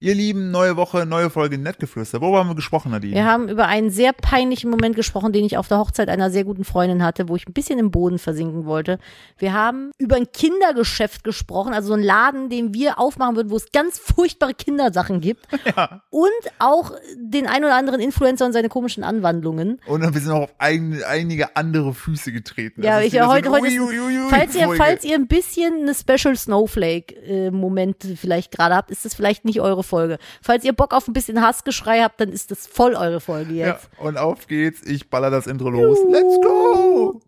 Ihr 0.00 0.14
Lieben, 0.14 0.52
neue 0.52 0.76
Woche, 0.76 1.06
neue 1.06 1.28
Folge 1.28 1.58
Nettgeflüster. 1.58 2.20
Worüber 2.20 2.38
haben 2.38 2.50
wir 2.50 2.54
gesprochen, 2.54 2.92
Nadine? 2.92 3.16
Wir 3.16 3.24
haben 3.24 3.48
über 3.48 3.66
einen 3.66 3.90
sehr 3.90 4.12
peinlichen 4.12 4.70
Moment 4.70 4.94
gesprochen, 4.94 5.32
den 5.32 5.44
ich 5.44 5.56
auf 5.56 5.66
der 5.66 5.78
Hochzeit 5.78 6.08
einer 6.08 6.30
sehr 6.30 6.44
guten 6.44 6.62
Freundin 6.62 7.02
hatte, 7.02 7.28
wo 7.28 7.34
ich 7.34 7.48
ein 7.48 7.52
bisschen 7.52 7.80
im 7.80 7.90
Boden 7.90 8.20
versinken 8.20 8.64
wollte. 8.64 9.00
Wir 9.38 9.54
haben 9.54 9.90
über 9.98 10.14
ein 10.14 10.30
Kindergeschäft 10.30 11.24
gesprochen, 11.24 11.74
also 11.74 11.88
so 11.88 11.94
ein 11.94 12.04
Laden, 12.04 12.48
den 12.48 12.74
wir 12.74 13.00
aufmachen 13.00 13.34
würden, 13.34 13.50
wo 13.50 13.56
es 13.56 13.72
ganz 13.72 13.98
furchtbare 13.98 14.54
Kindersachen 14.54 15.20
gibt. 15.20 15.46
Ja. 15.76 16.02
Und 16.08 16.30
auch 16.60 16.92
den 17.16 17.46
ein 17.46 17.62
oder 17.62 17.74
anderen 17.74 18.00
Influencer 18.00 18.46
und 18.46 18.52
seine 18.52 18.68
komischen 18.68 19.04
Anwandlungen. 19.04 19.80
Und 19.86 20.00
dann 20.00 20.14
wir 20.14 20.20
sind 20.20 20.30
auch 20.32 20.44
auf 20.44 20.54
ein, 20.58 21.02
einige 21.06 21.56
andere 21.56 21.92
Füße 21.92 22.32
getreten. 22.32 22.82
Ja, 22.82 22.96
Also 22.96 23.06
ich 23.06 23.20
heute, 23.20 23.50
heute 23.50 23.64
ui, 23.64 23.80
ui, 23.80 24.00
ui, 24.00 24.28
falls 24.30 24.54
ihr, 24.54 24.72
falls 24.76 25.04
ihr 25.04 25.16
ein 25.16 25.26
bisschen 25.26 25.82
eine 25.82 25.94
Special 25.94 26.36
Snowflake 26.36 27.14
äh, 27.16 27.50
Moment 27.50 28.06
vielleicht 28.16 28.50
gerade 28.52 28.76
habt, 28.76 28.90
ist 28.90 29.04
das 29.04 29.14
vielleicht 29.14 29.44
nicht 29.44 29.60
eure 29.60 29.82
Folge. 29.88 30.18
Falls 30.42 30.64
ihr 30.64 30.72
Bock 30.72 30.92
auf 30.94 31.08
ein 31.08 31.12
bisschen 31.12 31.40
Hassgeschrei 31.42 32.00
habt, 32.02 32.20
dann 32.20 32.28
ist 32.30 32.50
das 32.52 32.66
voll 32.66 32.94
eure 32.94 33.20
Folge 33.20 33.54
Ja, 33.54 33.66
jetzt. 33.68 33.88
und 33.98 34.16
auf 34.16 34.46
geht's. 34.46 34.82
Ich 34.84 35.10
baller 35.10 35.30
das 35.30 35.46
Intro 35.46 35.70
los. 35.70 35.98
Let's 36.08 36.36
go! 36.42 37.20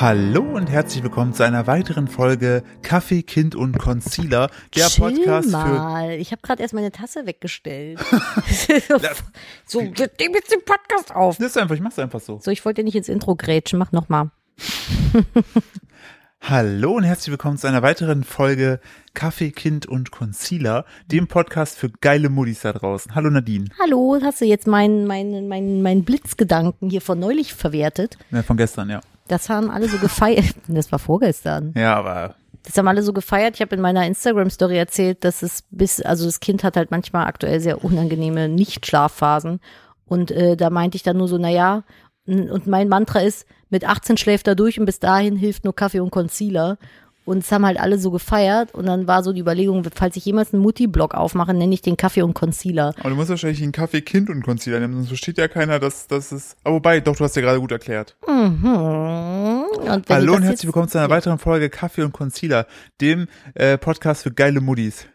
Hallo 0.00 0.40
und 0.42 0.68
herzlich 0.68 1.04
willkommen 1.04 1.32
zu 1.32 1.44
einer 1.44 1.68
weiteren 1.68 2.08
Folge 2.08 2.64
Kaffee, 2.82 3.22
Kind 3.22 3.54
und 3.54 3.78
Concealer, 3.78 4.50
der 4.74 4.88
Chill 4.88 5.04
Podcast 5.12 5.50
für 5.50 5.56
mal. 5.56 6.10
Ich 6.14 6.32
habe 6.32 6.42
gerade 6.42 6.60
erst 6.60 6.74
meine 6.74 6.90
Tasse 6.90 7.24
weggestellt. 7.24 8.00
so, 9.64 9.80
wir 9.80 10.10
nehmen 10.18 10.34
jetzt 10.34 10.50
den 10.50 10.64
Podcast 10.64 11.14
auf. 11.14 11.36
Das 11.36 11.46
ist 11.48 11.58
einfach, 11.58 11.76
ich 11.76 11.80
mach's 11.80 12.00
einfach 12.00 12.18
so. 12.18 12.40
So, 12.42 12.50
ich 12.50 12.64
wollte 12.64 12.82
nicht 12.82 12.96
ins 12.96 13.08
Intro 13.08 13.36
grätschen. 13.36 13.78
Mach 13.78 13.92
noch 13.92 14.08
mal. 14.08 14.32
Hallo 16.40 16.92
und 16.96 17.04
herzlich 17.04 17.30
willkommen 17.30 17.56
zu 17.56 17.68
einer 17.68 17.82
weiteren 17.82 18.24
Folge 18.24 18.80
Kaffee, 19.14 19.50
Kind 19.52 19.86
und 19.86 20.10
Concealer, 20.10 20.84
dem 21.06 21.28
Podcast 21.28 21.78
für 21.78 21.90
geile 22.00 22.28
Muddis 22.28 22.60
da 22.62 22.72
draußen. 22.72 23.14
Hallo 23.14 23.30
Nadine. 23.30 23.66
Hallo, 23.80 24.18
hast 24.22 24.40
du 24.40 24.44
jetzt 24.44 24.66
meinen 24.66 25.06
meinen 25.06 25.48
meinen 25.48 25.82
meinen 25.82 26.04
Blitzgedanken 26.04 26.90
hier 26.90 27.00
von 27.00 27.18
neulich 27.18 27.54
verwertet? 27.54 28.18
Ja, 28.30 28.42
von 28.42 28.56
gestern, 28.56 28.90
ja. 28.90 29.00
Das 29.28 29.48
haben 29.48 29.70
alle 29.70 29.88
so 29.88 29.98
gefeiert. 29.98 30.54
Das 30.68 30.90
war 30.90 30.98
vorgestern. 30.98 31.72
Ja, 31.76 31.94
aber 31.94 32.34
Das 32.64 32.76
haben 32.76 32.88
alle 32.88 33.02
so 33.02 33.12
gefeiert. 33.12 33.54
Ich 33.54 33.60
habe 33.60 33.76
in 33.76 33.80
meiner 33.80 34.04
Instagram-Story 34.06 34.76
erzählt, 34.76 35.24
dass 35.24 35.42
es 35.42 35.62
bis, 35.70 36.00
also 36.02 36.24
das 36.24 36.40
Kind 36.40 36.64
hat 36.64 36.76
halt 36.76 36.90
manchmal 36.90 37.26
aktuell 37.26 37.60
sehr 37.60 37.84
unangenehme 37.84 38.48
Nicht-Schlafphasen. 38.48 39.60
Und 40.06 40.30
äh, 40.32 40.56
da 40.56 40.70
meinte 40.70 40.96
ich 40.96 41.02
dann 41.04 41.16
nur 41.18 41.28
so, 41.28 41.38
na 41.38 41.48
ja, 41.50 41.84
n- 42.26 42.50
und 42.50 42.66
mein 42.66 42.88
Mantra 42.88 43.20
ist, 43.20 43.46
mit 43.72 43.84
18 43.84 44.18
schläft 44.18 44.46
er 44.46 44.54
durch 44.54 44.78
und 44.78 44.86
bis 44.86 45.00
dahin 45.00 45.34
hilft 45.34 45.64
nur 45.64 45.74
Kaffee 45.74 46.00
und 46.00 46.10
Concealer. 46.10 46.78
Und 47.24 47.38
es 47.38 47.52
haben 47.52 47.64
halt 47.64 47.78
alle 47.78 47.98
so 47.98 48.10
gefeiert. 48.10 48.74
Und 48.74 48.86
dann 48.86 49.06
war 49.06 49.22
so 49.22 49.32
die 49.32 49.40
Überlegung, 49.40 49.84
falls 49.94 50.16
ich 50.16 50.24
jemals 50.24 50.52
einen 50.52 50.62
Mutti-Blog 50.62 51.14
aufmache, 51.14 51.54
nenne 51.54 51.72
ich 51.72 51.80
den 51.80 51.96
Kaffee 51.96 52.22
und 52.22 52.34
Concealer. 52.34 52.94
Aber 52.98 53.10
du 53.10 53.16
musst 53.16 53.30
wahrscheinlich 53.30 53.62
einen 53.62 53.72
Kaffee, 53.72 54.02
Kind 54.02 54.28
und 54.28 54.44
Concealer 54.44 54.80
nehmen, 54.80 54.94
sonst 54.94 55.08
versteht 55.08 55.38
ja 55.38 55.48
keiner, 55.48 55.78
dass 55.78 56.06
das 56.08 56.32
ist. 56.32 56.56
Aber 56.64 56.76
wobei, 56.76 57.00
doch, 57.00 57.16
du 57.16 57.24
hast 57.24 57.34
ja 57.36 57.42
gerade 57.42 57.60
gut 57.60 57.70
erklärt. 57.70 58.16
Mhm. 58.26 58.64
Und 58.64 60.08
Hallo 60.08 60.34
und 60.34 60.42
herzlich 60.42 60.66
willkommen 60.66 60.88
zu 60.88 60.98
einer 60.98 61.10
weiteren 61.10 61.38
Folge 61.38 61.70
Kaffee 61.70 62.02
und 62.02 62.12
Concealer, 62.12 62.66
dem 63.00 63.28
äh, 63.54 63.78
Podcast 63.78 64.24
für 64.24 64.32
geile 64.32 64.60
Muddis. 64.60 65.06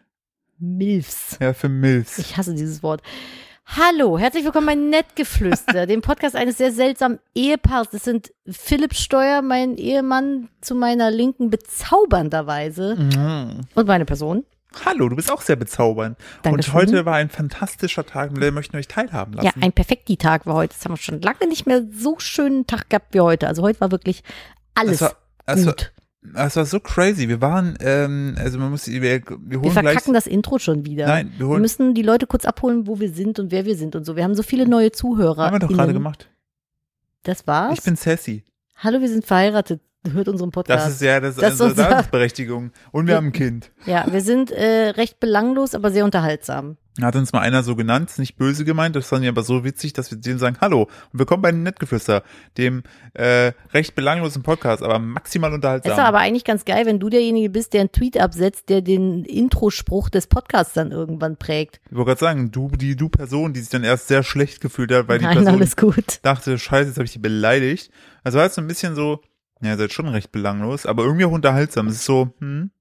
Milfs. 0.58 1.36
Ja, 1.40 1.52
für 1.52 1.68
Milfs. 1.68 2.18
Ich 2.18 2.36
hasse 2.36 2.54
dieses 2.54 2.82
Wort. 2.82 3.02
Hallo, 3.76 4.18
herzlich 4.18 4.44
willkommen 4.44 4.66
bei 4.66 4.74
Nettgeflüster, 4.74 5.86
dem 5.86 6.00
Podcast 6.00 6.34
eines 6.34 6.56
sehr 6.56 6.72
seltsamen 6.72 7.18
Ehepaars. 7.34 7.90
Das 7.90 8.02
sind 8.02 8.32
Philipp 8.48 8.94
Steuer, 8.94 9.42
mein 9.42 9.76
Ehemann 9.76 10.48
zu 10.62 10.74
meiner 10.74 11.10
Linken, 11.10 11.50
bezaubernderweise. 11.50 12.96
Mhm. 12.96 13.60
Und 13.74 13.86
meine 13.86 14.06
Person. 14.06 14.44
Hallo, 14.86 15.08
du 15.10 15.16
bist 15.16 15.30
auch 15.30 15.42
sehr 15.42 15.56
bezaubernd. 15.56 16.16
Dankeschön. 16.42 16.72
Und 16.74 16.80
heute 16.80 17.04
war 17.04 17.16
ein 17.16 17.28
fantastischer 17.28 18.06
Tag, 18.06 18.32
mit 18.32 18.42
dem 18.42 18.54
möchten 18.54 18.72
wir 18.72 18.80
euch 18.80 18.88
teilhaben 18.88 19.34
lassen. 19.34 19.46
Ja, 19.46 19.52
ein 19.62 19.72
Perfekti-Tag 19.72 20.46
war 20.46 20.54
heute. 20.54 20.74
Das 20.74 20.84
haben 20.84 20.92
wir 20.92 20.96
schon 20.98 21.20
lange 21.20 21.46
nicht 21.46 21.66
mehr 21.66 21.82
so 21.92 22.18
schönen 22.18 22.66
Tag 22.66 22.88
gehabt 22.88 23.12
wie 23.12 23.20
heute. 23.20 23.48
Also 23.48 23.62
heute 23.62 23.80
war 23.80 23.90
wirklich 23.90 24.22
alles 24.74 24.98
Das 25.00 25.10
war- 25.10 25.16
das 25.46 25.66
war- 25.66 25.74
gut. 26.22 26.30
Es 26.34 26.56
war 26.56 26.66
so 26.66 26.80
crazy. 26.80 27.28
Wir 27.28 27.40
waren, 27.40 27.76
ähm, 27.80 28.34
also 28.38 28.58
man 28.58 28.70
muss, 28.70 28.86
wir, 28.86 29.00
wir 29.02 29.20
holen 29.28 29.62
Wir 29.64 29.70
verkacken 29.70 30.12
das 30.14 30.26
Intro 30.26 30.58
schon 30.58 30.84
wieder. 30.84 31.06
Nein, 31.06 31.32
wir 31.32 31.38
wir 31.40 31.46
holen. 31.48 31.60
müssen 31.62 31.94
die 31.94 32.02
Leute 32.02 32.26
kurz 32.26 32.44
abholen, 32.44 32.86
wo 32.86 33.00
wir 33.00 33.10
sind 33.12 33.38
und 33.38 33.50
wer 33.50 33.64
wir 33.64 33.76
sind 33.76 33.96
und 33.96 34.04
so. 34.04 34.16
Wir 34.16 34.24
haben 34.24 34.34
so 34.34 34.42
viele 34.42 34.66
neue 34.68 34.92
Zuhörer. 34.92 35.46
haben 35.46 35.54
wir 35.54 35.60
doch 35.60 35.68
gerade 35.68 35.92
gemacht. 35.92 36.28
Das 37.22 37.46
war's. 37.46 37.78
Ich 37.78 37.84
bin 37.84 37.96
sassy. 37.96 38.44
Hallo, 38.76 39.00
wir 39.00 39.08
sind 39.08 39.24
verheiratet. 39.26 39.80
Hört 40.12 40.28
unseren 40.28 40.52
Podcast. 40.52 40.86
Das 40.86 40.94
ist 40.94 41.02
ja 41.02 41.18
das, 41.20 41.34
Das 41.34 41.54
ist 41.54 41.60
also 41.60 41.64
unser- 41.66 41.88
Daseinsberechtigung. 41.90 42.70
Und 42.92 43.06
wir 43.06 43.12
Wir- 43.12 43.16
haben 43.16 43.26
ein 43.26 43.32
Kind. 43.32 43.72
Ja, 43.84 44.06
wir 44.10 44.20
sind 44.22 44.50
äh, 44.52 44.90
recht 44.90 45.18
belanglos, 45.20 45.74
aber 45.74 45.90
sehr 45.90 46.04
unterhaltsam. 46.04 46.76
Hat 47.00 47.14
uns 47.14 47.32
mal 47.32 47.40
einer 47.40 47.62
so 47.62 47.76
genannt, 47.76 48.18
nicht 48.18 48.36
böse 48.36 48.64
gemeint, 48.64 48.96
das 48.96 49.06
fand 49.06 49.22
ich 49.22 49.28
aber 49.28 49.44
so 49.44 49.62
witzig, 49.62 49.92
dass 49.92 50.10
wir 50.10 50.18
dem 50.18 50.36
sagen, 50.38 50.56
hallo 50.60 50.88
und 51.12 51.18
willkommen 51.20 51.42
bei 51.42 51.52
den 51.52 51.62
Nettgeflüster, 51.62 52.24
dem 52.56 52.82
äh, 53.14 53.52
recht 53.72 53.94
belanglosen 53.94 54.42
Podcast, 54.42 54.82
aber 54.82 54.98
maximal 54.98 55.52
unterhaltsam. 55.52 55.92
Ist 55.92 55.98
aber 55.98 56.18
eigentlich 56.18 56.42
ganz 56.42 56.64
geil, 56.64 56.86
wenn 56.86 56.98
du 56.98 57.08
derjenige 57.08 57.50
bist, 57.50 57.72
der 57.72 57.82
einen 57.82 57.92
Tweet 57.92 58.20
absetzt, 58.20 58.68
der 58.68 58.82
den 58.82 59.24
Introspruch 59.24 60.10
des 60.10 60.26
Podcasts 60.26 60.74
dann 60.74 60.90
irgendwann 60.90 61.36
prägt. 61.36 61.80
ich 61.88 61.96
wollte 61.96 62.08
gerade 62.08 62.20
sagen, 62.20 62.50
du, 62.50 62.68
die 62.70 62.96
du 62.96 63.08
Person, 63.08 63.52
die 63.52 63.60
sich 63.60 63.70
dann 63.70 63.84
erst 63.84 64.08
sehr 64.08 64.24
schlecht 64.24 64.60
gefühlt 64.60 64.90
hat, 64.92 65.06
weil 65.06 65.20
die 65.20 65.24
Nein, 65.24 65.36
Person 65.36 65.54
alles 65.54 65.76
gut. 65.76 66.18
dachte, 66.22 66.58
scheiße, 66.58 66.88
jetzt 66.88 66.96
habe 66.96 67.06
ich 67.06 67.12
die 67.12 67.20
beleidigt. 67.20 67.92
Also 68.24 68.38
war 68.38 68.44
jetzt 68.44 68.56
so 68.56 68.60
ein 68.60 68.66
bisschen 68.66 68.96
so, 68.96 69.20
ja, 69.60 69.70
ihr 69.70 69.76
seid 69.76 69.92
schon 69.92 70.08
recht 70.08 70.32
belanglos, 70.32 70.84
aber 70.84 71.04
irgendwie 71.04 71.26
auch 71.26 71.32
unterhaltsam. 71.32 71.86
Es 71.86 71.94
ist 71.94 72.06
so, 72.06 72.34
hm, 72.40 72.72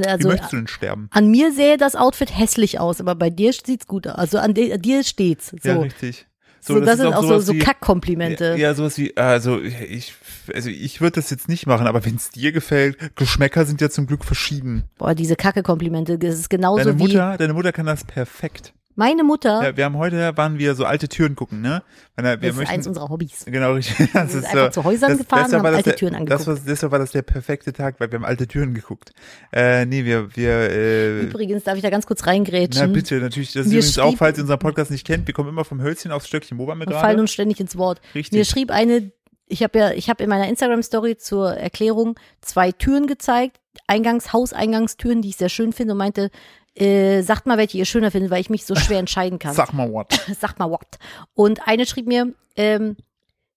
wie 0.00 0.06
Also 0.06 0.28
möchtest 0.28 0.52
du 0.52 0.56
denn 0.56 0.66
sterben? 0.68 1.08
an 1.12 1.30
mir 1.30 1.52
sähe 1.52 1.76
das 1.76 1.94
Outfit 1.96 2.36
hässlich 2.36 2.80
aus, 2.80 3.00
aber 3.00 3.14
bei 3.14 3.28
dir 3.30 3.52
sieht's 3.52 3.86
gut 3.86 4.06
aus. 4.06 4.16
Also 4.16 4.38
an 4.38 4.54
de- 4.54 4.78
dir 4.78 5.04
steht's. 5.04 5.48
So, 5.62 5.68
Ja, 5.68 5.76
richtig. 5.80 6.26
so, 6.60 6.80
das, 6.80 6.94
ist 6.94 7.00
sind 7.00 7.12
auch 7.14 7.22
so, 7.22 7.38
so 7.40 7.52
wie- 7.54 7.58
Kackkomplimente. 7.58 8.44
Ja, 8.50 8.56
ja, 8.56 8.74
sowas 8.74 8.96
wie, 8.98 9.16
also 9.16 9.60
ich, 9.60 10.14
also 10.54 10.70
ich 10.70 11.00
würde 11.00 11.16
das 11.20 11.30
jetzt 11.30 11.48
nicht 11.48 11.66
machen, 11.66 11.86
aber 11.86 12.04
wenn 12.04 12.14
es 12.16 12.30
dir 12.30 12.52
gefällt, 12.52 13.16
Geschmäcker 13.16 13.64
sind 13.66 13.80
ja 13.80 13.90
zum 13.90 14.06
Glück 14.06 14.24
verschieden. 14.24 14.84
Boah, 14.98 15.14
diese 15.14 15.36
Kacke-Komplimente, 15.36 16.18
das 16.18 16.36
ist 16.36 16.48
genauso 16.50 16.84
Deine 16.84 16.98
wie 16.98 17.02
Mutter, 17.02 17.36
deine 17.36 17.52
Mutter 17.54 17.72
kann 17.72 17.86
das 17.86 18.04
perfekt. 18.04 18.72
Meine 18.94 19.24
Mutter. 19.24 19.62
Ja, 19.62 19.76
wir 19.76 19.84
haben 19.84 19.96
heute, 19.96 20.36
waren 20.36 20.58
wir 20.58 20.74
so 20.74 20.84
alte 20.84 21.08
Türen 21.08 21.34
gucken, 21.34 21.60
ne? 21.60 21.82
Weil, 22.16 22.24
wir 22.24 22.36
das 22.36 22.50
ist 22.50 22.56
möchten, 22.56 22.74
eins 22.74 22.86
unserer 22.86 23.08
Hobbys. 23.08 23.44
Genau, 23.46 23.72
richtig. 23.72 24.10
Das 24.12 24.32
sind 24.32 24.40
ist 24.40 24.50
einfach 24.50 24.74
so, 24.74 24.82
zu 24.82 24.84
Häusern 24.84 25.18
gefahren 25.18 25.46
und 25.46 25.54
haben 25.54 25.64
das 25.64 25.74
alte 25.76 25.90
der, 25.90 25.96
Türen 25.96 26.14
angeguckt. 26.14 26.40
Das 26.40 26.46
war, 26.46 26.58
deshalb 26.66 26.92
war 26.92 26.98
das 26.98 27.12
der 27.12 27.22
perfekte 27.22 27.72
Tag, 27.72 27.98
weil 27.98 28.10
wir 28.10 28.18
haben 28.18 28.24
alte 28.24 28.46
Türen 28.46 28.74
geguckt. 28.74 29.12
Äh, 29.52 29.86
nee, 29.86 30.04
wir, 30.04 30.36
wir, 30.36 30.50
äh, 30.50 31.20
Übrigens 31.22 31.64
darf 31.64 31.76
ich 31.76 31.82
da 31.82 31.90
ganz 31.90 32.06
kurz 32.06 32.20
na 32.20 32.32
reingrätschen. 32.32 32.92
bitte, 32.92 33.16
natürlich, 33.16 33.52
das 33.52 33.66
ist 33.66 33.72
Wir 33.72 33.78
übrigens 33.78 33.98
auch, 33.98 34.16
falls 34.16 34.38
ihr 34.38 34.42
unseren 34.42 34.58
Podcast 34.58 34.90
nicht 34.90 35.06
kennt, 35.06 35.26
wir 35.26 35.34
kommen 35.34 35.48
immer 35.48 35.64
vom 35.64 35.80
Hölzchen 35.80 36.12
aufs 36.12 36.28
Stöckchen. 36.28 36.58
Wo 36.58 36.66
waren 36.66 36.78
wir 36.78 36.86
und 36.86 36.92
fallen 36.92 37.02
gerade? 37.02 37.20
uns 37.20 37.32
ständig 37.32 37.60
ins 37.60 37.76
Wort. 37.76 38.00
Richtig. 38.14 38.36
Mir 38.36 38.44
schrieb 38.44 38.70
eine, 38.70 39.12
ich 39.46 39.62
habe 39.62 39.78
ja, 39.78 39.90
ich 39.92 40.08
habe 40.08 40.22
in 40.22 40.28
meiner 40.28 40.48
Instagram-Story 40.48 41.16
zur 41.16 41.54
Erklärung 41.54 42.18
zwei 42.40 42.72
Türen 42.72 43.06
gezeigt, 43.06 43.60
Eingangs, 43.86 44.32
Hauseingangstüren, 44.32 45.22
die 45.22 45.30
ich 45.30 45.36
sehr 45.36 45.48
schön 45.48 45.72
finde 45.72 45.92
und 45.92 45.98
meinte, 45.98 46.30
äh, 46.74 47.22
sagt 47.22 47.46
mal, 47.46 47.58
welche 47.58 47.78
ihr 47.78 47.84
schöner 47.84 48.10
findet, 48.10 48.30
weil 48.30 48.40
ich 48.40 48.50
mich 48.50 48.64
so 48.64 48.74
schwer 48.74 48.98
entscheiden 49.00 49.38
kann. 49.38 49.54
Sag 49.54 49.72
mal 49.72 49.90
what. 49.92 50.12
Sagt 50.40 50.58
mal 50.58 50.70
what. 50.70 50.98
Und 51.34 51.66
eine 51.68 51.86
schrieb 51.86 52.06
mir, 52.06 52.32
ähm, 52.56 52.96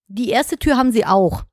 die 0.07 0.29
erste 0.29 0.57
Tür 0.57 0.77
haben 0.77 0.91
sie 0.91 1.05
auch. 1.05 1.43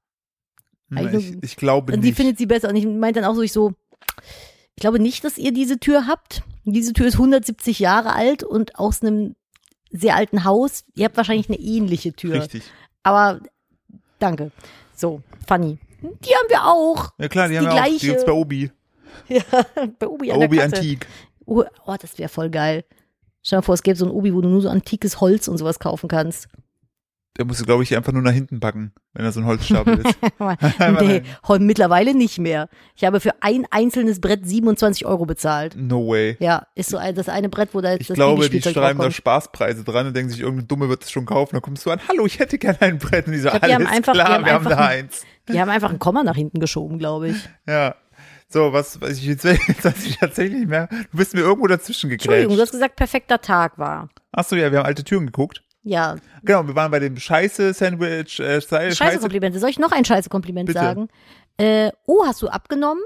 Also, 0.95 1.17
ich, 1.19 1.43
ich 1.43 1.57
glaube 1.57 1.93
Und 1.95 2.03
die 2.03 2.09
nicht. 2.09 2.17
findet 2.17 2.37
sie 2.39 2.47
besser. 2.47 2.69
Und 2.69 2.77
ich 2.77 2.85
meinte 2.87 3.21
dann 3.21 3.31
auch 3.31 3.35
so, 3.35 3.41
ich 3.43 3.53
so, 3.53 3.73
ich 4.75 4.81
glaube 4.81 4.99
nicht, 4.99 5.25
dass 5.25 5.39
ihr 5.39 5.53
diese 5.53 5.79
Tür 5.79 6.07
habt. 6.07 6.43
Diese 6.65 6.93
Tür 6.93 7.07
ist 7.07 7.15
170 7.15 7.79
Jahre 7.79 8.13
alt 8.13 8.45
und 8.45 8.79
aus 8.79 9.03
einem 9.03 9.35
sehr 9.91 10.17
alten 10.17 10.45
Haus. 10.45 10.85
Ihr 10.95 11.07
habt 11.07 11.17
wahrscheinlich 11.17 11.49
eine 11.49 11.59
ähnliche 11.59 12.13
Tür. 12.13 12.35
Richtig. 12.35 12.63
Aber 13.03 13.41
danke. 14.19 14.51
So, 14.95 15.23
funny. 15.47 15.79
Die 16.03 16.35
haben 16.35 16.49
wir 16.49 16.67
auch. 16.67 17.11
Ja 17.19 17.29
klar, 17.29 17.49
die 17.49 17.53
Die 17.55 17.59
haben 17.59 17.67
wir 17.67 17.73
auch, 17.73 17.85
die 17.85 17.91
gleiche. 17.91 18.07
gibt's 18.09 18.25
bei 18.27 18.33
Obi. 18.33 18.71
Bei 19.99 20.07
Obi 20.09 20.33
an 20.33 20.41
der 20.41 20.49
Obi 20.49 20.57
Kasse. 20.57 20.77
Antik. 20.77 21.07
Oh, 21.47 21.65
oh, 21.87 21.97
das 22.01 22.19
wäre 22.19 22.29
voll 22.29 22.51
geil. 22.51 22.85
Stell 23.43 23.59
dir 23.59 23.63
vor, 23.65 23.75
es 23.75 23.83
gäbe 23.83 23.97
so 23.97 24.05
ein 24.07 24.11
Obi, 24.11 24.33
wo 24.35 24.41
du 24.41 24.49
nur 24.49 24.63
so 24.63 24.69
antikes 24.69 25.21
Holz 25.21 25.49
und 25.49 25.59
sowas 25.59 25.79
kaufen 25.79 26.09
kannst. 26.09 26.49
Der 27.39 27.47
musst 27.47 27.63
du, 27.63 27.65
glaube 27.65 27.83
ich, 27.83 27.97
einfach 27.97 28.13
nur 28.13 28.21
nach 28.21 28.33
hinten 28.33 28.61
packen, 28.61 28.93
wenn 29.15 29.25
er 29.25 29.33
so 29.33 29.41
ein 29.41 29.47
Holzstapel 29.47 30.01
ist. 30.05 30.19
nee, 31.01 31.23
mittlerweile 31.61 32.15
nicht 32.15 32.39
mehr. 32.39 32.69
Ich 32.95 33.05
habe 33.05 33.21
für 33.21 33.33
ein 33.41 33.67
einzelnes 33.71 34.21
Brett 34.21 34.47
27 34.47 35.07
Euro 35.07 35.25
bezahlt. 35.25 35.75
No 35.75 36.07
way. 36.09 36.37
Ja, 36.41 36.67
ist 36.75 36.91
so 36.91 36.99
ein, 36.99 37.15
das 37.15 37.31
eine 37.31 37.49
Brett, 37.49 37.71
wo 37.73 37.81
da 37.81 37.93
jetzt 37.93 38.03
Ich 38.03 38.09
das 38.09 38.17
glaube, 38.17 38.51
die 38.51 38.61
schreiben 38.61 38.99
da. 39.01 39.11
Spaßpreise 39.11 39.83
dran 39.83 40.09
und 40.09 40.15
denken 40.15 40.31
sich, 40.31 40.41
irgendeine 40.41 40.67
Dumme 40.69 40.91
wird 40.91 41.05
es 41.05 41.11
schon 41.11 41.25
kaufen. 41.25 41.55
Dann 41.55 41.63
kommst 41.63 41.87
du 41.87 41.91
an, 41.91 42.01
hallo, 42.07 42.27
ich 42.27 42.39
hätte 42.39 42.59
gerne 42.59 42.81
ein 42.83 42.99
Brett. 42.99 43.27
Und 43.27 43.33
die 43.33 43.39
so, 43.39 43.49
glaub, 43.49 43.63
die 43.63 43.73
alles 43.73 43.87
haben 43.89 43.95
einfach- 43.95 44.13
die 44.13 44.19
klar, 44.19 44.29
haben 44.35 44.45
wir 44.45 44.53
haben 44.53 44.67
einfach 44.67 44.79
da 44.79 44.85
ein- 44.87 45.05
eins. 45.05 45.23
Die 45.49 45.59
haben 45.61 45.71
einfach 45.71 45.91
ein 45.91 45.99
Komma 45.99 46.23
nach 46.25 46.37
hinten 46.37 46.61
geschoben, 46.61 46.99
glaube 46.99 47.31
ich. 47.31 47.37
Ja. 47.67 47.95
So, 48.53 48.73
was, 48.73 49.01
was 49.01 49.13
ich 49.13 49.25
jetzt, 49.27 49.45
weiß 49.45 50.05
ich 50.05 50.19
tatsächlich 50.19 50.61
nicht 50.61 50.69
mehr. 50.69 50.89
Du 51.11 51.17
bist 51.19 51.35
mir 51.35 51.41
irgendwo 51.41 51.67
dazwischen 51.67 52.11
Entschuldigung, 52.11 52.43
du 52.45 52.49
gegrätscht. 52.51 52.69
hast 52.69 52.73
gesagt, 52.73 52.97
perfekter 52.97 53.41
Tag 53.41 53.79
war. 53.79 54.09
Ach 54.33 54.45
so, 54.45 54.57
ja, 54.57 54.71
wir 54.71 54.79
haben 54.79 54.87
alte 54.87 55.05
Türen 55.05 55.27
geguckt. 55.27 55.63
Ja, 55.85 56.17
Genau, 56.45 56.65
wir 56.67 56.77
waren 56.77 56.91
bei 56.93 57.01
dem 57.01 57.17
Scheiße-Sandwich. 57.17 58.39
Äh, 58.41 58.61
Scheiße, 58.61 58.95
scheiße 58.95 59.19
Komplimente. 59.19 59.59
Soll 59.59 59.71
ich 59.71 59.79
noch 59.81 59.91
ein 59.91 60.05
scheiße 60.05 60.29
Kompliment 60.29 60.67
Bitte. 60.69 60.79
sagen? 60.79 61.09
Äh, 61.57 61.91
oh, 62.07 62.25
hast 62.25 62.41
du 62.43 62.49
abgenommen? 62.49 63.03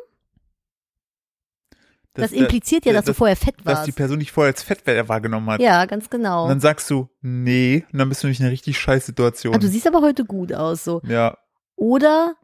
Das, 2.13 2.33
impliziert 2.33 2.87
ja, 2.87 2.93
dass 2.95 3.05
du 3.05 3.13
vorher 3.15 3.37
fett 3.37 3.57
dass 3.59 3.77
warst. 3.77 3.87
die 3.87 3.93
Person 3.93 4.19
dich 4.19 4.33
vorher 4.33 4.53
als 4.53 4.63
Fettwert 4.63 5.09
wahrgenommen 5.09 5.51
hat. 5.51 5.61
ja, 5.61 5.85
ganz 5.85 6.09
genau. 6.09 6.45
Und 6.45 6.49
dann 6.49 6.61
sagst 6.61 6.89
du, 6.91 7.09
nee, 7.21 7.85
und 7.93 7.99
dann 7.99 8.09
bist 8.09 8.23
du 8.23 8.27
nämlich 8.27 8.41
in 8.41 8.47
einer 8.47 8.53
richtig 8.53 8.79
scheiß 8.79 9.05
Situation. 9.07 9.55
Ah, 9.55 9.59
du 9.59 9.69
siehst 9.69 9.87
aber 9.87 10.01
heute 10.01 10.25
gut 10.25 10.53
aus, 10.53 10.83
so. 10.85 11.03
ja, 11.05 11.37
Oder, 11.77 12.35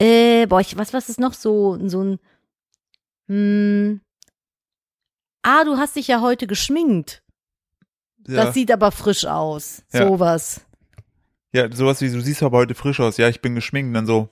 äh, 0.00 0.46
boah, 0.46 0.60
ich, 0.60 0.78
was, 0.78 0.94
was 0.94 1.10
ist 1.10 1.20
noch 1.20 1.34
so, 1.34 1.78
so 1.88 2.02
ein, 2.02 2.18
hm, 3.28 4.00
ah, 5.42 5.64
du 5.64 5.76
hast 5.76 5.96
dich 5.96 6.08
ja 6.08 6.20
heute 6.20 6.46
geschminkt. 6.46 7.22
ja, 8.26 8.44
Das 8.44 8.54
sieht 8.54 8.70
aber 8.70 8.90
frisch 8.90 9.24
aus. 9.24 9.82
Ja. 9.92 10.06
Sowas. 10.06 10.60
ja, 11.52 11.70
sowas 11.70 12.00
wie, 12.00 12.10
du 12.10 12.20
siehst 12.20 12.42
aber 12.42 12.58
heute 12.58 12.74
frisch 12.74 13.00
aus. 13.00 13.16
Ja, 13.16 13.28
ich 13.28 13.40
bin 13.40 13.54
geschminkt. 13.54 13.88
Und 13.88 13.94
dann 13.94 14.06
so, 14.06 14.28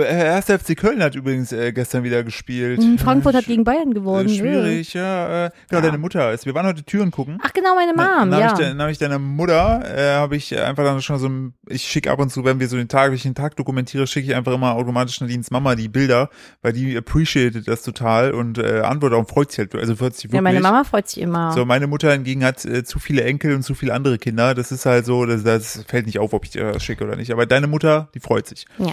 erster 0.00 0.58
FC 0.58 0.76
Köln 0.76 1.02
hat 1.02 1.14
übrigens 1.14 1.52
äh, 1.52 1.72
gestern 1.72 2.04
wieder 2.04 2.22
gespielt. 2.22 2.80
Hm, 2.80 2.98
Frankfurt 2.98 3.34
Äh, 3.34 3.38
hat 3.38 3.46
gegen 3.46 3.64
Bayern 3.64 3.90
äh, 3.90 3.94
gewonnen. 3.94 4.28
Schwierig, 4.28 4.94
ja. 4.94 5.46
Äh, 5.46 5.50
genau, 5.68 5.80
Ja. 5.80 5.86
deine 5.86 5.98
Mutter 5.98 6.32
ist. 6.32 6.46
Wir 6.46 6.54
waren 6.54 6.66
heute 6.66 6.82
Türen 6.82 7.10
gucken. 7.10 7.38
Ach 7.42 7.52
genau, 7.52 7.74
meine 7.74 7.92
Mom, 7.94 8.30
dann 8.30 8.40
ja. 8.40 8.50
habe 8.50 8.62
ich, 8.62 8.68
dann 8.76 8.90
ich 8.90 8.98
deiner 8.98 9.18
Mutter, 9.18 9.82
äh, 9.96 10.14
habe 10.14 10.36
ich 10.36 10.58
einfach 10.58 10.84
dann 10.84 11.00
schon 11.02 11.18
so, 11.18 11.28
ein- 11.28 11.54
ich 11.68 11.82
schicke 11.82 12.10
ab 12.10 12.18
und 12.18 12.30
zu, 12.30 12.44
wenn 12.44 12.60
wir 12.60 12.68
so 12.68 12.76
den 12.76 12.88
Tag, 12.88 13.08
wenn 13.08 13.14
ich 13.16 13.22
den 13.22 13.34
Tag 13.34 13.56
dokumentiere, 13.56 14.06
schicke 14.06 14.28
ich 14.28 14.34
einfach 14.34 14.52
immer 14.52 14.74
automatisch 14.74 15.20
Nadines 15.20 15.50
Mama 15.50 15.74
die 15.74 15.88
Bilder, 15.88 16.30
weil 16.62 16.72
die 16.72 16.96
appreciated 16.96 17.66
das 17.68 17.82
total 17.82 18.32
und 18.32 18.58
äh, 18.58 18.80
antwortet 18.80 19.18
auch, 19.18 19.28
freut 19.28 19.50
sich 19.50 19.58
halt, 19.60 19.74
also 19.74 19.96
freut 19.96 20.14
sich 20.14 20.24
wirklich. 20.24 20.34
ja, 20.36 20.42
meine 20.42 20.60
Mama 20.60 20.84
freut 20.84 21.08
sich 21.08 21.20
immer. 21.22 21.52
So, 21.52 21.64
meine 21.64 21.86
Mutter 21.86 22.12
hingegen 22.12 22.44
hat 22.44 22.64
äh, 22.64 22.84
zu 22.84 22.98
viele 22.98 23.24
Enkel 23.24 23.54
und 23.54 23.62
zu 23.62 23.74
viele 23.74 23.94
andere 23.94 24.18
Kinder. 24.18 24.54
Das 24.54 24.72
ist 24.72 24.86
halt 24.86 25.06
so, 25.06 25.26
das, 25.26 25.42
das 25.44 25.84
fällt 25.88 26.06
nicht 26.06 26.18
auf, 26.18 26.32
ob 26.32 26.44
ich 26.44 26.50
dir 26.50 26.72
das 26.72 26.82
schicke 26.84 27.04
oder 27.04 27.16
nicht. 27.16 27.30
Aber 27.32 27.46
deine 27.46 27.66
Mutter, 27.66 28.08
die 28.14 28.20
freut 28.20 28.46
sich. 28.46 28.66
Ja. 28.78 28.92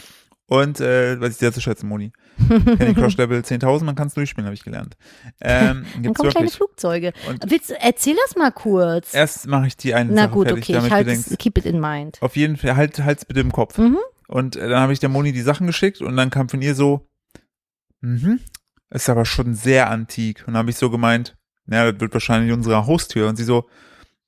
Und 0.50 0.80
äh, 0.80 1.20
was 1.20 1.32
ich 1.32 1.38
sehr 1.38 1.52
zu 1.52 1.60
schätzen, 1.60 1.88
Moni. 1.90 2.14
Candy 2.48 2.94
Crush 2.94 3.18
Level 3.18 3.40
10.000, 3.42 3.84
man 3.84 3.96
kann 3.96 4.08
es 4.08 4.14
durchspielen, 4.14 4.46
habe 4.46 4.54
ich 4.56 4.64
gelernt. 4.64 4.96
Ähm, 5.42 5.86
Dann 5.94 6.04
gibt's 6.04 6.18
kommen 6.20 6.30
kleine. 6.32 6.50
Flugzeuge. 6.50 7.12
Und- 7.28 7.52
Willst, 7.52 7.70
du- 7.70 7.76
erzähl 7.82 8.16
das 8.26 8.38
mal 8.38 8.52
kurz. 8.52 9.14
Erst 9.14 9.46
mache 9.48 9.68
ich 9.68 9.76
die 9.76 9.94
eine 9.94 10.14
Na 10.14 10.24
Sache 10.24 10.32
gut, 10.34 10.48
fertig, 10.48 10.64
okay, 10.76 11.02
ich 11.12 11.32
es, 11.32 11.38
keep 11.38 11.58
it 11.58 11.66
in 11.66 11.82
mind. 11.82 12.22
auf 12.22 12.38
jeden 12.38 12.56
Fall, 12.56 12.78
halt, 12.78 12.98
halt's 13.04 13.26
bitte 13.26 13.42
im 13.42 13.52
Kopf. 13.52 13.78
Mhm. 13.78 13.98
Und 14.30 14.56
äh, 14.56 14.70
dann 14.70 14.80
habe 14.80 14.94
ich 14.94 15.00
der 15.00 15.10
Moni 15.10 15.34
die 15.34 15.42
Sachen 15.42 15.68
geschickt 15.68 16.00
und 16.02 16.16
dann 16.16 16.30
kam 16.30 16.48
von 16.48 16.62
ihr 16.62 16.76
so, 16.76 17.08
mhm, 18.00 18.40
ist 18.90 19.10
aber 19.10 19.26
schon 19.26 19.54
sehr 19.54 19.90
antik. 19.90 20.42
Und 20.48 20.54
dann 20.54 20.60
habe 20.60 20.70
ich 20.70 20.78
so 20.78 20.90
gemeint, 20.90 21.36
ja, 21.70 21.92
das 21.92 22.00
wird 22.00 22.14
wahrscheinlich 22.14 22.54
unsere 22.54 22.86
Haustür. 22.88 23.28
Und 23.28 23.36
sie 23.36 23.44
so, 23.44 23.68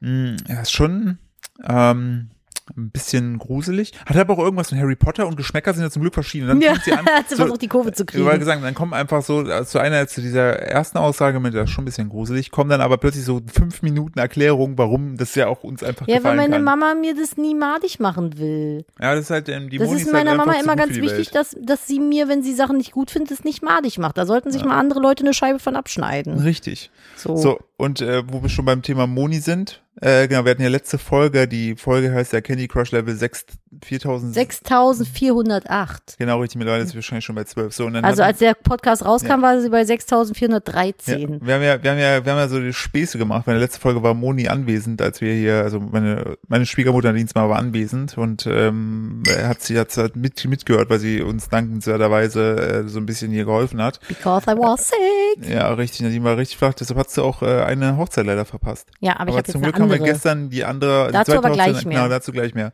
"Mm, 0.01 0.35
ja, 0.49 0.61
ist 0.61 0.71
schon 0.73 1.17
ähm, 1.65 2.31
ein 2.77 2.91
bisschen 2.91 3.37
gruselig. 3.39 3.93
Hat 4.05 4.15
aber 4.17 4.33
auch 4.33 4.39
irgendwas 4.39 4.69
von 4.69 4.77
Harry 4.79 4.95
Potter 4.95 5.27
und 5.27 5.35
Geschmäcker 5.37 5.73
sind 5.73 5.83
ja 5.83 5.89
zum 5.89 6.01
Glück 6.01 6.13
verschieden. 6.13 6.47
Dann 6.47 6.61
Ja, 6.61 6.75
sie 6.83 6.93
an, 6.93 7.05
hat 7.05 7.29
sie 7.29 7.35
so, 7.35 7.43
versucht, 7.43 7.61
die 7.61 7.67
Kurve 7.67 7.91
zu 7.91 8.05
kriegen. 8.05 8.25
gesagt, 8.39 8.63
dann 8.63 8.73
kommen 8.73 8.93
einfach 8.93 9.21
so, 9.21 9.39
also 9.39 9.63
zu 9.63 9.79
einer, 9.79 10.07
zu 10.07 10.21
dieser 10.21 10.53
ersten 10.59 10.97
Aussage 10.97 11.39
mit, 11.39 11.53
das 11.53 11.65
ist 11.65 11.71
schon 11.71 11.83
ein 11.83 11.85
bisschen 11.85 12.09
gruselig, 12.09 12.51
kommen 12.51 12.69
dann 12.69 12.81
aber 12.81 12.97
plötzlich 12.97 13.25
so 13.25 13.41
fünf 13.51 13.81
Minuten 13.81 14.19
Erklärung, 14.19 14.77
warum 14.77 15.17
das 15.17 15.35
ja 15.35 15.47
auch 15.47 15.63
uns 15.63 15.83
einfach 15.83 16.07
Ja, 16.07 16.23
weil 16.23 16.35
meine 16.35 16.55
kann. 16.55 16.63
Mama 16.63 16.95
mir 16.95 17.15
das 17.15 17.37
nie 17.37 17.55
madig 17.55 17.99
machen 17.99 18.37
will. 18.37 18.85
ja, 19.01 19.13
das 19.15 19.25
ist 19.25 19.29
halt, 19.31 19.49
ähm, 19.49 19.69
die 19.69 19.77
Das 19.77 19.87
Moni 19.87 20.01
ist 20.01 20.07
ist 20.07 20.13
halt 20.13 20.25
meiner 20.25 20.37
Mama 20.37 20.51
einfach 20.53 20.63
zu 20.63 20.65
immer 20.65 20.75
ganz 20.75 20.95
wichtig, 20.95 21.33
Welt. 21.33 21.35
dass, 21.35 21.55
dass 21.61 21.87
sie 21.87 21.99
mir, 21.99 22.27
wenn 22.27 22.43
sie 22.43 22.53
Sachen 22.53 22.77
nicht 22.77 22.91
gut 22.91 23.11
findet, 23.11 23.31
es 23.31 23.43
nicht 23.43 23.63
madig 23.63 23.97
macht. 23.97 24.17
Da 24.17 24.25
sollten 24.25 24.51
sich 24.51 24.63
mal 24.63 24.77
andere 24.77 24.99
Leute 24.99 25.23
eine 25.23 25.33
Scheibe 25.33 25.59
von 25.59 25.75
abschneiden. 25.75 26.39
Richtig. 26.39 26.91
So. 27.15 27.35
So, 27.35 27.59
und 27.77 28.01
äh, 28.01 28.23
wo 28.27 28.41
wir 28.41 28.49
schon 28.49 28.65
beim 28.65 28.81
Thema 28.81 29.07
Moni 29.07 29.39
sind, 29.39 29.81
äh, 30.01 30.27
genau, 30.27 30.45
wir 30.45 30.51
hatten 30.51 30.61
ja 30.61 30.69
letzte 30.69 30.97
Folge, 30.97 31.47
die 31.47 31.75
Folge 31.75 32.11
heißt 32.13 32.33
ja 32.33 32.41
Candy 32.41 32.67
Crush 32.67 32.91
Level 32.91 33.15
6, 33.15 33.45
4000. 33.83 34.33
6408. 34.33 36.15
Genau, 36.17 36.39
richtig, 36.41 36.57
mittlerweile 36.57 36.83
ist 36.83 36.89
sie 36.91 36.95
wahrscheinlich 36.95 37.25
schon 37.25 37.35
bei 37.35 37.43
12. 37.43 37.73
So, 37.73 37.85
und 37.85 37.93
dann 37.93 38.03
Also 38.05 38.21
hatten- 38.23 38.29
als 38.31 38.39
der 38.39 38.53
Podcast 38.53 39.05
rauskam, 39.05 39.27
Ja. 39.29 39.41
war 39.41 39.61
sie 39.61 39.69
bei 39.69 39.79
ja, 39.79 39.85
6413. 39.85 41.39
wir 41.45 41.53
haben 41.55 41.61
ja, 41.63 41.81
wir 41.83 41.91
haben 41.91 41.99
ja, 41.99 42.25
wir 42.25 42.31
haben 42.31 42.39
ja 42.39 42.47
so 42.47 42.59
die 42.59 42.73
Späße 42.73 43.17
gemacht. 43.17 43.47
Meine 43.47 43.59
letzte 43.59 43.79
Folge 43.79 44.01
war 44.03 44.13
Moni 44.13 44.47
anwesend, 44.47 45.01
als 45.01 45.21
wir 45.21 45.33
hier, 45.33 45.61
also 45.63 45.79
meine, 45.79 46.37
meine 46.47 46.65
Schwiegermutter 46.65 47.13
Dienstmal 47.13 47.49
war 47.49 47.57
anwesend 47.59 48.17
und 48.17 48.45
ähm, 48.47 49.23
hat 49.43 49.61
sie 49.61 49.73
jetzt 49.75 49.97
halt 49.97 50.15
mit, 50.15 50.43
mitgehört, 50.45 50.89
weil 50.89 50.99
sie 50.99 51.21
uns 51.21 51.49
dankenswerterweise 51.49 52.83
äh, 52.85 52.87
so 52.87 52.99
ein 52.99 53.05
bisschen 53.05 53.31
hier 53.31 53.45
geholfen 53.45 53.81
hat. 53.81 53.99
Because 54.07 54.49
I 54.49 54.55
was 54.57 54.87
sick. 54.89 55.47
Ja, 55.49 55.71
richtig, 55.73 56.01
Nadine 56.01 56.23
war 56.23 56.37
richtig 56.37 56.57
flach, 56.57 56.73
deshalb 56.73 56.99
hat 56.99 57.09
sie 57.09 57.21
auch 57.23 57.41
äh, 57.41 57.61
eine 57.63 57.97
Hochzeit 57.97 58.25
leider 58.25 58.45
verpasst. 58.45 58.87
Ja, 58.99 59.19
aber, 59.19 59.29
ich 59.31 59.37
habe 59.37 59.37
jetzt 59.39 59.51
zum 59.51 59.61
eine 59.63 59.71
Glück 59.71 59.81
haben 59.81 59.88
wir 59.89 59.95
andere. 59.97 60.11
gestern 60.13 60.49
die 60.49 60.63
andere. 60.65 61.07
die 61.07 61.13
Dazu 61.13 61.31
zweite 61.31 61.45
aber 61.45 61.53
gleich 61.55 61.67
Hochzeit- 61.75 61.85
mehr. 61.85 61.97
Genau, 61.97 62.09
dazu 62.09 62.31
gleich 62.31 62.53
mehr. 62.53 62.73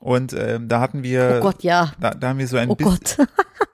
Und 0.00 0.32
ähm, 0.32 0.68
da 0.68 0.80
hatten 0.80 1.02
wir, 1.02 1.36
oh 1.38 1.40
Gott, 1.42 1.62
ja. 1.62 1.92
da, 2.00 2.10
da 2.10 2.28
haben 2.30 2.38
wir 2.38 2.48
so 2.48 2.56
ein 2.56 2.70
Oh 2.70 2.74
bisschen, 2.74 2.92
Gott. 3.16 3.16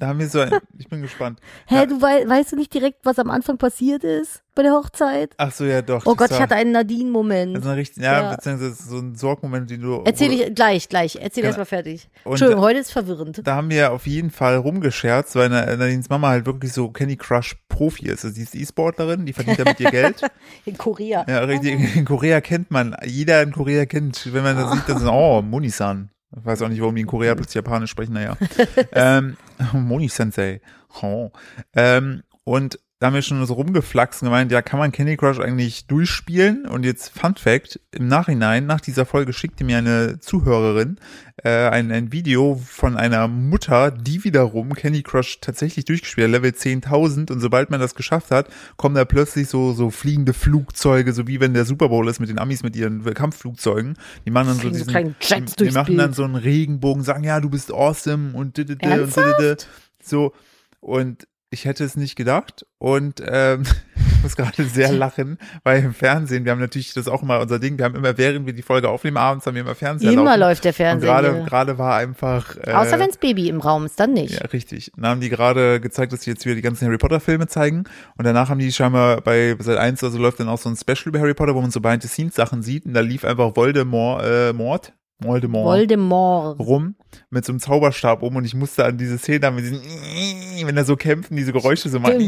da 0.00 0.08
haben 0.08 0.18
wir 0.18 0.28
so 0.28 0.40
ein, 0.40 0.50
ich 0.78 0.88
bin 0.88 1.02
gespannt. 1.02 1.38
Hä, 1.66 1.76
Ja. 1.76 1.86
du 1.86 2.02
wei 2.02 2.28
weißt 2.28 2.52
du 2.52 2.56
nicht 2.56 2.74
direkt, 2.74 3.04
was 3.04 3.18
am 3.20 3.30
Anfang 3.30 3.56
passiert 3.58 4.02
ist 4.02 4.42
bei 4.56 4.62
der 4.64 4.72
Hochzeit? 4.72 5.30
Ach 5.36 5.52
so, 5.52 5.64
ja 5.64 5.80
doch. 5.82 6.04
Oh 6.06 6.16
Gott, 6.16 6.30
ich 6.30 6.36
war- 6.36 6.40
hatte 6.42 6.56
einen 6.56 6.72
Nadine-Moment. 6.72 7.56
Das 7.56 7.64
ist 7.64 7.68
ein 7.70 7.74
richtig, 7.76 8.02
ja, 8.02 8.22
Ja. 8.22 8.34
beziehungsweise 8.34 8.74
so 8.82 8.98
ein 8.98 9.14
Sorgmoment, 9.14 9.70
den 9.70 9.82
du. 9.82 10.02
Erzähl 10.04 10.32
ich 10.32 10.54
gleich, 10.54 10.88
gleich. 10.88 11.16
Erzähl 11.20 11.42
Genau. 11.42 11.48
erst 11.50 11.58
mal 11.58 11.64
fertig. 11.66 12.08
Und- 12.24 12.32
Entschuldigung, 12.32 12.64
heute 12.64 12.80
ist 12.80 12.90
verwirrend. 12.90 13.40
Da 13.46 13.54
haben 13.54 13.70
wir 13.70 13.92
auf 13.92 14.06
jeden 14.06 14.30
Fall 14.30 14.56
rumgescherzt, 14.56 15.36
weil 15.36 15.48
Na- 15.50 15.76
Nadines 15.76 16.08
Mama 16.08 16.28
halt 16.30 16.46
wirklich 16.46 16.72
so 16.72 16.90
Candy 16.90 17.16
Crush 17.16 17.56
Profi 17.68 18.06
ist. 18.06 18.24
Also 18.24 18.34
sie 18.34 18.42
ist 18.42 18.54
E-Sportlerin, 18.54 19.24
die 19.26 19.32
verdient 19.32 19.60
damit 19.60 19.78
ihr 19.80 19.90
Geld. 19.90 20.22
In 20.64 20.76
Korea. 20.76 21.24
Ja, 21.28 21.40
richtig. 21.40 21.96
In 21.96 22.04
Korea 22.04 22.40
kennt 22.40 22.70
man, 22.70 22.96
jeder 23.04 23.42
in 23.42 23.52
Korea 23.52 23.86
kennt, 23.86 24.32
wenn 24.32 24.42
man 24.42 24.56
das 24.56 24.72
sieht, 24.72 24.88
dann 24.88 24.98
so, 24.98 25.10
oh, 25.12 25.42
Moni-san. 25.42 26.10
Ich 26.36 26.44
weiß 26.44 26.62
auch 26.62 26.68
nicht, 26.68 26.80
warum 26.80 26.94
die 26.94 27.00
in 27.00 27.06
Korea 27.06 27.34
plötzlich 27.34 27.56
Japanisch 27.56 27.90
sprechen, 27.90 28.12
naja. 28.14 28.36
ähm, 28.92 29.36
Moni-sensei. 29.72 30.60
Oh. 31.02 31.30
Ähm, 31.74 32.22
und 32.44 32.78
da 33.00 33.06
haben 33.06 33.14
wir 33.14 33.22
schon 33.22 33.44
so 33.46 33.54
rumgeflaxt 33.54 34.20
und 34.20 34.26
gemeint, 34.26 34.52
ja, 34.52 34.60
kann 34.60 34.78
man 34.78 34.92
Candy 34.92 35.16
Crush 35.16 35.40
eigentlich 35.40 35.86
durchspielen? 35.86 36.66
Und 36.66 36.84
jetzt 36.84 37.18
Fun 37.18 37.34
Fact, 37.34 37.80
im 37.92 38.08
Nachhinein, 38.08 38.66
nach 38.66 38.82
dieser 38.82 39.06
Folge 39.06 39.32
schickte 39.32 39.64
mir 39.64 39.78
eine 39.78 40.20
Zuhörerin 40.20 40.98
äh, 41.42 41.68
ein, 41.68 41.90
ein 41.92 42.12
Video 42.12 42.60
von 42.62 42.98
einer 42.98 43.26
Mutter, 43.26 43.90
die 43.90 44.22
wiederum 44.24 44.74
Candy 44.74 45.02
Crush 45.02 45.40
tatsächlich 45.40 45.86
durchgespielt 45.86 46.26
hat, 46.26 46.32
Level 46.32 46.50
10.000 46.50 47.32
und 47.32 47.40
sobald 47.40 47.70
man 47.70 47.80
das 47.80 47.94
geschafft 47.94 48.30
hat, 48.30 48.48
kommen 48.76 48.96
da 48.96 49.06
plötzlich 49.06 49.48
so, 49.48 49.72
so 49.72 49.88
fliegende 49.88 50.34
Flugzeuge, 50.34 51.14
so 51.14 51.26
wie 51.26 51.40
wenn 51.40 51.54
der 51.54 51.64
Super 51.64 51.88
Bowl 51.88 52.06
ist 52.06 52.20
mit 52.20 52.28
den 52.28 52.38
Amis 52.38 52.62
mit 52.62 52.76
ihren 52.76 53.02
Kampfflugzeugen. 53.14 53.94
Die 54.26 54.30
machen 54.30 54.48
dann 54.48 54.56
so 54.56 54.64
so 54.64 54.68
diesen, 54.68 55.16
Jets 55.22 55.56
die, 55.56 55.68
die 55.68 55.70
machen 55.70 55.96
dann 55.96 56.12
so 56.12 56.24
einen 56.24 56.36
Regenbogen, 56.36 57.02
sagen, 57.02 57.24
ja, 57.24 57.40
du 57.40 57.48
bist 57.48 57.72
awesome 57.72 58.34
und 58.34 58.58
und 58.58 59.68
so. 60.02 60.34
Und 60.80 61.26
ich 61.52 61.64
hätte 61.64 61.82
es 61.84 61.96
nicht 61.96 62.14
gedacht 62.14 62.64
und 62.78 63.20
ähm, 63.26 63.62
ich 63.96 64.22
muss 64.22 64.36
gerade 64.36 64.64
sehr 64.64 64.92
lachen, 64.92 65.36
weil 65.64 65.82
im 65.82 65.94
Fernsehen, 65.94 66.44
wir 66.44 66.52
haben 66.52 66.60
natürlich 66.60 66.94
das 66.94 67.08
auch 67.08 67.22
immer 67.22 67.40
unser 67.40 67.58
Ding, 67.58 67.76
wir 67.76 67.84
haben 67.86 67.96
immer, 67.96 68.16
während 68.16 68.46
wir 68.46 68.52
die 68.52 68.62
Folge 68.62 68.88
aufnehmen, 68.88 69.16
abends 69.16 69.46
haben 69.46 69.54
wir 69.54 69.62
immer 69.62 69.74
Fernseher 69.74 70.12
Immer 70.12 70.24
laufen. 70.24 70.40
läuft 70.40 70.64
der 70.64 70.72
Fernseher. 70.72 71.08
gerade 71.22 71.44
gerade 71.44 71.78
war 71.78 71.96
einfach 71.96 72.56
äh, 72.56 72.72
Außer 72.72 72.98
wenns 73.00 73.16
Baby 73.16 73.48
im 73.48 73.60
Raum 73.60 73.84
ist, 73.84 73.98
dann 73.98 74.12
nicht. 74.12 74.34
ja, 74.40 74.46
richtig. 74.46 74.92
Dann 74.96 75.06
haben 75.06 75.20
die 75.20 75.28
gerade 75.28 75.80
gezeigt, 75.80 76.12
dass 76.12 76.22
sie 76.22 76.30
jetzt 76.30 76.44
wieder 76.44 76.54
die 76.54 76.62
ganzen 76.62 76.86
Harry 76.86 76.98
Potter 76.98 77.18
Filme 77.20 77.48
zeigen. 77.48 77.84
Und 78.16 78.24
danach 78.24 78.48
haben 78.48 78.60
die 78.60 78.70
scheinbar 78.72 79.20
bei 79.20 79.56
Seit 79.58 79.78
1 79.78 80.04
also 80.04 80.18
läuft 80.18 80.38
dann 80.40 80.48
auch 80.48 80.58
so 80.58 80.68
ein 80.68 80.76
Special 80.76 81.08
über 81.08 81.18
Harry 81.18 81.34
Potter, 81.34 81.54
wo 81.54 81.60
man 81.60 81.70
so 81.70 81.80
Behind 81.80 82.02
the 82.02 82.08
Scenes 82.08 82.34
Sachen 82.36 82.62
sieht. 82.62 82.86
Und 82.86 82.94
da 82.94 83.00
lief 83.00 83.24
einfach 83.24 83.56
Voldemort, 83.56 84.22
äh, 84.24 84.52
Mord, 84.52 84.92
Voldemort 85.22 85.64
Voldemort. 85.66 86.58
rum 86.60 86.94
mit 87.30 87.44
so 87.44 87.52
einem 87.52 87.60
Zauberstab 87.60 88.22
um 88.22 88.36
und 88.36 88.44
ich 88.44 88.54
musste 88.54 88.84
an 88.84 88.98
diese 88.98 89.18
Szene 89.18 89.46
haben, 89.46 89.56
mit 89.56 89.64
diesen, 89.64 89.80
wenn 90.66 90.76
er 90.76 90.84
so 90.84 90.96
kämpft 90.96 91.30
und 91.30 91.36
diese 91.36 91.52
Geräusche 91.52 91.88
so 91.88 91.98
macht. 92.00 92.14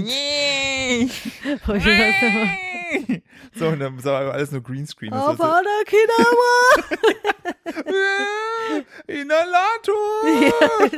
So, 3.54 3.68
und 3.68 3.80
dann 3.80 4.02
war 4.04 4.32
alles 4.32 4.50
nur 4.50 4.62
Greenscreen. 4.62 5.10
War 5.12 5.36
so, 5.36 5.42
Kedavra. 5.86 6.96
Inhalator! 9.06 10.90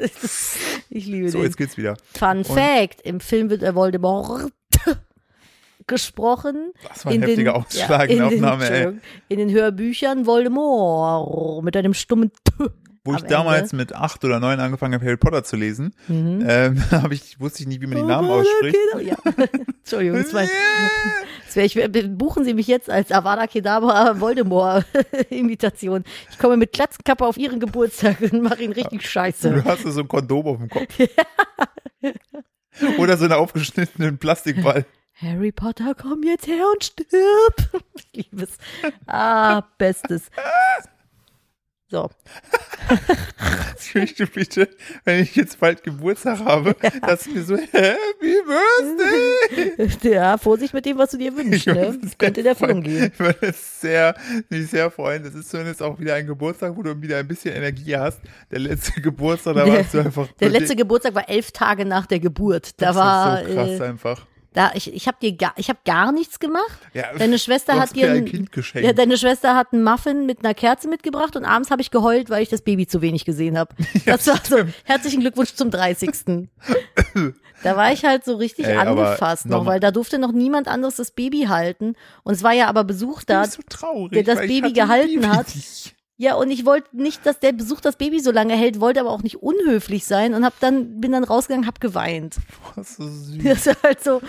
ich 0.90 1.06
liebe 1.06 1.30
So, 1.30 1.38
den. 1.38 1.44
jetzt 1.46 1.56
geht's 1.56 1.76
wieder. 1.76 1.96
Fun 2.16 2.44
Fact, 2.44 3.00
im 3.02 3.20
Film 3.20 3.50
wird 3.50 3.62
der 3.62 3.74
Voldemort 3.74 4.52
gesprochen. 5.86 6.72
Das 6.88 7.04
war 7.04 7.12
ein 7.12 7.22
heftiger 7.22 7.54
Ausschlag 7.56 8.08
in 8.10 8.16
in 8.16 8.18
der 8.18 8.28
den, 8.30 8.44
Aufnahme, 8.44 8.70
ey. 8.70 8.92
In 9.28 9.38
den 9.38 9.50
Hörbüchern 9.50 10.26
Voldemort 10.26 11.64
mit 11.64 11.76
einem 11.76 11.94
stummen 11.94 12.30
T. 12.44 12.66
Wo 13.06 13.12
ich 13.12 13.22
am 13.22 13.28
damals 13.28 13.72
Ende. 13.72 13.76
mit 13.76 13.94
acht 13.94 14.24
oder 14.24 14.40
neun 14.40 14.60
angefangen 14.60 14.94
habe, 14.94 15.04
Harry 15.04 15.18
Potter 15.18 15.44
zu 15.44 15.56
lesen, 15.56 15.94
Mhm. 16.08 16.42
ähm, 16.48 16.82
ich, 17.10 17.38
wusste 17.38 17.62
ich 17.62 17.68
nie, 17.68 17.78
wie 17.82 17.86
man 17.86 17.96
die 17.98 18.02
Namen 18.02 18.30
Avada 18.30 18.40
ausspricht. 18.40 18.76
Ja. 19.02 19.16
Entschuldigung, 19.78 20.22
das 20.22 20.32
war, 20.32 20.42
das 21.44 21.54
wär, 21.54 21.64
ich, 21.66 22.16
buchen 22.16 22.44
Sie 22.46 22.54
mich 22.54 22.66
jetzt 22.66 22.88
als 22.88 23.12
Avada 23.12 23.46
Kedavra 23.46 24.18
Voldemort 24.20 24.86
Imitation. 25.28 26.02
Ich 26.30 26.38
komme 26.38 26.56
mit 26.56 26.72
Glatzenkappe 26.72 27.26
auf 27.26 27.36
Ihren 27.36 27.60
Geburtstag 27.60 28.22
und 28.22 28.40
mache 28.42 28.62
ihn 28.62 28.72
richtig 28.72 29.06
scheiße. 29.06 29.50
Du 29.50 29.64
hast 29.64 29.82
so 29.82 30.00
ein 30.00 30.08
Kondom 30.08 30.46
auf 30.46 30.56
dem 30.56 30.70
Kopf. 30.70 30.98
Oder 32.98 33.16
so 33.18 33.24
einen 33.24 33.34
aufgeschnittenen 33.34 34.16
Plastikball. 34.18 34.86
Harry 35.16 35.52
Potter, 35.52 35.94
komm 35.94 36.22
jetzt 36.24 36.46
her 36.46 36.64
und 36.72 36.84
stirb. 36.84 37.84
Ich 38.12 38.26
liebe 38.30 38.44
es. 38.44 38.58
Ah, 39.06 39.62
bestes. 39.78 40.30
So. 41.88 42.10
Ich 43.80 43.94
möchte 43.94 44.26
bitte, 44.26 44.68
wenn 45.04 45.22
ich 45.22 45.36
jetzt 45.36 45.60
bald 45.60 45.82
Geburtstag 45.82 46.40
habe, 46.40 46.74
dass 47.02 47.26
mir 47.26 47.44
so 47.44 47.56
Happy 47.56 48.40
Birthday. 48.46 50.10
Ja, 50.10 50.38
Vorsicht 50.38 50.74
mit 50.74 50.86
dem, 50.86 50.96
was 50.98 51.10
du 51.10 51.18
dir 51.18 51.36
wünschst. 51.36 51.66
Ne? 51.66 51.96
Das 52.02 52.16
könnte 52.16 52.40
in 52.40 52.46
Erfüllung 52.46 52.82
gehen. 52.82 53.12
Ich 53.12 53.18
würde 53.20 53.48
es 53.48 53.80
sehr, 53.80 54.16
mich 54.48 54.70
sehr 54.70 54.90
freuen. 54.90 55.22
Das 55.22 55.34
ist 55.34 55.50
zumindest 55.50 55.82
auch 55.82 55.98
wieder 56.00 56.14
ein 56.14 56.26
Geburtstag, 56.26 56.76
wo 56.76 56.82
du 56.82 57.00
wieder 57.00 57.18
ein 57.18 57.28
bisschen 57.28 57.54
Energie 57.54 57.96
hast. 57.96 58.20
Der 58.50 58.60
letzte 58.60 59.00
Geburtstag, 59.00 59.54
da 59.54 59.66
warst 59.66 59.94
du 59.94 59.98
einfach. 60.04 60.28
Der 60.40 60.48
letzte 60.48 60.76
Geburtstag 60.76 61.14
war 61.14 61.28
elf 61.28 61.52
Tage 61.52 61.84
nach 61.84 62.06
der 62.06 62.20
Geburt. 62.20 62.80
Da 62.80 62.86
das 62.86 62.96
war, 62.96 63.42
ist 63.42 63.48
so 63.48 63.54
krass 63.54 63.68
äh, 63.68 63.82
einfach. 63.82 64.26
Da 64.54 64.70
ich, 64.74 64.94
ich 64.94 65.06
habe 65.08 65.18
dir 65.20 65.36
gar, 65.36 65.52
ich 65.56 65.68
habe 65.68 65.80
gar 65.84 66.12
nichts 66.12 66.38
gemacht. 66.38 66.78
Ja, 66.94 67.12
Deine 67.18 67.38
Schwester 67.38 67.78
hat 67.78 67.94
dir 67.94 68.10
ein 68.10 68.24
Kind 68.24 68.52
geschenkt. 68.52 68.86
Ja, 68.86 68.92
deine 68.92 69.18
Schwester 69.18 69.56
hat 69.56 69.72
einen 69.72 69.82
Muffin 69.82 70.26
mit 70.26 70.44
einer 70.44 70.54
Kerze 70.54 70.88
mitgebracht 70.88 71.36
und 71.36 71.44
abends 71.44 71.70
habe 71.70 71.82
ich 71.82 71.90
geheult, 71.90 72.30
weil 72.30 72.42
ich 72.42 72.48
das 72.48 72.62
Baby 72.62 72.86
zu 72.86 73.02
wenig 73.02 73.24
gesehen 73.24 73.58
habe. 73.58 73.74
Das 74.06 74.26
war 74.26 74.38
so, 74.44 74.58
herzlichen 74.84 75.20
Glückwunsch 75.20 75.54
zum 75.54 75.70
30. 75.70 76.48
Da 77.62 77.76
war 77.76 77.92
ich 77.92 78.04
halt 78.04 78.24
so 78.24 78.36
richtig 78.36 78.66
Ey, 78.66 78.76
angefasst 78.76 79.46
noch, 79.46 79.66
weil 79.66 79.80
da 79.80 79.90
durfte 79.90 80.18
noch 80.18 80.32
niemand 80.32 80.68
anderes 80.68 80.96
das 80.96 81.10
Baby 81.10 81.46
halten. 81.48 81.96
Und 82.22 82.34
es 82.34 82.42
war 82.42 82.52
ja 82.52 82.68
aber 82.68 82.84
Besuch 82.84 83.22
da. 83.24 83.44
so 83.46 83.62
traurig, 83.68 84.12
der 84.12 84.22
das 84.22 84.46
Baby 84.46 84.72
gehalten 84.72 85.20
Baby. 85.20 85.26
hat. 85.26 85.46
Ja, 86.16 86.34
und 86.36 86.52
ich 86.52 86.64
wollte 86.64 86.88
nicht, 86.96 87.26
dass 87.26 87.40
der 87.40 87.50
Besuch 87.50 87.80
das 87.80 87.96
Baby 87.96 88.20
so 88.20 88.30
lange 88.30 88.54
hält, 88.54 88.78
wollte 88.78 89.00
aber 89.00 89.10
auch 89.10 89.24
nicht 89.24 89.42
unhöflich 89.42 90.04
sein 90.04 90.32
und 90.34 90.44
hab 90.44 90.58
dann, 90.60 91.00
bin 91.00 91.10
dann 91.10 91.24
rausgegangen, 91.24 91.66
hab 91.66 91.80
geweint. 91.80 92.36
Das 92.76 92.90
ist 92.90 92.96
so 92.98 93.08
süß. 93.08 93.38
Das 93.44 93.66
war 93.66 93.74
halt 93.82 94.04
so, 94.04 94.22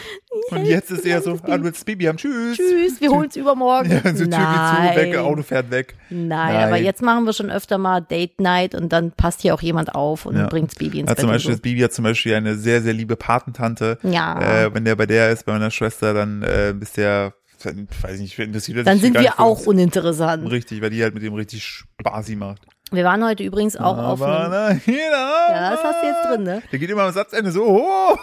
Und 0.49 0.65
jetzt 0.65 0.89
ist 0.89 1.05
eher 1.05 1.21
so, 1.21 1.37
ah, 1.43 1.57
du 1.57 1.63
willst 1.63 1.81
das 1.81 1.85
Baby 1.85 2.05
haben, 2.05 2.17
tschüss. 2.17 2.57
tschüss, 2.57 2.99
wir 2.99 3.11
holen's 3.11 3.35
übermorgen. 3.35 3.91
Ja, 4.03 4.15
so 4.15 4.25
Tür 4.25 4.25
geht 4.25 4.95
zu, 4.95 4.95
weg, 4.99 5.17
Auto 5.17 5.43
fährt 5.43 5.69
weg. 5.69 5.95
Nein, 6.09 6.27
Nein. 6.27 6.55
aber 6.67 6.77
jetzt 6.77 7.03
machen 7.03 7.23
wir 7.25 7.33
schon 7.33 7.51
öfter 7.51 7.77
mal 7.77 8.01
Date 8.01 8.39
Night 8.41 8.73
und 8.73 8.91
dann 8.91 9.11
passt 9.11 9.41
hier 9.43 9.53
auch 9.53 9.61
jemand 9.61 9.93
auf 9.93 10.25
und 10.25 10.35
Ja. 10.37 10.47
bringt's 10.47 10.73
Baby 10.75 11.01
ins 11.01 11.09
Ja, 11.09 11.13
Bett. 11.13 11.19
zum 11.21 11.29
Beispiel, 11.29 11.51
so. 11.51 11.57
das 11.57 11.61
Baby 11.61 11.81
hat 11.81 11.93
zum 11.93 12.03
Beispiel 12.03 12.33
eine 12.33 12.55
sehr, 12.55 12.81
sehr 12.81 12.93
liebe 12.93 13.15
Patentante. 13.15 13.99
Ja. 14.01 14.63
Äh, 14.65 14.73
wenn 14.73 14.85
der 14.85 14.95
bei 14.95 15.05
der 15.05 15.31
ist, 15.31 15.45
bei 15.45 15.53
meiner 15.53 15.69
Schwester, 15.69 16.15
dann 16.15 16.41
äh, 16.41 16.73
ist 16.81 16.97
der, 16.97 17.33
dann, 17.65 17.87
weiß 18.01 18.15
ich 18.15 18.21
nicht, 18.21 18.39
interessiert 18.39 18.77
er 18.79 18.83
Dann 18.83 18.99
sind 18.99 19.19
wir 19.19 19.39
auch 19.39 19.65
uninteressant. 19.65 20.49
Richtig, 20.49 20.81
weil 20.81 20.89
die 20.89 21.03
halt 21.03 21.13
mit 21.13 21.23
dem 21.23 21.33
richtig 21.33 21.63
Spaßi 21.63 22.35
macht. 22.35 22.61
Wir 22.91 23.03
waren 23.03 23.23
heute 23.25 23.43
übrigens 23.43 23.75
auch 23.77 23.97
auf 23.97 24.21
Aber 24.21 24.39
einem, 24.39 24.51
na, 24.51 24.93
ja, 24.93 25.71
das 25.71 25.83
hast 25.83 26.03
du 26.03 26.07
jetzt 26.07 26.25
drin, 26.25 26.43
ne? 26.43 26.61
Der 26.71 26.79
geht 26.79 26.89
immer 26.89 27.03
am 27.03 27.11
Satzende 27.11 27.51
so 27.51 27.65
hoch. 27.65 28.17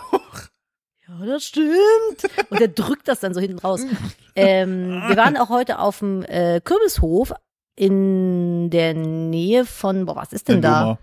Ja, 1.09 1.27
das 1.27 1.45
stimmt. 1.45 1.69
Und 2.49 2.61
der 2.61 2.69
drückt 2.69 3.09
das 3.09 3.21
dann 3.21 3.35
so 3.35 3.41
hinten 3.41 3.59
raus. 3.59 3.81
ähm, 4.37 5.03
wir 5.09 5.17
waren 5.17 5.37
auch 5.37 5.49
heute 5.49 5.79
auf 5.81 5.99
dem 5.99 6.23
äh, 6.23 6.61
Kürbishof 6.63 7.33
in 7.75 8.71
der 8.71 8.95
Nähe 8.95 9.65
von, 9.65 10.07
boah, 10.07 10.17
was 10.17 10.33
ist 10.33 10.49
denn 10.49 10.63
Der 10.63 10.71
da? 10.71 10.81
Loma. 10.83 10.99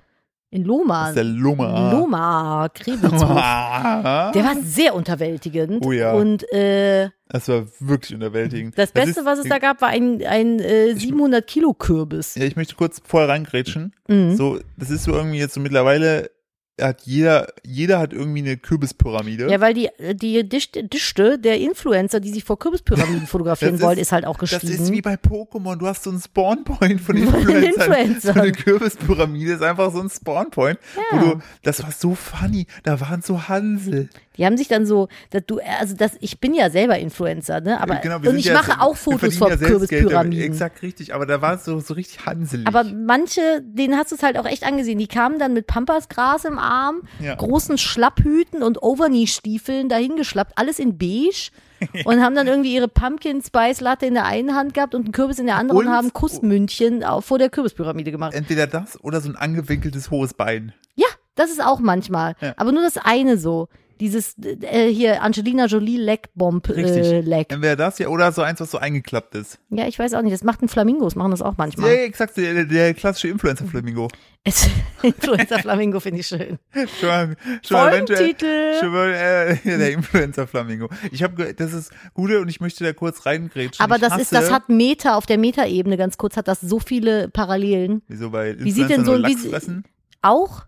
In 0.52 0.64
Das 0.64 0.68
Loma. 0.68 1.10
ist 1.10 1.16
der 1.16 1.24
Loma. 1.26 1.92
Loma, 1.92 2.70
Krebitzhof. 2.74 3.22
Ah. 3.24 4.32
Der 4.32 4.44
war 4.44 4.56
sehr 4.64 4.96
unterwältigend. 4.96 5.86
Oh 5.86 5.92
ja. 5.92 6.14
Und 6.14 6.52
äh, 6.52 7.10
Das 7.28 7.48
war 7.50 7.66
wirklich 7.80 8.16
unterwältigend. 8.16 8.76
das 8.78 8.92
Beste, 8.92 9.20
ist- 9.20 9.26
was 9.26 9.40
es 9.40 9.48
da 9.48 9.60
gab, 9.60 9.80
war 9.82 9.90
ein, 9.90 10.26
ein 10.26 10.60
äh, 10.60 10.96
700 10.96 11.46
Kilo 11.46 11.74
Kürbis. 11.74 12.34
Ja, 12.36 12.46
ich 12.46 12.56
möchte 12.56 12.74
kurz 12.76 13.00
vorher 13.06 13.30
reingrätschen. 13.30 13.94
Mhm. 14.08 14.36
So, 14.36 14.60
das 14.76 14.90
ist 14.90 15.04
so 15.04 15.14
irgendwie 15.14 15.38
jetzt 15.38 15.54
so 15.54 15.60
mittlerweile 15.60 16.32
hat 16.82 17.02
jeder, 17.04 17.48
jeder 17.66 18.00
hat 18.00 18.14
irgendwie 18.14 18.40
eine 18.40 18.58
Kürbispyramide. 18.58 19.50
Ja, 19.50 19.60
weil 19.62 19.74
die, 19.74 19.90
die 20.14 20.48
Dichte, 20.48 21.40
der 21.40 21.60
Influencer, 21.60 22.20
die 22.20 22.30
sich 22.32 22.44
vor 22.44 22.58
Kürbispyramiden 22.60 23.28
fotografieren 23.28 23.74
Das 23.74 23.82
wollen, 23.82 23.98
ist- 23.98 24.08
ist 24.08 24.12
halt 24.12 24.26
auch 24.26 24.38
Das 24.38 24.50
gestiegen. 24.52 24.84
ist 24.84 24.92
wie 24.92 25.02
bei 25.02 25.16
Pokémon. 25.16 25.76
Du 25.78 25.88
hast 25.88 26.04
so 26.04 26.10
einen 26.10 26.20
Spawnpoint 26.22 27.02
von 27.02 27.16
Influencern. 27.18 27.64
Influencern. 27.64 28.34
So 28.36 28.40
eine 28.42 28.52
Kürbispyramide 28.52 29.54
ist 29.54 29.62
einfach 29.64 29.92
so 29.94 30.00
ein 30.02 30.10
Spawnpoint, 30.10 30.80
wo 31.12 31.16
Ja. 31.18 31.24
du, 31.34 31.40
das 31.64 31.84
war 31.84 31.92
so 31.92 32.16
funny. 32.16 32.68
Da 32.84 33.00
waren 33.02 33.22
so 33.22 33.48
Hansel. 33.48 34.10
Die 34.40 34.46
haben 34.46 34.58
sich 34.58 34.68
dann 34.70 34.86
so, 34.86 35.10
dass 35.30 35.44
du, 35.46 35.60
also 35.80 35.96
das, 35.96 36.14
ich 36.22 36.40
bin 36.40 36.54
ja 36.56 36.70
selber 36.70 36.98
Influencer, 36.98 37.60
ne? 37.62 37.80
Aber 37.82 37.98
Genau, 37.98 38.16
und 38.18 38.38
ich 38.38 38.46
ja- 38.46 38.54
mache 38.54 38.80
auch 38.82 38.94
wir 38.94 38.96
Fotos 38.96 39.36
von 39.38 39.50
ja. 39.50 39.58
Kürbispyramiden. 39.58 40.44
Exakt 40.46 40.82
richtig, 40.82 41.14
aber 41.14 41.26
da 41.26 41.42
war 41.42 41.56
es 41.56 41.66
so, 41.66 41.80
so 41.82 41.94
richtig 41.94 42.26
hanselig. 42.26 42.66
Aber 42.66 42.84
manche, 42.86 43.62
denen 43.62 43.96
hast 43.98 44.12
du 44.12 44.16
es 44.16 44.24
halt 44.24 44.38
auch 44.38 44.46
echt 44.46 44.64
angesehen. 44.64 44.98
Die 44.98 45.08
kamen 45.08 45.38
dann 45.40 45.54
mit 45.54 45.68
Pampasgras 45.68 46.46
im 46.46 46.58
Arm, 46.58 47.02
Ja. 47.20 47.36
großen 47.36 47.78
Schlapphüten 47.78 48.64
und 48.64 48.82
Overknee-Stiefeln 48.82 49.90
dahingeschlappt, 49.90 50.54
alles 50.58 50.80
in 50.80 50.98
beige. 50.98 51.52
und 52.06 52.22
haben 52.22 52.36
dann 52.36 52.48
irgendwie 52.48 52.74
ihre 52.76 52.90
Pumpkin 52.90 53.42
Spice 53.42 53.80
Latte 53.80 54.06
in 54.06 54.14
der 54.14 54.26
einen 54.26 54.54
Hand 54.56 54.74
gehabt 54.74 54.94
und 54.96 55.04
einen 55.06 55.12
Kürbis 55.14 55.40
in 55.40 55.46
der 55.46 55.56
anderen 55.56 55.80
Und- 55.80 55.88
und 55.88 55.94
haben 55.94 56.12
Kussmündchen 56.12 57.06
vor 57.22 57.40
der 57.40 57.50
Kürbispyramide 57.50 58.12
gemacht. 58.12 58.34
Entweder 58.34 58.68
das 58.68 59.02
oder 59.02 59.22
so 59.22 59.30
ein 59.30 59.36
angewinkeltes 59.38 60.12
hohes 60.12 60.34
Bein. 60.34 60.74
Ja, 60.96 61.08
das 61.36 61.50
ist 61.52 61.64
auch 61.64 61.80
manchmal. 61.80 62.36
Ja. 62.42 62.54
Aber 62.58 62.74
nur 62.74 62.82
das 62.84 62.98
eine 62.98 63.38
so. 63.38 63.70
Dieses 64.00 64.36
äh, 64.40 64.88
hier 64.92 65.22
Angelina 65.22 65.66
Jolie 65.66 65.98
Leg 65.98 66.30
Bomb 66.34 66.70
Richtig. 66.70 67.06
äh, 67.06 67.22
Leg. 67.22 67.52
Entweder 67.52 67.76
das 67.76 68.00
ja 68.00 68.08
oder 68.08 68.32
so 68.32 68.42
eins, 68.42 68.60
was 68.62 68.72
so 68.72 68.78
eingeklappt 68.78 69.36
ist. 69.36 69.60
Ja, 69.70 69.88
ich 69.88 70.00
weiß 70.00 70.14
auch 70.14 70.22
nicht. 70.22 70.34
Das 70.34 70.44
macht 70.44 70.62
ein 70.62 70.70
Flamingos, 70.70 71.16
machen 71.16 71.32
das 71.32 71.42
auch 71.42 71.52
Ja, 71.52 71.56
manchmal. 71.58 71.90
exakt, 71.92 72.38
der, 72.38 72.64
der 72.66 72.94
klassische 72.94 73.28
Influencer-Flamingo. 73.28 74.08
Es, 74.46 74.70
Influencer 75.04 75.60
Flamingo 75.60 76.00
finde 76.00 76.22
ich 76.22 76.28
schön. 76.28 76.60
Schon 77.00 77.10
mal, 77.10 77.36
schon 77.66 77.76
mal 77.78 77.94
eventuell, 77.94 78.36
schon 78.80 78.92
mal, 78.92 79.14
äh, 79.14 79.58
der 79.66 79.92
Influencer-Flamingo. 79.92 80.88
Ich 81.12 81.22
habe, 81.24 81.54
das 81.54 81.74
ist 81.74 81.92
Gute 82.14 82.40
und 82.40 82.48
ich 82.48 82.62
möchte 82.62 82.84
da 82.86 82.94
kurz 82.94 83.26
reingrätschen. 83.26 83.84
Aber 83.84 83.96
ich 83.96 84.02
das 84.02 84.12
hasse, 84.14 84.22
ist, 84.22 84.32
das 84.32 84.50
hat 84.52 84.70
Meta, 84.70 85.16
auf 85.18 85.26
der 85.26 85.38
Meta-Ebene 85.38 85.98
ganz 85.98 86.18
kurz, 86.18 86.38
hat 86.38 86.48
das 86.48 86.62
so 86.62 86.80
viele 86.80 87.28
Parallelen. 87.30 88.02
Wieso, 88.08 88.32
weil 88.32 88.58
Wie 88.64 88.72
sieht 88.72 88.90
denn 88.90 89.02
Influencer 89.02 89.22
so- 89.22 89.28
wie 89.28 89.34
Lachs 89.34 89.46
fressen? 89.66 89.84
Auch? 90.22 90.64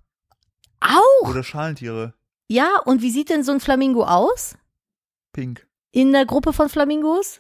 Auch? 0.82 1.30
Oder 1.30 1.44
Schalentiere? 1.44 2.14
Ja, 2.52 2.70
und 2.84 3.02
wie 3.02 3.12
sieht 3.12 3.30
denn 3.30 3.44
so 3.46 3.54
ein 3.54 3.62
Flamingo 3.62 4.04
aus? 4.04 4.56
Pink. 5.32 5.66
In 5.92 6.12
der 6.12 6.26
Gruppe 6.26 6.52
von 6.52 6.68
Flamingos? 6.68 7.40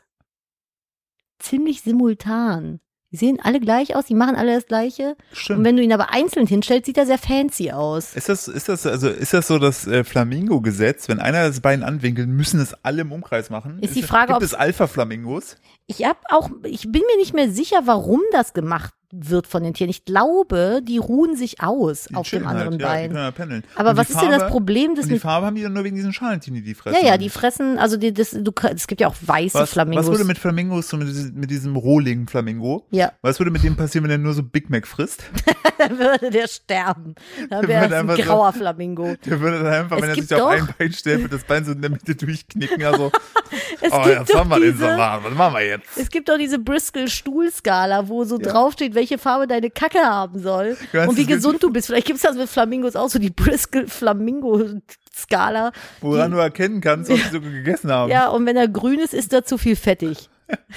Ziemlich 1.37 1.81
simultan. 1.81 2.79
Die 3.11 3.17
sehen 3.17 3.39
alle 3.43 3.59
gleich 3.59 3.93
aus, 3.93 4.05
die 4.05 4.13
machen 4.13 4.37
alle 4.37 4.55
das 4.55 4.67
Gleiche. 4.67 5.17
Und 5.31 5.35
Stimmt. 5.37 5.65
wenn 5.65 5.75
du 5.75 5.83
ihn 5.83 5.91
aber 5.91 6.13
einzeln 6.13 6.47
hinstellst, 6.47 6.85
sieht 6.85 6.97
er 6.97 7.05
sehr 7.05 7.17
fancy 7.17 7.71
aus. 7.71 8.15
Ist 8.15 8.29
das, 8.29 8.47
ist 8.47 8.69
das, 8.69 8.85
also, 8.85 9.09
ist 9.09 9.33
das 9.33 9.47
so 9.47 9.59
das 9.59 9.85
äh, 9.85 10.05
Flamingo-Gesetz? 10.05 11.09
Wenn 11.09 11.19
einer 11.19 11.45
das 11.45 11.59
Bein 11.59 11.83
anwinkelt, 11.83 12.29
müssen 12.29 12.61
es 12.61 12.73
alle 12.85 13.01
im 13.01 13.11
Umkreis 13.11 13.49
machen? 13.49 13.79
Ist 13.79 13.95
die 13.97 14.03
Frage, 14.03 14.27
gibt 14.27 14.37
ob- 14.37 14.43
es 14.43 14.53
Alpha-Flamingos? 14.53 15.57
Ich 15.99 16.05
hab 16.05 16.17
auch, 16.29 16.49
ich 16.63 16.83
bin 16.91 17.01
mir 17.11 17.17
nicht 17.17 17.33
mehr 17.33 17.49
sicher, 17.51 17.81
warum 17.85 18.21
das 18.31 18.53
gemacht 18.53 18.93
wird 19.13 19.45
von 19.45 19.61
den 19.61 19.73
Tieren. 19.73 19.89
Ich 19.89 20.05
glaube, 20.05 20.79
die 20.81 20.97
ruhen 20.97 21.35
sich 21.35 21.59
aus 21.61 22.05
Die 22.05 22.15
auf 22.15 22.29
dem 22.29 22.29
chillen 22.29 22.47
anderen 22.47 22.81
halt, 22.81 23.11
Bein. 23.11 23.13
ja. 23.13 23.33
Aber 23.75 23.89
Und 23.89 23.97
was 23.97 24.09
ist 24.09 24.21
denn 24.21 24.29
das 24.31 24.43
Farbe- 24.43 24.51
Problem, 24.51 24.95
das 24.95 25.03
Und 25.03 25.11
die 25.11 25.19
Farbe 25.19 25.47
haben 25.47 25.55
die 25.57 25.63
dann 25.63 25.73
nur 25.73 25.83
wegen 25.83 25.97
diesen 25.97 26.13
Schalentieren, 26.13 26.55
die 26.55 26.61
die 26.61 26.73
fressen. 26.75 26.97
Ja, 27.01 27.09
ja, 27.09 27.17
die 27.17 27.27
fressen, 27.27 27.77
also 27.77 27.97
die, 27.97 28.13
das, 28.13 28.29
du, 28.31 28.53
es 28.73 28.87
gibt 28.87 29.01
ja 29.01 29.09
auch 29.09 29.15
weiße 29.19 29.59
was, 29.59 29.71
Flamingos. 29.71 30.05
was 30.05 30.11
würde 30.13 30.23
mit 30.23 30.37
Flamingos, 30.37 30.87
so 30.87 30.95
mit, 30.95 31.09
diesem- 31.09 31.33
mit 31.33 31.51
diesem 31.51 31.75
rohligen 31.75 32.25
Flamingo, 32.29 32.85
ja, 32.91 33.11
was 33.21 33.37
würde 33.37 33.51
mit 33.51 33.65
dem 33.65 33.75
passieren, 33.75 34.05
wenn 34.05 34.11
er 34.11 34.17
nur 34.17 34.33
so 34.33 34.43
Big 34.43 34.69
Mac 34.69 34.87
frisst? 34.87 35.25
dann 35.77 35.99
würde 35.99 36.29
der 36.29 36.47
sterben. 36.47 37.15
Dann 37.49 37.61
Der 37.63 37.67
wäre 37.67 37.89
das 37.89 37.99
ein 37.99 38.09
einfach 38.09 38.15
so- 38.23 38.23
grauer 38.31 38.53
Flamingo. 38.53 39.15
Der 39.25 39.41
würde 39.41 39.57
dann 39.61 39.73
einfach, 39.73 39.97
Es 39.97 40.03
wenn 40.03 40.09
er 40.11 40.15
sich 40.15 40.33
auf 40.35 40.39
doch- 40.39 40.49
ein 40.51 40.69
Bein 40.77 40.93
stellt, 40.93 41.21
wird 41.23 41.33
das 41.33 41.43
Bein 41.43 41.65
so 41.65 41.73
in 41.73 41.81
der 41.81 41.89
Mitte 41.89 42.15
durchknicken. 42.15 42.81
Also, 42.85 43.11
Es 43.81 43.91
oh, 43.91 44.03
gibt 44.03 44.19
jetzt 44.19 44.33
haben 44.35 44.49
wir 44.49 44.59
den 44.61 44.77
Salat. 44.77 45.21
Was 45.25 45.33
machen 45.33 45.55
wir 45.55 45.65
jetzt? 45.67 45.80
Es 45.95 46.09
gibt 46.09 46.29
doch 46.29 46.37
diese 46.37 46.59
Bristol-Stuhlskala, 46.59 48.07
wo 48.07 48.23
so 48.23 48.37
draufsteht, 48.37 48.93
welche 48.95 49.17
Farbe 49.17 49.47
deine 49.47 49.69
Kacke 49.69 49.99
haben 49.99 50.41
soll 50.41 50.77
Ja, 50.93 51.07
und 51.07 51.17
wie 51.17 51.25
gesund 51.25 51.61
du 51.63 51.71
bist. 51.71 51.87
Vielleicht 51.87 52.07
gibt 52.07 52.17
es 52.17 52.23
das 52.23 52.35
mit 52.35 52.49
Flamingos 52.49 52.95
auch 52.95 53.09
so 53.09 53.19
die 53.19 53.29
Bristol-Flamingo-Skala. 53.29 55.71
Woran 56.01 56.31
du 56.31 56.37
erkennen 56.37 56.81
kannst, 56.81 57.11
was 57.11 57.19
sie 57.19 57.29
so 57.29 57.41
gegessen 57.41 57.91
haben. 57.91 58.11
Ja, 58.11 58.29
und 58.29 58.45
wenn 58.45 58.57
er 58.57 58.67
grün 58.67 58.99
ist, 58.99 59.13
ist 59.13 59.33
er 59.33 59.45
zu 59.45 59.57
viel 59.57 59.75
fettig. 59.75 60.29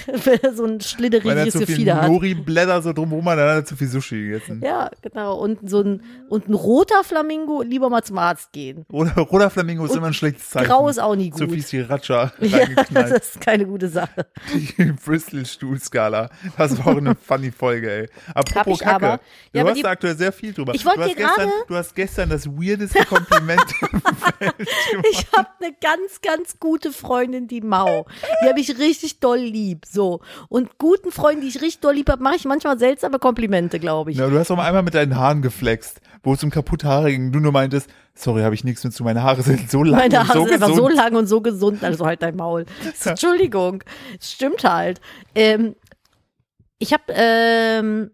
so 0.54 0.64
ein 0.64 0.78
er 0.78 0.82
schlitteriges 0.82 1.54
Gefieder 1.58 2.02
hat. 2.02 2.08
Nori-Blätter 2.10 2.82
so 2.82 2.92
drumherum 2.92 3.24
dann 3.24 3.38
hat 3.38 3.46
er 3.56 3.64
zu 3.64 3.76
viel 3.76 3.88
Sushi 3.88 4.16
gegessen. 4.16 4.60
Ja, 4.64 4.90
genau. 5.02 5.38
Und 5.38 5.68
so 5.68 5.80
ein, 5.80 6.02
und 6.28 6.48
ein 6.48 6.54
roter 6.54 7.04
Flamingo 7.04 7.62
lieber 7.62 7.88
mal 7.90 8.02
zum 8.02 8.18
Arzt 8.18 8.52
gehen. 8.52 8.84
Oder 8.90 9.12
roter 9.14 9.50
Flamingo 9.50 9.84
ist 9.84 9.92
Und 9.92 9.98
immer 9.98 10.08
ein 10.08 10.14
schlechtes 10.14 10.50
Zeichen. 10.50 10.66
Grau 10.68 10.88
ist 10.88 10.98
auch 10.98 11.14
nie 11.16 11.30
gut. 11.30 11.38
Zu 11.38 11.48
viel 11.48 11.62
Sriracha 11.62 12.32
Ja, 12.40 12.66
das 12.92 13.10
ist 13.10 13.40
keine 13.40 13.66
gute 13.66 13.88
Sache. 13.88 14.26
Die 14.52 14.92
Bristol-Stuhlskala. 15.04 16.30
Das 16.58 16.78
war 16.78 16.88
auch 16.92 16.96
eine 16.98 17.14
funny 17.20 17.50
Folge, 17.52 17.90
ey. 17.90 18.08
Apropos 18.34 18.80
Kacke. 18.80 18.94
aber. 19.06 19.20
Du 19.52 19.58
Ja, 19.58 19.66
hast 19.66 19.82
da 19.84 19.90
aktuell 19.90 20.16
sehr 20.16 20.32
viel 20.32 20.52
drüber. 20.52 20.74
Ich 20.74 20.84
wollte 20.84 20.98
du 20.98 21.04
hast 21.04 21.10
dir 21.10 21.16
gestern, 21.16 21.48
gerade- 21.48 21.64
Du 21.68 21.74
hast 21.76 21.94
gestern 21.94 22.30
das 22.30 22.46
weirdeste 22.46 23.04
Kompliment. 23.06 23.64
Ich 25.10 25.26
habe 25.36 25.48
eine 25.60 25.74
ganz, 25.80 26.20
ganz 26.22 26.58
gute 26.58 26.92
Freundin, 26.92 27.48
die 27.48 27.60
Mau. 27.60 28.06
Die 28.42 28.48
habe 28.48 28.60
ich 28.60 28.78
richtig 28.78 29.20
doll 29.20 29.38
lieb. 29.38 29.63
Lieb. 29.64 29.84
So. 29.86 30.20
Und 30.48 30.78
guten 30.78 31.10
Freunden, 31.10 31.42
die 31.42 31.48
ich 31.48 31.62
richtig 31.62 31.80
doll 31.80 31.94
lieb 31.94 32.10
habe, 32.10 32.22
mache 32.22 32.36
ich 32.36 32.44
manchmal 32.44 32.78
seltsame 32.78 33.18
Komplimente, 33.18 33.78
glaube 33.78 34.10
ich. 34.10 34.18
Ja, 34.18 34.28
du 34.28 34.38
hast 34.38 34.50
auch 34.50 34.56
mal 34.56 34.66
einmal 34.66 34.82
mit 34.82 34.94
deinen 34.94 35.16
Haaren 35.16 35.42
geflext, 35.42 36.00
wo 36.22 36.34
es 36.34 36.42
um 36.44 36.50
kaputte 36.50 36.86
Haare 36.86 37.10
ging. 37.10 37.32
Du 37.32 37.40
nur 37.40 37.52
meintest, 37.52 37.88
sorry, 38.14 38.42
habe 38.42 38.54
ich 38.54 38.64
nichts 38.64 38.84
mit 38.84 38.92
zu, 38.92 39.04
meine 39.04 39.22
Haare 39.22 39.42
sind 39.42 39.70
so 39.70 39.82
lang 39.82 40.00
Meine 40.00 40.20
und 40.20 40.28
Haare 40.28 40.38
so 40.38 40.44
sind 40.44 40.54
einfach 40.54 40.68
gesund. 40.68 40.90
so 40.90 40.96
lang 40.96 41.16
und 41.16 41.26
so 41.26 41.40
gesund, 41.40 41.84
also 41.84 42.06
halt 42.06 42.22
dein 42.22 42.36
Maul. 42.36 42.66
Entschuldigung, 43.04 43.82
stimmt 44.20 44.64
halt. 44.64 45.00
Ähm, 45.34 45.74
ich 46.78 46.92
habe 46.92 47.04
ähm, 47.08 48.10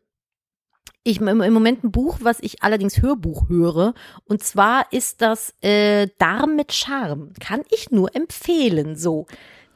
ich 1.02 1.20
im, 1.20 1.40
im 1.40 1.52
Moment 1.52 1.82
ein 1.82 1.90
Buch, 1.90 2.18
was 2.20 2.38
ich 2.40 2.62
allerdings 2.62 3.00
Hörbuch 3.00 3.48
höre. 3.48 3.94
Und 4.24 4.42
zwar 4.42 4.92
ist 4.92 5.22
das 5.22 5.54
äh, 5.62 6.08
Darm 6.18 6.56
mit 6.56 6.72
Charme. 6.72 7.32
Kann 7.40 7.62
ich 7.70 7.90
nur 7.90 8.14
empfehlen. 8.14 8.96
So, 8.96 9.26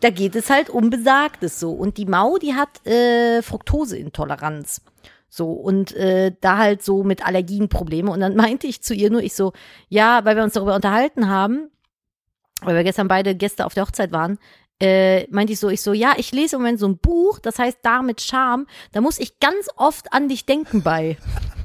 da 0.05 0.11
geht 0.11 0.37
es 0.37 0.51
halt 0.51 0.69
um 0.69 0.91
Besagtes 0.91 1.59
so. 1.59 1.73
Und 1.73 1.97
die 1.97 2.05
Mau, 2.05 2.37
die 2.37 2.53
hat 2.53 2.87
äh, 2.87 3.41
Fructoseintoleranz. 3.41 4.83
So, 5.31 5.51
und 5.53 5.97
äh, 5.97 6.33
da 6.43 6.59
halt 6.59 6.83
so 6.83 7.05
mit 7.05 7.25
Allergien 7.27 7.71
Probleme. 7.71 8.11
Und 8.11 8.21
dann 8.21 8.37
meinte 8.37 8.67
ich 8.67 8.83
zu 8.83 8.93
ihr 8.93 9.11
nur, 9.11 9.23
ich 9.23 9.33
so, 9.33 9.55
ja, 9.89 10.23
weil 10.27 10.37
wir 10.37 10.45
uns 10.45 10.53
darüber 10.53 10.75
unterhalten 10.75 11.31
haben, 11.31 11.71
weil 12.61 12.77
wir 12.77 12.85
gestern 12.85 13.09
beide 13.09 13.35
Gäste 13.35 13.65
auf 13.65 13.73
der 13.73 13.87
Hochzeit 13.87 14.13
waren, 14.13 14.39
äh, 14.79 15.27
meinte 15.31 15.55
ich 15.55 15.59
so, 15.59 15.71
ich 15.71 15.81
so, 15.81 15.95
ja, 15.95 16.13
ich 16.19 16.33
lese 16.33 16.57
im 16.57 16.63
Moment 16.63 16.81
so 16.81 16.87
ein 16.87 16.99
Buch, 16.99 17.39
das 17.39 17.59
heißt 17.59 17.79
Da 17.81 18.03
mit 18.03 18.21
Charme, 18.21 18.67
da 18.93 19.01
muss 19.01 19.19
ich 19.19 19.39
ganz 19.39 19.69
oft 19.77 20.13
an 20.13 20.29
dich 20.29 20.45
denken 20.45 20.83
bei. 20.83 21.17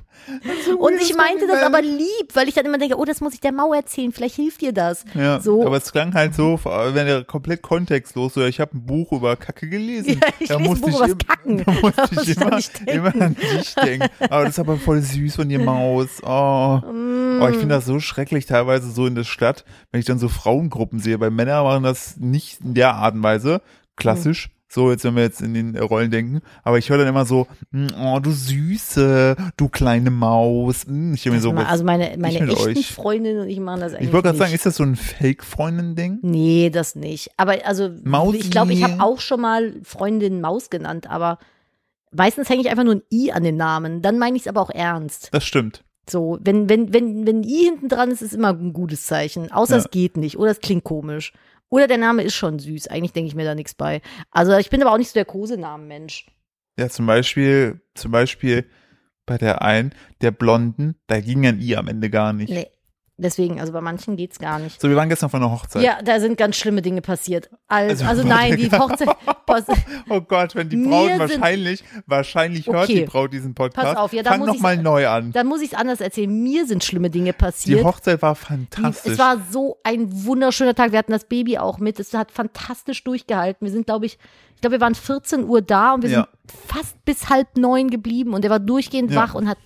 Und 0.78 0.94
ich 1.02 1.16
meinte 1.16 1.48
das 1.48 1.64
aber 1.64 1.82
lieb, 1.82 2.30
weil 2.34 2.48
ich 2.48 2.56
dann 2.56 2.66
immer 2.66 2.78
denke, 2.78 2.98
oh, 2.98 3.06
das 3.06 3.22
muss 3.22 3.34
ich 3.34 3.40
der 3.42 3.52
Mau 3.52 3.74
erzählen, 3.74 4.12
vielleicht 4.12 4.36
hilft 4.36 4.62
dir 4.62 4.72
das. 4.74 5.06
Ja, 5.16 5.40
so. 5.40 5.66
aber 5.66 5.78
es 5.78 5.92
klang 5.92 6.14
halt 6.14 6.36
so, 6.36 6.60
wenn 6.64 7.08
er 7.08 7.24
komplett 7.24 7.62
kontextlos, 7.62 8.34
so, 8.36 8.44
ich 8.46 8.60
habe 8.60 8.78
ein 8.78 8.86
Buch 8.86 9.12
über 9.12 9.36
Kacke 9.36 9.68
gelesen. 9.70 10.20
Ja, 10.40 10.58
ich 10.58 10.58
lese 10.58 10.58
ein 10.58 10.82
Buch 10.82 10.98
übers 10.98 11.12
im- 11.12 11.18
Kacken. 11.18 11.64
Da 11.66 11.72
musste 11.82 12.36
Da 12.36 12.58
ich 12.58 12.96
immer, 12.96 13.14
immer 13.16 13.26
an 13.26 13.36
dich 13.36 13.76
denken. 13.76 14.08
Aber 14.30 14.44
das 14.44 14.52
ist 14.54 14.60
aber 14.60 14.78
voll 14.78 15.02
süß 15.02 15.36
von 15.36 15.50
dir, 15.50 15.60
Maus. 15.60 16.22
Oh, 16.24 16.80
Mm. 16.90 17.42
oh 17.42 17.48
ich 17.50 17.58
finde 17.58 17.76
das 17.76 17.86
so 17.86 18.00
schrecklich 18.00 18.46
teilweise 18.46 18.90
so 18.92 19.06
in 19.08 19.16
der 19.16 19.24
Stadt, 19.24 19.66
wenn 19.92 20.00
ich 20.00 20.06
dann 20.06 20.20
so 20.20 20.30
Frauengruppen 20.30 21.00
sehe, 21.00 21.20
weil 21.20 21.32
Männer 21.32 21.64
machen 21.64 21.84
das 21.84 22.18
nicht 22.18 22.62
in 22.62 22.74
der 22.74 22.96
Art 22.96 23.16
und 23.16 23.24
Weise, 23.24 23.62
klassisch. 23.96 24.50
So, 24.72 24.92
jetzt 24.92 25.04
wenn 25.04 25.16
wir 25.16 25.24
jetzt 25.24 25.42
in 25.42 25.56
den 25.56 25.76
Rollen 25.76 26.12
denken, 26.12 26.42
aber 26.64 26.78
ich 26.78 26.90
höre 26.92 27.00
dann 27.00 27.08
immer 27.08 27.26
so, 27.26 27.48
mm, 27.72 27.88
oh 28.00 28.20
du 28.20 28.30
Süße, 28.32 29.36
du 29.58 29.68
kleine 29.68 30.12
Maus. 30.12 30.86
Mm, 30.88 31.16
Ich, 31.16 31.26
hab 31.26 31.34
mir 31.34 31.42
so, 31.42 31.52
also 31.52 31.84
meine, 31.84 32.16
meine 32.20 32.46
mit 32.46 32.56
echten. 32.56 32.84
Freundinnen 32.84 33.40
und 33.42 33.50
ich 33.50 33.60
machen 33.60 33.82
das 33.82 33.94
eigentlich 33.94 34.10
ich 34.10 34.14
wollte 34.14 34.28
gerade 34.28 34.38
sagen, 34.38 34.54
ist 34.54 34.68
das 34.68 34.76
so 34.76 34.84
ein 34.84 34.96
Fake-Freundin-Ding? 34.96 36.20
Nee, 36.22 36.70
das 36.70 36.96
nicht. 36.96 37.32
Aber 37.36 37.56
also, 37.66 37.90
Mausi. 38.04 38.38
ich 38.38 38.52
glaube, 38.52 38.74
ich 38.74 38.84
habe 38.84 39.02
auch 39.02 39.20
schon 39.20 39.42
mal 39.42 39.74
Freundin 39.84 40.40
Maus 40.40 40.70
genannt, 40.70 41.10
aber 41.10 41.40
meistens 42.12 42.48
hänge 42.50 42.62
ich 42.62 42.70
einfach 42.70 42.84
nur 42.84 42.96
ein 42.96 43.04
I 43.12 43.32
an 43.32 43.44
den 43.44 43.58
Namen. 43.58 44.02
Dann 44.04 44.20
meine 44.20 44.36
ich 44.36 44.44
es 44.44 44.48
aber 44.48 44.62
auch 44.62 44.70
ernst. 44.72 45.30
Das 45.32 45.46
stimmt. 45.46 45.84
So, 46.08 46.38
wenn, 46.42 46.70
wenn, 46.70 46.94
wenn, 46.94 47.26
wenn 47.26 47.40
ein 47.42 47.44
I 47.44 47.64
hinten 47.66 47.88
dran 47.90 48.12
ist, 48.12 48.22
ist 48.22 48.34
immer 48.34 48.50
ein 48.50 48.74
gutes 48.74 49.06
Zeichen. 49.06 49.52
Außer 49.52 49.78
Ja. 49.78 49.80
es 49.84 49.90
geht 49.92 50.18
nicht 50.18 50.38
oder 50.38 50.52
es 50.52 50.60
klingt 50.60 50.84
komisch. 50.84 51.34
Oder 51.70 51.88
der 51.88 51.98
Name 51.98 52.24
ist 52.24 52.36
schon 52.36 52.60
süß. 52.60 52.88
Eigentlich 52.88 53.14
denke 53.14 53.28
ich 53.28 53.36
mir 53.36 53.46
da 53.46 53.56
nichts 53.56 53.76
bei. 53.76 54.02
Also 54.32 54.58
ich 54.58 54.70
bin 54.70 54.82
aber 54.82 54.92
auch 54.92 54.98
nicht 54.98 55.10
so 55.10 55.14
der 55.14 55.26
Kosenamen-Mensch. 55.26 56.28
Ja, 56.80 56.90
zum 56.90 57.06
Beispiel, 57.06 57.82
zum 57.94 58.12
Beispiel 58.12 58.66
bei 59.26 59.38
der 59.38 59.62
einen, 59.62 59.94
der 60.22 60.32
Blonden, 60.32 60.96
da 61.08 61.20
ging 61.20 61.46
ein 61.46 61.62
I 61.62 61.76
am 61.76 61.88
Ende 61.88 62.10
gar 62.10 62.34
nicht. 62.34 62.50
Nee. 62.50 62.68
Deswegen, 63.22 63.60
also 63.60 63.74
bei 63.74 63.82
manchen 63.82 64.16
geht's 64.16 64.40
gar 64.40 64.60
nicht. 64.60 64.80
So, 64.80 64.88
wir 64.90 64.96
waren 64.96 65.10
gestern 65.10 65.30
von 65.30 65.44
einer 65.44 65.52
Hochzeit. 65.52 65.84
Ja, 65.84 66.02
da 66.02 66.20
sind 66.20 66.38
ganz 66.38 66.56
schlimme 66.56 66.82
Dinge 66.82 67.02
passiert. 67.02 67.50
Also, 67.68 68.06
Also, 68.06 68.06
also 68.06 68.24
nein, 68.28 68.56
die 68.58 68.72
warte. 68.72 69.06
Hochzeit. 69.06 69.10
Oh 70.10 70.22
Gott, 70.22 70.56
wenn 70.56 70.70
die 70.70 70.78
Braut 70.78 71.10
wahrscheinlich, 71.18 71.84
wahrscheinlich 72.06 72.68
hört 72.68 72.84
Okay. 72.84 73.00
die 73.02 73.06
Braut 73.06 73.34
diesen 73.34 73.56
Podcast. 73.56 73.88
Pass 73.88 73.98
auf, 73.98 74.14
ja, 74.14 74.22
da 74.22 74.30
Fang 74.32 74.40
muss 74.42 74.48
noch 74.50 74.60
mal 74.60 74.78
neu 74.78 75.08
an. 75.08 75.32
dann 75.32 75.48
muss 75.48 75.62
ich 75.62 75.74
es 75.74 75.78
anders 75.78 76.02
erzählen. 76.02 76.32
Mir 76.44 76.68
sind 76.68 76.84
schlimme 76.84 77.10
Dinge 77.10 77.32
Die 77.32 77.38
passiert. 77.38 77.84
Hochzeit 77.84 78.22
war 78.22 78.36
Die, 78.36 78.40
fantastisch. 78.46 79.14
es 79.14 79.18
war 79.20 79.38
so 79.52 79.78
ein 79.84 80.24
wunderschöner 80.26 80.76
Tag. 80.76 80.92
Wir 80.92 81.00
hatten 81.00 81.12
das 81.12 81.26
Baby 81.26 81.58
auch 81.58 81.80
mit. 81.80 82.00
Es 82.00 82.14
hat 82.14 82.32
fantastisch 82.32 83.04
durchgehalten. 83.04 83.66
Wir 83.66 83.72
sind, 83.72 83.88
glaube 83.88 84.06
ich, 84.06 84.20
ich 84.56 84.62
glaube, 84.62 84.76
wir 84.76 84.82
waren 84.82 84.94
14 84.96 85.46
Uhr 85.46 85.62
da 85.64 85.94
und 85.96 86.04
wir 86.04 86.10
Ja. 86.12 86.28
sind 86.48 86.62
fast 86.68 87.04
bis 87.06 87.30
halb 87.30 87.58
neun 87.58 87.90
geblieben 87.90 88.34
und 88.36 88.44
er 88.46 88.52
war 88.52 88.60
durchgehend 88.60 89.12
Ja. 89.12 89.18
wach 89.24 89.34
und 89.34 89.50
hat 89.50 89.58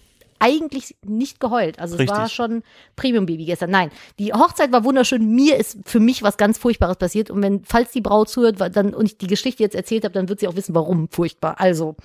eigentlich 0.43 0.95
nicht 1.05 1.39
geheult. 1.39 1.79
Also 1.79 1.95
es 1.95 2.01
Richtig. 2.01 2.17
war 2.17 2.27
schon 2.27 2.63
Premium-Baby 2.95 3.45
gestern. 3.45 3.71
Nein, 3.71 3.91
die 4.19 4.33
Hochzeit 4.33 4.71
war 4.71 4.83
wunderschön. 4.83 5.33
Mir 5.33 5.57
ist 5.57 5.77
für 5.85 5.99
mich 5.99 6.21
was 6.21 6.37
ganz 6.37 6.57
Furchtbares 6.57 6.97
passiert. 6.97 7.29
Und 7.29 7.41
wenn, 7.41 7.63
falls 7.63 7.91
die 7.91 8.01
Braut 8.01 8.29
zuhört 8.29 8.57
dann, 8.75 8.93
und 8.93 9.05
ich 9.05 9.17
die 9.17 9.27
Geschichte 9.27 9.63
jetzt 9.63 9.75
erzählt 9.75 10.03
habe, 10.03 10.13
dann 10.13 10.27
wird 10.27 10.39
sie 10.41 10.47
auch 10.47 10.55
wissen, 10.55 10.75
warum 10.75 11.07
furchtbar. 11.09 11.55
Also, 11.59 11.95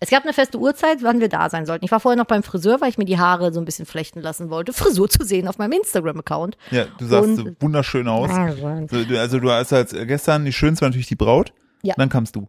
es 0.00 0.10
gab 0.10 0.24
eine 0.24 0.32
feste 0.32 0.58
Uhrzeit, 0.58 1.02
wann 1.02 1.20
wir 1.20 1.28
da 1.28 1.50
sein 1.50 1.66
sollten. 1.66 1.84
Ich 1.84 1.90
war 1.90 2.00
vorher 2.00 2.16
noch 2.16 2.26
beim 2.26 2.42
Friseur, 2.42 2.80
weil 2.80 2.88
ich 2.88 2.98
mir 2.98 3.04
die 3.04 3.18
Haare 3.18 3.52
so 3.52 3.60
ein 3.60 3.64
bisschen 3.64 3.86
flechten 3.86 4.20
lassen 4.20 4.50
wollte. 4.50 4.72
Frisur 4.72 5.08
zu 5.08 5.24
sehen 5.24 5.46
auf 5.48 5.58
meinem 5.58 5.72
Instagram-Account. 5.72 6.56
ja, 6.70 6.86
du 6.98 7.06
sahst 7.06 7.36
so 7.36 7.44
wunderschön 7.60 8.08
aus. 8.08 8.30
Nein, 8.30 8.88
So, 8.90 9.04
du, 9.04 9.20
also 9.20 9.38
du 9.40 9.50
hast 9.50 9.72
als 9.72 9.92
gestern, 9.92 10.44
die 10.44 10.52
schönste 10.52 10.82
war 10.82 10.88
natürlich 10.88 11.08
die 11.08 11.16
Braut. 11.16 11.52
Ja. 11.82 11.94
Dann 11.96 12.08
kamst 12.08 12.36
du. 12.36 12.46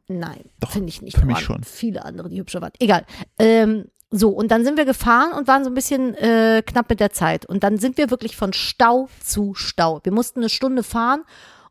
Doch, 0.59 0.71
finde 0.71 0.89
ich 0.89 1.01
nicht. 1.01 1.17
für 1.17 1.25
mich 1.25 1.35
waren 1.35 1.43
schon. 1.43 1.63
Viele 1.63 2.03
andere, 2.03 2.29
die 2.29 2.39
hübscher 2.39 2.61
waren. 2.61 2.73
Egal. 2.79 3.05
Ähm, 3.39 3.85
so, 4.13 4.29
und 4.29 4.51
dann 4.51 4.65
sind 4.65 4.77
wir 4.77 4.83
gefahren 4.85 5.31
und 5.31 5.47
waren 5.47 5.63
so 5.63 5.69
ein 5.69 5.73
bisschen 5.73 6.13
äh, 6.15 6.61
knapp 6.65 6.89
mit 6.89 6.99
der 6.99 7.11
Zeit. 7.11 7.45
Und 7.45 7.63
dann 7.63 7.77
sind 7.77 7.97
wir 7.97 8.11
wirklich 8.11 8.35
von 8.35 8.51
Stau 8.51 9.07
zu 9.23 9.53
Stau. 9.53 10.01
Wir 10.03 10.11
mussten 10.11 10.39
eine 10.41 10.49
Stunde 10.49 10.83
fahren 10.83 11.23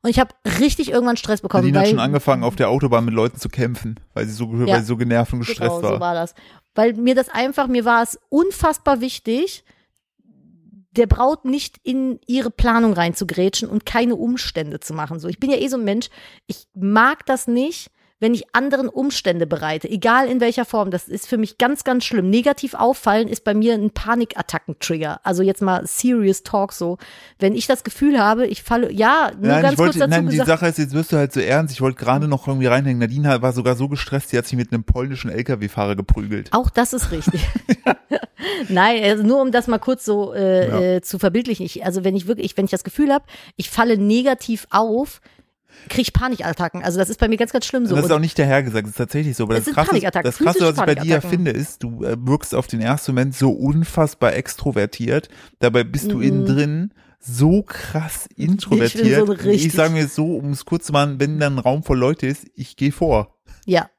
und 0.02 0.08
ich 0.08 0.18
habe 0.18 0.30
richtig 0.58 0.90
irgendwann 0.90 1.18
Stress 1.18 1.42
bekommen. 1.42 1.64
Nadine 1.64 1.78
hat 1.78 1.84
weil, 1.84 1.90
schon 1.90 2.00
angefangen, 2.00 2.42
auf 2.42 2.56
der 2.56 2.70
Autobahn 2.70 3.04
mit 3.04 3.12
Leuten 3.12 3.38
zu 3.38 3.50
kämpfen, 3.50 4.00
weil 4.14 4.26
sie 4.26 4.32
so, 4.32 4.46
Ja. 4.46 4.68
weil 4.68 4.80
sie 4.80 4.86
so 4.86 4.96
genervt 4.96 5.34
und 5.34 5.40
gestresst 5.40 5.60
Genau, 5.60 5.82
war. 5.82 5.94
so 5.94 6.00
war 6.00 6.14
das. 6.14 6.34
Weil 6.74 6.94
mir 6.94 7.14
das 7.14 7.28
einfach, 7.28 7.66
mir 7.66 7.84
war 7.84 8.02
es 8.02 8.18
unfassbar 8.30 9.02
wichtig, 9.02 9.62
der 10.92 11.06
Braut 11.06 11.44
nicht 11.44 11.76
in 11.82 12.18
ihre 12.26 12.50
Planung 12.50 12.94
reinzugrätschen 12.94 13.68
und 13.68 13.84
keine 13.86 14.16
Umstände 14.16 14.80
zu 14.80 14.94
machen. 14.94 15.20
So, 15.20 15.28
ich 15.28 15.38
bin 15.38 15.50
ja 15.50 15.58
eh 15.58 15.68
so 15.68 15.76
ein 15.76 15.84
Mensch, 15.84 16.08
ich 16.46 16.66
mag 16.74 17.26
das 17.26 17.46
nicht, 17.46 17.90
wenn 18.20 18.34
ich 18.34 18.54
anderen 18.54 18.88
Umstände 18.88 19.46
bereite, 19.46 19.88
egal 19.88 20.28
in 20.28 20.40
welcher 20.40 20.64
Form. 20.64 20.90
Das 20.90 21.08
ist 21.08 21.26
für 21.26 21.38
mich 21.38 21.58
ganz, 21.58 21.84
ganz 21.84 22.04
schlimm. 22.04 22.30
Negativ 22.30 22.74
auffallen 22.74 23.28
ist 23.28 23.44
bei 23.44 23.54
mir 23.54 23.74
ein 23.74 23.90
Panikattacken-Trigger. 23.90 25.20
Also 25.24 25.42
jetzt 25.42 25.62
mal 25.62 25.86
serious 25.86 26.42
talk 26.42 26.72
so. 26.72 26.98
Wenn 27.38 27.54
ich 27.54 27.66
das 27.66 27.82
Gefühl 27.82 28.20
habe, 28.20 28.46
ich 28.46 28.62
falle, 28.62 28.92
ja, 28.92 29.32
nur 29.38 29.48
Nein, 29.48 29.62
ganz 29.62 29.72
ich 29.72 29.78
wollte, 29.78 29.98
kurz 29.98 30.10
dazu 30.10 30.10
nein, 30.10 30.26
die 30.26 30.32
gesagt. 30.32 30.48
Sache 30.48 30.68
ist, 30.68 30.78
jetzt 30.78 30.92
wirst 30.94 31.12
du 31.12 31.16
halt 31.16 31.32
so 31.32 31.40
ernst. 31.40 31.72
Ich 31.74 31.80
wollte 31.80 31.98
gerade 31.98 32.28
noch 32.28 32.46
irgendwie 32.46 32.66
reinhängen. 32.66 32.98
Nadine 32.98 33.40
war 33.42 33.52
sogar 33.52 33.74
so 33.74 33.88
gestresst, 33.88 34.32
die 34.32 34.38
hat 34.38 34.46
sich 34.46 34.56
mit 34.56 34.72
einem 34.72 34.84
polnischen 34.84 35.30
LKW-Fahrer 35.30 35.96
geprügelt. 35.96 36.52
Auch 36.52 36.70
das 36.70 36.92
ist 36.92 37.10
richtig. 37.10 37.40
Nein, 38.68 39.02
also 39.02 39.22
nur 39.22 39.40
um 39.40 39.50
das 39.52 39.66
mal 39.66 39.78
kurz 39.78 40.04
so 40.04 40.32
äh, 40.34 40.68
Ja. 40.68 40.80
äh, 40.96 41.00
zu 41.00 41.18
verbildlichen. 41.18 41.64
Ich, 41.64 41.84
also 41.84 42.04
wenn 42.04 42.16
ich 42.16 42.26
wirklich, 42.26 42.56
wenn 42.56 42.64
ich 42.64 42.70
das 42.70 42.84
Gefühl 42.84 43.12
habe, 43.12 43.24
ich 43.56 43.70
falle 43.70 43.96
negativ 43.98 44.66
auf, 44.70 45.20
kriege 45.88 46.02
ich 46.02 46.12
Panikattacken. 46.12 46.82
Also 46.82 46.98
das 46.98 47.08
ist 47.10 47.18
bei 47.20 47.28
mir 47.28 47.36
ganz, 47.36 47.52
ganz 47.52 47.66
schlimm 47.66 47.86
so. 47.86 47.96
das 47.96 48.04
ist 48.06 48.10
auch 48.10 48.18
nicht 48.18 48.38
dahergesagt, 48.38 48.84
das 48.86 48.90
ist 48.92 48.98
tatsächlich 48.98 49.36
so. 49.36 49.44
Aber 49.44 49.54
das 49.54 49.64
sind 49.64 49.74
Krasse, 49.74 50.00
das 50.22 50.36
Krasse, 50.38 50.60
was 50.60 50.78
ich 50.78 50.84
bei 50.84 50.94
dir 50.94 51.20
finde, 51.22 51.50
ist, 51.50 51.82
du 51.82 52.04
äh, 52.04 52.16
wirkst 52.18 52.54
auf 52.54 52.66
den 52.66 52.80
ersten 52.80 53.12
Moment 53.12 53.34
so 53.34 53.50
unfassbar 53.50 54.34
extrovertiert. 54.34 55.28
Dabei 55.58 55.84
bist 55.84 56.10
du 56.12 56.20
innen 56.20 56.46
drin 56.46 56.94
so 57.18 57.62
krass 57.62 58.28
introvertiert. 58.36 59.26
so 59.26 59.32
richtig- 59.32 59.66
ich 59.66 59.72
sage 59.72 59.92
mir 59.92 60.06
so, 60.08 60.36
um 60.36 60.50
es 60.52 60.64
kurz 60.64 60.86
zu 60.86 60.92
machen, 60.92 61.20
wenn 61.20 61.38
dann 61.38 61.56
ein 61.56 61.58
Raum 61.58 61.82
voll 61.82 61.98
Leute 61.98 62.26
ist, 62.26 62.46
ich 62.54 62.76
gehe 62.76 62.92
vor. 62.92 63.36
ja, 63.66 63.90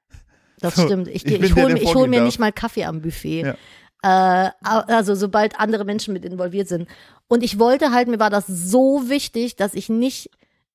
das 0.60 0.76
So, 0.76 0.86
stimmt. 0.86 1.08
Ich, 1.08 1.26
ich 1.26 1.34
ich, 1.34 1.42
ich 1.42 1.56
hole 1.56 1.78
ich 1.80 1.96
hol 1.96 2.08
mir 2.08 2.18
darf. 2.18 2.26
nicht 2.26 2.40
mal 2.40 2.52
Kaffee 2.52 2.86
am 2.86 3.02
Buffet. 3.02 3.56
Ja. 4.04 4.48
Äh, 4.48 4.50
also 4.64 5.16
sobald 5.16 5.60
andere 5.60 5.86
Menschen 5.86 6.14
mit 6.14 6.26
involviert 6.26 6.68
sind. 6.68 6.88
Und 7.28 7.44
ich 7.44 7.60
wollte 7.60 7.92
halt, 7.92 8.08
mir 8.08 8.20
war 8.20 8.30
das 8.30 8.46
so 8.48 9.04
wichtig, 9.08 9.56
dass 9.56 9.74
ich 9.74 9.90
nicht 9.90 10.30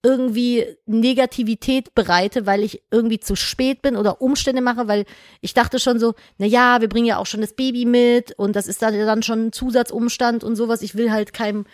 irgendwie 0.07 0.65
Negativität 0.87 1.95
bereite, 1.97 2.47
weil 2.47 2.63
ich 2.63 2.83
irgendwie 2.93 3.19
zu 3.19 3.35
spät 3.35 3.83
bin 3.83 3.97
oder 3.97 4.23
Umstände 4.23 4.63
mache, 4.63 4.87
weil 4.87 5.05
ich 5.41 5.53
dachte 5.53 5.81
schon 5.81 5.99
so, 5.99 6.15
na 6.39 6.47
ja, 6.47 6.81
wir 6.81 6.89
bringen 6.89 7.07
ja 7.07 7.19
auch 7.19 7.27
schon 7.27 7.41
das 7.41 7.55
Baby 7.55 7.85
mit 7.85 8.33
und 8.39 8.55
das 8.55 8.69
ist 8.69 8.83
dann, 8.83 9.23
schon 9.25 9.47
ein 9.47 9.53
Zusatzumstand 9.53 10.45
und 10.45 10.55
sowas. 10.55 10.83
Ich 10.83 10.95
will 10.95 11.11
halt 11.11 11.33
keinem 11.33 11.65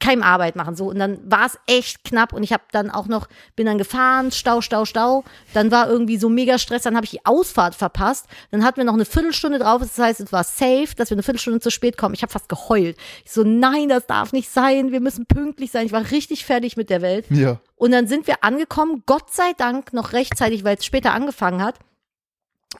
keinem 0.00 0.22
Arbeit 0.22 0.54
machen 0.54 0.76
so. 0.76 0.88
Und 0.88 0.98
dann 0.98 1.18
war 1.30 1.46
es 1.46 1.58
echt 1.66 2.04
knapp 2.04 2.32
und 2.32 2.42
ich 2.42 2.52
habe 2.52 2.64
dann 2.72 2.90
auch 2.90 3.06
noch 3.06 3.26
bin 3.56 3.66
dann 3.66 3.78
gefahren 3.78 4.30
Stau 4.30 4.60
Stau 4.60 4.84
Stau. 4.84 5.24
Dann 5.54 5.70
war 5.70 5.88
irgendwie 5.88 6.18
so 6.18 6.28
mega 6.28 6.58
Stress 6.58 6.82
dann 6.82 6.94
habe 6.94 7.04
ich 7.06 7.10
die 7.10 7.24
Ausfahrt 7.24 7.74
verpasst. 7.74 8.26
Dann 8.50 8.64
hatten 8.64 8.76
wir 8.76 8.84
noch 8.84 8.94
eine 8.94 9.06
Viertelstunde 9.06 9.58
drauf. 9.58 9.80
Das 9.80 9.98
heißt 9.98 10.20
es 10.20 10.32
war 10.32 10.44
safe 10.44 10.88
dass 10.96 11.10
wir 11.10 11.14
eine 11.14 11.22
Viertelstunde 11.22 11.60
zu 11.60 11.70
spät 11.70 11.96
kommen. 11.96 12.14
Ich 12.14 12.22
habe 12.22 12.32
fast 12.32 12.48
geheult. 12.48 12.96
Ich 13.24 13.32
so 13.32 13.42
nein 13.44 13.88
das 13.88 14.06
darf 14.06 14.32
nicht 14.32 14.50
sein. 14.50 14.92
Wir 14.92 15.00
müssen 15.00 15.26
pünktlich 15.26 15.70
sein. 15.70 15.86
Ich 15.86 15.92
war 15.92 16.10
richtig 16.10 16.44
fertig 16.44 16.76
mit 16.76 16.90
der 16.90 17.00
Welt. 17.00 17.24
Ja. 17.30 17.58
Und 17.78 17.92
dann 17.92 18.06
sind 18.06 18.26
wir 18.26 18.44
angekommen, 18.44 19.02
Gott 19.06 19.30
sei 19.30 19.52
Dank 19.56 19.92
noch 19.92 20.12
rechtzeitig, 20.12 20.64
weil 20.64 20.76
es 20.76 20.84
später 20.84 21.12
angefangen 21.12 21.62
hat. 21.62 21.76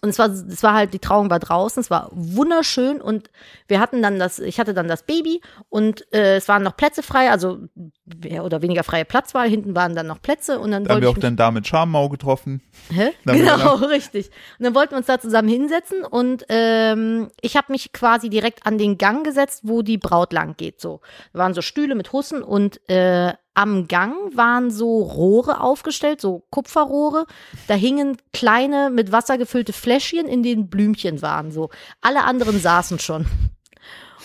Und 0.03 0.11
es 0.11 0.19
war, 0.19 0.29
es 0.29 0.63
war 0.63 0.75
halt, 0.75 0.93
die 0.93 0.99
Trauung 0.99 1.31
war 1.31 1.39
draußen, 1.39 1.81
es 1.81 1.91
war 1.91 2.11
wunderschön 2.13 3.01
und 3.01 3.31
wir 3.69 3.81
hatten 3.81 4.03
dann 4.03 4.19
das, 4.19 4.39
ich 4.39 4.61
hatte 4.61 4.75
dann 4.75 4.87
das 4.87 5.03
Baby 5.03 5.41
und 5.71 6.07
äh, 6.13 6.37
es 6.37 6.47
waren 6.47 6.63
noch 6.63 6.77
Plätze 6.77 7.03
frei, 7.03 7.31
also 7.31 7.59
mehr 8.05 8.45
oder 8.45 8.61
weniger 8.61 8.85
freie 8.85 9.07
Platzwahl, 9.07 9.49
hinten 9.49 9.75
waren 9.75 9.97
dann 9.97 10.07
noch 10.07 10.21
Plätze 10.21 10.59
und 10.61 10.73
dann 10.73 10.85
Da 10.85 10.95
haben 10.95 11.01
wir 11.01 11.09
auch 11.09 11.19
dann 11.19 11.37
da 11.37 11.51
mit 11.51 11.67
Schamau 11.67 12.11
getroffen. 12.11 12.63
Hä? 12.91 13.13
Genau, 13.25 13.75
richtig. 13.87 14.31
Und 14.59 14.67
dann 14.67 14.75
wollten 14.75 14.93
wir 14.93 14.99
uns 14.99 15.07
da 15.07 15.19
zusammen 15.19 15.49
hinsetzen 15.49 16.05
und 16.05 16.45
ähm, 16.51 17.31
ich 17.41 17.57
habe 17.57 17.73
mich 17.73 17.93
quasi 17.93 18.29
direkt 18.29 18.67
an 18.67 18.77
den 18.77 18.99
Gang 18.99 19.25
gesetzt, 19.25 19.63
wo 19.65 19.81
die 19.81 19.99
Braut 19.99 20.35
lang 20.35 20.55
geht. 20.59 20.83
So, 20.83 21.01
da 21.33 21.39
waren 21.39 21.55
so 21.55 21.63
Stühle 21.63 21.95
mit 21.95 22.13
Hussen 22.13 22.43
und 22.43 22.79
äh, 22.91 23.33
am 23.59 23.89
Gang 23.89 24.15
waren 24.37 24.71
so 24.71 25.03
Rohre 25.03 25.61
aufgestellt, 25.61 26.21
so 26.21 26.45
Kupferrohre. 26.51 27.27
Da 27.67 27.75
hingen 27.75 28.17
kleine 28.33 28.89
mit 28.89 29.11
Wasser 29.11 29.37
gefüllte 29.37 29.73
Fläschchen, 29.73 30.29
in 30.29 30.45
denen 30.45 30.71
Blümchen 30.71 31.23
waren. 31.23 31.51
So, 31.51 31.69
alle 32.01 32.23
anderen 32.23 32.61
saßen 32.61 33.01
schon. 33.01 33.27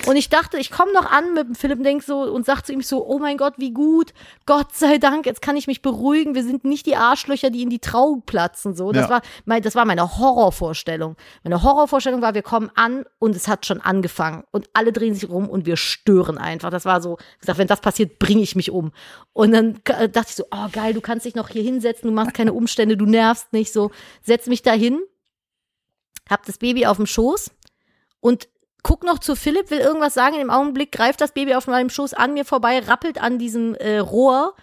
Und 0.08 0.16
ich 0.16 0.30
dachte, 0.30 0.58
ich 0.58 0.72
komme 0.72 0.92
noch 0.92 1.06
an 1.12 1.34
mit 1.34 1.48
dem 1.48 1.56
Philipp 1.56 1.84
denk 1.84 2.02
so 2.04 2.22
und 2.22 2.46
sag 2.46 2.64
zu 2.64 2.74
ihm 2.74 2.82
so, 2.82 3.06
oh 3.06 3.20
mein 3.20 3.38
Gott, 3.38 3.54
wie 3.58 3.72
gut, 3.72 4.14
Gott 4.46 4.74
sei 4.74 4.98
Dank, 4.98 5.26
jetzt 5.26 5.42
kann 5.42 5.56
ich 5.56 5.68
mich 5.68 5.82
beruhigen. 5.82 6.34
Wir 6.36 6.44
sind 6.44 6.66
nicht 6.66 6.86
die 6.86 6.96
Arschlöcher, 6.96 7.50
die 7.52 7.62
in 7.62 7.70
die 7.70 7.80
Trauung 7.80 8.24
platzen. 8.24 8.76
So, 8.76 8.92
das 8.92 9.04
Ja. 9.04 9.10
war 9.10 9.22
mein, 9.46 9.62
das 9.62 9.76
war 9.76 9.86
meine 9.86 10.18
Horrorvorstellung. 10.18 11.16
Meine 11.44 11.62
Horrorvorstellung 11.62 12.22
war, 12.22 12.34
wir 12.34 12.42
kommen 12.42 12.72
an 12.76 13.06
und 13.20 13.36
es 13.36 13.48
hat 13.48 13.66
schon 13.66 13.82
angefangen 13.82 14.44
und 14.52 14.68
alle 14.74 14.92
drehen 14.94 15.14
sich 15.16 15.30
rum 15.30 15.48
und 15.48 15.66
wir 15.66 15.78
stören 15.78 16.38
einfach. 16.38 16.70
Das 16.72 16.86
war 16.86 17.02
so, 17.02 17.18
ich 17.36 17.42
gesagt, 17.42 17.60
wenn 17.60 17.68
das 17.68 17.82
passiert, 17.82 18.18
bringe 18.20 18.42
ich 18.42 18.56
mich 18.56 18.72
um. 18.72 18.92
Und 19.32 19.52
dann 19.52 19.80
äh, 19.86 20.10
dachte 20.10 20.30
ich 20.30 20.36
so, 20.36 20.46
oh 20.52 20.68
geil, 20.72 20.94
du 20.94 21.02
kannst 21.02 21.26
dich 21.26 21.36
noch 21.36 21.50
hier 21.50 21.64
hinsetzen, 21.64 22.10
du 22.10 22.14
machst 22.16 22.34
keine 22.34 22.54
Umstände, 22.54 22.98
du 22.98 23.06
nervst 23.06 23.54
nicht. 23.54 23.72
So, 23.72 23.92
setz 24.24 24.48
mich 24.48 24.64
da 24.64 24.72
hin, 24.74 25.00
hab 26.30 26.46
das 26.46 26.58
Baby 26.58 26.86
auf 26.88 26.98
dem 26.98 27.06
Schoß 27.06 27.52
und 28.20 28.48
guck 28.84 29.04
noch 29.04 29.20
zu 29.20 29.36
Philipp, 29.36 29.72
will 29.72 29.80
irgendwas 29.80 30.14
sagen. 30.14 30.40
Im 30.40 30.50
Augenblick 30.50 30.92
greift 30.92 31.22
das 31.22 31.32
Baby 31.32 31.56
auf 31.56 31.68
meinem 31.68 31.90
Schoß 31.90 32.14
an 32.14 32.34
mir 32.34 32.46
vorbei, 32.46 32.80
rappelt 32.80 33.20
an 33.22 33.40
diesem 33.40 33.76
äh, 33.76 33.98
Rohr. 33.98 34.54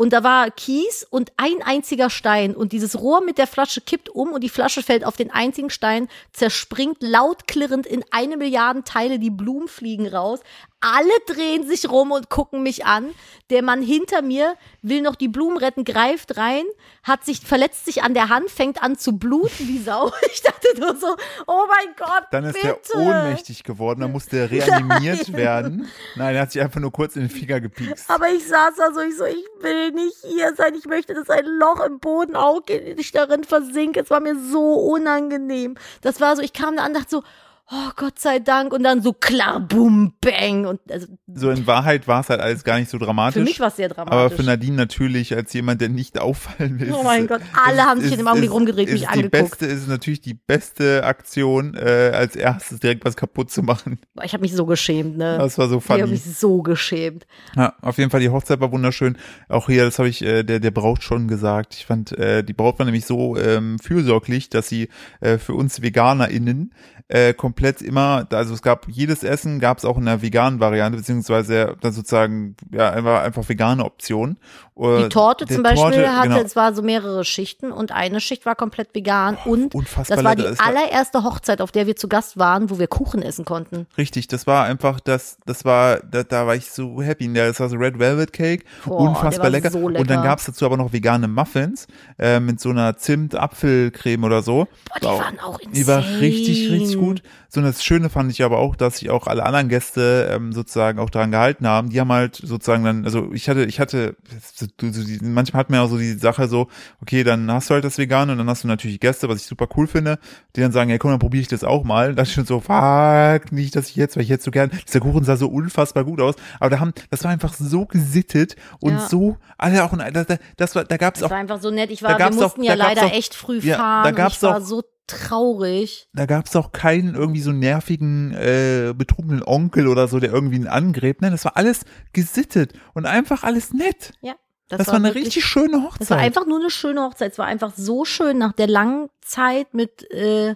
Und 0.00 0.12
da 0.12 0.22
war 0.22 0.52
Kies 0.52 1.04
und 1.10 1.32
ein 1.36 1.60
einziger 1.60 2.08
Stein. 2.08 2.54
Und 2.54 2.70
dieses 2.70 3.00
Rohr 3.00 3.20
mit 3.20 3.36
der 3.36 3.48
Flasche 3.48 3.80
kippt 3.80 4.08
um 4.08 4.32
und 4.32 4.44
die 4.44 4.48
Flasche 4.48 4.80
fällt 4.80 5.04
auf 5.04 5.16
den 5.16 5.32
einzigen 5.32 5.70
Stein, 5.70 6.06
zerspringt 6.32 6.98
laut 7.00 7.48
klirrend 7.48 7.84
in 7.84 8.04
eine 8.12 8.36
Milliarden 8.36 8.84
Teile, 8.84 9.18
die 9.18 9.30
Blumen 9.30 9.66
fliegen 9.66 10.06
raus. 10.06 10.38
Alle 10.80 11.10
drehen 11.26 11.66
sich 11.66 11.90
rum 11.90 12.12
und 12.12 12.30
gucken 12.30 12.62
mich 12.62 12.84
an. 12.86 13.12
Der 13.50 13.62
Mann 13.62 13.82
hinter 13.82 14.22
mir 14.22 14.54
will 14.82 15.00
noch 15.00 15.16
die 15.16 15.26
Blumen 15.26 15.56
retten, 15.56 15.84
greift 15.84 16.36
rein, 16.36 16.64
hat 17.02 17.24
sich, 17.24 17.40
verletzt 17.40 17.86
sich 17.86 18.02
an 18.02 18.14
der 18.14 18.28
Hand, 18.28 18.48
fängt 18.50 18.80
an 18.82 18.96
zu 18.96 19.18
bluten 19.18 19.66
wie 19.66 19.78
Sau. 19.78 20.12
Ich 20.32 20.42
dachte 20.42 20.78
nur 20.78 20.94
so, 20.96 21.16
oh 21.46 21.64
mein 21.68 21.94
Gott, 21.96 22.24
Dann 22.30 22.44
ist 22.44 22.54
bitte. 22.54 22.78
er 22.94 22.98
ohnmächtig 23.00 23.64
geworden, 23.64 24.00
dann 24.00 24.12
musste 24.12 24.36
er 24.38 24.50
reanimiert 24.50 25.28
Nein. 25.28 25.36
werden. 25.36 25.88
Nein, 26.14 26.34
er 26.36 26.42
hat 26.42 26.52
sich 26.52 26.60
einfach 26.62 26.80
nur 26.80 26.92
kurz 26.92 27.16
in 27.16 27.22
den 27.22 27.30
Finger 27.30 27.60
gepiekst. 27.60 28.08
Aber 28.10 28.28
ich 28.28 28.46
saß 28.46 28.74
da 28.76 28.92
so, 28.92 29.00
ich 29.00 29.16
so, 29.16 29.24
ich 29.24 29.44
will 29.60 29.90
nicht 29.92 30.16
hier 30.22 30.54
sein. 30.54 30.74
Ich 30.74 30.86
möchte, 30.86 31.14
dass 31.14 31.28
ein 31.30 31.46
Loch 31.46 31.80
im 31.84 31.98
Boden 31.98 32.36
aufgeht 32.36 32.86
und 32.86 33.00
ich 33.00 33.10
darin 33.12 33.42
versinke. 33.44 34.00
Es 34.00 34.10
war 34.10 34.20
mir 34.20 34.36
so 34.38 34.74
unangenehm. 34.74 35.76
Das 36.02 36.20
war 36.20 36.36
so, 36.36 36.42
ich 36.42 36.52
kam 36.52 36.76
da 36.76 36.82
an 36.82 36.88
und 36.92 36.98
dachte 36.98 37.10
so, 37.10 37.22
oh 37.70 37.90
Gott 37.96 38.18
sei 38.18 38.38
Dank. 38.38 38.72
Und 38.72 38.82
dann 38.82 39.02
so 39.02 39.12
klar, 39.12 39.60
boom, 39.60 40.14
bang. 40.20 40.66
Und 40.66 40.80
also 40.90 41.06
So 41.34 41.50
in 41.50 41.66
Wahrheit 41.66 42.08
war 42.08 42.20
es 42.20 42.28
halt 42.30 42.40
alles 42.40 42.64
gar 42.64 42.78
nicht 42.78 42.90
so 42.90 42.98
dramatisch. 42.98 43.34
für 43.34 43.44
mich 43.44 43.60
war 43.60 43.68
es 43.68 43.76
sehr 43.76 43.90
aber 43.98 44.04
dramatisch. 44.04 44.36
für 44.36 44.42
Nadine 44.44 44.76
natürlich, 44.76 45.34
als 45.34 45.52
jemand, 45.52 45.80
der 45.80 45.88
nicht 45.88 46.18
auffallen 46.18 46.80
will. 46.80 46.92
Oh 46.92 47.02
mein 47.02 47.26
Gott, 47.26 47.40
alle 47.64 47.76
ist- 47.76 47.82
haben 47.86 48.00
sich 48.00 48.12
ist- 48.12 48.18
in 48.18 48.24
dem 48.26 48.28
Augenblick 48.28 48.86
ist 48.88 48.92
mich 48.92 49.00
die 49.02 49.06
angeguckt. 49.06 49.30
beste, 49.32 49.66
ist 49.66 49.88
natürlich 49.88 50.20
die 50.20 50.34
beste 50.34 51.04
Aktion, 51.04 51.74
äh, 51.74 52.12
als 52.14 52.36
erstes 52.36 52.80
direkt 52.80 53.04
was 53.04 53.16
kaputt 53.16 53.50
zu 53.50 53.62
machen. 53.62 53.98
Ich 54.22 54.32
habe 54.32 54.42
mich 54.42 54.52
so 54.54 54.66
geschämt, 54.66 55.16
ne? 55.16 55.38
Das 55.38 55.58
war 55.58 55.68
so 55.68 55.78
ich 55.78 55.88
habe 55.88 56.00
funny. 56.00 56.12
mich 56.12 56.24
so 56.24 56.62
geschämt. 56.62 57.26
Ja, 57.56 57.74
auf 57.82 57.98
jeden 57.98 58.10
Fall, 58.10 58.20
die 58.20 58.30
Hochzeit 58.30 58.60
war 58.60 58.72
wunderschön. 58.72 59.16
Auch 59.48 59.66
hier, 59.66 59.84
das 59.84 59.98
habe 59.98 60.08
ich 60.08 60.22
äh, 60.22 60.42
der, 60.42 60.60
der 60.60 60.70
Braut 60.70 61.02
schon 61.02 61.28
gesagt. 61.28 61.74
Ich 61.74 61.86
fand, 61.86 62.12
äh, 62.12 62.42
die 62.42 62.52
Braut 62.54 62.78
war 62.78 62.86
nämlich 62.86 63.04
so 63.06 63.36
ähm, 63.36 63.78
fürsorglich, 63.78 64.48
dass 64.48 64.68
sie 64.68 64.88
äh, 65.20 65.38
für 65.38 65.54
uns 65.54 65.82
VeganerInnen 65.82 66.72
äh, 67.08 67.32
komplett 67.34 67.57
immer, 67.82 68.26
also 68.32 68.54
es 68.54 68.62
gab 68.62 68.86
jedes 68.88 69.22
Essen, 69.24 69.60
gab 69.60 69.78
es 69.78 69.84
auch 69.84 69.98
in 69.98 70.04
der 70.06 70.22
veganen 70.22 70.60
Variante, 70.60 70.98
beziehungsweise 70.98 71.76
dann 71.80 71.92
sozusagen, 71.92 72.56
ja, 72.72 72.90
einfach, 72.90 73.22
einfach 73.22 73.48
vegane 73.48 73.84
Optionen. 73.84 74.38
Äh, 74.76 75.02
Die 75.04 75.08
Torte 75.08 75.44
der 75.44 75.56
zum 75.56 75.62
Beispiel 75.64 75.80
Torte, 75.82 76.16
hatte, 76.16 76.28
genau. 76.28 76.40
es 76.40 76.54
war 76.54 76.72
so 76.72 76.82
mehrere 76.82 77.24
Schichten 77.24 77.72
und 77.72 77.90
eine 77.92 78.20
Schicht 78.20 78.46
war 78.46 78.54
komplett 78.54 78.94
vegan 78.94 79.36
und 79.44 79.74
unfassbar 79.74 80.16
das 80.16 80.24
war 80.24 80.36
die 80.36 80.42
lecker. 80.42 80.52
Es 80.54 80.58
war- 80.60 80.66
allererste 80.68 81.24
Hochzeit, 81.24 81.60
auf 81.60 81.72
der 81.72 81.86
wir 81.88 81.96
zu 81.96 82.06
Gast 82.08 82.38
waren, 82.38 82.70
wo 82.70 82.78
wir 82.78 82.86
Kuchen 82.86 83.20
essen 83.22 83.44
konnten. 83.44 83.86
Richtig, 83.98 84.28
das 84.28 84.46
war 84.46 84.64
einfach, 84.64 85.00
das, 85.00 85.38
das 85.46 85.64
war, 85.64 85.98
da, 86.00 86.22
da 86.22 86.46
war 86.46 86.54
ich 86.54 86.70
so 86.70 87.02
happy. 87.02 87.26
Ja, 87.34 87.48
Das 87.48 87.58
war 87.60 87.68
so 87.68 87.76
Red 87.76 87.98
Velvet 87.98 88.32
Cake, 88.32 88.64
Boah, 88.84 89.00
unfassbar 89.00 89.50
lecker. 89.50 89.70
so 89.70 89.78
Und 89.78 89.94
dann 89.94 90.06
lecker. 90.06 90.22
gab's 90.22 90.46
dazu 90.46 90.64
aber 90.64 90.76
noch 90.76 90.92
vegane 90.92 91.26
Muffins 91.26 91.86
äh, 92.18 92.38
mit 92.38 92.60
so 92.60 92.70
einer 92.70 92.96
Zimt-Apfelcreme 92.96 94.24
oder 94.24 94.42
so. 94.42 94.66
Boah, 94.66 94.98
die 95.00 95.04
War- 95.06 95.18
waren 95.18 95.40
auch 95.40 95.58
Die 95.58 95.86
war 95.86 95.98
insane. 95.98 96.20
richtig, 96.20 96.70
richtig 96.70 96.98
gut. 96.98 97.22
So 97.50 97.60
und 97.60 97.66
das 97.66 97.82
Schöne 97.82 98.10
fand 98.10 98.30
ich 98.30 98.42
aber 98.44 98.58
auch, 98.58 98.76
dass 98.76 98.98
sich 98.98 99.08
auch 99.08 99.26
alle 99.26 99.42
anderen 99.46 99.70
Gäste 99.70 100.30
ähm, 100.30 100.52
sozusagen 100.52 100.98
auch 100.98 101.08
daran 101.08 101.30
gehalten 101.30 101.66
haben. 101.66 101.88
Die 101.88 101.98
haben 101.98 102.12
halt 102.12 102.36
sozusagen 102.36 102.84
dann, 102.84 103.06
also 103.06 103.32
ich 103.32 103.48
hatte, 103.48 103.64
ich 103.64 103.80
hatte, 103.80 104.16
so, 104.54 104.66
so, 104.78 105.02
die, 105.02 105.18
manchmal 105.22 105.60
hat 105.60 105.70
man 105.70 105.78
ja 105.80 105.84
auch 105.86 105.88
so 105.88 105.96
die 105.96 106.12
Sache 106.12 106.46
so, 106.46 106.68
okay, 107.00 107.24
dann 107.24 107.50
hast 107.50 107.70
du 107.70 107.74
halt 107.74 107.84
das 107.84 107.96
Vegan 107.96 108.28
und 108.28 108.36
dann 108.36 108.50
hast 108.50 108.64
du 108.64 108.68
natürlich 108.68 109.00
Gäste, 109.00 109.30
was 109.30 109.40
ich 109.40 109.46
super 109.46 109.66
cool 109.78 109.86
finde, 109.86 110.18
die 110.56 110.60
dann 110.60 110.72
sagen, 110.72 110.90
ja 110.90 110.98
komm, 110.98 111.10
dann 111.10 111.20
probiere 111.20 111.40
ich 111.40 111.48
das 111.48 111.64
auch 111.64 111.84
mal. 111.84 112.14
Da 112.14 112.24
ich 112.24 112.34
schon 112.34 112.44
so, 112.44 112.60
fuck, 112.60 113.50
nicht, 113.50 113.74
dass 113.76 113.88
ich 113.88 113.96
jetzt, 113.96 114.16
weil 114.16 114.24
ich 114.24 114.28
jetzt 114.28 114.44
so 114.44 114.50
gern, 114.50 114.70
dieser 114.86 115.00
Kuchen 115.00 115.24
sah 115.24 115.36
so 115.36 115.48
unfassbar 115.48 116.04
gut 116.04 116.20
aus, 116.20 116.34
aber 116.60 116.68
da 116.68 116.80
haben, 116.80 116.92
das 117.10 117.24
war 117.24 117.30
einfach 117.30 117.54
so 117.54 117.86
gesittet 117.86 118.56
und 118.80 118.92
Ja. 118.92 119.08
so, 119.08 119.38
alle 119.56 119.82
auch, 119.84 119.96
da, 119.96 120.10
da, 120.24 120.36
das 120.58 120.74
war, 120.74 120.84
da 120.84 120.98
gab's 120.98 121.20
Das 121.20 121.26
auch 121.28 121.30
war 121.30 121.38
einfach 121.38 121.62
so 121.62 121.70
nett. 121.70 121.90
Ich 121.90 122.00
Da 122.00 122.08
war, 122.08 122.14
wir 122.14 122.18
gab's 122.18 122.36
auch- 122.36 122.42
mussten 122.42 122.62
ja 122.64 122.76
da 122.76 122.88
leider 122.88 123.06
auch- 123.06 123.12
echt 123.12 123.34
früh 123.34 123.58
ja, 123.60 123.76
fahren. 123.78 124.04
da 124.04 124.10
und 124.10 124.16
gab's 124.16 124.36
ich 124.36 124.42
war 124.42 124.58
auch- 124.58 124.60
so 124.60 124.82
traurig. 125.08 126.08
Da 126.14 126.26
gab's 126.26 126.54
auch 126.54 126.70
keinen 126.72 127.14
irgendwie 127.14 127.40
so 127.40 127.50
nervigen, 127.50 128.32
äh, 128.34 128.94
betrunkenen 128.96 129.42
Onkel 129.42 129.88
oder 129.88 130.06
so, 130.06 130.20
der 130.20 130.32
irgendwie 130.32 130.56
einen 130.56 130.68
angräbt. 130.68 131.22
Nein, 131.22 131.32
das 131.32 131.44
war 131.44 131.56
alles 131.56 131.80
gesittet 132.12 132.72
und 132.94 133.06
einfach 133.06 133.42
alles 133.42 133.72
nett. 133.72 134.12
Ja. 134.20 134.34
Das, 134.68 134.86
war 134.86 134.94
eine 134.94 135.08
wirklich- 135.08 135.26
richtig 135.26 135.46
schöne 135.46 135.82
Hochzeit. 135.82 136.00
Das 136.02 136.10
war 136.10 136.18
einfach 136.18 136.46
nur 136.46 136.60
eine 136.60 136.70
schöne 136.70 137.00
Hochzeit. 137.02 137.32
Es 137.32 137.38
war 137.38 137.46
einfach 137.46 137.72
so 137.74 138.04
schön 138.04 138.36
nach 138.36 138.52
der 138.52 138.66
langen 138.66 139.08
Zeit 139.22 139.72
mit 139.72 140.10
äh, 140.12 140.54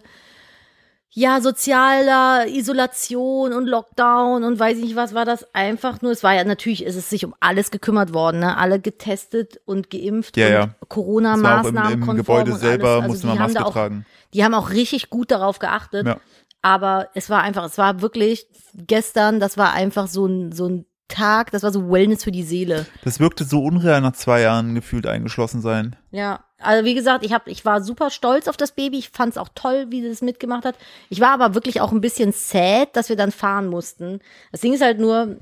ja 1.15 1.41
sozialer 1.41 2.47
Isolation 2.49 3.53
und 3.53 3.67
Lockdown 3.67 4.45
und 4.45 4.59
weiß 4.59 4.79
ich 4.79 4.85
nicht 4.85 4.97
was 4.97 5.15
war 5.15 5.25
das 5.25 5.55
einfach 5.55 6.01
nur. 6.01 6.13
Es 6.13 6.23
war 6.23 6.35
ja 6.35 6.45
natürlich 6.45 6.85
ist 6.85 6.97
es 6.97 7.11
sich 7.11 7.25
um 7.25 7.35
alles 7.41 7.71
gekümmert 7.71 8.15
worden, 8.15 8.41
ne? 8.41 8.57
Alle 8.57 8.81
getestet 8.81 9.61
und 9.67 9.91
geimpft 9.91 10.37
Ja, 10.37 10.47
und 10.47 10.53
ja. 10.53 10.75
Corona 10.89 11.35
Das 11.35 11.43
war 11.43 11.61
auch 11.61 11.67
im, 11.67 11.75
Maßnahmen 11.75 12.09
im 12.09 12.17
Gebäude 12.17 12.53
selber. 12.55 12.97
Also 12.97 13.09
musste 13.09 13.21
die 13.23 13.27
man 13.29 13.39
haben 13.39 13.53
Maske 13.53 13.67
auch, 13.67 13.73
tragen. 13.73 14.07
Die 14.33 14.45
haben 14.45 14.55
auch 14.55 14.71
richtig 14.71 15.11
gut 15.11 15.31
darauf 15.31 15.59
geachtet. 15.59 16.07
Ja. 16.07 16.17
Aber 16.63 17.09
es 17.15 17.29
war 17.29 17.43
einfach, 17.43 17.65
es 17.65 17.77
war 17.77 18.01
wirklich 18.01 18.47
gestern, 18.75 19.41
das 19.41 19.59
war 19.59 19.73
einfach 19.73 20.07
so 20.07 20.27
ein 20.27 20.53
so 20.53 20.69
ein 20.69 20.87
Tag, 21.09 21.51
das 21.51 21.63
war 21.63 21.73
so 21.73 21.91
Wellness 21.91 22.25
für 22.25 22.33
die 22.33 22.43
Seele. 22.43 22.87
Das 23.05 23.21
wirkte 23.21 23.45
so 23.45 23.63
unreal 23.63 24.01
nach 24.01 24.13
zwei 24.13 24.41
Jahren 24.41 24.75
gefühlt 24.75 25.07
eingeschlossen 25.07 25.61
sein. 25.61 25.97
Ja, 26.11 26.45
also 26.63 26.85
wie 26.85 26.95
gesagt, 26.95 27.25
ich 27.25 27.33
hab, 27.33 27.49
ich 27.49 27.65
war 27.65 27.83
super 27.83 28.11
stolz 28.11 28.49
auf 28.49 28.57
das 28.57 28.73
Baby. 28.73 28.99
Ich 28.99 29.11
fand 29.11 29.33
es 29.33 29.39
auch 29.39 29.49
toll, 29.55 29.87
wie 29.89 30.03
sie 30.03 30.09
das 30.09 30.23
mitgemacht 30.23 30.65
hat. 30.65 30.77
Ich 31.11 31.21
war 31.21 31.31
aber 31.31 31.55
wirklich 31.55 31.81
auch 31.81 31.93
ein 31.93 32.01
bisschen 32.01 32.33
sad, 32.33 32.97
dass 32.97 33.09
wir 33.09 33.17
dann 33.17 33.33
fahren 33.33 33.69
mussten. 33.69 34.21
Das 34.51 34.61
Ding 34.61 34.75
ist 34.75 34.83
halt 34.83 34.99
nur, 34.99 35.37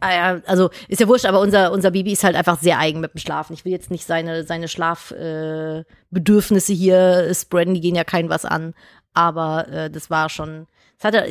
ah 0.00 0.38
also 0.46 0.70
ist 0.88 1.00
ja 1.00 1.08
wurscht, 1.08 1.26
aber 1.26 1.40
unser 1.40 1.72
unser 1.72 1.90
Baby 1.90 2.12
ist 2.12 2.24
halt 2.24 2.36
einfach 2.36 2.58
sehr 2.58 2.78
eigen 2.78 3.00
mit 3.00 3.14
dem 3.14 3.18
Schlafen. 3.18 3.54
Ich 3.54 3.64
will 3.64 3.72
jetzt 3.72 3.90
nicht 3.90 4.06
seine 4.06 4.44
seine 4.44 4.68
Schlafbedürfnisse 4.68 6.72
äh, 6.72 6.76
hier 6.76 7.34
spreaden, 7.34 7.74
die 7.74 7.80
gehen 7.80 7.94
ja 7.94 8.04
kein 8.04 8.28
was 8.28 8.44
an. 8.44 8.74
Aber 9.12 9.68
äh, 9.68 9.90
das 9.90 10.10
war 10.10 10.28
schon, 10.28 10.66
das 10.98 11.06
hat 11.06 11.14
er 11.14 11.26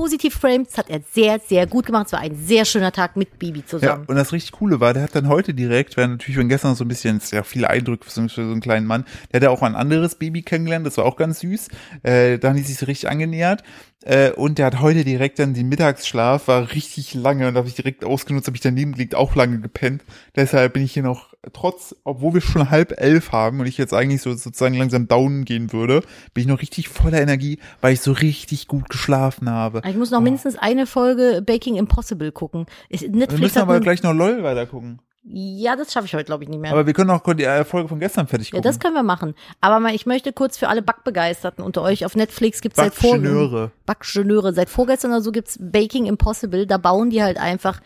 positiv 0.00 0.34
framed, 0.34 0.66
das 0.68 0.78
hat 0.78 0.88
er 0.88 1.00
sehr 1.12 1.38
sehr 1.40 1.66
gut 1.66 1.84
gemacht. 1.84 2.06
Es 2.06 2.12
war 2.14 2.20
ein 2.20 2.34
sehr 2.34 2.64
schöner 2.64 2.90
Tag 2.90 3.16
mit 3.16 3.38
Baby 3.38 3.58
Ja, 3.60 3.66
zusammen. 3.66 4.04
und 4.06 4.16
das 4.16 4.32
richtig 4.32 4.52
Coole 4.52 4.80
war, 4.80 4.94
der 4.94 5.02
hat 5.02 5.14
dann 5.14 5.28
heute 5.28 5.52
direkt, 5.52 5.98
weil 5.98 6.08
natürlich 6.08 6.36
von 6.36 6.48
gestern 6.48 6.74
so 6.74 6.84
ein 6.84 6.88
bisschen, 6.88 7.20
ja 7.32 7.42
viele 7.42 7.68
Eindrücke 7.68 8.04
für 8.06 8.10
so 8.10 8.22
für 8.22 8.46
so 8.46 8.50
einen 8.50 8.62
kleinen 8.62 8.86
Mann, 8.86 9.04
der 9.30 9.38
hat 9.38 9.42
ja 9.42 9.50
auch 9.50 9.60
ein 9.60 9.74
anderes 9.74 10.14
Baby 10.14 10.40
kennengelernt, 10.40 10.86
das 10.86 10.96
war 10.96 11.04
auch 11.04 11.16
ganz 11.16 11.40
süß. 11.40 11.68
Äh, 12.02 12.38
da 12.38 12.48
haben 12.48 12.56
die 12.56 12.62
sich 12.62 12.78
so 12.78 12.86
richtig 12.86 13.10
angenähert. 13.10 13.62
Äh, 14.02 14.30
und 14.32 14.56
der 14.56 14.64
hat 14.66 14.80
heute 14.80 15.04
direkt 15.04 15.38
dann 15.38 15.52
den 15.52 15.68
Mittagsschlaf, 15.68 16.48
war 16.48 16.72
richtig 16.72 17.12
lange 17.12 17.46
und 17.48 17.54
da 17.54 17.58
habe 17.58 17.68
ich 17.68 17.74
direkt 17.74 18.02
ausgenutzt, 18.02 18.46
habe 18.46 18.56
ich 18.56 18.62
daneben 18.62 18.92
gelegt, 18.92 19.14
auch 19.14 19.34
lange 19.34 19.60
gepennt. 19.60 20.02
Deshalb 20.34 20.72
bin 20.72 20.82
ich 20.82 20.94
hier 20.94 21.02
noch, 21.02 21.29
trotz, 21.52 21.94
obwohl 22.04 22.34
wir 22.34 22.40
schon 22.40 22.70
halb 22.70 23.00
elf 23.00 23.32
haben 23.32 23.60
und 23.60 23.66
ich 23.66 23.78
jetzt 23.78 23.94
eigentlich 23.94 24.22
so 24.22 24.34
sozusagen 24.34 24.74
langsam 24.74 25.08
down 25.08 25.44
gehen 25.44 25.72
würde, 25.72 26.02
bin 26.34 26.42
ich 26.42 26.46
noch 26.46 26.60
richtig 26.60 26.88
voller 26.88 27.20
Energie, 27.20 27.58
weil 27.80 27.94
ich 27.94 28.00
so 28.00 28.12
richtig 28.12 28.68
gut 28.68 28.88
geschlafen 28.88 29.48
habe. 29.48 29.82
Ich 29.88 29.96
muss 29.96 30.10
noch 30.10 30.20
mindestens 30.20 30.56
eine 30.56 30.86
Folge 30.86 31.42
Baking 31.44 31.76
Impossible 31.76 32.32
gucken. 32.32 32.66
Ich, 32.88 33.02
Wir 33.02 33.10
Netflix 33.10 33.40
müssen 33.40 33.58
aber 33.58 33.80
gleich 33.80 34.02
noch 34.02 34.12
LOL 34.12 34.42
weiter 34.42 34.66
gucken. 34.66 35.00
Ja, 35.22 35.76
das 35.76 35.92
schaffe 35.92 36.06
ich 36.06 36.14
heute, 36.14 36.24
glaube 36.24 36.44
ich, 36.44 36.50
nicht 36.50 36.60
mehr. 36.60 36.72
Aber 36.72 36.86
wir 36.86 36.94
können 36.94 37.10
auch 37.10 37.22
die 37.34 37.44
äh, 37.44 37.64
Folge 37.64 37.88
von 37.88 38.00
gestern 38.00 38.26
fertig 38.26 38.48
ja, 38.48 38.52
gucken. 38.52 38.62
das 38.62 38.80
können 38.80 38.94
wir 38.94 39.02
machen. 39.02 39.34
Aber 39.60 39.78
mal, 39.78 39.94
ich 39.94 40.06
möchte 40.06 40.32
kurz 40.32 40.56
für 40.56 40.68
alle 40.68 40.80
Backbegeisterten 40.80 41.62
unter 41.62 41.82
euch 41.82 42.06
auf 42.06 42.16
Netflix 42.16 42.62
gibt's 42.62 42.78
seit 42.78 42.94
vor 42.94 43.12
Backgeneure. 43.12 43.70
Backgeneure. 43.84 44.54
Seit 44.54 44.70
vorgestern 44.70 45.10
oder 45.10 45.20
so 45.20 45.30
gibt's 45.30 45.58
Baking 45.60 46.06
Impossible. 46.06 46.66
Da 46.66 46.78
bauen 46.78 47.10
die 47.10 47.22
halt 47.22 47.36
einfach 47.36 47.80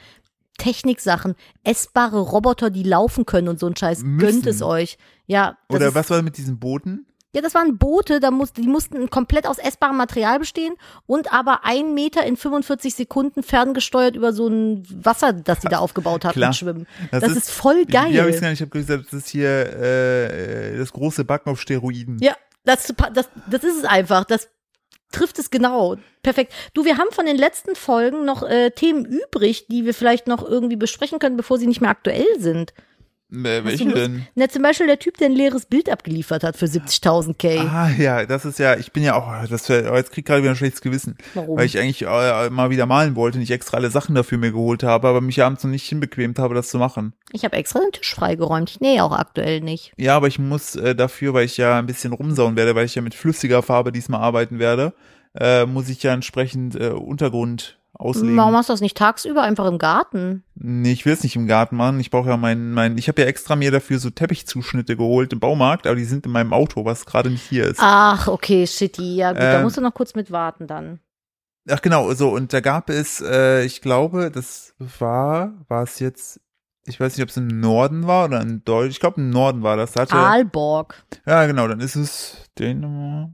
Techniksachen, 0.58 1.34
essbare 1.64 2.20
Roboter, 2.20 2.70
die 2.70 2.82
laufen 2.82 3.26
können 3.26 3.48
und 3.48 3.58
so 3.60 3.66
ein 3.66 3.76
Scheiß. 3.76 4.02
Müssen. 4.02 4.18
Gönnt 4.18 4.46
es 4.46 4.62
euch. 4.62 4.98
Ja, 5.26 5.56
Oder 5.68 5.88
ist, 5.88 5.94
was 5.94 6.10
war 6.10 6.22
mit 6.22 6.36
diesen 6.36 6.58
Booten? 6.58 7.06
Ja, 7.34 7.42
das 7.42 7.52
waren 7.54 7.78
Boote, 7.78 8.20
da 8.20 8.30
muss, 8.30 8.52
die 8.52 8.68
mussten 8.68 9.10
komplett 9.10 9.48
aus 9.48 9.58
essbarem 9.58 9.96
Material 9.96 10.38
bestehen 10.38 10.74
und 11.06 11.32
aber 11.32 11.64
ein 11.64 11.92
Meter 11.92 12.24
in 12.24 12.36
45 12.36 12.94
Sekunden 12.94 13.42
ferngesteuert 13.42 14.14
über 14.14 14.32
so 14.32 14.46
ein 14.46 14.84
Wasser, 14.88 15.32
das 15.32 15.58
die 15.58 15.66
da 15.66 15.78
aufgebaut 15.78 16.24
hatten, 16.24 16.52
schwimmen. 16.52 16.86
Das 17.10 17.22
Das, 17.22 17.30
ist- 17.32 17.36
ist, 17.38 17.50
voll 17.50 17.86
geil. 17.86 18.16
Habe 18.20 18.30
ich 18.30 18.40
habe 18.60 18.70
gesagt, 18.70 19.06
das 19.06 19.12
ist 19.14 19.28
hier 19.30 19.48
äh, 19.50 20.78
das 20.78 20.92
große 20.92 21.24
Backen 21.24 21.50
auf 21.50 21.60
Steroiden. 21.60 22.18
Ja, 22.20 22.36
das, 22.64 22.94
das, 23.12 23.28
das 23.50 23.64
ist 23.64 23.78
es 23.78 23.84
einfach. 23.84 24.24
Das 24.24 24.48
trifft 25.14 25.38
es 25.38 25.50
genau. 25.50 25.96
Perfekt. 26.22 26.52
Du, 26.74 26.84
wir 26.84 26.98
haben 26.98 27.10
von 27.12 27.26
den 27.26 27.36
letzten 27.36 27.76
Folgen 27.76 28.24
noch 28.24 28.42
äh, 28.42 28.70
Themen 28.70 29.04
übrig, 29.04 29.66
die 29.68 29.84
wir 29.84 29.94
vielleicht 29.94 30.26
noch 30.26 30.46
irgendwie 30.46 30.76
besprechen 30.76 31.18
können, 31.18 31.36
bevor 31.36 31.58
sie 31.58 31.66
nicht 31.66 31.80
mehr 31.80 31.90
aktuell 31.90 32.38
sind. 32.38 32.74
Äh, 33.34 33.64
welche 33.64 33.84
du 33.84 33.90
Lust? 33.90 34.02
denn? 34.02 34.26
Na, 34.34 34.48
zum 34.48 34.62
Beispiel 34.62 34.86
der 34.86 34.98
Typ, 34.98 35.16
der 35.18 35.28
ein 35.28 35.32
leeres 35.32 35.66
Bild 35.66 35.90
abgeliefert 35.90 36.44
hat 36.44 36.56
für 36.56 36.66
70.000 36.66 37.34
K. 37.34 37.60
Ah 37.60 37.90
ja, 37.90 38.24
das 38.26 38.44
ist 38.44 38.58
ja, 38.58 38.76
ich 38.76 38.92
bin 38.92 39.02
ja 39.02 39.14
auch, 39.16 39.46
das 39.48 39.68
oh, 39.68 39.72
jetzt 39.72 40.12
krieg 40.12 40.18
ich 40.18 40.24
gerade 40.24 40.42
wieder 40.42 40.52
ein 40.52 40.56
schlechtes 40.56 40.80
Gewissen, 40.80 41.16
Warum? 41.34 41.58
weil 41.58 41.66
ich 41.66 41.78
eigentlich 41.78 42.02
äh, 42.02 42.50
mal 42.50 42.70
wieder 42.70 42.86
malen 42.86 43.16
wollte 43.16 43.38
und 43.38 43.42
ich 43.42 43.50
extra 43.50 43.76
alle 43.78 43.90
Sachen 43.90 44.14
dafür 44.14 44.38
mir 44.38 44.52
geholt 44.52 44.82
habe, 44.82 45.08
aber 45.08 45.20
mich 45.20 45.42
abends 45.42 45.64
noch 45.64 45.70
nicht 45.70 45.88
hinbequemt 45.88 46.38
habe, 46.38 46.54
das 46.54 46.68
zu 46.68 46.78
machen. 46.78 47.14
Ich 47.32 47.44
habe 47.44 47.56
extra 47.56 47.80
den 47.80 47.92
Tisch 47.92 48.14
freigeräumt. 48.14 48.70
Ich 48.70 48.80
nähe 48.80 49.02
auch 49.02 49.12
aktuell 49.12 49.60
nicht. 49.60 49.92
Ja, 49.96 50.16
aber 50.16 50.28
ich 50.28 50.38
muss 50.38 50.76
äh, 50.76 50.94
dafür, 50.94 51.34
weil 51.34 51.46
ich 51.46 51.56
ja 51.56 51.78
ein 51.78 51.86
bisschen 51.86 52.12
rumsauen 52.12 52.56
werde, 52.56 52.74
weil 52.74 52.86
ich 52.86 52.94
ja 52.94 53.02
mit 53.02 53.14
flüssiger 53.14 53.62
Farbe 53.62 53.92
diesmal 53.92 54.20
arbeiten 54.20 54.58
werde, 54.58 54.94
äh, 55.38 55.66
muss 55.66 55.88
ich 55.88 56.02
ja 56.02 56.12
entsprechend 56.14 56.76
äh, 56.76 56.90
Untergrund 56.90 57.78
auslegen. 57.94 58.36
Warum 58.36 58.52
machst 58.52 58.68
du 58.68 58.72
das 58.72 58.80
nicht 58.80 58.96
tagsüber 58.96 59.42
einfach 59.42 59.66
im 59.66 59.78
Garten? 59.78 60.42
Nee, 60.54 60.92
ich 60.92 61.06
will 61.06 61.12
es 61.12 61.22
nicht 61.22 61.36
im 61.36 61.46
Garten 61.46 61.76
machen. 61.76 62.00
Ich 62.00 62.10
brauche 62.10 62.28
ja 62.28 62.36
mein, 62.36 62.72
mein, 62.72 62.98
ich 62.98 63.08
habe 63.08 63.22
ja 63.22 63.28
extra 63.28 63.56
mir 63.56 63.70
dafür 63.70 63.98
so 63.98 64.10
Teppichzuschnitte 64.10 64.96
geholt 64.96 65.32
im 65.32 65.40
Baumarkt, 65.40 65.86
aber 65.86 65.96
die 65.96 66.04
sind 66.04 66.26
in 66.26 66.32
meinem 66.32 66.52
Auto, 66.52 66.84
was 66.84 67.06
gerade 67.06 67.30
nicht 67.30 67.42
hier 67.42 67.66
ist. 67.66 67.78
Ach, 67.80 68.28
okay, 68.28 68.66
shitty. 68.66 69.16
Ja, 69.16 69.32
gut, 69.32 69.40
da 69.40 69.56
Ähm, 69.58 69.62
musst 69.62 69.76
du 69.76 69.80
noch 69.80 69.94
kurz 69.94 70.14
mit 70.14 70.30
warten 70.30 70.66
dann. 70.66 71.00
Ach 71.70 71.80
genau, 71.80 72.12
so 72.12 72.28
und 72.30 72.52
da 72.52 72.60
gab 72.60 72.90
es, 72.90 73.22
äh, 73.22 73.64
ich 73.64 73.80
glaube, 73.80 74.30
das 74.30 74.74
war, 74.98 75.54
war 75.68 75.84
es 75.84 75.98
jetzt, 75.98 76.40
ich 76.84 77.00
weiß 77.00 77.16
nicht, 77.16 77.22
ob 77.22 77.30
es 77.30 77.38
im 77.38 77.46
Norden 77.46 78.06
war 78.06 78.26
oder 78.26 78.42
in 78.42 78.62
Deutsch, 78.64 78.90
ich 78.90 79.00
glaube 79.00 79.20
im 79.20 79.30
Norden 79.30 79.62
war 79.62 79.76
das. 79.78 79.92
Da 79.92 80.02
hatte, 80.02 80.14
Aalborg. 80.14 81.02
ja 81.26 81.46
genau, 81.46 81.66
dann 81.66 81.80
ist 81.80 81.96
es 81.96 82.36
Dänemark 82.58 83.30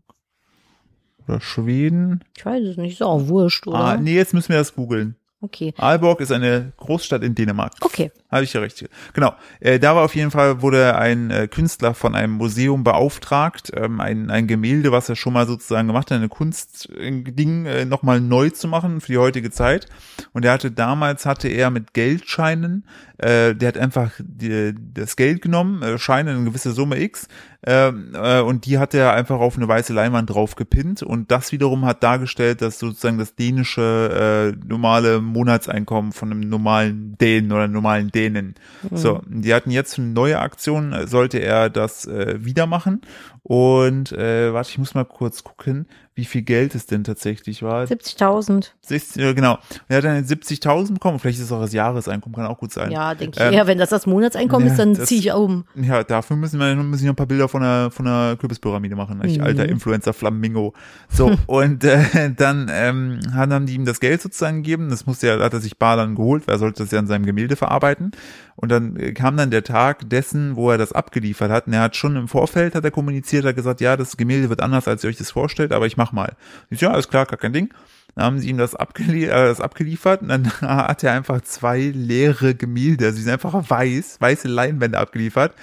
oder 1.27 1.41
Schweden. 1.41 2.25
Ich 2.37 2.45
weiß 2.45 2.63
es 2.65 2.77
nicht, 2.77 2.95
ist 2.95 3.03
auch 3.03 3.29
wurscht, 3.29 3.67
oder? 3.67 3.79
Ah, 3.79 3.97
nee, 3.97 4.15
jetzt 4.15 4.35
müssen 4.35 4.51
wir 4.51 4.59
das 4.59 4.75
googeln. 4.75 5.17
Okay. 5.43 5.73
Aalborg 5.79 6.21
ist 6.21 6.33
eine 6.33 6.73
Großstadt 6.77 7.23
in 7.23 7.35
Dänemark. 7.35 7.73
Okay. 7.81 8.13
Habe 8.31 8.45
ich 8.45 8.53
ja 8.53 8.61
recht. 8.61 8.87
Genau. 9.15 9.35
Äh, 9.59 9.79
da 9.79 9.97
war 9.97 10.05
auf 10.05 10.15
jeden 10.15 10.31
Fall, 10.31 10.61
wurde 10.61 10.97
ein 10.97 11.31
äh, 11.31 11.49
Künstler 11.49 11.95
von 11.95 12.15
einem 12.15 12.35
Museum 12.35 12.85
beauftragt, 12.85 13.73
ähm, 13.75 14.01
ein, 14.01 14.31
ein 14.31 14.47
Gemälde, 14.47 14.93
was 14.93 15.09
er 15.09 15.17
schon 15.17 15.33
mal 15.33 15.47
sozusagen 15.47 15.89
gemacht 15.89 16.11
hat, 16.11 16.19
eine 16.19 16.29
Kunstding 16.29 17.65
äh, 17.65 17.85
nochmal 17.87 18.21
neu 18.21 18.51
zu 18.51 18.69
machen 18.69 19.01
für 19.01 19.13
die 19.13 19.19
heutige 19.19 19.51
Zeit. 19.51 19.87
Und 20.35 20.45
er 20.45 20.53
hatte 20.53 20.71
damals, 20.71 21.25
hatte 21.25 21.49
er 21.49 21.71
mit 21.71 21.95
Geldscheinen, 21.95 22.85
äh, 23.17 23.55
der 23.55 23.69
hat 23.69 23.79
einfach 23.79 24.13
die, 24.19 24.75
das 24.93 25.17
Geld 25.17 25.41
genommen, 25.41 25.83
äh, 25.83 25.99
Scheine, 25.99 26.33
eine 26.33 26.45
gewisse 26.45 26.73
Summe 26.73 27.01
X, 27.01 27.29
ähm, 27.67 28.13
äh, 28.15 28.41
und 28.41 28.65
die 28.65 28.79
hat 28.79 28.95
er 28.95 29.13
einfach 29.13 29.39
auf 29.39 29.57
eine 29.57 29.69
weiße 29.69 29.93
Leinwand 29.93 30.31
drauf 30.31 30.55
gepinnt. 30.55 31.03
Und 31.03 31.31
das 31.31 31.53
wiederum 31.53 31.85
hat 31.85 32.03
dargestellt, 32.03 32.63
dass 32.63 32.79
sozusagen 32.79 33.19
das 33.19 33.35
dänische 33.35 34.55
äh, 34.57 34.67
normale 34.67 35.21
Monatseinkommen 35.21 36.13
von 36.13 36.31
einem 36.31 36.41
normalen 36.41 37.19
Dänen 37.19 37.53
oder 37.53 37.69
normalen 37.69 38.11
Dänen. 38.11 38.55
So, 38.93 39.21
die 39.27 39.53
hatten 39.53 39.71
jetzt 39.71 39.99
eine 39.99 40.09
neue 40.09 40.39
Aktion, 40.39 40.95
sollte 41.07 41.39
er 41.39 41.69
das 41.69 42.07
äh, 42.07 42.43
wieder 42.43 42.67
machen. 42.67 43.03
Und 43.43 44.13
äh, 44.13 44.53
warte, 44.53 44.71
ich 44.71 44.79
muss 44.79 44.95
mal 44.95 45.05
kurz 45.05 45.45
gucken, 45.45 45.87
wie 46.15 46.25
viel 46.25 46.43
Geld 46.43 46.75
es 46.75 46.87
denn 46.87 47.05
tatsächlich 47.05 47.63
war. 47.63 47.85
70.000. 47.85 48.73
60, 48.83 49.23
äh, 49.23 49.35
genau. 49.35 49.59
Er 49.89 49.99
hat 49.99 50.05
dann 50.05 50.25
70.000 50.25 50.95
bekommen, 50.95 51.19
vielleicht 51.19 51.39
ist 51.39 51.47
es 51.47 51.53
auch 51.53 51.61
das 51.61 51.73
Jahreseinkommen, 51.73 52.35
kann 52.35 52.47
auch 52.47 52.59
gut 52.59 52.73
sein. 52.73 52.91
Ja, 52.91 53.15
denke 53.15 53.39
ich 53.39 53.45
Ähm, 53.45 53.55
eher, 53.55 53.67
wenn 53.67 53.79
das 53.79 53.91
das 53.91 54.07
Monatseinkommen 54.07 54.67
ja, 54.67 54.73
ist, 54.73 54.79
dann 54.79 54.95
ziehe 54.97 55.21
ich 55.21 55.33
um. 55.33 55.65
Ja, 55.77 56.03
dafür 56.03 56.37
müssen 56.37 56.59
wir 56.59 56.75
müssen 56.75 57.03
wir 57.03 57.09
noch 57.09 57.13
ein 57.13 57.17
paar 57.17 57.27
Bilder 57.27 57.49
von 57.49 57.63
der 57.63 57.91
von 57.91 58.05
der 58.05 58.37
Kürbispyramide 58.39 58.97
machen. 58.97 59.21
Ich 59.25 59.39
Mhm. 59.39 59.45
alter 59.45 59.69
Influencer 59.69 60.13
Flamingo. 60.13 60.75
So 61.09 61.31
und 61.47 61.85
äh, 61.85 62.31
dann 62.37 62.71
ähm, 62.73 63.21
haben 63.33 63.53
haben 63.53 63.67
die 63.67 63.75
ihm 63.75 63.85
das 63.85 64.01
Geld 64.01 64.21
sozusagen 64.21 64.63
gegeben. 64.63 64.91
Das 64.91 65.07
musste 65.07 65.29
er 65.29 65.39
hat 65.41 65.53
er 65.53 65.61
sich 65.61 65.79
bar 65.79 65.97
dann 65.97 66.17
geholt, 66.17 66.47
weil 66.47 66.57
er 66.57 66.59
sollte 66.59 66.83
das 66.83 66.91
ja 66.91 66.99
in 66.99 67.07
seinem 67.07 67.25
Gemälde 67.25 67.57
verarbeiten. 67.57 68.13
Und 68.61 68.69
dann 68.71 68.97
äh, 68.97 69.13
kam 69.13 69.39
dann 69.39 69.51
der 69.51 69.65
Tag 69.65 70.11
dessen, 70.11 70.55
wo 70.55 70.71
er 70.71 70.77
das 70.77 70.93
abgeliefert 70.93 71.51
hat. 71.51 71.67
Und 71.67 71.73
er 71.73 71.81
hat 71.81 71.97
schon 71.97 72.17
im 72.17 72.29
Vorfeld 72.29 72.75
hat 72.75 72.85
er 72.85 72.91
kommuniziert, 72.91 73.47
hat 73.47 73.57
gesagt, 73.57 73.81
ja, 73.81 73.97
das 73.97 74.19
Gemälde 74.19 74.51
wird 74.51 74.61
anders, 74.61 74.87
als 74.87 75.03
ihr 75.03 75.09
euch 75.09 75.17
das 75.17 75.31
vorstellt, 75.31 75.73
aber 75.73 75.87
ich 75.87 75.97
mach 75.97 76.13
mal. 76.13 76.35
Ich 76.69 76.83
ja, 76.83 76.91
alles 76.91 77.09
klar, 77.09 77.25
gar 77.25 77.39
kein 77.39 77.55
Ding. 77.55 77.73
Dann 78.15 78.25
haben 78.25 78.39
sie 78.39 78.51
ihm 78.51 78.59
das, 78.59 78.75
abgelie 78.75 79.29
äh, 79.29 79.47
das 79.49 79.63
abgeliefert 79.63 80.21
und 80.21 80.29
dann 80.29 80.51
hat 80.61 81.03
er 81.03 81.13
einfach 81.13 81.41
zwei 81.41 81.81
leere 81.81 82.55
Gemälde, 82.55 83.07
also 83.07 83.17
die 83.17 83.23
sind 83.23 83.33
einfach 83.33 83.71
weiß, 83.71 84.21
weiße 84.21 84.49
Leinwände 84.49 84.99
abgeliefert. 84.99 85.55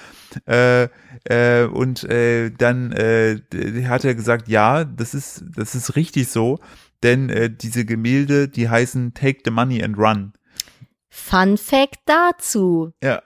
Äh, 0.45 0.87
äh, 1.25 1.65
und 1.65 2.03
äh, 2.05 2.49
dann 2.49 2.93
äh, 2.93 3.39
hat 3.85 4.05
er 4.05 4.15
gesagt, 4.15 4.47
ja, 4.47 4.85
das 4.85 5.13
ist, 5.13 5.43
das 5.55 5.75
ist 5.75 5.95
richtig 5.95 6.29
so, 6.29 6.59
denn 7.03 7.29
äh, 7.29 7.49
diese 7.49 7.85
Gemälde, 7.85 8.47
die 8.47 8.69
heißen 8.69 9.13
Take 9.13 9.41
the 9.45 9.51
Money 9.51 9.83
and 9.83 9.97
Run. 9.97 10.33
Fun 11.17 11.57
Fact 11.57 11.99
dazu. 12.05 12.91
Ja, 13.03 13.21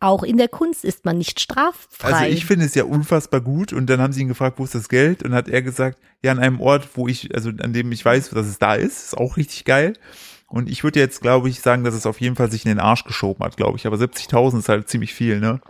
Auch 0.00 0.22
in 0.22 0.36
der 0.36 0.48
Kunst 0.48 0.84
ist 0.84 1.04
man 1.04 1.18
nicht 1.18 1.40
straffrei. 1.40 2.12
also 2.12 2.24
ich 2.26 2.46
finde 2.46 2.64
es 2.66 2.74
ja 2.74 2.84
unfassbar 2.84 3.40
gut 3.40 3.72
und 3.72 3.86
dann 3.90 4.00
haben 4.00 4.12
sie 4.12 4.22
ihn 4.22 4.28
gefragt, 4.28 4.58
wo 4.58 4.64
ist 4.64 4.74
das 4.74 4.88
Geld 4.88 5.22
und 5.22 5.34
hat 5.34 5.48
er 5.48 5.60
gesagt, 5.60 5.98
ja, 6.22 6.30
an 6.32 6.38
einem 6.38 6.60
Ort, 6.60 6.90
wo 6.94 7.08
ich, 7.08 7.34
also 7.34 7.50
an 7.60 7.72
dem 7.72 7.90
ich 7.92 8.04
weiß, 8.04 8.30
dass 8.30 8.46
es 8.46 8.58
da 8.58 8.74
ist, 8.74 9.06
ist 9.06 9.18
auch 9.18 9.36
richtig 9.36 9.64
geil. 9.64 9.94
Und 10.48 10.68
ich 10.70 10.84
würde 10.84 11.00
jetzt, 11.00 11.20
glaube 11.22 11.48
ich, 11.48 11.60
sagen, 11.60 11.84
dass 11.84 11.94
es 11.94 12.06
auf 12.06 12.20
jeden 12.20 12.36
Fall 12.36 12.50
sich 12.50 12.64
in 12.64 12.70
den 12.70 12.78
Arsch 12.78 13.04
geschoben 13.04 13.44
hat, 13.44 13.56
glaube 13.56 13.76
ich. 13.76 13.86
Aber 13.86 13.96
70.000 13.96 14.58
ist 14.60 14.68
halt 14.68 14.88
ziemlich 14.88 15.12
viel, 15.12 15.40
ne? 15.40 15.60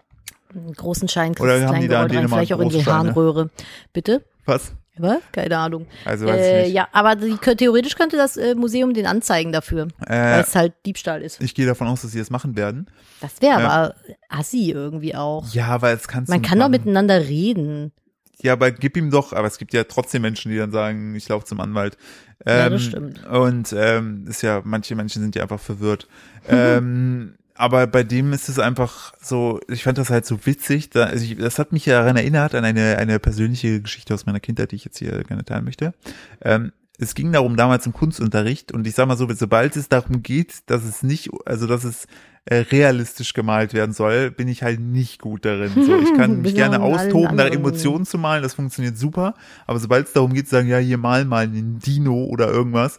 Einen 0.54 0.74
großen 0.74 1.08
Schein 1.08 1.34
kriegst 1.34 1.42
Oder 1.42 1.66
haben 1.66 1.80
die 1.80 1.88
da 1.88 2.02
in 2.02 2.08
Dänemark 2.08 2.40
vielleicht 2.40 2.52
auch 2.52 2.60
in 2.60 2.68
die 2.68 2.76
Großscheine? 2.76 2.96
Harnröhre. 3.08 3.50
Bitte? 3.92 4.24
Was? 4.44 4.72
Was? 4.96 5.18
Keine 5.32 5.58
Ahnung. 5.58 5.86
Also 6.04 6.26
weiß 6.26 6.36
Äh, 6.40 6.58
ich 6.60 6.66
nicht. 6.68 6.74
ja, 6.76 6.88
aber 6.92 7.16
die, 7.16 7.36
theoretisch 7.56 7.96
könnte 7.96 8.16
das 8.16 8.36
äh, 8.36 8.54
Museum 8.54 8.94
den 8.94 9.06
anzeigen 9.06 9.50
dafür, 9.52 9.88
weil 10.06 10.38
Äh, 10.38 10.40
es 10.40 10.54
halt 10.54 10.72
Diebstahl 10.86 11.20
ist. 11.22 11.40
ich 11.42 11.54
gehe 11.54 11.66
davon 11.66 11.88
aus, 11.88 12.02
dass 12.02 12.12
sie 12.12 12.18
das 12.20 12.30
machen 12.30 12.56
werden. 12.56 12.86
Das 13.20 13.42
wäre 13.42 13.60
ja. 13.60 13.68
aber 13.68 13.94
assi 14.28 14.70
irgendwie 14.70 15.14
auch. 15.16 15.52
Ja, 15.52 15.82
weil 15.82 15.96
es 15.96 16.06
kannst 16.06 16.30
Man 16.30 16.42
kann 16.42 16.58
doch 16.60 16.68
miteinander 16.68 17.20
reden. 17.20 17.92
Ja, 18.40 18.52
aber 18.52 18.70
gib 18.72 18.96
ihm 18.96 19.10
doch, 19.10 19.32
aber 19.32 19.46
es 19.46 19.58
gibt 19.58 19.72
ja 19.72 19.84
trotzdem 19.84 20.22
Menschen, 20.22 20.50
die 20.52 20.58
dann 20.58 20.70
sagen, 20.70 21.14
ich 21.14 21.28
laufe 21.28 21.46
zum 21.46 21.60
Anwalt. 21.60 21.96
Ähm, 22.44 22.58
Ja, 22.58 22.68
das 22.68 22.82
stimmt. 22.82 23.26
Und 23.26 23.72
ähm, 23.76 24.26
ist 24.28 24.42
ja, 24.42 24.60
manche 24.64 24.94
Menschen 24.94 25.22
sind 25.22 25.34
ja 25.34 25.42
einfach 25.42 25.60
verwirrt. 25.60 26.06
ähm, 26.48 27.36
aber 27.56 27.86
bei 27.86 28.02
dem 28.02 28.32
ist 28.32 28.48
es 28.48 28.58
einfach 28.58 29.12
so, 29.20 29.60
ich 29.68 29.84
fand 29.84 29.98
das 29.98 30.10
halt 30.10 30.26
so 30.26 30.44
witzig. 30.44 30.90
Da, 30.90 31.04
also 31.04 31.24
ich, 31.24 31.36
das 31.36 31.58
hat 31.58 31.72
mich 31.72 31.86
ja 31.86 32.00
daran 32.00 32.16
erinnert, 32.16 32.54
an 32.54 32.64
eine, 32.64 32.98
eine 32.98 33.18
persönliche 33.20 33.80
Geschichte 33.80 34.12
aus 34.12 34.26
meiner 34.26 34.40
Kindheit, 34.40 34.72
die 34.72 34.76
ich 34.76 34.84
jetzt 34.84 34.98
hier 34.98 35.22
gerne 35.22 35.44
teilen 35.44 35.64
möchte. 35.64 35.94
Ähm, 36.42 36.72
es 36.98 37.14
ging 37.14 37.32
darum 37.32 37.56
damals 37.56 37.86
im 37.86 37.92
Kunstunterricht 37.92 38.72
und 38.72 38.86
ich 38.86 38.94
sag 38.94 39.06
mal 39.06 39.16
so, 39.16 39.28
sobald 39.32 39.76
es 39.76 39.88
darum 39.88 40.22
geht, 40.22 40.62
dass 40.66 40.84
es 40.84 41.02
nicht, 41.02 41.30
also 41.44 41.66
dass 41.66 41.84
es 41.84 42.06
äh, 42.46 42.56
realistisch 42.56 43.34
gemalt 43.34 43.72
werden 43.72 43.92
soll, 43.92 44.30
bin 44.30 44.48
ich 44.48 44.62
halt 44.62 44.80
nicht 44.80 45.20
gut 45.20 45.44
darin. 45.44 45.72
So, 45.74 45.98
ich 45.98 46.14
kann 46.14 46.40
mich 46.42 46.54
gerne 46.54 46.80
austoben, 46.80 47.36
nach 47.36 47.46
Emotionen 47.46 48.04
zu 48.04 48.18
malen, 48.18 48.42
das 48.42 48.54
funktioniert 48.54 48.98
super. 48.98 49.34
Aber 49.66 49.78
sobald 49.78 50.08
es 50.08 50.12
darum 50.12 50.34
geht, 50.34 50.46
zu 50.46 50.56
sagen, 50.56 50.68
ja, 50.68 50.78
hier 50.78 50.98
mal 50.98 51.24
mal 51.24 51.44
einen 51.44 51.78
Dino 51.78 52.24
oder 52.24 52.48
irgendwas, 52.48 52.98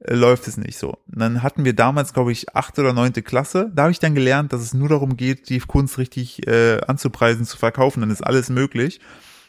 läuft 0.00 0.48
es 0.48 0.56
nicht 0.56 0.78
so. 0.78 0.98
Und 1.12 1.18
dann 1.20 1.42
hatten 1.42 1.64
wir 1.64 1.74
damals, 1.74 2.12
glaube 2.12 2.32
ich, 2.32 2.54
achte 2.54 2.82
oder 2.82 2.92
neunte 2.92 3.22
Klasse. 3.22 3.70
Da 3.74 3.82
habe 3.82 3.92
ich 3.92 3.98
dann 3.98 4.14
gelernt, 4.14 4.52
dass 4.52 4.60
es 4.60 4.74
nur 4.74 4.88
darum 4.88 5.16
geht, 5.16 5.48
die 5.48 5.58
Kunst 5.60 5.98
richtig 5.98 6.46
äh, 6.46 6.80
anzupreisen, 6.86 7.44
zu 7.44 7.56
verkaufen. 7.56 8.00
Dann 8.00 8.10
ist 8.10 8.22
alles 8.22 8.50
möglich. 8.50 9.00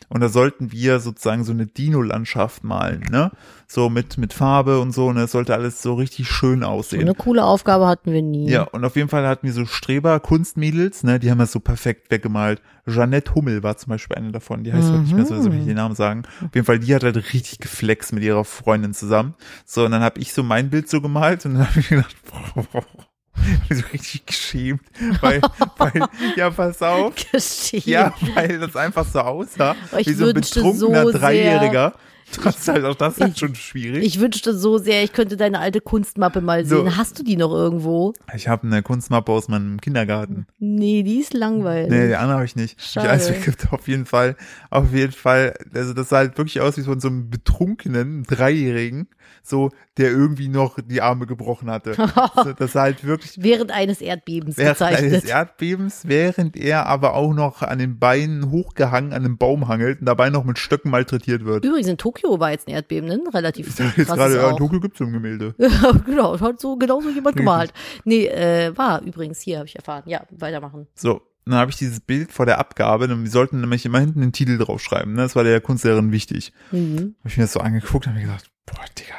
Und 0.10 0.22
da 0.22 0.30
sollten 0.30 0.72
wir 0.72 1.00
sozusagen 1.00 1.44
so 1.44 1.52
eine 1.52 1.66
Dino-Landschaft 1.66 2.64
malen, 2.64 3.04
ne? 3.10 3.32
So 3.68 3.90
mit, 3.90 4.18
mit 4.20 4.34
Farbe 4.34 4.80
und 4.80 4.92
so, 4.92 5.08
und 5.08 5.18
es 5.18 5.32
sollte 5.32 5.54
alles 5.56 5.82
so 5.82 5.96
richtig 5.96 6.30
schön 6.30 6.62
So 6.62 6.68
aussehen. 6.68 7.02
eine 7.02 7.16
coole 7.16 7.44
Aufgabe 7.44 7.88
hatten 7.88 8.12
wir 8.12 8.22
nie. 8.22 8.48
Ja, 8.50 8.64
und 8.64 8.86
auf 8.86 8.96
jeden 8.96 9.10
Fall 9.10 9.28
hatten 9.28 9.48
wir 9.48 9.54
so 9.54 9.66
Streber, 9.66 10.20
Kunstmädels, 10.20 11.04
ne, 11.04 11.20
die 11.20 11.32
haben 11.32 11.40
das 11.40 11.52
so 11.52 11.60
perfekt 11.60 12.12
weggemalt. 12.12 12.62
Jeannette 12.86 13.34
Hummel 13.34 13.64
war 13.64 13.78
zum 13.78 13.90
Beispiel 13.90 14.16
eine 14.18 14.32
davon, 14.32 14.64
die 14.64 14.72
heißt 14.72 14.90
heute 14.90 15.00
nicht 15.02 15.16
mehr 15.16 15.26
so, 15.26 15.42
so 15.42 15.52
will 15.52 15.60
ich 15.60 15.66
den 15.66 15.76
Namen 15.78 15.96
sagen. 15.96 16.24
Auf 16.46 16.54
jeden 16.54 16.66
Fall, 16.66 16.78
die 16.78 16.94
hat 16.94 17.04
halt 17.04 17.16
richtig 17.34 17.60
geflext 17.60 18.14
mit 18.14 18.24
ihrer 18.24 18.46
Freundin 18.46 18.94
zusammen. 18.94 19.34
So, 19.66 19.86
und 19.86 19.92
dann 19.92 20.04
habe 20.04 20.20
ich 20.20 20.34
so 20.34 20.44
mein 20.44 20.70
Bild 20.70 20.88
so 20.88 21.02
gemalt 21.02 21.46
und 21.48 21.56
dann 21.56 21.68
habe 21.68 21.80
ich 21.80 21.90
gedacht, 21.90 22.16
so 23.70 23.84
richtig 23.92 24.26
geschämt, 24.26 24.82
weil, 25.22 25.42
weil, 25.78 26.08
ja, 26.36 26.50
pass 26.50 26.82
auf, 26.82 27.14
Geschehen. 27.32 27.84
ja, 27.86 28.14
weil 28.34 28.60
das 28.60 28.76
einfach 28.76 29.06
so 29.06 29.20
aussah, 29.20 29.76
ich 29.98 30.08
wie 30.08 30.14
so 30.14 30.28
ein 30.28 30.34
betrunkener 30.34 31.04
so 31.04 31.12
Dreijähriger. 31.12 31.94
Das 32.44 32.58
ist 32.58 32.68
halt 32.68 32.84
auch 32.86 32.96
das 32.96 33.18
ist 33.18 33.28
Ich- 33.30 33.38
schon 33.38 33.56
schwierig. 33.56 34.04
Ich 34.04 34.20
wünschte 34.20 34.56
so 34.58 34.78
sehr, 34.78 35.04
ich 35.04 35.14
könnte 35.14 35.38
deine 35.38 35.60
alte 35.60 35.80
Kunstmappe 35.82 36.42
mal 36.42 36.66
So. 36.66 36.84
sehen. 36.84 36.98
Hast 36.98 37.18
du 37.20 37.24
die 37.24 37.38
noch 37.38 37.52
irgendwo? 37.52 38.14
Ich 38.36 38.48
habe 38.48 38.68
eine 38.68 38.82
Kunstmappe 38.84 39.32
aus 39.32 39.48
meinem 39.48 39.80
Kindergarten. 39.80 40.48
Nee, 40.60 41.04
die 41.04 41.20
ist 41.20 41.34
langweilig. 41.34 41.90
Nee, 41.92 42.08
die 42.08 42.16
andere 42.16 42.38
habe 42.38 42.46
ich 42.46 42.56
nicht. 42.56 42.82
Schade. 42.82 43.10
Es 43.10 43.32
gibt 43.46 43.72
auf 43.72 43.88
jeden 43.88 44.06
Fall, 44.06 44.36
auf 44.70 44.92
jeden 44.94 45.12
Fall, 45.14 45.54
also 45.74 45.94
das 45.94 46.10
sah 46.10 46.18
halt 46.18 46.38
wirklich 46.38 46.60
aus 46.62 46.78
wie 46.78 46.84
von 46.84 47.00
so 47.00 47.08
einem 47.08 47.30
betrunkenen 47.30 48.24
Dreijährigen, 48.24 49.08
so, 49.44 49.70
der 49.98 50.10
irgendwie 50.12 50.48
noch 50.50 50.78
die 50.84 51.02
Arme 51.02 51.26
gebrochen 51.28 51.70
hatte. 51.70 51.94
so, 52.44 52.54
das 52.54 52.74
sah 52.74 52.82
halt 52.82 53.04
wirklich 53.06 53.38
Während 53.42 53.72
eines 53.72 54.02
Erdbebens 54.02 54.58
während 54.58 54.82
eines 54.82 55.02
gezeichnet. 55.02 55.30
Erdbebens, 55.30 56.02
während 56.06 56.58
er 56.58 56.86
aber 56.88 57.14
auch 57.14 57.34
noch 57.34 57.62
an 57.62 57.78
den 57.80 57.98
Beinen 58.00 58.50
hochgehangen 58.52 59.14
an 59.14 59.24
einem 59.24 59.38
Baum 59.38 59.68
hangelt 59.68 60.00
und 60.00 60.06
dabei 60.08 60.30
noch 60.32 60.44
mit 60.44 60.58
Stöcken 60.60 60.90
malträtiert 60.92 61.46
wird. 61.46 61.64
Übrigens 61.64 61.88
in 61.88 61.98
Tokio 61.98 62.15
war 62.24 62.52
jetzt 62.52 62.68
ein 62.68 62.72
Erdbeben, 62.72 63.08
ne? 63.08 63.20
Relativ 63.34 63.68
jetzt 63.68 63.78
krasses 63.78 64.08
gerade, 64.08 64.36
ja, 64.36 64.50
in. 64.50 64.58
Tokio 64.58 64.80
gibt's 64.80 65.00
so 65.00 65.06
ein 65.06 65.14
Gemälde. 65.14 65.56
Genau, 66.06 66.40
hat 66.40 66.60
so 66.60 66.76
genau 66.76 67.02
so 67.02 67.10
jemand 67.10 67.36
gemalt. 67.36 67.74
Nee, 68.04 68.28
äh, 68.28 68.76
war 68.78 69.02
übrigens 69.02 69.42
hier, 69.42 69.58
habe 69.58 69.68
ich 69.68 69.76
erfahren. 69.76 70.04
Ja, 70.06 70.24
weitermachen. 70.32 70.88
So, 70.96 71.22
dann 71.46 71.56
habe 71.56 71.72
ich 71.72 71.78
dieses 71.78 72.00
Bild 72.00 72.32
vor 72.32 72.46
der 72.46 72.58
Abgabe, 72.60 73.06
und 73.06 73.24
wir 73.24 73.30
sollten 73.30 73.62
nämlich 73.62 73.86
immer 73.86 74.00
hinten 74.00 74.22
den 74.22 74.32
Titel 74.32 74.58
draufschreiben, 74.58 75.14
ne? 75.14 75.22
Das 75.22 75.36
war 75.36 75.44
der 75.44 75.62
Kunstlehrerin 75.62 76.12
wichtig. 76.12 76.54
Mhm. 76.72 77.16
Habe 77.20 77.30
ich 77.30 77.38
mir 77.38 77.44
das 77.44 77.54
so 77.54 77.60
angeguckt 77.60 78.08
und 78.08 78.14
habe 78.14 78.20
mir 78.20 78.26
gedacht, 78.26 78.50
boah, 78.66 78.86
Digga, 78.98 79.16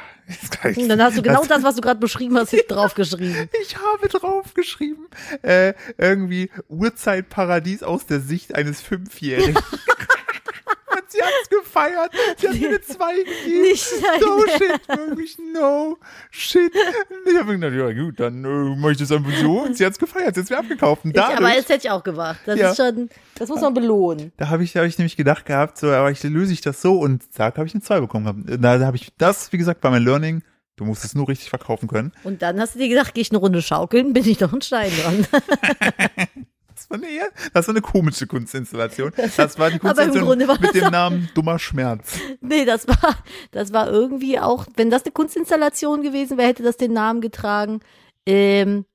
Und 0.81 0.89
dann 0.89 1.01
hast 1.01 1.17
du 1.17 1.21
genau 1.21 1.45
das, 1.45 1.63
was 1.63 1.75
du 1.75 1.81
gerade 1.81 1.99
beschrieben 1.99 2.37
hast, 2.37 2.53
draufgeschrieben. 2.67 3.49
Ich 3.61 3.77
habe 3.77 4.09
draufgeschrieben, 4.09 5.07
äh, 5.41 5.73
irgendwie 5.97 6.49
Urzeitparadies 6.67 7.83
aus 7.83 8.05
der 8.05 8.19
Sicht 8.19 8.55
eines 8.55 8.81
Fünfjährigen. 8.81 9.55
Und 10.97 11.11
sie 11.11 11.21
hat's 11.21 11.49
gefeiert. 11.77 12.11
Sie 12.37 12.47
hat 12.47 12.55
mir 12.59 12.67
eine 12.69 12.81
2 12.81 13.15
gegeben. 13.17 13.61
Nicht 13.61 13.87
dein 14.03 14.19
No 14.21 14.45
shit, 14.47 14.87
wirklich 15.09 15.37
no 15.53 15.97
shit. 16.31 16.73
Und 16.73 17.31
ich 17.31 17.37
habe 17.39 17.57
mir 17.57 17.69
gedacht, 17.69 17.95
ja 17.95 18.03
gut, 18.03 18.19
dann 18.19 18.43
äh, 18.43 18.75
mach 18.77 18.89
ich 18.91 18.97
das 18.97 19.11
einfach 19.11 19.31
so. 19.41 19.61
Und 19.61 19.77
sie 19.77 19.85
hat's 19.85 19.99
gefeiert, 19.99 20.35
sie 20.35 20.41
hat's 20.41 20.49
mir 20.49 20.57
abgekauft. 20.57 21.05
Und 21.05 21.15
Ich, 21.15 21.21
aber 21.21 21.33
dadurch, 21.35 21.55
das 21.57 21.69
hätte 21.69 21.87
ich 21.87 21.91
auch 21.91 22.03
gemacht. 22.03 22.39
Das 22.45 22.59
Ja. 22.59 22.71
ist 22.71 22.77
schon, 22.77 23.09
das 23.35 23.49
muss 23.49 23.61
man 23.61 23.73
belohnen. 23.73 24.31
da 24.37 24.49
habe 24.49 24.63
ich, 24.63 24.73
da 24.73 24.79
hab 24.81 24.87
ich 24.87 24.97
nämlich 24.97 25.17
gedacht 25.17 25.45
gehabt, 25.45 25.77
so, 25.77 25.89
aber 25.91 26.11
ich 26.11 26.21
löse 26.23 26.53
ich 26.53 26.61
das 26.61 26.81
so 26.81 26.99
und 26.99 27.31
zack, 27.33 27.57
habe 27.57 27.67
ich 27.67 27.73
eine 27.73 27.81
2 27.83 27.99
bekommen. 28.01 28.45
da 28.61 28.79
habe 28.85 28.97
ich 28.97 29.11
das, 29.17 29.51
wie 29.53 29.57
gesagt, 29.57 29.81
bei 29.81 29.89
meinem 29.89 30.05
Learning, 30.05 30.41
du 30.75 30.85
musst 30.85 31.03
es 31.05 31.15
nur 31.15 31.27
richtig 31.27 31.49
verkaufen 31.49 31.87
können. 31.87 32.11
Und 32.23 32.41
dann 32.41 32.59
hast 32.59 32.75
du 32.75 32.79
dir 32.79 32.89
gedacht, 32.89 33.13
gehe 33.13 33.21
ich 33.21 33.31
eine 33.31 33.39
Runde 33.39 33.61
schaukeln, 33.61 34.13
bin 34.13 34.27
ich 34.27 34.39
noch 34.39 34.53
ein 34.53 34.61
Stein 34.61 34.91
dran. 35.01 35.27
Das 36.77 36.89
war 36.91 36.97
eine, 36.97 37.07
eher- 37.09 37.31
das 37.53 37.67
war 37.67 37.73
eine 37.73 37.81
komische 37.81 38.27
Kunstinstallation. 38.27 39.11
Das 39.35 39.57
war 39.57 39.71
die 39.71 39.79
Kunstinstallation 39.79 40.47
war 40.47 40.59
mit 40.61 40.75
dem 40.75 40.91
Namen 40.91 41.29
Dummer 41.33 41.57
Schmerz. 41.57 42.19
nee, 42.41 42.65
das 42.65 42.87
war, 42.87 43.17
das 43.51 43.73
war 43.73 43.89
irgendwie 43.89 44.39
auch, 44.39 44.65
wenn 44.75 44.89
das 44.91 45.03
eine 45.03 45.11
Kunstinstallation 45.11 46.03
gewesen 46.03 46.37
wäre, 46.37 46.49
hätte 46.49 46.61
das 46.63 46.77
den 46.77 46.93
Namen 46.93 47.19
getragen, 47.21 47.79
ähm, 48.27 48.85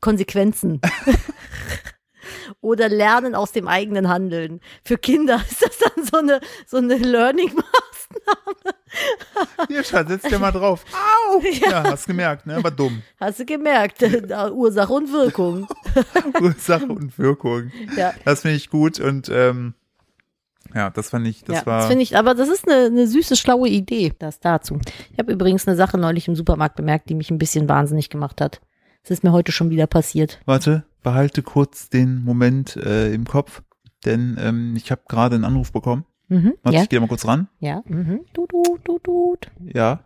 Konsequenzen. 0.00 0.80
Oder 2.60 2.88
Lernen 2.88 3.34
aus 3.34 3.52
dem 3.52 3.68
eigenen 3.68 4.08
Handeln. 4.08 4.60
Für 4.84 4.98
Kinder 4.98 5.36
ist 5.50 5.62
das 5.62 5.78
dann 5.78 6.04
so 6.04 6.18
eine, 6.18 6.40
so 6.66 6.76
eine 6.78 6.96
Learning-Maßnahme. 6.96 8.74
Hier, 9.68 9.84
Schatz, 9.84 10.08
setz 10.08 10.22
dir 10.22 10.38
mal 10.38 10.52
drauf. 10.52 10.84
Au! 10.92 11.40
Ja, 11.70 11.84
hast 11.84 12.06
gemerkt, 12.06 12.46
ne? 12.46 12.62
War 12.62 12.70
dumm. 12.70 13.02
Hast 13.18 13.40
du 13.40 13.44
gemerkt? 13.44 14.02
Ursache 14.52 14.92
und 14.92 15.12
Wirkung. 15.12 15.66
Ursache 16.40 16.86
und 16.86 17.18
Wirkung. 17.18 17.72
Ja. 17.96 18.12
Das 18.24 18.42
finde 18.42 18.56
ich 18.56 18.70
gut 18.70 19.00
und 19.00 19.30
ähm, 19.30 19.74
ja, 20.74 20.90
das 20.90 21.10
fand 21.10 21.26
ich, 21.26 21.44
das 21.44 21.60
ja, 21.60 21.66
war. 21.66 21.78
das 21.78 21.88
finde 21.88 22.02
ich, 22.02 22.16
aber 22.16 22.34
das 22.34 22.48
ist 22.48 22.68
eine, 22.68 22.86
eine 22.86 23.06
süße, 23.06 23.36
schlaue 23.36 23.68
Idee, 23.68 24.12
das 24.18 24.40
dazu. 24.40 24.78
Ich 25.12 25.18
habe 25.18 25.32
übrigens 25.32 25.66
eine 25.66 25.76
Sache 25.76 25.98
neulich 25.98 26.28
im 26.28 26.36
Supermarkt 26.36 26.76
bemerkt, 26.76 27.08
die 27.08 27.14
mich 27.14 27.30
ein 27.30 27.38
bisschen 27.38 27.68
wahnsinnig 27.68 28.10
gemacht 28.10 28.40
hat. 28.40 28.60
Das 29.02 29.10
ist 29.10 29.24
mir 29.24 29.32
heute 29.32 29.52
schon 29.52 29.70
wieder 29.70 29.86
passiert. 29.86 30.40
Warte, 30.44 30.84
behalte 31.02 31.42
kurz 31.42 31.88
den 31.88 32.22
Moment 32.24 32.76
äh, 32.76 33.12
im 33.12 33.24
Kopf, 33.26 33.62
denn 34.04 34.36
ähm, 34.40 34.74
ich 34.76 34.90
habe 34.90 35.02
gerade 35.08 35.34
einen 35.36 35.44
Anruf 35.44 35.72
bekommen. 35.72 36.04
Mhm. 36.28 36.54
Warte, 36.62 36.76
Ja, 36.76 36.82
ich 36.84 36.88
gehe 36.88 37.00
mal 37.00 37.08
kurz 37.08 37.26
ran. 37.26 37.48
ja. 37.60 37.82
Mhm. 37.86 38.20
Du, 38.32 38.46
du, 38.46 38.78
du, 38.84 38.98
du. 39.02 39.36
Ja. 39.64 40.00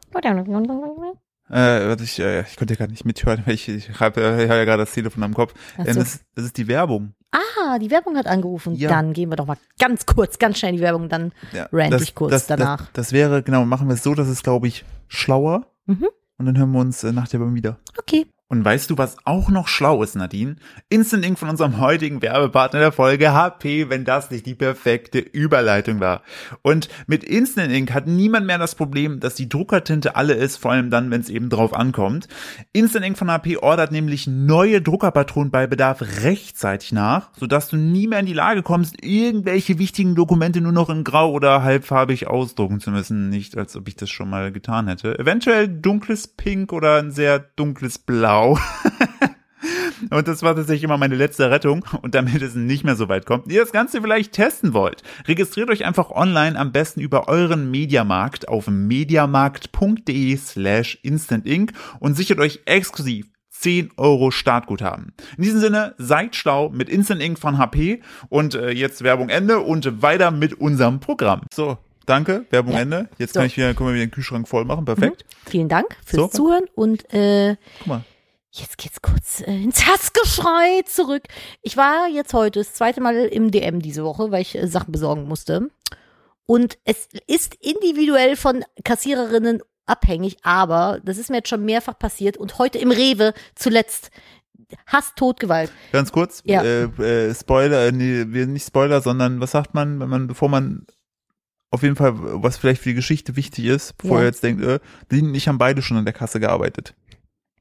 Äh, 1.48 1.86
warte, 1.88 2.02
ich, 2.02 2.18
äh, 2.18 2.40
ich 2.40 2.56
konnte 2.56 2.74
ja 2.74 2.78
gar 2.78 2.88
nicht 2.88 3.04
mithören, 3.04 3.42
weil 3.46 3.54
ich, 3.54 3.68
ich 3.68 4.00
habe 4.00 4.20
äh, 4.20 4.48
hab 4.48 4.56
ja 4.56 4.64
gerade 4.64 4.82
das 4.82 4.92
Telefon 4.92 5.22
am 5.22 5.34
Kopf. 5.34 5.54
Ähm, 5.78 5.94
so. 5.94 6.00
das, 6.00 6.20
das 6.34 6.44
ist 6.46 6.56
die 6.56 6.66
Werbung. 6.66 7.14
Ah, 7.30 7.78
die 7.78 7.90
Werbung 7.90 8.16
hat 8.16 8.26
angerufen. 8.26 8.74
Ja. 8.74 8.88
Dann 8.88 9.12
gehen 9.12 9.30
wir 9.30 9.36
doch 9.36 9.46
mal 9.46 9.56
ganz 9.78 10.06
kurz, 10.06 10.38
ganz 10.38 10.58
schnell 10.58 10.70
in 10.70 10.76
die 10.78 10.82
Werbung, 10.82 11.08
dann 11.08 11.32
Ja, 11.52 11.68
rant 11.72 11.92
das, 11.92 12.02
ich 12.02 12.14
kurz 12.14 12.32
das, 12.32 12.46
danach. 12.46 12.78
Das, 12.86 12.92
das 12.94 13.12
wäre, 13.12 13.42
genau, 13.42 13.64
machen 13.64 13.86
wir 13.88 13.94
es 13.94 14.02
so, 14.02 14.14
das 14.14 14.28
ist, 14.28 14.42
glaube 14.42 14.66
ich, 14.66 14.84
schlauer. 15.06 15.66
Mhm. 15.86 16.08
Und 16.38 16.46
dann 16.46 16.58
hören 16.58 16.72
wir 16.72 16.80
uns 16.80 17.04
äh, 17.04 17.12
nach 17.12 17.28
der 17.28 17.40
Werbung 17.40 17.54
wieder. 17.54 17.78
Okay. 17.98 18.26
Und 18.48 18.64
weißt 18.64 18.90
du, 18.90 18.96
was 18.96 19.16
auch 19.24 19.50
noch 19.50 19.66
schlau 19.66 20.04
ist, 20.04 20.14
Nadine? 20.14 20.54
Instant 20.88 21.26
Ink 21.26 21.36
von 21.36 21.48
unserem 21.48 21.80
heutigen 21.80 22.22
Werbepartner 22.22 22.78
der 22.78 22.92
Folge 22.92 23.32
HP, 23.32 23.90
wenn 23.90 24.04
das 24.04 24.30
nicht 24.30 24.46
die 24.46 24.54
perfekte 24.54 25.18
Überleitung 25.18 25.98
war. 25.98 26.22
Und 26.62 26.88
mit 27.08 27.24
Instant 27.24 27.72
Ink 27.72 27.92
hat 27.92 28.06
niemand 28.06 28.46
mehr 28.46 28.58
das 28.58 28.76
Problem, 28.76 29.18
dass 29.18 29.34
die 29.34 29.48
Druckertinte 29.48 30.14
alle 30.14 30.34
ist, 30.34 30.58
vor 30.58 30.70
allem 30.70 30.90
dann, 30.90 31.10
wenn 31.10 31.22
es 31.22 31.28
eben 31.28 31.50
drauf 31.50 31.74
ankommt. 31.74 32.28
Instant 32.72 33.04
Ink 33.04 33.18
von 33.18 33.32
HP 33.32 33.56
ordert 33.56 33.90
nämlich 33.90 34.28
neue 34.28 34.80
Druckerpatronen 34.80 35.50
bei 35.50 35.66
Bedarf 35.66 36.00
rechtzeitig 36.22 36.92
nach, 36.92 37.30
sodass 37.36 37.66
du 37.66 37.76
nie 37.76 38.06
mehr 38.06 38.20
in 38.20 38.26
die 38.26 38.32
Lage 38.32 38.62
kommst, 38.62 39.04
irgendwelche 39.04 39.80
wichtigen 39.80 40.14
Dokumente 40.14 40.60
nur 40.60 40.70
noch 40.70 40.88
in 40.88 41.02
grau 41.02 41.32
oder 41.32 41.64
halbfarbig 41.64 42.28
ausdrucken 42.28 42.78
zu 42.78 42.92
müssen. 42.92 43.28
Nicht, 43.28 43.58
als 43.58 43.74
ob 43.74 43.88
ich 43.88 43.96
das 43.96 44.08
schon 44.08 44.30
mal 44.30 44.52
getan 44.52 44.86
hätte. 44.86 45.18
Eventuell 45.18 45.66
dunkles 45.66 46.28
Pink 46.28 46.72
oder 46.72 46.98
ein 46.98 47.10
sehr 47.10 47.40
dunkles 47.40 47.98
Blau. 47.98 48.35
Und 50.10 50.28
das 50.28 50.42
war 50.42 50.54
tatsächlich 50.54 50.84
immer 50.84 50.98
meine 50.98 51.14
letzte 51.14 51.50
Rettung. 51.50 51.84
Und 52.02 52.14
damit 52.14 52.42
es 52.42 52.54
nicht 52.54 52.84
mehr 52.84 52.96
so 52.96 53.08
weit 53.08 53.26
kommt, 53.26 53.50
ihr 53.50 53.60
das 53.60 53.72
Ganze 53.72 54.00
vielleicht 54.02 54.32
testen 54.32 54.74
wollt, 54.74 55.02
registriert 55.26 55.70
euch 55.70 55.84
einfach 55.84 56.10
online 56.10 56.58
am 56.58 56.70
besten 56.72 57.00
über 57.00 57.28
euren 57.28 57.70
Mediamarkt 57.70 58.48
auf 58.48 58.66
mediamarkt.de 58.68 60.36
slash 60.36 60.98
instantink 61.02 61.72
und 61.98 62.14
sichert 62.14 62.38
euch 62.40 62.60
exklusiv 62.66 63.26
10 63.50 63.92
Euro 63.96 64.30
Startguthaben. 64.30 65.14
In 65.38 65.42
diesem 65.44 65.60
Sinne, 65.60 65.94
seid 65.96 66.36
schlau 66.36 66.68
mit 66.68 66.90
Instant 66.90 67.22
Ink 67.22 67.38
von 67.38 67.56
HP 67.56 68.02
und 68.28 68.54
äh, 68.54 68.70
jetzt 68.70 69.02
Werbung 69.02 69.30
Ende 69.30 69.60
und 69.60 70.02
weiter 70.02 70.30
mit 70.30 70.54
unserem 70.54 71.00
Programm. 71.00 71.40
So, 71.52 71.78
danke, 72.04 72.44
Werbung 72.50 72.74
Ja. 72.74 72.80
Ende. 72.80 73.08
Jetzt 73.18 73.32
So. 73.32 73.40
kann 73.40 73.46
ich 73.46 73.56
wieder, 73.56 73.72
können 73.72 73.88
wir 73.88 73.94
wieder 73.94 74.04
den 74.06 74.10
Kühlschrank 74.10 74.46
voll 74.46 74.66
machen, 74.66 74.84
perfekt. 74.84 75.24
Vielen 75.46 75.70
Dank 75.70 75.86
fürs 76.04 76.32
So. 76.32 76.44
Zuhören 76.44 76.64
und 76.74 77.12
äh, 77.14 77.56
Guck 77.78 77.86
mal. 77.86 78.04
Jetzt 78.58 78.78
geht's 78.78 79.02
kurz 79.02 79.40
äh, 79.42 79.62
ins 79.62 79.86
Hassgeschrei 79.86 80.82
zurück. 80.86 81.24
Ich 81.62 81.76
war 81.76 82.08
jetzt 82.08 82.32
heute 82.32 82.60
das 82.60 82.72
zweite 82.72 83.00
Mal 83.02 83.14
im 83.26 83.50
DM 83.50 83.80
diese 83.80 84.02
Woche, 84.04 84.30
weil 84.30 84.42
ich 84.42 84.54
äh, 84.56 84.66
Sachen 84.66 84.92
besorgen 84.92 85.24
musste. 85.28 85.70
Und 86.46 86.78
es 86.84 87.08
ist 87.26 87.54
individuell 87.56 88.36
von 88.36 88.64
Kassiererinnen 88.84 89.62
abhängig, 89.84 90.38
aber 90.42 91.00
das 91.04 91.18
ist 91.18 91.28
mir 91.28 91.38
jetzt 91.38 91.48
schon 91.48 91.64
mehrfach 91.64 91.98
passiert 91.98 92.36
und 92.36 92.58
heute 92.58 92.78
im 92.78 92.90
Rewe 92.90 93.34
zuletzt 93.54 94.10
Hass, 94.86 95.12
Tod, 95.16 95.38
Gewalt. 95.38 95.70
Ganz 95.92 96.10
kurz, 96.12 96.42
Ja. 96.44 96.62
äh, 96.62 96.84
äh, 97.28 97.34
Spoiler, 97.34 97.86
äh, 97.86 97.92
nee, 97.92 98.24
nicht 98.24 98.66
Spoiler, 98.66 99.00
sondern 99.00 99.40
was 99.40 99.50
sagt 99.52 99.74
man, 99.74 100.00
wenn 100.00 100.08
man, 100.08 100.26
bevor 100.28 100.48
man 100.48 100.86
auf 101.70 101.82
jeden 101.82 101.94
Fall, 101.96 102.12
was 102.16 102.56
vielleicht 102.56 102.80
für 102.82 102.88
die 102.88 102.94
Geschichte 102.94 103.36
wichtig 103.36 103.66
ist, 103.66 103.96
bevor 103.98 104.18
Ja. 104.18 104.22
ihr 104.24 104.26
jetzt 104.28 104.42
denkt, 104.42 104.64
äh, 104.64 104.80
die 105.10 105.36
ich 105.36 105.46
haben 105.46 105.58
beide 105.58 105.82
schon 105.82 105.96
an 105.98 106.04
der 106.04 106.14
Kasse 106.14 106.40
gearbeitet. 106.40 106.94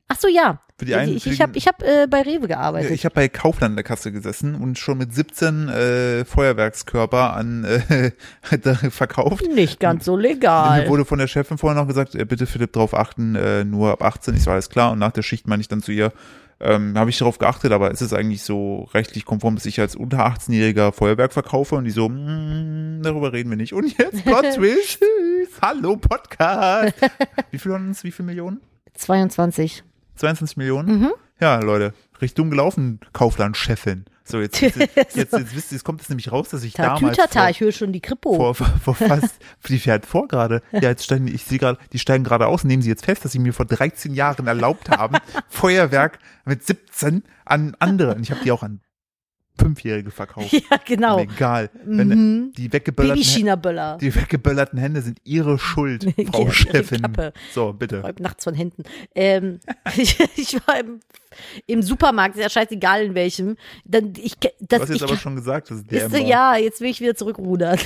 Ach 0.07 0.17
so, 0.17 0.27
ja. 0.27 0.61
Für 0.77 0.83
die 0.83 0.95
einen, 0.95 1.15
ich 1.15 1.25
ich 1.25 1.39
habe 1.39 1.57
ich 1.57 1.67
hab, 1.67 1.81
äh, 1.81 2.05
bei 2.09 2.21
Rewe 2.21 2.49
gearbeitet. 2.49 2.91
ich 2.91 3.05
habe 3.05 3.15
bei 3.15 3.29
Kaufland 3.29 3.71
an 3.71 3.75
der 3.77 3.85
Kasse 3.85 4.11
gesessen 4.11 4.55
und 4.55 4.77
schon 4.77 4.97
mit 4.97 5.15
17 5.15 5.69
äh, 5.69 6.25
Feuerwerkskörper 6.25 7.33
an 7.33 7.63
äh, 7.63 8.11
verkauft. 8.89 9.45
Nicht 9.53 9.79
ganz 9.79 10.03
so 10.03 10.17
Mir 10.17 10.23
legal. 10.23 10.89
wurde 10.89 11.05
von 11.05 11.17
der 11.17 11.27
Chefin 11.27 11.57
vorher 11.57 11.79
noch 11.79 11.87
gesagt, 11.87 12.13
äh, 12.13 12.25
bitte 12.25 12.45
Philipp 12.45 12.73
drauf 12.73 12.93
achten, 12.93 13.35
äh, 13.35 13.63
nur 13.63 13.91
ab 13.91 14.03
18, 14.03 14.35
ich 14.35 14.43
so 14.43 14.51
alles 14.51 14.69
klar. 14.69 14.91
Und 14.91 14.99
nach 14.99 15.13
der 15.13 15.21
Schicht 15.21 15.47
meine 15.47 15.61
ich 15.61 15.69
dann 15.69 15.81
zu 15.81 15.93
ihr, 15.93 16.11
ähm, 16.59 16.97
habe 16.97 17.09
ich 17.09 17.17
darauf 17.19 17.37
geachtet, 17.37 17.71
aber 17.71 17.91
ist 17.91 18.01
es 18.01 18.11
eigentlich 18.11 18.43
so 18.43 18.89
rechtlich 18.93 19.23
konform, 19.23 19.55
dass 19.55 19.65
ich 19.65 19.79
als 19.79 19.95
unter 19.95 20.25
18-jähriger 20.25 20.91
Feuerwerk 20.91 21.31
verkaufe? 21.31 21.75
Und 21.75 21.85
die 21.85 21.91
so, 21.91 22.09
mm, 22.09 22.99
darüber 23.01 23.31
reden 23.31 23.49
wir 23.49 23.57
nicht. 23.57 23.71
Und 23.71 23.97
jetzt 23.97 24.25
Plot 24.25 24.55
Twist. 24.55 24.99
Hallo 25.61 25.95
Podcast. 25.95 26.95
Wie 27.51 27.59
viel? 27.59 27.71
Wie 27.71 28.11
viele 28.11 28.25
Millionen? 28.25 28.59
22. 28.95 29.83
22 30.15 30.57
Millionen? 30.57 30.99
Mhm. 30.99 31.11
Ja, 31.39 31.59
Leute, 31.59 31.93
richtig 32.21 32.35
dumm 32.35 32.49
gelaufen, 32.49 32.99
Kaufland-Chefin. 33.13 34.05
So, 34.23 34.39
jetzt, 34.39 34.59
jetzt, 34.59 34.77
jetzt, 34.95 34.95
jetzt, 34.95 35.15
jetzt, 35.15 35.55
wisst 35.55 35.71
ihr, 35.71 35.75
jetzt 35.75 35.83
kommt 35.83 36.01
es 36.01 36.09
nämlich 36.09 36.31
raus, 36.31 36.49
dass 36.49 36.63
ich 36.63 36.73
damals 36.73 37.01
Tatütata, 37.01 37.41
vor, 37.41 37.49
ich 37.49 37.59
höre 37.59 37.71
schon 37.71 37.93
die 37.93 38.01
Kripo. 38.01 38.35
vor, 38.35 38.55
vor, 38.55 38.67
vor 38.83 38.95
fast, 38.95 39.35
die 39.67 39.77
fährt 39.77 40.05
vor 40.05 40.27
gerade. 40.27 40.61
Ja, 40.71 40.89
jetzt 40.89 41.03
steigen, 41.03 41.27
ich 41.27 41.43
sehe 41.43 41.59
gerade, 41.59 41.77
die 41.93 41.99
steigen 41.99 42.23
gerade 42.23 42.47
aus, 42.47 42.63
nehmen 42.63 42.81
sie 42.81 42.89
jetzt 42.89 43.05
fest, 43.05 43.23
dass 43.23 43.33
sie 43.33 43.39
mir 43.39 43.53
vor 43.53 43.65
13 43.65 44.13
Jahren 44.13 44.47
erlaubt 44.47 44.89
haben, 44.89 45.17
Feuerwerk 45.49 46.19
mit 46.45 46.65
17 46.65 47.23
an 47.45 47.75
andere, 47.79 48.15
und 48.15 48.23
ich 48.23 48.31
habe 48.31 48.43
die 48.43 48.51
auch 48.51 48.63
an 48.63 48.79
Fünfjährige 49.57 50.11
verkauft. 50.11 50.51
ja, 50.53 50.77
genau. 50.85 51.17
Mir 51.17 51.23
egal. 51.23 51.69
Wenn 51.85 52.07
Mhm. 52.09 52.51
die 52.57 52.71
weggeböllerten, 52.71 53.21
Baby-China-Böller. 53.21 53.97
die 53.99 54.13
weggeböllerten 54.13 54.77
Hände 54.79 55.01
sind 55.01 55.19
ihre 55.23 55.57
Schuld, 55.59 56.05
Frau 56.31 56.49
Chefin. 56.49 56.99
Klappe. 56.99 57.33
So, 57.53 57.73
bitte. 57.73 58.01
Räumt 58.01 58.19
nachts 58.19 58.43
von 58.43 58.53
Händen. 58.53 58.83
Ähm, 59.13 59.59
ich, 59.97 60.17
ich 60.35 60.55
war 60.67 60.79
im, 60.79 60.99
im 61.67 61.81
Supermarkt, 61.81 62.35
ist 62.35 62.41
ja 62.41 62.49
scheißegal 62.49 63.03
in 63.03 63.15
welchem. 63.15 63.55
Dann, 63.85 64.13
ich, 64.17 64.35
Du 64.39 64.49
das, 64.61 64.81
hast 64.81 64.89
ich, 64.89 65.01
jetzt 65.01 65.09
aber 65.09 65.17
schon 65.19 65.35
gesagt, 65.35 65.69
dass 65.71 65.77
es 65.79 65.85
der 65.87 66.05
ist, 66.07 66.17
ja, 66.19 66.55
jetzt 66.57 66.81
will 66.81 66.89
ich 66.89 67.01
wieder 67.01 67.15
zurückrudern. 67.15 67.77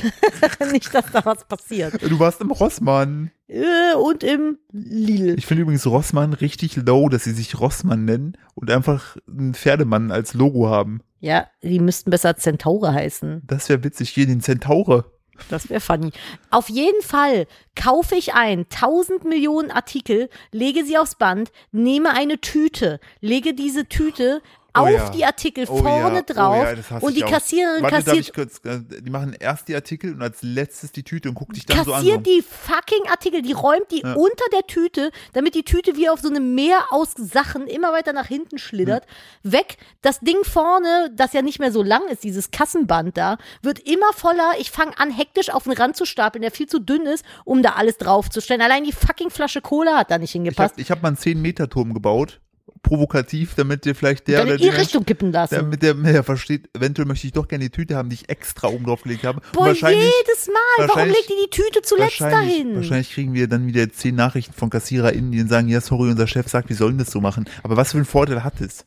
Nicht, 0.72 0.93
dass 0.93 1.11
da 1.11 1.24
was 1.26 1.45
passiert. 1.47 2.01
Du 2.01 2.20
warst 2.20 2.41
im 2.41 2.51
Rossmann. 2.51 3.32
Äh, 3.47 3.95
Und 3.95 4.24
im 4.24 4.59
Lidl. 4.72 5.36
Ich 5.39 5.45
finde 5.47 5.63
übrigens 5.63 5.88
Rossmann 5.88 6.34
richtig 6.34 6.76
low, 6.76 7.09
dass 7.09 7.24
sie 7.24 7.32
sich 7.32 7.59
Rossmann 7.59 8.05
nennen 8.05 8.38
und 8.53 8.70
einfach 8.70 9.17
einen 9.28 9.55
Pferdemann 9.55 10.11
als 10.11 10.34
Logo 10.36 10.70
haben. 10.70 11.01
Ja, 11.20 11.47
die 11.61 11.80
müssten 11.80 12.09
besser 12.11 12.38
Zentaure 12.38 12.93
heißen. 12.93 13.43
Das 13.45 13.70
wäre 13.70 13.84
witzig. 13.84 14.09
Hier 14.09 14.26
den 14.26 14.41
Zentaure. 14.41 15.11
Das 15.49 15.70
wäre 15.70 15.80
funny. 15.80 16.11
Auf 16.49 16.70
jeden 16.70 17.01
Fall 17.01 17.47
kaufe 17.76 18.15
ich 18.15 18.34
ein 18.34 18.65
1000 18.70 19.24
Millionen 19.24 19.72
Artikel, 19.72 20.30
lege 20.51 20.84
sie 20.84 20.97
aufs 20.97 21.15
Band, 21.15 21.51
nehme 21.72 22.11
eine 22.13 22.41
Tüte, 22.41 22.99
lege 23.22 23.53
diese 23.53 23.88
Tüte 23.88 24.41
Oh 24.76 24.82
auf 24.82 24.89
ja. 24.89 25.09
die 25.09 25.26
Artikel 25.26 25.65
Oh 25.67 25.78
vorne 25.78 26.15
ja, 26.15 26.22
drauf 26.22 26.67
oh 26.67 26.84
ja, 26.91 26.97
und 26.99 27.15
die. 27.15 27.22
Kassiererin 27.22 27.84
Warte, 27.84 28.03
kassiert, 28.03 28.34
kurz, 28.34 28.61
äh, 28.65 28.80
die 29.01 29.09
machen 29.09 29.36
erst 29.39 29.67
die 29.67 29.76
Artikel 29.76 30.13
und 30.13 30.22
als 30.22 30.41
letztes 30.41 30.91
die 30.91 31.03
Tüte 31.03 31.30
und 31.30 31.36
guckt 31.36 31.55
dich 31.55 31.65
dann 31.65 31.84
so 31.84 31.93
an. 31.93 32.01
kassiert 32.01 32.26
die 32.26 32.41
fucking 32.41 33.09
Artikel, 33.09 33.41
die 33.41 33.53
räumt 33.53 33.91
die 33.91 34.03
unter 34.03 34.45
der 34.53 34.67
Tüte, 34.67 35.11
damit 35.34 35.55
die 35.55 35.63
Tüte 35.63 35.95
wie 35.95 36.09
auf 36.09 36.20
so 36.20 36.30
einem 36.30 36.55
Meer 36.55 36.80
aus 36.91 37.13
Sachen 37.15 37.67
immer 37.67 37.93
weiter 37.93 38.13
nach 38.13 38.28
hinten 38.28 38.57
schlittert. 38.57 39.05
Weg. 39.43 39.78
Das 40.01 40.20
Ding 40.20 40.43
vorne, 40.43 41.11
das 41.15 41.34
ja 41.34 41.41
nicht 41.41 41.59
mehr 41.59 41.72
so 41.72 41.84
lang 41.84 42.07
ist, 42.09 42.24
dieses 42.24 42.51
Kassenband 42.51 43.17
da, 43.17 43.38
wird 43.61 43.80
immer 43.80 44.13
voller. 44.13 44.53
Ich 44.59 44.72
fange 44.72 44.97
an, 44.97 45.11
hektisch 45.11 45.49
auf 45.49 45.63
den 45.63 45.74
Rand 45.74 45.95
zu 45.95 46.05
stapeln, 46.05 46.41
der 46.41 46.51
viel 46.51 46.67
zu 46.67 46.80
dünn 46.80 47.05
ist, 47.05 47.26
um 47.45 47.63
da 47.63 47.74
alles 47.74 47.97
draufzustellen. 47.97 48.61
Allein 48.61 48.84
die 48.84 48.91
fucking 48.91 49.30
Flasche 49.30 49.61
Cola 49.61 49.97
hat 49.97 50.11
da 50.11 50.17
nicht 50.17 50.30
Ich 50.30 50.36
habe 50.36 50.43
hingepasst. 50.45 50.76
ich 50.78 50.91
hab 50.91 51.01
mal 51.01 51.09
einen 51.09 51.17
10-Meter-Turm 51.17 51.93
gebaut. 51.93 52.39
Provokativ, 52.82 53.55
damit 53.55 53.86
dir 53.86 53.95
vielleicht 53.95 54.27
der 54.27 54.43
oder 54.43 54.53
in 54.53 54.61
die 54.61 54.69
Richtung 54.69 55.05
kippen 55.05 55.32
lassen. 55.32 55.55
damit 55.55 55.82
der 55.82 55.93
mehr 55.95 56.23
versteht, 56.23 56.69
eventuell 56.75 57.07
möchte 57.07 57.27
ich 57.27 57.34
doch 57.34 57.47
gerne 57.47 57.65
die 57.65 57.69
Tüte 57.69 57.95
haben, 57.95 58.09
die 58.09 58.15
ich 58.15 58.30
extra 58.30 58.67
oben 58.67 58.86
drauf 58.86 59.03
gelegt 59.03 59.23
habe. 59.23 59.39
Und 59.39 59.53
Boah, 59.53 59.67
wahrscheinlich, 59.67 60.11
jedes 60.25 60.47
Mal. 60.47 60.88
Warum 60.88 61.07
legt 61.09 61.30
die 61.30 61.45
die 61.45 61.49
Tüte 61.49 61.82
zuletzt 61.82 62.21
wahrscheinlich, 62.21 62.57
dahin? 62.57 62.75
wahrscheinlich 62.75 63.11
kriegen 63.11 63.34
wir 63.34 63.47
dann 63.47 63.67
wieder 63.67 63.89
zehn 63.91 64.15
Nachrichten 64.15 64.53
von 64.53 64.69
KassiererInnen, 64.69 65.32
die 65.32 65.39
dann 65.39 65.47
sagen, 65.47 65.67
ja, 65.67 65.82
sorry, 65.82 66.09
unser 66.09 66.27
Chef 66.27 66.47
sagt, 66.47 66.69
wir 66.69 66.75
sollen 66.75 66.97
das 66.97 67.11
so 67.11 67.21
machen. 67.21 67.45
Aber 67.63 67.77
was 67.77 67.91
für 67.91 67.97
einen 67.97 68.05
Vorteil 68.05 68.43
hat 68.43 68.61
es? 68.61 68.86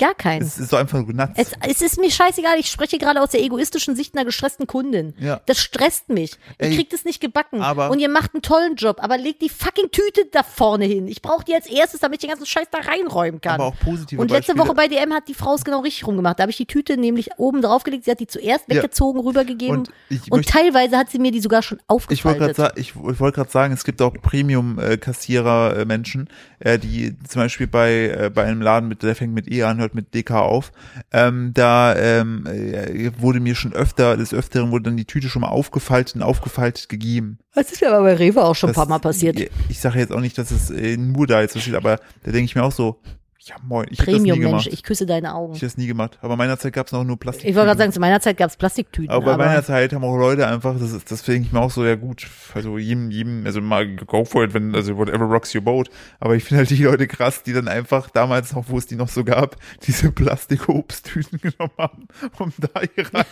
Gar 0.00 0.14
keinen. 0.14 0.40
Es 0.42 0.58
ist 0.58 0.70
so 0.70 0.76
einfach 0.76 0.98
nur 0.98 1.12
nuts. 1.12 1.32
Es, 1.36 1.52
es 1.68 1.82
ist 1.82 2.00
mir 2.00 2.10
scheißegal, 2.10 2.58
ich 2.58 2.70
spreche 2.70 2.96
gerade 2.96 3.20
aus 3.20 3.28
der 3.30 3.42
egoistischen 3.42 3.94
Sicht 3.94 4.14
einer 4.16 4.24
gestressten 4.24 4.66
Kundin. 4.66 5.12
Ja. 5.18 5.42
Das 5.44 5.58
stresst 5.58 6.08
mich. 6.08 6.32
Ihr 6.58 6.68
Ey, 6.68 6.74
kriegt 6.74 6.94
es 6.94 7.04
nicht 7.04 7.20
gebacken. 7.20 7.60
aber- 7.60 7.90
und 7.90 7.98
ihr 7.98 8.08
macht 8.08 8.32
einen 8.34 8.40
tollen 8.42 8.76
Job, 8.76 8.96
aber 9.00 9.18
legt 9.18 9.42
die 9.42 9.50
fucking 9.50 9.90
Tüte 9.90 10.24
da 10.32 10.42
vorne 10.42 10.86
hin. 10.86 11.06
Ich 11.06 11.20
brauche 11.20 11.44
die 11.44 11.54
als 11.54 11.66
erstes, 11.66 12.00
damit 12.00 12.16
ich 12.16 12.20
den 12.22 12.30
ganzen 12.30 12.46
Scheiß 12.46 12.68
da 12.70 12.78
reinräumen 12.78 13.42
kann. 13.42 13.54
aber 13.56 13.66
auch 13.66 13.78
positive 13.78 14.20
und 14.22 14.30
letzte 14.30 14.54
Beispiele. 14.54 14.68
Woche 14.68 14.74
bei 14.74 14.88
DM 14.88 15.12
hat 15.12 15.28
die 15.28 15.34
Frau 15.34 15.54
es 15.54 15.64
genau 15.64 15.80
richtig 15.80 16.06
rumgemacht. 16.06 16.38
Da 16.38 16.44
habe 16.44 16.50
ich 16.50 16.56
die 16.56 16.66
Tüte 16.66 16.96
nämlich 16.96 17.28
oben 17.36 17.60
draufgelegt. 17.60 18.06
Sie 18.06 18.10
hat 18.10 18.20
die 18.20 18.26
zuerst 18.26 18.64
Ja. 18.68 18.76
weggezogen, 18.76 19.20
rübergegeben. 19.20 19.80
Und 19.80 19.90
Und 20.30 20.38
möchte- 20.38 20.52
teilweise 20.52 20.96
hat 20.96 21.10
sie 21.10 21.18
mir 21.18 21.30
die 21.30 21.40
sogar 21.40 21.60
schon 21.62 21.78
Ich 22.08 22.24
wollte 22.24 22.38
gerade 22.38 22.50
aufgefaltet. 22.52 22.78
ich, 22.78 22.96
wollte 22.96 23.32
gerade 23.36 23.50
sagen, 23.50 23.74
es 23.74 23.84
gibt 23.84 24.00
auch 24.00 24.14
Premium-Kassierer-Menschen, 24.22 26.28
äh, 26.60 26.78
die 26.78 27.14
zum 27.28 27.42
Beispiel 27.42 27.66
bei 27.66 27.90
äh, 28.08 28.30
bei 28.32 28.44
einem 28.44 28.62
Laden 28.62 28.88
mit, 28.88 29.02
der 29.02 29.14
fängt 29.14 29.34
mit 29.34 29.50
E 29.50 29.62
an, 29.62 29.78
hört 29.78 29.89
mit 29.94 30.14
DK 30.14 30.30
auf. 30.32 30.72
Ähm, 31.12 31.52
da 31.54 31.94
ähm, 31.96 32.46
äh, 32.46 33.10
wurde 33.18 33.40
mir 33.40 33.54
schon 33.54 33.72
öfter, 33.72 34.16
des 34.16 34.32
Öfteren 34.34 34.70
wurde 34.70 34.84
dann 34.84 34.96
die 34.96 35.04
Tüte 35.04 35.28
schon 35.28 35.42
mal 35.42 35.48
aufgefaltet 35.48 36.16
und 36.16 36.22
aufgefaltet 36.22 36.88
gegeben. 36.88 37.38
Das 37.54 37.72
ist 37.72 37.80
ja 37.80 37.88
aber 37.92 38.02
bei 38.04 38.14
Rewe 38.14 38.44
auch 38.44 38.54
schon 38.54 38.68
ein 38.70 38.74
Das- 38.74 38.76
paar 38.76 38.88
Mal 38.88 38.98
passiert. 39.00 39.38
Ich 39.68 39.80
sage 39.80 39.98
jetzt 39.98 40.12
auch 40.12 40.20
nicht, 40.20 40.38
dass 40.38 40.50
es 40.50 40.70
äh, 40.70 40.96
nur 40.96 41.26
da 41.26 41.40
jetzt 41.40 41.54
so 41.54 41.60
steht, 41.60 41.74
aber 41.74 41.96
da 42.22 42.30
denke 42.32 42.44
ich 42.44 42.54
mir 42.54 42.62
auch 42.62 42.72
so, 42.72 43.00
ja 43.42 43.56
moin, 43.62 43.86
ich 43.90 43.98
Premium-Mensch, 43.98 44.66
ich 44.66 44.82
küsse 44.82 45.06
deine 45.06 45.34
Augen. 45.34 45.54
Ich 45.54 45.60
habe 45.60 45.66
das 45.66 45.78
nie 45.78 45.86
gemacht. 45.86 46.18
Aber 46.20 46.36
meiner 46.36 46.58
Zeit 46.58 46.74
gab 46.74 46.86
es 46.86 46.92
noch 46.92 47.04
nur 47.04 47.18
Plastik. 47.18 47.48
Ich 47.48 47.54
wollte 47.54 47.68
gerade 47.68 47.78
sagen, 47.78 47.92
zu 47.92 48.00
meiner 48.00 48.20
Zeit 48.20 48.36
gab 48.36 48.50
es 48.50 48.56
Plastiktüten. 48.56 49.10
Aber 49.10 49.24
bei 49.24 49.32
aber 49.32 49.46
meiner 49.46 49.64
Zeit 49.64 49.92
haben 49.94 50.04
auch 50.04 50.16
Leute 50.16 50.46
einfach, 50.46 50.78
das 50.78 50.92
ist, 50.92 51.10
das 51.10 51.22
denke 51.22 51.46
ich 51.46 51.52
mir 51.52 51.60
auch 51.60 51.70
so, 51.70 51.84
ja 51.84 51.96
gut, 51.96 52.26
also 52.54 52.76
jedem, 52.76 53.10
jedem, 53.10 53.46
also 53.46 53.60
mal 53.62 53.96
go 53.96 54.24
for 54.24 54.44
it, 54.44 54.52
wenn, 54.52 54.74
also 54.74 54.96
whatever 54.96 55.24
rocks 55.24 55.54
your 55.54 55.62
boat. 55.62 55.88
Aber 56.18 56.36
ich 56.36 56.44
finde 56.44 56.58
halt 56.58 56.70
die 56.70 56.84
Leute 56.84 57.06
krass, 57.06 57.42
die 57.42 57.54
dann 57.54 57.68
einfach 57.68 58.10
damals 58.10 58.52
noch, 58.54 58.68
wo 58.68 58.76
es 58.76 58.86
die 58.86 58.96
noch 58.96 59.08
so 59.08 59.24
gab, 59.24 59.56
diese 59.86 60.12
Plastik-Obsttüten 60.12 61.40
genommen 61.40 61.72
haben, 61.78 62.08
um 62.38 62.52
da 62.58 62.80
ihre 62.96 63.10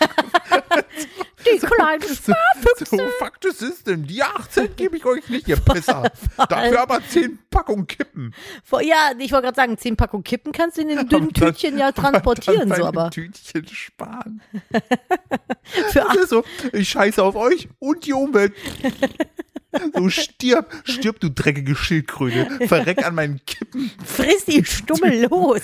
die 1.52 1.58
kleinen 1.58 2.02
so, 2.02 2.32
so 2.84 2.98
fuck 3.18 3.34
the 3.42 3.50
system, 3.50 4.06
die 4.06 4.22
18 4.22 4.76
gebe 4.76 4.96
ich 4.96 5.04
euch 5.04 5.28
nicht, 5.28 5.48
ihr 5.48 5.56
Pisser. 5.56 6.10
Dafür 6.48 6.80
aber 6.82 7.00
10 7.06 7.38
Packungen 7.50 7.86
Kippen. 7.86 8.34
Ja, 8.82 9.12
ich 9.18 9.32
wollte 9.32 9.46
gerade 9.46 9.56
sagen, 9.56 9.78
zehn 9.78 9.96
Packungen 9.96 10.24
Kippen 10.24 10.52
kannst 10.52 10.76
du 10.76 10.82
in 10.82 10.88
den 10.88 11.08
dünnen 11.08 11.28
Aber 11.30 11.32
dann- 11.40 11.54
Tütchen 11.54 11.78
ja 11.78 11.88
aber 11.88 11.92
dann 12.02 12.12
transportieren, 12.12 12.68
so, 12.68 12.74
meine 12.74 12.84
aber 12.84 13.10
Tütchen 13.10 13.66
sparen. 13.68 14.40
für 15.90 16.00
Das 16.00 16.16
ist 16.16 16.28
so, 16.30 16.44
ich 16.72 16.88
scheiße 16.88 17.22
auf 17.22 17.34
euch 17.36 17.68
und 17.78 18.04
die 18.06 18.12
Umwelt. 18.12 18.52
So 19.94 20.08
stirb, 20.08 20.72
stirb, 20.84 21.20
du 21.20 21.28
dreckige 21.30 21.76
Schildkröte. 21.76 22.66
Verreck 22.68 23.04
an 23.06 23.14
meinen 23.14 23.40
Kippen. 23.44 23.90
friss 24.04 24.46
die 24.46 24.64
Stummel 24.64 25.26
los. 25.30 25.60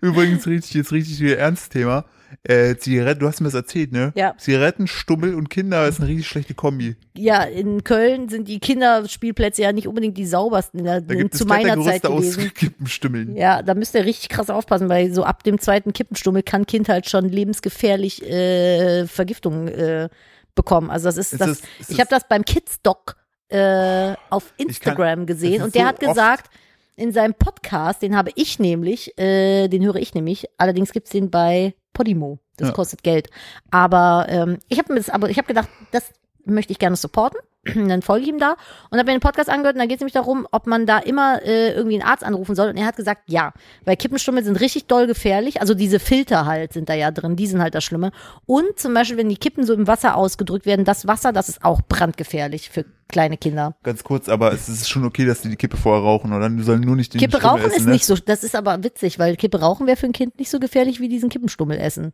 Übrigens 0.00 0.46
richtig, 0.46 0.74
jetzt 0.74 0.92
richtig 0.92 1.20
wieder 1.20 1.38
ernstes 1.38 1.68
Thema. 1.68 2.04
Äh, 2.44 2.74
Zigaretten, 2.76 3.20
du 3.20 3.28
hast 3.28 3.40
mir 3.40 3.46
das 3.46 3.54
erzählt, 3.54 3.92
ne? 3.92 4.12
Ja. 4.16 4.34
Zigaretten, 4.36 4.88
Stummel 4.88 5.34
und 5.36 5.48
Kinder 5.48 5.86
ist 5.86 6.00
eine 6.00 6.08
richtig 6.08 6.26
schlechte 6.26 6.54
Kombi. 6.54 6.96
Ja, 7.16 7.44
in 7.44 7.84
Köln 7.84 8.28
sind 8.28 8.48
die 8.48 8.58
Kinderspielplätze 8.58 9.62
ja 9.62 9.72
nicht 9.72 9.86
unbedingt 9.86 10.18
die 10.18 10.26
saubersten 10.26 10.84
Da 10.84 10.98
gibt 11.00 11.34
es 11.34 11.38
zu 11.38 11.46
meiner 11.46 11.80
Zeit 11.80 12.04
aus 12.04 12.20
gewesen. 12.34 12.52
Kippenstimmeln. 12.54 13.36
Ja, 13.36 13.62
da 13.62 13.74
müsst 13.74 13.94
ihr 13.94 14.04
richtig 14.04 14.28
krass 14.28 14.50
aufpassen, 14.50 14.88
weil 14.88 15.14
so 15.14 15.22
ab 15.22 15.44
dem 15.44 15.60
zweiten 15.60 15.92
Kippenstummel 15.92 16.42
kann 16.42 16.66
Kind 16.66 16.88
halt 16.88 17.08
schon 17.08 17.28
lebensgefährlich 17.28 18.22
äh, 18.28 19.06
Vergiftung 19.06 19.68
äh, 19.68 20.08
bekommen. 20.56 20.90
Also 20.90 21.04
das 21.04 21.16
ist 21.18 21.34
Ist 21.34 21.40
das. 21.40 21.48
das- 21.60 21.60
ist 21.78 21.90
ich 21.90 22.00
habe 22.00 22.10
das 22.10 22.26
beim 22.28 22.44
Kidsdoc 22.44 23.16
äh, 23.50 24.14
auf 24.30 24.52
kann- 24.56 24.66
Instagram 24.66 25.26
das 25.26 25.36
gesehen 25.36 25.62
und 25.62 25.74
der 25.76 25.82
so 25.82 25.88
hat 25.88 26.00
gesagt, 26.00 26.50
in 26.96 27.12
seinem 27.12 27.34
Podcast, 27.34 28.02
den 28.02 28.16
habe 28.16 28.30
ich 28.34 28.58
nämlich, 28.58 29.16
äh, 29.16 29.68
den 29.68 29.84
höre 29.84 29.96
ich 29.96 30.12
nämlich. 30.14 30.46
Allerdings 30.58 30.90
gibt's 30.92 31.10
den 31.10 31.30
bei 31.30 31.74
Podimo. 31.92 32.38
Das 32.56 32.68
Ja. 32.68 32.74
kostet 32.74 33.02
Geld. 33.02 33.28
Aber 33.70 34.26
ähm, 34.28 34.58
ich 34.68 34.78
habe 34.78 34.92
mir 34.92 34.98
das, 35.00 35.10
aber 35.10 35.30
ich 35.30 35.38
habe 35.38 35.48
gedacht, 35.48 35.68
das 35.90 36.10
möchte 36.44 36.72
ich 36.72 36.78
gerne 36.78 36.96
supporten. 36.96 37.38
dann 37.74 38.02
folge 38.02 38.24
ich 38.24 38.28
ihm 38.28 38.38
da 38.38 38.56
und 38.90 38.98
habe 38.98 39.10
mir 39.10 39.18
den 39.18 39.22
Podcast 39.22 39.48
angehört 39.48 39.76
und 39.76 39.80
da 39.80 39.86
geht 39.86 39.96
es 39.96 40.00
nämlich 40.00 40.14
darum, 40.14 40.48
ob 40.50 40.66
man 40.66 40.84
da 40.86 40.98
immer 40.98 41.42
äh, 41.42 41.72
irgendwie 41.72 42.00
einen 42.00 42.08
Arzt 42.08 42.24
anrufen 42.24 42.54
soll. 42.54 42.68
Und 42.70 42.76
er 42.76 42.86
hat 42.86 42.96
gesagt, 42.96 43.22
ja, 43.26 43.52
weil 43.84 43.96
Kippenstummel 43.96 44.42
sind 44.42 44.60
richtig 44.60 44.86
doll 44.86 45.06
gefährlich. 45.06 45.60
Also 45.60 45.74
diese 45.74 46.00
Filter 46.00 46.46
halt 46.46 46.72
sind 46.72 46.88
da 46.88 46.94
ja 46.94 47.10
drin, 47.10 47.36
die 47.36 47.46
sind 47.46 47.60
halt 47.60 47.74
das 47.74 47.84
Schlimme. 47.84 48.10
Und 48.46 48.78
zum 48.78 48.94
Beispiel, 48.94 49.16
wenn 49.16 49.28
die 49.28 49.36
Kippen 49.36 49.64
so 49.64 49.74
im 49.74 49.86
Wasser 49.86 50.16
ausgedrückt 50.16 50.66
werden, 50.66 50.84
das 50.84 51.06
Wasser, 51.06 51.32
das 51.32 51.48
ist 51.48 51.64
auch 51.64 51.82
brandgefährlich 51.82 52.68
für 52.70 52.84
kleine 53.08 53.36
Kinder. 53.36 53.76
Ganz 53.84 54.02
kurz, 54.02 54.28
aber 54.28 54.52
es 54.52 54.68
ist 54.68 54.88
schon 54.88 55.04
okay, 55.04 55.24
dass 55.24 55.42
die 55.42 55.50
die 55.50 55.56
Kippe 55.56 55.76
vorher 55.76 56.02
rauchen, 56.02 56.32
oder? 56.32 56.50
Du 56.50 56.62
sollst 56.62 56.84
nur 56.84 56.96
nicht 56.96 57.14
den 57.14 57.20
Kippe 57.20 57.36
Stummel 57.36 57.50
rauchen 57.50 57.66
essen, 57.66 57.76
ist 57.76 57.86
ne? 57.86 57.92
nicht 57.92 58.06
so, 58.06 58.16
das 58.16 58.42
ist 58.42 58.56
aber 58.56 58.82
witzig, 58.82 59.20
weil 59.20 59.36
Kippe 59.36 59.60
rauchen 59.60 59.86
wäre 59.86 59.96
für 59.96 60.06
ein 60.06 60.12
Kind 60.12 60.38
nicht 60.38 60.50
so 60.50 60.58
gefährlich 60.58 60.98
wie 60.98 61.08
diesen 61.08 61.28
Kippenstummel 61.28 61.78
essen. 61.78 62.12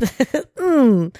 mm, 0.58 1.10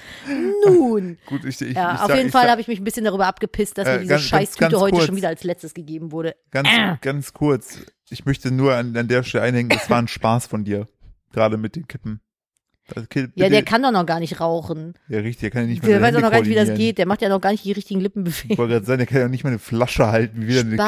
nun. 0.65 1.17
Gut, 1.25 1.43
ich, 1.45 1.59
ich, 1.61 1.75
Ja, 1.75 1.95
ich 1.95 2.01
auf 2.01 2.07
sag- 2.07 2.17
jeden 2.17 2.31
Fall 2.31 2.49
habe 2.49 2.61
ich 2.61 2.67
mich 2.67 2.79
ein 2.79 2.83
bisschen 2.83 3.03
darüber 3.05 3.27
abgepisst, 3.27 3.77
dass 3.77 3.87
Äh, 3.87 3.93
mir 3.93 3.99
diese 3.99 4.09
ganz- 4.13 4.21
ganz- 4.21 4.29
Scheißtüte 4.29 4.71
ganz 4.71 4.81
heute 4.81 4.95
kurz. 4.95 5.05
schon 5.05 5.15
wieder 5.15 5.27
als 5.29 5.43
letztes 5.43 5.73
gegeben 5.73 6.11
wurde. 6.11 6.35
Ganz, 6.51 6.69
Äh. 6.69 6.95
ganz 7.01 7.33
kurz. 7.33 7.79
Ich 8.09 8.25
möchte 8.25 8.51
nur 8.51 8.75
an, 8.75 8.95
an 8.95 9.07
der 9.07 9.23
Stelle 9.23 9.43
einhängen, 9.43 9.69
das 9.69 9.89
war 9.89 9.99
ein 9.99 10.07
Spaß 10.07 10.47
von 10.47 10.63
dir. 10.63 10.87
Gerade 11.33 11.57
mit 11.57 11.75
den 11.75 11.87
Kippen. 11.87 12.21
Kind, 13.09 13.31
Ja, 13.35 13.49
der 13.49 13.63
kann 13.63 13.83
doch 13.83 13.91
noch 13.91 14.05
gar 14.05 14.19
nicht 14.19 14.39
rauchen. 14.39 14.93
Ja, 15.07 15.19
richtig, 15.19 15.41
der 15.41 15.51
kann 15.51 15.61
ja 15.63 15.67
nicht 15.67 15.83
mal 15.83 15.89
Der 15.89 16.01
weiß 16.01 16.07
Hände 16.07 16.21
noch 16.21 16.31
gar 16.31 16.39
nicht, 16.41 16.49
wie 16.49 16.55
das 16.55 16.73
geht. 16.73 16.97
Der 16.97 17.05
macht 17.05 17.21
ja 17.21 17.29
noch 17.29 17.41
gar 17.41 17.51
nicht 17.51 17.63
die 17.65 17.71
richtigen 17.71 17.99
Ich 17.99 18.03
Lippenbewegungen. 18.03 18.57
wollte 18.57 18.73
gerade 18.73 18.85
sagen, 18.85 18.97
der 18.99 19.07
kann 19.07 19.17
ja 19.19 19.27
nicht 19.27 19.43
mal 19.43 19.49
eine 19.51 19.59
Flasche 19.59 20.07
halten, 20.07 20.41
wie 20.41 20.47
wir 20.47 20.61
eine 20.61 20.71
Kippe 20.71 20.83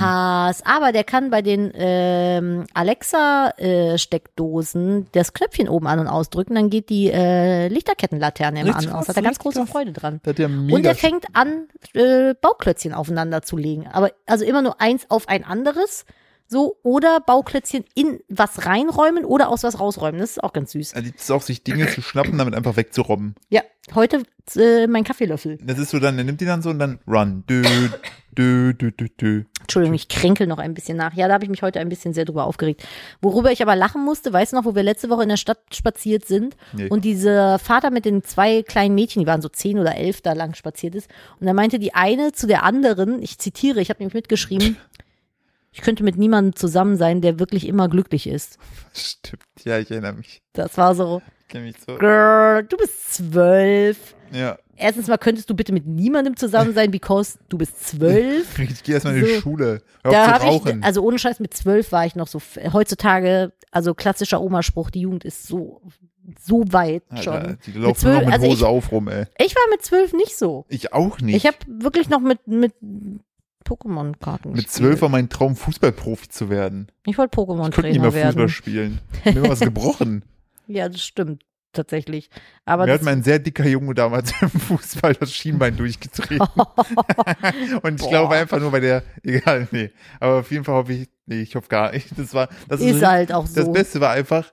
halten. 0.00 0.62
Aber 0.64 0.92
der 0.92 1.04
kann 1.04 1.30
bei 1.30 1.42
den 1.42 1.70
ähm, 1.74 2.64
Alexa-Steckdosen 2.74 5.06
das 5.12 5.32
Knöpfchen 5.32 5.68
oben 5.68 5.86
an- 5.86 5.98
und 6.00 6.06
ausdrücken. 6.08 6.54
Dann 6.54 6.70
geht 6.70 6.90
die 6.90 7.10
äh, 7.10 7.68
Lichterkettenlaterne 7.68 8.60
immer 8.60 8.68
Richtig 8.70 8.88
an 8.88 8.94
und 8.94 9.00
aus. 9.00 9.08
Hat 9.08 9.16
er 9.16 9.22
ganz 9.22 9.38
große 9.38 9.60
krass. 9.60 9.70
Freude 9.70 9.92
dran. 9.92 10.20
Und 10.70 10.84
er 10.84 10.94
fängt 10.94 11.24
an, 11.32 11.66
äh, 11.94 12.34
Bauklötzchen 12.40 12.92
aufeinander 12.94 13.42
zu 13.42 13.56
legen. 13.56 13.86
Aber 13.92 14.10
also 14.26 14.44
immer 14.44 14.62
nur 14.62 14.80
eins 14.80 15.06
auf 15.08 15.28
ein 15.28 15.44
anderes, 15.44 16.04
So, 16.50 16.78
oder 16.82 17.20
Bauklötzchen 17.20 17.84
in 17.94 18.20
was 18.30 18.64
reinräumen 18.64 19.24
oder 19.26 19.50
aus 19.50 19.64
was 19.64 19.78
rausräumen. 19.78 20.18
Das 20.20 20.30
ist 20.30 20.42
auch 20.42 20.54
ganz 20.54 20.72
süß. 20.72 20.94
Er 20.94 21.02
liebt 21.02 21.20
es 21.20 21.30
auch, 21.30 21.42
sich 21.42 21.62
Dinge 21.62 21.88
zu 21.88 22.00
schnappen, 22.00 22.38
damit 22.38 22.54
einfach 22.54 22.76
wegzurobben. 22.76 23.34
Ja, 23.50 23.60
heute 23.94 24.22
äh, 24.56 24.86
mein 24.86 25.04
Kaffeelöffel. 25.04 25.58
Das 25.62 25.78
ist 25.78 25.90
so 25.90 25.98
dann, 25.98 26.16
er 26.16 26.24
nimmt 26.24 26.40
die 26.40 26.46
dann 26.46 26.62
so 26.62 26.70
und 26.70 26.78
dann 26.78 27.00
run. 27.06 27.44
Dö, 27.48 27.62
dö, 28.32 28.72
dö, 28.72 28.90
dö, 28.92 29.08
dö. 29.20 29.42
Entschuldigung, 29.60 29.94
ich 29.94 30.08
kränkel 30.08 30.46
noch 30.46 30.58
ein 30.58 30.72
bisschen 30.72 30.96
nach. 30.96 31.12
Ja, 31.14 31.28
da 31.28 31.34
habe 31.34 31.44
ich 31.44 31.50
mich 31.50 31.60
heute 31.60 31.80
ein 31.80 31.90
bisschen 31.90 32.14
sehr 32.14 32.24
drüber 32.24 32.44
aufgeregt. 32.44 32.86
Worüber 33.20 33.52
ich 33.52 33.60
aber 33.60 33.76
lachen 33.76 34.02
musste, 34.02 34.32
weißt 34.32 34.52
du 34.52 34.56
noch, 34.56 34.64
wo 34.64 34.74
wir 34.74 34.82
letzte 34.82 35.10
Woche 35.10 35.24
in 35.24 35.28
der 35.28 35.36
Stadt 35.36 35.58
spaziert 35.74 36.24
sind 36.24 36.56
Nee. 36.72 36.88
und 36.88 37.04
dieser 37.04 37.58
Vater 37.58 37.90
mit 37.90 38.06
den 38.06 38.22
zwei 38.22 38.62
kleinen 38.62 38.94
Mädchen, 38.94 39.20
die 39.20 39.26
waren 39.26 39.42
so 39.42 39.50
zehn 39.50 39.78
oder 39.78 39.96
elf, 39.96 40.22
da 40.22 40.32
lang 40.32 40.54
spaziert 40.54 40.94
ist. 40.94 41.10
Und 41.40 41.46
da 41.46 41.52
meinte 41.52 41.78
die 41.78 41.94
eine 41.94 42.32
zu 42.32 42.46
der 42.46 42.62
anderen, 42.62 43.22
ich 43.22 43.38
zitiere, 43.38 43.80
ich 43.82 43.90
habe 43.90 43.98
nämlich 43.98 44.14
mitgeschrieben, 44.14 44.78
ich 45.78 45.84
könnte 45.84 46.02
mit 46.02 46.16
niemandem 46.18 46.56
zusammen 46.56 46.96
sein, 46.96 47.20
der 47.20 47.38
wirklich 47.38 47.66
immer 47.68 47.88
glücklich 47.88 48.26
ist. 48.26 48.58
Stimmt, 48.92 49.42
ja, 49.62 49.78
ich 49.78 49.90
erinnere 49.92 50.14
mich. 50.14 50.42
Das 50.52 50.76
war 50.76 50.94
so, 50.96 51.22
Ich 51.48 51.54
mich 51.60 51.76
so. 51.86 51.96
Girl, 51.96 52.64
du 52.64 52.76
bist 52.76 53.14
zwölf. 53.14 54.14
Ja. 54.32 54.58
Erstens 54.76 55.06
mal 55.06 55.18
könntest 55.18 55.48
du 55.50 55.54
bitte 55.54 55.72
mit 55.72 55.86
niemandem 55.86 56.36
zusammen 56.36 56.74
sein, 56.74 56.90
because 56.90 57.38
du 57.48 57.58
bist 57.58 57.80
zwölf. 57.86 58.58
Ich 58.58 58.82
gehe 58.82 58.94
erstmal 58.96 59.16
in 59.16 59.24
die 59.24 59.34
So. 59.34 59.40
Schule. 59.40 59.82
Hör 60.04 60.12
Da 60.12 60.20
auf 60.22 60.26
zu 60.26 60.32
habe 60.34 60.44
rauchen. 60.44 60.78
ich, 60.80 60.84
also 60.84 61.02
ohne 61.02 61.18
Scheiß, 61.18 61.38
mit 61.40 61.54
zwölf 61.54 61.92
war 61.92 62.04
ich 62.06 62.16
noch 62.16 62.26
so, 62.28 62.40
heutzutage, 62.72 63.52
also 63.70 63.94
klassischer 63.94 64.40
Omaspruch, 64.40 64.90
die 64.90 65.00
Jugend 65.02 65.24
ist 65.24 65.46
so, 65.46 65.80
so 66.40 66.64
weit 66.72 67.02
Alter, 67.08 67.22
schon. 67.22 67.58
die 67.66 67.72
laufen 67.78 67.94
zwölf- 68.00 68.02
nur 68.04 68.14
noch 68.14 68.26
mit 68.26 68.34
also 68.34 68.46
Hose 68.48 68.56
ich- 68.58 68.64
auf 68.64 68.92
rum, 68.92 69.08
ey. 69.08 69.26
Ich 69.38 69.54
war 69.54 69.62
mit 69.70 69.82
zwölf 69.82 70.12
nicht 70.12 70.36
so. 70.36 70.64
Ich 70.68 70.92
auch 70.92 71.20
nicht. 71.20 71.36
Ich 71.36 71.46
habe 71.46 71.56
wirklich 71.66 72.08
noch 72.08 72.20
mit, 72.20 72.46
mit 72.46 72.72
Pokémon-Karten 73.68 74.52
mit 74.52 74.70
zwölf 74.70 75.02
war 75.02 75.08
mein 75.08 75.28
Traum, 75.28 75.56
Fußballprofi 75.56 76.28
zu 76.28 76.48
werden. 76.50 76.88
Ich 77.06 77.18
wollte 77.18 77.30
Ich 77.32 77.36
konnte 77.36 77.52
nicht 77.62 77.76
Pokémon-Trainer 77.76 78.00
mehr 78.00 78.10
Fußball 78.12 78.34
werden. 78.36 78.48
spielen. 78.48 78.98
Mir 79.24 79.42
war 79.42 79.50
was 79.50 79.60
gebrochen. 79.60 80.24
Ja, 80.70 80.86
das 80.90 81.02
stimmt, 81.02 81.44
tatsächlich. 81.72 82.28
Aber 82.66 82.82
Mir 82.84 82.88
das, 82.92 82.98
hat 82.98 83.04
mein 83.06 83.22
sehr 83.22 83.38
dicker 83.38 83.66
Junge 83.66 83.94
damals 83.94 84.34
im 84.42 84.50
Fußball 84.50 85.14
das 85.14 85.32
Schienbein 85.32 85.78
durchgetreten. 85.78 86.46
Und 87.82 88.02
ich 88.02 88.06
glaube 88.06 88.34
einfach 88.34 88.60
nur 88.60 88.70
bei 88.70 88.80
der, 88.80 89.02
egal, 89.22 89.66
nee. 89.70 89.90
Aber 90.20 90.40
auf 90.40 90.50
jeden 90.50 90.64
Fall 90.64 90.74
hoffe 90.74 90.92
ich, 90.92 91.08
nee, 91.24 91.40
ich 91.40 91.54
hoffe 91.56 91.68
gar 91.68 91.92
nicht. 91.92 92.08
Das 92.18 92.34
war, 92.34 92.50
das 92.68 92.82
ist 92.82 92.96
ist, 92.96 93.02
halt 93.02 93.32
auch 93.32 93.44
das 93.44 93.64
so. 93.64 93.72
Beste 93.72 94.00
war 94.02 94.10
einfach, 94.10 94.52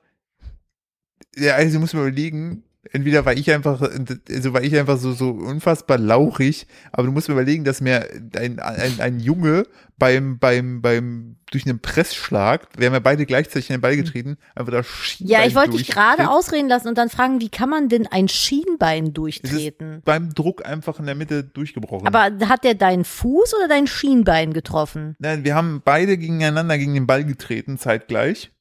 ja, 1.35 1.55
also 1.55 1.79
muss 1.81 1.93
man 1.93 2.03
überlegen, 2.03 2.63
entweder 2.95 3.25
war 3.25 3.33
ich 3.33 3.51
einfach, 3.51 3.81
also 3.81 4.53
war 4.53 4.63
ich 4.63 4.75
einfach 4.77 4.97
so, 4.97 5.11
so 5.11 5.29
unfassbar 5.29 5.97
lauchig, 5.97 6.65
aber 6.93 7.03
du 7.07 7.11
musst 7.11 7.27
mir 7.27 7.33
überlegen, 7.33 7.65
dass 7.65 7.81
mir 7.81 8.07
ein, 8.37 8.59
ein, 8.59 8.99
ein 8.99 9.19
Junge 9.19 9.65
beim, 9.97 10.39
beim, 10.39 10.81
beim, 10.81 11.35
durch 11.51 11.65
einen 11.65 11.79
Pressschlag, 11.79 12.67
wir 12.77 12.87
haben 12.87 12.93
ja 12.93 12.99
beide 12.99 13.25
gleichzeitig 13.25 13.69
in 13.69 13.75
den 13.75 13.81
Ball 13.81 13.97
getreten, 13.97 14.37
einfach 14.55 14.71
das 14.71 14.87
Schienbein 14.87 15.41
Ja, 15.41 15.45
ich 15.45 15.55
wollte 15.55 15.77
dich 15.77 15.87
gerade 15.87 16.29
ausreden 16.29 16.69
lassen 16.69 16.87
und 16.87 16.97
dann 16.97 17.09
fragen, 17.09 17.41
wie 17.41 17.49
kann 17.49 17.69
man 17.69 17.89
denn 17.89 18.07
ein 18.07 18.29
Schienbein 18.29 19.13
durchtreten? 19.13 20.01
beim 20.05 20.33
Druck 20.33 20.65
einfach 20.65 20.97
in 20.99 21.05
der 21.05 21.15
Mitte 21.15 21.43
durchgebrochen. 21.43 22.07
Aber 22.07 22.47
hat 22.47 22.63
der 22.63 22.75
deinen 22.75 23.03
Fuß 23.03 23.55
oder 23.55 23.67
dein 23.67 23.87
Schienbein 23.87 24.53
getroffen? 24.53 25.15
Nein, 25.19 25.43
wir 25.43 25.55
haben 25.55 25.81
beide 25.83 26.17
gegeneinander 26.17 26.77
gegen 26.77 26.93
den 26.93 27.07
Ball 27.07 27.25
getreten, 27.25 27.77
zeitgleich. 27.77 28.51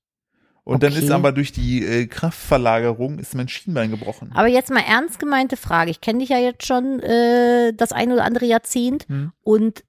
Und 0.65 0.83
dann 0.83 0.93
Okay. 0.93 1.05
ist 1.05 1.11
aber 1.11 1.33
durch 1.33 1.53
die 1.53 1.85
äh, 1.85 2.07
Kraftverlagerung 2.07 3.19
ist 3.19 3.35
mein 3.35 3.49
Schienbein 3.49 3.91
gebrochen. 3.91 4.33
Aber 4.35 4.49
jetzt 4.49 4.71
mal 4.71 4.81
ernst 4.87 5.19
gemeinte 5.19 5.57
Frage. 5.59 5.91
Ich 5.91 6.01
kenne 6.01 6.21
dich 6.21 6.31
ja 6.31 6.39
jetzt 6.39 6.67
schon 6.67 7.01
äh, 7.01 7.75
das 7.75 7.93
ein 7.93 8.11
oder 8.13 8.25
andere 8.25 8.47
Jahrzehnt 8.47 9.07
Hm. 9.09 9.33
und 9.43 9.85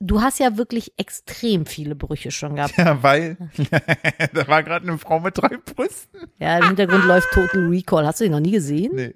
du 0.00 0.22
hast 0.22 0.40
ja 0.40 0.56
wirklich 0.56 0.94
extrem 0.96 1.66
viele 1.66 1.94
Brüche 1.94 2.30
schon 2.30 2.56
gehabt. 2.56 2.76
Ja, 2.78 3.02
weil 3.02 3.36
da 4.34 4.48
war 4.48 4.62
gerade 4.62 4.88
eine 4.88 4.96
Frau 4.98 5.20
mit 5.20 5.36
drei 5.36 5.56
Brüsten. 5.58 6.20
Ja, 6.38 6.58
im 6.58 6.68
Hintergrund 6.68 7.04
läuft 7.04 7.28
Total 7.32 7.66
Recall. 7.66 8.06
Hast 8.06 8.20
du 8.20 8.24
den 8.24 8.32
noch 8.32 8.40
nie 8.40 8.50
gesehen? 8.52 8.92
Nee, 8.94 9.14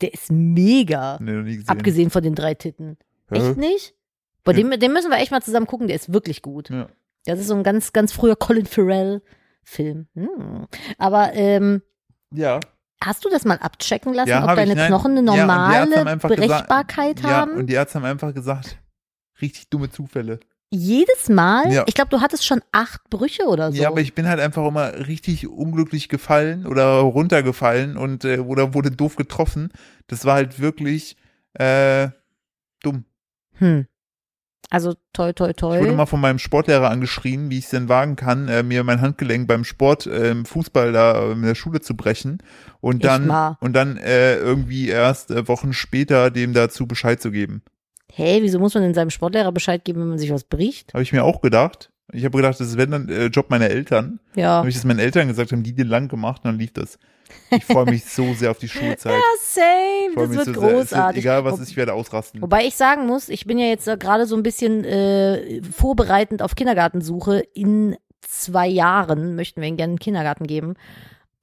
Der 0.00 0.12
ist 0.12 0.30
mega. 0.32 1.18
nee 1.22 1.32
noch 1.32 1.44
nie 1.44 1.56
gesehen. 1.58 1.68
Abgesehen 1.68 2.10
von 2.10 2.22
den 2.24 2.34
drei 2.34 2.54
Titten. 2.54 2.98
Hä? 3.30 3.36
Echt 3.38 3.56
nicht? 3.56 3.94
Boah, 4.42 4.52
Ja. 4.52 4.68
den, 4.68 4.80
den 4.80 4.92
müssen 4.92 5.10
wir 5.10 5.18
echt 5.18 5.30
mal 5.30 5.42
zusammen 5.42 5.66
gucken. 5.66 5.86
Der 5.86 5.96
ist 5.96 6.12
wirklich 6.12 6.42
gut. 6.42 6.70
Ja. 6.70 6.88
Das 7.24 7.38
ist 7.38 7.46
so 7.46 7.54
ein 7.54 7.62
ganz, 7.62 7.92
ganz 7.92 8.12
früher 8.12 8.34
Colin 8.36 8.66
Farrell 8.66 9.22
Film. 9.68 10.06
Hm. 10.14 10.66
Aber 10.98 11.34
ähm, 11.34 11.82
Ja. 12.32 12.60
hast 13.02 13.24
du 13.24 13.28
das 13.30 13.44
mal 13.44 13.58
abchecken 13.58 14.14
lassen, 14.14 14.30
Ja, 14.30 14.44
ob 14.44 14.50
ich, 14.50 14.56
deine 14.56 14.74
nein. 14.74 14.88
Knochen 14.88 15.18
eine 15.18 15.30
Ja, 15.30 15.36
normale 15.46 15.96
haben 15.96 16.08
einfach 16.08 16.28
gesagt- 16.30 16.68
Brechbarkeit 16.68 17.20
Ja, 17.20 17.28
haben? 17.28 17.52
und 17.52 17.66
die 17.66 17.74
Ärzte 17.74 17.98
haben 17.98 18.04
einfach 18.06 18.32
gesagt, 18.34 18.78
richtig 19.40 19.68
dumme 19.68 19.90
Zufälle. 19.90 20.40
Jedes 20.70 21.28
Mal? 21.30 21.72
Ja. 21.72 21.84
Ich 21.86 21.94
glaube, 21.94 22.10
du 22.10 22.20
hattest 22.20 22.44
schon 22.44 22.60
acht 22.72 23.08
Brüche 23.08 23.44
oder 23.46 23.72
so. 23.72 23.80
Ja, 23.80 23.88
aber 23.88 24.00
ich 24.02 24.14
bin 24.14 24.28
halt 24.28 24.38
einfach 24.38 24.66
immer 24.66 25.06
richtig 25.06 25.48
unglücklich 25.48 26.10
gefallen 26.10 26.66
oder 26.66 26.98
runtergefallen 26.98 27.96
und 27.96 28.24
äh, 28.26 28.38
oder 28.40 28.74
wurde 28.74 28.90
doof 28.90 29.16
getroffen. 29.16 29.70
Das 30.08 30.26
war 30.26 30.34
halt 30.34 30.60
wirklich 30.60 31.16
äh, 31.54 32.08
dumm. 32.82 33.04
hm. 33.54 33.86
Also 34.70 34.94
toi, 35.14 35.32
toi, 35.32 35.52
toi. 35.54 35.76
Ich 35.76 35.82
wurde 35.82 35.92
mal 35.96 36.06
von 36.06 36.20
meinem 36.20 36.38
Sportlehrer 36.38 36.90
angeschrien, 36.90 37.50
wie 37.50 37.58
ich 37.58 37.64
es 37.64 37.70
denn 37.70 37.88
wagen 37.88 38.16
kann, 38.16 38.48
äh, 38.48 38.62
mir 38.62 38.84
mein 38.84 39.00
Handgelenk 39.00 39.48
beim 39.48 39.64
Sport 39.64 40.06
äh, 40.06 40.30
im 40.30 40.44
Fußball 40.44 40.92
da 40.92 41.22
äh, 41.22 41.32
in 41.32 41.42
der 41.42 41.54
Schule 41.54 41.80
zu 41.80 41.96
brechen 41.96 42.42
und 42.80 43.02
dann 43.02 43.56
und 43.60 43.72
dann 43.72 43.96
äh, 43.96 44.36
irgendwie 44.36 44.88
erst 44.88 45.30
äh, 45.30 45.48
Wochen 45.48 45.72
später 45.72 46.30
dem 46.30 46.52
dazu 46.52 46.86
Bescheid 46.86 47.20
zu 47.20 47.30
geben. 47.30 47.62
hey, 48.12 48.42
wieso 48.42 48.58
muss 48.58 48.74
man 48.74 48.82
denn 48.82 48.94
seinem 48.94 49.10
Sportlehrer 49.10 49.52
Bescheid 49.52 49.84
geben, 49.84 50.00
wenn 50.00 50.08
man 50.08 50.18
sich 50.18 50.32
was 50.32 50.44
bricht? 50.44 50.92
Habe 50.92 51.02
ich 51.02 51.12
mir 51.12 51.24
auch 51.24 51.40
gedacht. 51.40 51.90
Ich 52.12 52.24
habe 52.24 52.36
gedacht, 52.36 52.58
das 52.58 52.76
wäre 52.76 52.88
dann 52.88 53.08
äh, 53.08 53.26
Job 53.26 53.50
meiner 53.50 53.68
Eltern. 53.70 54.18
Ja. 54.34 54.58
Habe 54.58 54.68
ich 54.68 54.74
das 54.74 54.84
meinen 54.84 54.98
Eltern 54.98 55.28
gesagt, 55.28 55.52
haben 55.52 55.62
die 55.62 55.74
den 55.74 55.88
lang 55.88 56.08
gemacht 56.08 56.42
und 56.44 56.50
dann 56.50 56.58
lief 56.58 56.72
das. 56.72 56.98
Ich 57.50 57.64
freue 57.64 57.86
mich 57.86 58.04
so 58.04 58.34
sehr 58.34 58.50
auf 58.50 58.58
die 58.58 58.68
Schulzeit. 58.68 59.12
Ja, 59.18 59.20
same. 59.40 60.14
Das 60.28 60.36
wird 60.36 60.54
so 60.54 60.60
sehr. 60.60 60.72
Großartig. 60.72 61.24
egal 61.24 61.44
was 61.44 61.58
ist, 61.58 61.70
ich 61.70 61.76
werde 61.76 61.94
ausrasten. 61.94 62.42
Wobei 62.42 62.66
ich 62.66 62.76
sagen 62.76 63.06
muss, 63.06 63.28
ich 63.28 63.46
bin 63.46 63.58
ja 63.58 63.66
jetzt 63.66 63.86
gerade 63.86 64.26
so 64.26 64.36
ein 64.36 64.42
bisschen 64.42 64.84
äh, 64.84 65.62
vorbereitend 65.62 66.42
auf 66.42 66.54
Kindergartensuche. 66.54 67.40
In 67.54 67.96
zwei 68.20 68.66
Jahren 68.66 69.34
möchten 69.34 69.60
wir 69.60 69.68
ihnen 69.68 69.76
gerne 69.76 69.92
einen 69.92 69.98
Kindergarten 69.98 70.46
geben. 70.46 70.74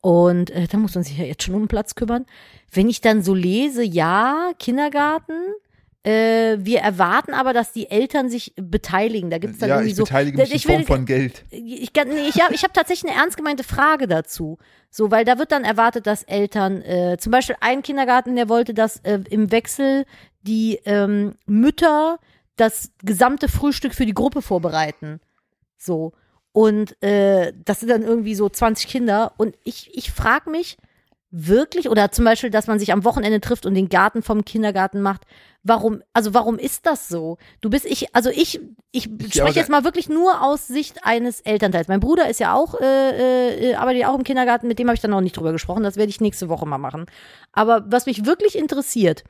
Und 0.02 0.52
äh, 0.52 0.68
da 0.68 0.78
muss 0.78 0.94
man 0.94 1.04
sich 1.04 1.18
ja 1.18 1.26
jetzt 1.26 1.44
schon 1.44 1.56
um 1.56 1.64
den 1.64 1.68
Platz 1.68 1.96
kümmern. 1.96 2.26
Wenn 2.72 2.90
ich 2.90 3.02
dann 3.02 3.24
so 3.24 3.34
lese, 3.34 3.84
ja, 3.84 4.52
Kindergarten, 4.60 5.34
äh, 6.06 6.58
wir 6.60 6.80
erwarten 6.82 7.34
aber, 7.34 7.52
dass 7.54 7.72
die 7.72 7.90
Eltern 7.90 8.30
sich 8.30 8.54
beteiligen. 8.56 9.30
Da 9.30 9.38
gibt's 9.40 9.58
dann 9.60 9.70
ja, 9.70 9.76
irgendwie 9.76 9.92
ich 9.92 9.96
so. 9.98 10.04
beteilige 10.04 10.38
mich 10.38 10.52
in 10.52 10.56
ich 10.56 10.68
will- 10.68 10.76
Form 10.76 10.86
von 10.86 11.06
Geld. 11.06 11.44
ich, 11.50 11.92
kann- 11.94 12.10
nee, 12.10 12.28
ich 12.30 12.42
habe 12.42 12.54
ich 12.54 12.64
hab 12.64 12.74
tatsächlich 12.74 13.12
eine 13.12 13.20
ernst 13.22 13.38
gemeinte 13.38 13.64
Frage 13.64 14.08
dazu. 14.08 14.58
So, 14.92 15.10
weil 15.12 15.26
da 15.26 15.40
wird 15.40 15.52
dann 15.52 15.64
erwartet, 15.64 16.08
dass 16.08 16.24
Eltern, 16.24 16.82
äh, 16.84 17.18
zum 17.20 17.32
Beispiel 17.32 17.56
ein 17.60 17.82
Kindergarten, 17.82 18.36
der 18.36 18.50
wollte, 18.50 18.74
dass 18.74 18.98
äh, 18.98 19.20
im 19.30 19.52
Wechsel 19.52 20.06
die 20.44 20.80
ähm, 20.86 21.36
Mütter 21.48 22.20
das 22.56 22.92
gesamte 23.04 23.48
Frühstück 23.50 23.94
für 23.96 24.06
die 24.06 24.14
Gruppe 24.14 24.42
vorbereiten. 24.42 25.20
So. 25.78 26.14
Und 26.54 27.02
äh, 27.04 27.52
das 27.66 27.82
sind 27.82 27.90
dann 27.90 28.04
irgendwie 28.04 28.36
so 28.36 28.48
20 28.48 28.88
Kinder. 28.88 29.34
Und 29.38 29.56
ich, 29.66 29.90
ich 29.94 30.12
frage 30.12 30.50
mich 30.50 30.78
wirklich, 31.38 31.90
oder 31.90 32.12
zum 32.12 32.24
Beispiel, 32.24 32.50
dass 32.50 32.68
man 32.68 32.80
sich 32.80 32.94
am 32.94 33.04
Wochenende 33.04 33.42
trifft 33.42 33.66
und 33.66 33.74
den 33.74 33.90
Garten 33.90 34.22
vom 34.22 34.46
Kindergarten 34.46 35.02
macht. 35.02 35.24
Warum, 35.64 36.02
also 36.14 36.34
warum 36.34 36.58
ist 36.58 36.86
das 36.86 37.10
so? 37.10 37.38
Du 37.60 37.70
bist, 37.70 37.86
ich, 37.86 38.16
also 38.16 38.30
ich, 38.30 38.62
ich 38.92 39.04
spreche 39.04 39.60
jetzt 39.60 39.70
mal 39.70 39.84
wirklich 39.84 40.08
nur 40.08 40.42
aus 40.42 40.68
Sicht 40.68 41.04
eines 41.04 41.42
Elternteils. 41.42 41.90
Mein 41.90 42.00
Bruder 42.00 42.30
ist 42.30 42.40
ja 42.40 42.54
auch, 42.54 42.80
äh, 42.80 43.72
äh, 43.72 43.76
arbeitet 43.76 44.04
ja 44.04 44.10
auch 44.10 44.18
im 44.18 44.24
Kindergarten, 44.24 44.68
mit 44.68 44.80
dem 44.80 44.88
habe 44.88 44.96
ich 44.96 45.02
dann 45.02 45.12
noch 45.12 45.22
nicht 45.22 45.36
drüber 45.36 45.52
gesprochen. 45.52 45.84
Das 45.84 45.98
werde 45.98 46.10
ich 46.10 46.22
nächste 46.22 46.48
Woche 46.48 46.66
mal 46.66 46.78
machen. 46.78 47.06
Aber 47.52 47.84
was 47.88 48.06
mich 48.06 48.26
wirklich 48.26 48.58
interessiert, 48.58 49.26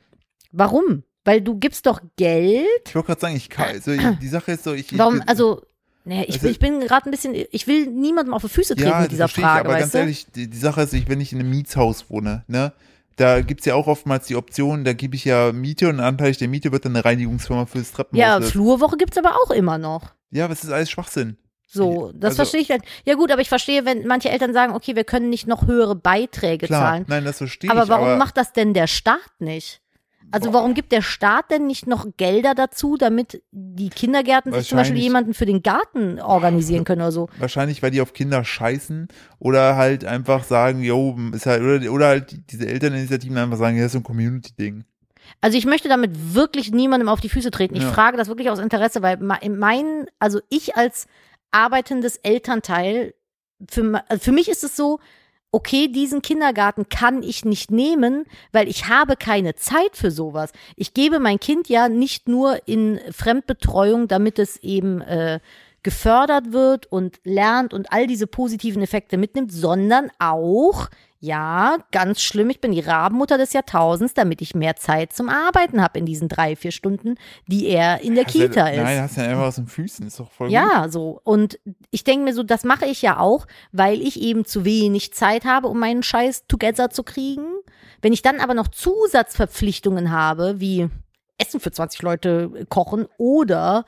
warum? 0.51 1.03
Weil 1.24 1.41
du 1.41 1.58
gibst 1.58 1.88
doch 1.88 2.01
Geld. 2.18 2.68
Ich 2.86 2.93
wollte 2.93 3.08
gerade 3.08 3.22
sagen, 3.22 3.36
ich 3.36 3.49
kann, 3.49 3.70
also 3.70 3.91
die 4.22 4.28
Sache 4.28 4.51
ist 4.51 4.64
so, 4.64 4.74
ich. 4.74 4.91
ich 4.91 4.97
Warum, 4.99 5.24
also, 5.26 5.64
naja, 6.06 6.24
ich, 6.28 6.36
Also- 6.36 6.47
ich 6.47 6.60
bin 6.60 6.80
gerade 6.82 7.10
ein 7.10 7.12
bisschen, 7.12 7.34
ich 7.51 7.68
will 7.68 7.88
niemandem 7.88 8.34
auf 8.34 8.41
die 8.43 8.49
Füße 8.49 8.76
treten 8.76 8.89
ja, 8.89 8.99
mit 9.01 9.12
dieser 9.12 9.28
Frage, 9.28 9.62
ich, 9.62 9.70
aber 9.70 9.80
ganz 9.80 9.91
du? 9.91 9.97
ehrlich, 9.97 10.28
die, 10.34 10.49
die 10.49 10.58
Sache 10.58 10.82
ist, 10.82 10.93
ich, 10.93 11.10
wenn 11.10 11.20
ich 11.20 11.34
in 11.34 11.39
einem 11.39 11.49
Mietshaus 11.49 12.10
wohne, 12.10 12.43
ne, 12.47 12.72
da 13.18 13.41
gibt's 13.41 13.66
ja 13.66 13.76
auch 13.76 13.88
oftmals 13.88 14.28
die 14.28 14.36
Option, 14.36 14.84
da 14.84 14.93
gebe 14.93 15.16
ich 15.16 15.26
ja 15.26 15.51
Miete 15.51 15.88
und 15.89 15.99
anteilig 15.99 16.38
der 16.38 16.47
Miete 16.49 16.72
wird 16.72 16.86
dann 16.86 16.95
eine 16.95 17.06
Reinigungsfirma 17.06 17.66
fürs 17.66 17.91
Treppenhaus. 17.91 18.20
ja. 18.22 18.41
Flurwoche 18.41 18.97
gibt's 18.97 19.18
aber 19.18 19.36
auch 19.36 19.51
immer 19.51 19.78
noch. 19.78 20.12
ja, 20.32 20.45
aber 20.45 20.53
es 20.53 20.64
ist 20.64 20.72
alles 20.72 20.89
Schwachsinn. 20.89 21.38
So, 21.68 22.12
das 22.14 22.30
Also- 22.32 22.36
verstehe 22.38 22.62
ich 22.62 22.68
dann. 22.68 22.82
Ja 23.06 23.16
gut, 23.16 23.32
aber 23.32 23.41
ich 23.41 23.49
verstehe, 23.49 23.86
wenn 23.86 24.06
manche 24.08 24.30
Eltern 24.30 24.53
sagen, 24.53 24.74
okay, 24.74 24.95
wir 24.95 25.03
können 25.03 25.30
nicht 25.30 25.47
noch 25.47 25.66
höhere 25.66 25.95
Beiträge 25.95 26.68
Klar, 26.68 26.82
zahlen. 26.82 27.06
nein, 27.08 27.26
das 27.26 27.38
verstehe 27.39 27.70
Aber 27.72 27.84
ich. 27.84 27.89
warum 27.89 28.06
aber 28.08 28.18
macht 28.18 28.38
das 28.38 28.53
denn 28.53 28.74
der 28.74 28.88
Staat 28.88 29.20
nicht? 29.39 29.82
Also 30.32 30.51
warum 30.53 30.73
gibt 30.73 30.91
der 30.91 31.01
Staat 31.01 31.49
denn 31.51 31.65
nicht 31.67 31.88
noch 31.88 32.05
Gelder 32.17 32.55
dazu, 32.55 32.97
damit 32.97 33.41
die 33.51 33.89
Kindergärten 33.89 34.51
sich 34.51 34.67
zum 34.67 34.78
Beispiel 34.78 34.99
jemanden 34.99 35.34
für 35.34 35.45
den 35.45 35.63
Garten 35.63 36.19
organisieren 36.19 36.84
können 36.84 37.01
oder 37.01 37.11
so? 37.11 37.30
wahrscheinlich, 37.38 37.82
weil 37.82 37.91
die 37.91 38.01
auf 38.01 38.13
Kinder 38.13 38.43
scheißen 38.43 39.07
oder 39.39 39.78
halt 39.78 40.03
einfach 40.03 40.43
sagen, 40.43 40.82
yo, 40.84 41.15
ist 41.34 41.45
halt, 41.45 41.61
oder, 41.61 41.91
oder 41.91 42.07
halt 42.07 42.51
diese 42.51 42.67
Elterninitiativen 42.67 43.38
einfach 43.38 43.57
sagen, 43.57 43.78
ja, 43.78 43.84
das 43.84 43.88
ist 43.89 43.93
so 43.93 43.99
ein 43.99 44.03
Community-Ding. 44.03 44.84
Also 45.41 45.57
ich 45.57 45.65
möchte 45.65 45.88
damit 45.89 46.11
wirklich 46.36 46.71
niemandem 46.71 47.07
auf 47.09 47.21
die 47.21 47.30
Füße 47.30 47.49
treten. 47.51 47.76
Ich 47.76 47.84
Ja. 47.84 47.91
frage 47.91 48.17
das 48.17 48.28
wirklich 48.28 48.49
aus 48.49 48.59
Interesse, 48.59 49.01
weil 49.01 49.17
ma- 49.17 49.36
in 49.36 49.57
meinen, 49.57 50.05
also 50.19 50.39
ich 50.49 50.76
als 50.76 51.07
arbeitendes 51.51 52.17
Elternteil, 52.17 53.13
für, 53.69 54.03
also 54.09 54.21
für 54.23 54.32
mich 54.32 54.49
ist 54.49 54.63
es 54.63 54.76
so, 54.76 54.99
okay, 55.56 55.88
diesen 55.88 56.22
Kindergarten 56.22 56.89
kann 56.89 57.24
ich 57.24 57.45
nicht 57.45 57.72
nehmen, 57.72 58.26
weil 58.51 58.68
ich 58.68 58.89
habe 58.89 59.16
keine 59.16 59.56
Zeit 59.56 59.95
für 59.95 60.12
sowas. 60.12 60.51
Ich 60.76 60.93
gebe 60.93 61.20
mein 61.20 61.39
Kind 61.39 61.70
ja 61.70 61.88
nicht 61.88 62.28
nur 62.28 62.68
in 62.68 62.99
Fremdbetreuung, 63.10 64.10
damit 64.10 64.38
es 64.38 64.58
eben 64.58 64.99
äh, 64.99 65.39
gefördert 65.86 66.51
wird 66.51 66.88
und 66.91 67.19
lernt 67.23 67.71
und 67.73 67.93
all 67.93 68.07
diese 68.07 68.25
positiven 68.25 68.81
Effekte 68.81 69.17
mitnimmt, 69.17 69.53
sondern 69.53 70.09
auch, 70.17 70.89
ja, 71.19 71.77
ganz 71.91 72.21
schlimm, 72.21 72.49
ich 72.49 72.59
bin 72.59 72.71
die 72.71 72.79
Rabenmutter 72.79 73.38
des 73.38 73.53
Jahrtausends, 73.53 74.15
damit 74.15 74.41
ich 74.41 74.55
mehr 74.55 74.75
Zeit 74.75 75.13
zum 75.13 75.29
Arbeiten 75.29 75.81
habe 75.83 75.99
in 75.99 76.07
diesen 76.07 76.27
drei, 76.27 76.55
vier 76.55 76.71
Stunden, 76.71 77.15
die 77.47 77.67
er 77.67 78.01
in 78.01 78.15
der 78.15 78.25
Hast 78.25 78.33
ja- 78.33 78.47
Kita 78.47 78.67
ist. 78.67 78.81
Nein, 78.81 78.99
hast 79.01 79.17
ja 79.17 79.23
einfach 79.25 79.45
aus 79.45 79.55
den 79.55 79.67
Füßen, 79.67 80.07
ist 80.07 80.19
doch 80.19 80.31
voll 80.31 80.47
gut. 80.47 80.53
Ja, 80.55 80.88
so. 80.89 81.21
Und 81.23 81.59
ich 81.91 82.03
denke 82.03 82.25
mir 82.25 82.33
so, 82.33 82.41
das 82.41 82.63
mache 82.63 82.86
ich 82.86 83.03
ja 83.03 83.19
auch, 83.19 83.45
weil 83.71 84.01
ich 84.01 84.19
eben 84.19 84.43
zu 84.45 84.65
wenig 84.65 85.13
Zeit 85.13 85.45
habe, 85.45 85.67
um 85.67 85.79
meinen 85.79 86.01
Scheiß 86.01 86.47
together 86.47 86.89
zu 86.89 87.03
kriegen. 87.03 87.45
Wenn 88.01 88.11
ich 88.11 88.23
dann 88.23 88.39
aber 88.39 88.55
noch 88.55 88.67
Zusatzverpflichtungen 88.67 90.11
habe, 90.11 90.59
wie 90.59 90.89
Essen 91.38 91.59
für 91.59 91.71
20 91.71 92.01
Leute 92.01 92.65
kochen 92.69 93.07
oder 93.17 93.86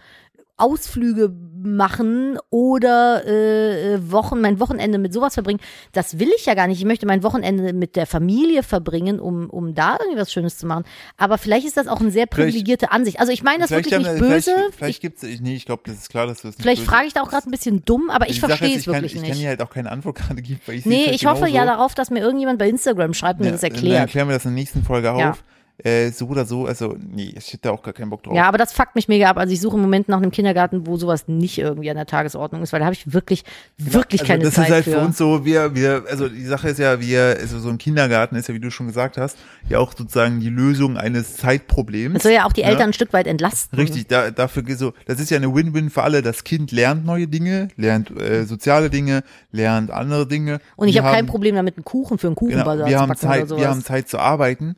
Ausflüge 0.57 1.31
machen 1.59 2.37
oder 2.49 3.25
äh, 3.25 4.11
Wochen, 4.11 4.41
mein 4.41 4.59
Wochenende 4.59 4.97
mit 4.97 5.13
sowas 5.13 5.33
verbringen. 5.33 5.59
Das 5.91 6.19
will 6.19 6.29
ich 6.37 6.45
ja 6.45 6.53
gar 6.53 6.67
nicht. 6.67 6.79
Ich 6.79 6.85
möchte 6.85 7.05
mein 7.05 7.23
Wochenende 7.23 7.73
mit 7.73 7.95
der 7.95 8.05
Familie 8.05 8.63
verbringen, 8.63 9.19
um, 9.19 9.49
um 9.49 9.73
da 9.73 9.97
irgendwie 9.99 10.19
was 10.19 10.31
Schönes 10.31 10.57
zu 10.57 10.65
machen. 10.67 10.85
Aber 11.17 11.37
vielleicht 11.37 11.65
ist 11.67 11.77
das 11.77 11.87
auch 11.87 11.99
eine 11.99 12.11
sehr 12.11 12.25
privilegierte 12.25 12.91
Ansicht. 12.91 13.19
Also 13.19 13.31
ich 13.31 13.43
meine 13.43 13.59
das 13.59 13.67
Vielleicht 13.69 13.91
wirklich 13.91 14.07
nicht 14.07 14.19
böse. 14.19 14.51
Vielleicht, 14.53 14.75
vielleicht 14.75 14.89
ich, 14.97 15.01
gibt's, 15.01 15.23
ich, 15.23 15.41
nee, 15.41 15.55
ich 15.55 15.65
glaube, 15.65 15.83
das 15.85 15.95
ist 15.95 16.09
klar, 16.09 16.27
dass 16.27 16.41
du 16.41 16.47
es 16.49 16.55
nicht 16.57 16.61
vielleicht 16.63 16.81
böse- 16.83 16.89
frage 16.91 17.07
ich 17.07 17.13
da 17.13 17.21
auch 17.21 17.29
gerade 17.29 17.47
ein 17.47 17.51
bisschen 17.51 17.83
dumm, 17.85 18.09
aber 18.09 18.27
ich 18.29 18.35
Die 18.35 18.39
Sache 18.41 18.49
verstehe 18.57 18.75
es 18.75 18.79
ich 18.81 18.85
kann, 18.85 18.95
wirklich 18.95 19.13
ich 19.15 19.21
kann 19.21 19.29
nicht. 19.29 19.41
dir 19.41 19.49
halt 19.49 19.61
auch 19.61 19.69
keine 19.69 19.91
Antwort 19.91 20.15
gerade 20.19 20.41
geben, 20.41 20.59
weil 20.65 20.75
ich 20.75 20.81
es 20.81 20.85
Nee, 20.85 21.05
halt 21.05 21.15
ich 21.15 21.25
hoffe 21.25 21.47
ja 21.47 21.61
genauso. 21.61 21.65
darauf, 21.77 21.95
dass 21.95 22.09
mir 22.11 22.19
irgendjemand 22.19 22.59
bei 22.59 22.69
Instagram 22.69 23.13
schreibt 23.13 23.39
und 23.39 23.45
mir 23.45 23.51
das 23.51 23.61
Dann 23.61 23.71
erklärt. 23.71 23.99
erklären 24.01 24.27
wir 24.27 24.35
das 24.35 24.45
in 24.45 24.51
der 24.51 24.55
nächsten 24.59 24.83
Folge 24.83 25.07
Ja. 25.07 25.31
auf. 25.31 25.43
Äh, 25.83 26.09
so 26.09 26.25
oder 26.27 26.45
so, 26.45 26.65
also 26.65 26.97
nee, 26.99 27.35
ich 27.37 27.53
hätte 27.53 27.63
da 27.63 27.71
auch 27.71 27.83
gar 27.83 27.93
keinen 27.93 28.09
Bock 28.09 28.23
drauf. 28.23 28.35
Ja, 28.35 28.47
aber 28.47 28.57
das 28.57 28.73
fuckt 28.73 28.95
mich 28.95 29.07
mega 29.07 29.29
ab. 29.29 29.37
Also 29.37 29.53
ich 29.53 29.61
suche 29.61 29.75
im 29.75 29.83
Moment 29.83 30.09
nach 30.09 30.17
einem 30.17 30.31
Kindergarten, 30.31 30.87
wo 30.87 30.97
sowas 30.97 31.27
nicht 31.27 31.59
irgendwie 31.59 31.91
an 31.91 31.97
der 31.97 32.07
Tagesordnung 32.07 32.63
ist, 32.63 32.73
weil 32.73 32.79
da 32.79 32.87
habe 32.87 32.95
ich 32.95 33.13
wirklich, 33.13 33.43
wirklich 33.77 34.21
also 34.21 34.31
keine 34.31 34.43
das 34.45 34.55
Zeit 34.55 34.65
ist 34.65 34.71
halt 34.73 34.83
für. 34.85 34.91
für 34.93 34.99
uns 34.99 35.17
so, 35.19 35.45
wir, 35.45 35.75
wir, 35.75 36.03
also 36.09 36.29
die 36.29 36.45
Sache 36.45 36.69
ist 36.69 36.79
ja, 36.79 36.99
wir, 36.99 37.37
also 37.39 37.59
so 37.59 37.69
ein 37.69 37.77
Kindergarten 37.77 38.35
ist 38.35 38.47
ja, 38.47 38.55
wie 38.55 38.59
du 38.59 38.71
schon 38.71 38.87
gesagt 38.87 39.17
hast, 39.17 39.37
ja 39.69 39.77
auch 39.77 39.93
sozusagen 39.95 40.39
die 40.39 40.49
Lösung 40.49 40.97
eines 40.97 41.37
Zeitproblems. 41.37 42.15
das 42.15 42.23
soll 42.23 42.31
ja 42.31 42.45
auch 42.45 42.53
die 42.53 42.61
Ja. 42.61 42.69
Eltern 42.69 42.89
ein 42.89 42.93
Stück 42.93 43.13
weit 43.13 43.27
entlasten. 43.27 43.77
Richtig, 43.77 44.07
da, 44.07 44.31
dafür 44.31 44.63
geht 44.63 44.79
so, 44.79 44.93
das 45.05 45.19
ist 45.19 45.29
ja 45.29 45.37
eine 45.37 45.53
Win-Win 45.53 45.91
für 45.91 46.01
alle. 46.01 46.23
Das 46.23 46.43
Kind 46.43 46.71
lernt 46.71 47.05
neue 47.05 47.27
Dinge, 47.27 47.67
lernt 47.77 48.09
äh, 48.19 48.45
soziale 48.45 48.89
Dinge, 48.89 49.23
lernt 49.51 49.91
andere 49.91 50.27
Dinge. 50.27 50.59
Und 50.75 50.87
ich 50.87 50.97
habe 50.97 51.11
kein 51.11 51.27
Problem 51.27 51.53
damit, 51.53 51.77
einen 51.77 51.85
Kuchen 51.85 52.17
für 52.17 52.25
einen 52.25 52.35
Kuchenbazar 52.35 52.77
Genau, 52.77 52.87
wir 52.87 52.95
zu 52.95 53.01
haben 53.01 53.15
Zeit, 53.15 53.49
wir 53.51 53.69
haben 53.69 53.83
Zeit 53.83 54.09
zu 54.09 54.17
arbeiten. 54.17 54.75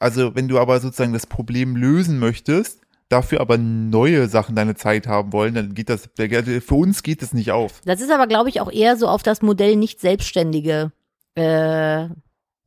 Also 0.00 0.34
wenn 0.34 0.48
du 0.48 0.58
aber 0.58 0.80
sozusagen 0.80 1.12
das 1.12 1.26
Problem 1.26 1.76
lösen 1.76 2.18
möchtest, 2.18 2.80
dafür 3.10 3.40
aber 3.40 3.58
neue 3.58 4.28
Sachen 4.28 4.56
deine 4.56 4.74
Zeit 4.74 5.06
haben 5.06 5.32
wollen, 5.32 5.54
dann 5.54 5.74
geht 5.74 5.90
das, 5.90 6.08
für 6.16 6.74
uns 6.74 7.02
geht 7.02 7.22
das 7.22 7.34
nicht 7.34 7.52
auf. 7.52 7.80
das 7.84 8.00
ist 8.00 8.10
aber, 8.10 8.26
glaube 8.26 8.48
ich, 8.48 8.60
auch 8.60 8.72
eher 8.72 8.96
so 8.96 9.06
auf 9.08 9.22
das 9.22 9.42
Modell 9.42 9.76
nicht 9.76 10.00
Selbstständige 10.00 10.92
äh, 11.34 12.08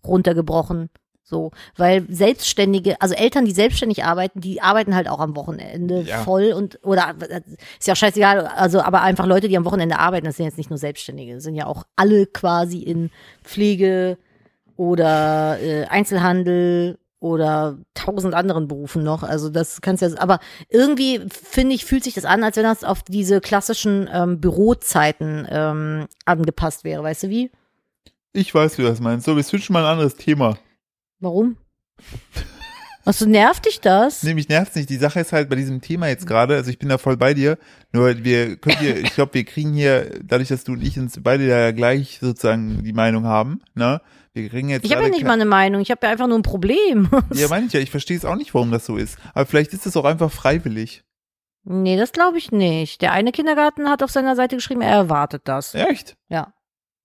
runtergebrochen. 0.05 0.89
So, 1.25 1.51
weil 1.77 2.05
Selbstständige, 2.09 3.01
also 3.01 3.15
Eltern, 3.15 3.45
die 3.45 3.53
selbstständig 3.53 4.03
arbeiten, 4.03 4.41
die 4.41 4.61
arbeiten 4.61 4.93
halt 4.93 5.07
auch 5.07 5.19
am 5.19 5.35
Wochenende 5.37 6.01
Ja. 6.01 6.21
voll 6.23 6.51
und 6.51 6.79
oder 6.83 7.15
ist 7.79 7.87
ja 7.87 7.93
auch 7.93 7.97
scheißegal, 7.97 8.45
also 8.45 8.81
aber 8.81 9.01
einfach 9.01 9.25
Leute, 9.25 9.47
die 9.47 9.57
am 9.57 9.65
Wochenende 9.65 9.97
arbeiten, 9.97 10.25
das 10.25 10.35
sind 10.35 10.45
jetzt 10.45 10.57
nicht 10.57 10.69
nur 10.69 10.77
Selbstständige, 10.77 11.35
das 11.35 11.43
sind 11.43 11.55
ja 11.55 11.65
auch 11.65 11.85
alle 11.95 12.27
quasi 12.27 12.79
in 12.79 13.09
Pflege 13.41 14.17
oder 14.75 15.59
äh, 15.61 15.85
Einzelhandel 15.85 16.99
oder 17.23 17.77
tausend 17.93 18.33
anderen 18.33 18.67
Berufen 18.67 19.01
noch. 19.01 19.23
Also 19.23 19.49
das 19.49 19.79
kannst 19.79 20.01
ja, 20.01 20.09
aber 20.17 20.39
irgendwie 20.67 21.21
finde 21.29 21.73
ich, 21.73 21.85
fühlt 21.85 22.03
sich 22.03 22.15
das 22.15 22.25
an, 22.25 22.43
als 22.43 22.57
wenn 22.57 22.63
das 22.63 22.83
auf 22.83 23.01
diese 23.03 23.39
klassischen 23.39 24.09
ähm, 24.11 24.41
Bürozeiten 24.41 25.47
ähm, 25.49 26.07
angepasst 26.25 26.83
wäre. 26.83 27.01
Weißt 27.01 27.23
du 27.23 27.29
wie? 27.29 27.49
Ich 28.33 28.53
weiß, 28.53 28.77
wie 28.77 28.81
du 28.81 28.89
das 28.89 28.99
meinst. 28.99 29.25
So, 29.25 29.37
wir 29.37 29.43
switchen 29.43 29.71
mal 29.71 29.85
ein 29.85 29.91
anderes 29.93 30.17
Thema. 30.17 30.57
Warum? 31.19 31.55
Was 33.05 33.19
so 33.19 33.25
nervt 33.25 33.65
dich 33.65 33.81
das? 33.81 34.23
Nee, 34.23 34.33
mich 34.33 34.47
nervt's 34.47 34.75
nicht. 34.75 34.89
Die 34.89 34.97
Sache 34.97 35.19
ist 35.19 35.33
halt 35.33 35.49
bei 35.49 35.55
diesem 35.55 35.81
Thema 35.81 36.07
jetzt 36.07 36.25
gerade, 36.25 36.55
also 36.55 36.69
ich 36.69 36.79
bin 36.79 36.89
da 36.89 36.97
voll 36.97 37.17
bei 37.17 37.33
dir, 37.33 37.57
nur 37.91 38.23
wir 38.23 38.55
können 38.57 38.77
hier, 38.79 38.97
ich 38.97 39.13
glaube, 39.13 39.33
wir 39.33 39.43
kriegen 39.43 39.73
hier, 39.73 40.19
dadurch, 40.23 40.49
dass 40.49 40.63
du 40.63 40.73
und 40.73 40.81
ich 40.83 40.97
uns 40.97 41.19
beide 41.21 41.45
ja 41.45 41.71
gleich 41.71 42.19
sozusagen 42.21 42.83
die 42.83 42.93
Meinung 42.93 43.25
haben, 43.25 43.61
ne? 43.75 44.01
Wir 44.35 44.49
kriegen 44.49 44.69
jetzt 44.69 44.83
Ich 44.85 44.91
habe 44.93 45.03
ja 45.03 45.09
nicht 45.09 45.25
mal 45.25 45.33
eine 45.33 45.45
Meinung, 45.45 45.81
ich 45.81 45.91
habe 45.91 46.05
ja 46.05 46.11
einfach 46.11 46.27
nur 46.27 46.39
ein 46.39 46.43
Problem. 46.43 47.09
Ja, 47.35 47.47
meine 47.49 47.67
ich 47.67 47.73
ja, 47.73 47.79
ich 47.79 47.91
verstehe 47.91 48.17
es 48.17 48.25
auch 48.25 48.35
nicht, 48.35 48.53
warum 48.55 48.71
das 48.71 48.85
so 48.85 48.97
ist. 48.97 49.17
Aber 49.33 49.45
vielleicht 49.45 49.73
ist 49.73 49.85
es 49.85 49.95
auch 49.95 50.05
einfach 50.05 50.31
freiwillig. 50.31 51.03
nee, 51.65 51.97
das 51.97 52.13
glaube 52.13 52.37
ich 52.39 52.51
nicht. 52.51 53.01
Der 53.01 53.11
eine 53.11 53.31
Kindergarten 53.31 53.89
hat 53.89 54.01
auf 54.01 54.09
seiner 54.11 54.35
Seite 54.35 54.55
geschrieben, 54.55 54.81
er 54.81 54.95
erwartet 54.95 55.43
das. 55.45 55.75
Echt? 55.75 56.15
Ja. 56.29 56.53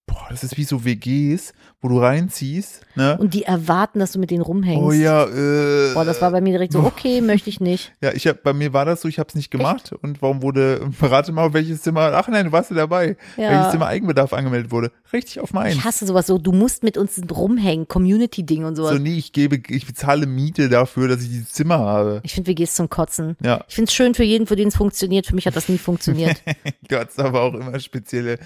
Boah, 0.09 0.27
das 0.31 0.43
ist 0.43 0.57
wie 0.57 0.65
so 0.65 0.85
WGs, 0.85 1.53
wo 1.81 1.89
du 1.89 2.01
reinziehst, 2.01 2.81
ne? 2.97 3.17
Und 3.19 3.35
die 3.35 3.45
erwarten, 3.45 4.01
dass 4.01 4.13
du 4.13 4.19
mit 4.19 4.31
denen 4.33 4.43
rumhängst. 4.43 4.83
Oh 4.83 4.91
ja, 4.91 5.25
äh. 5.27 5.93
Boah, 5.95 6.05
das 6.05 6.21
war 6.21 6.31
bei 6.33 6.41
mir 6.41 6.51
direkt 6.53 6.73
so, 6.73 6.81
okay, 6.85 7.21
möchte 7.21 7.51
ich 7.51 7.61
nicht. 7.61 7.93
Ja, 8.01 8.13
ich 8.13 8.27
hab, 8.27 8.43
bei 8.43 8.53
mir 8.53 8.73
war 8.73 8.85
das 8.87 9.03
so, 9.03 9.09
ich 9.09 9.19
habe 9.19 9.29
es 9.29 9.35
nicht 9.37 9.51
gemacht. 9.51 9.93
Und 10.03 10.21
warum 10.23 10.43
wurde, 10.43 10.81
rate 11.03 11.31
mal, 11.31 11.45
auf 11.45 11.53
welches 11.53 11.83
Zimmer, 11.83 12.13
ach 12.15 12.27
nein, 12.29 12.47
du 12.47 12.53
warst 12.53 12.71
ja 12.71 12.77
dabei, 12.77 13.17
Ja. 13.37 13.51
welches 13.53 13.73
Zimmer 13.73 13.87
Eigenbedarf 13.87 14.33
angemeldet 14.33 14.73
wurde. 14.73 14.91
Richtig 15.13 15.41
auf 15.41 15.53
meins. 15.53 15.75
Ich 15.77 15.85
hasse 15.85 16.07
sowas 16.07 16.27
so, 16.27 16.39
du 16.39 16.53
musst 16.53 16.83
mit 16.83 16.97
uns 16.97 17.21
rumhängen, 17.31 17.87
Community-Ding 17.87 18.65
und 18.65 18.75
sowas. 18.77 18.93
So, 18.93 18.99
nee, 18.99 19.17
ich 19.17 19.33
gebe, 19.33 19.61
ich 19.69 19.87
bezahle 19.87 20.27
Miete 20.27 20.69
dafür, 20.71 21.07
dass 21.09 21.23
ich 21.23 21.29
dieses 21.29 21.53
Zimmer 21.53 21.79
habe. 21.79 22.21
Ich 22.25 22.35
finde 22.35 22.51
WGs 22.51 22.75
zum 22.75 22.89
Kotzen. 22.89 23.37
Ja, 23.43 23.65
Ich 23.69 23.75
finde 23.75 23.89
es 23.91 23.95
schön 23.95 24.15
für 24.15 24.25
jeden, 24.25 24.47
für 24.47 24.57
den 24.57 24.69
es 24.69 24.77
funktioniert. 24.77 25.27
Für 25.27 25.35
mich 25.35 25.47
hat 25.47 25.55
das 25.55 25.69
nie 25.69 25.79
funktioniert. 25.79 26.43
du 26.89 26.97
hast 26.99 27.21
aber 27.21 27.43
auch 27.43 27.55
immer 27.55 27.79
spezielle 27.79 28.39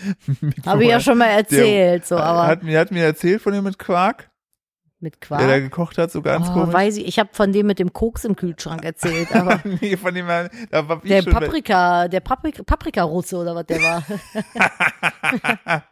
Habe 0.66 0.82
ich 0.84 0.90
ja 0.90 1.00
schon 1.00 1.18
mal 1.18 1.26
erzählt, 1.26 1.51
so, 1.52 2.16
Der, 2.16 2.24
aber 2.24 2.46
hat, 2.46 2.62
mir, 2.62 2.78
hat 2.78 2.90
mir 2.90 3.04
erzählt 3.04 3.40
von 3.42 3.52
dem 3.52 3.64
mit 3.64 3.78
Quark, 3.78 4.30
mit 5.00 5.14
der 5.30 5.38
da 5.38 5.44
Quark. 5.46 5.62
gekocht 5.62 5.98
hat, 5.98 6.10
so 6.12 6.22
ganz 6.22 6.48
Oh, 6.50 6.52
komisch. 6.52 6.72
weiß 6.74 6.96
ich, 6.98 7.06
ich 7.08 7.18
habe 7.18 7.30
von 7.32 7.52
dem 7.52 7.66
mit 7.66 7.78
dem 7.80 7.92
Koks 7.92 8.24
im 8.24 8.36
Kühlschrank 8.36 8.84
erzählt, 8.84 9.34
aber 9.34 9.60
nee, 9.80 9.96
von 9.96 10.14
dem, 10.14 10.26
da 10.28 10.88
war 10.88 11.00
ich 11.02 11.08
der 11.08 11.22
schon, 11.22 11.32
Paprika, 11.32 12.06
der 12.08 12.20
Paprika, 12.20 12.62
Paprika-Russe 12.62 13.36
oder 13.36 13.54
was 13.54 13.66
der 13.66 13.82
war. 13.82 14.04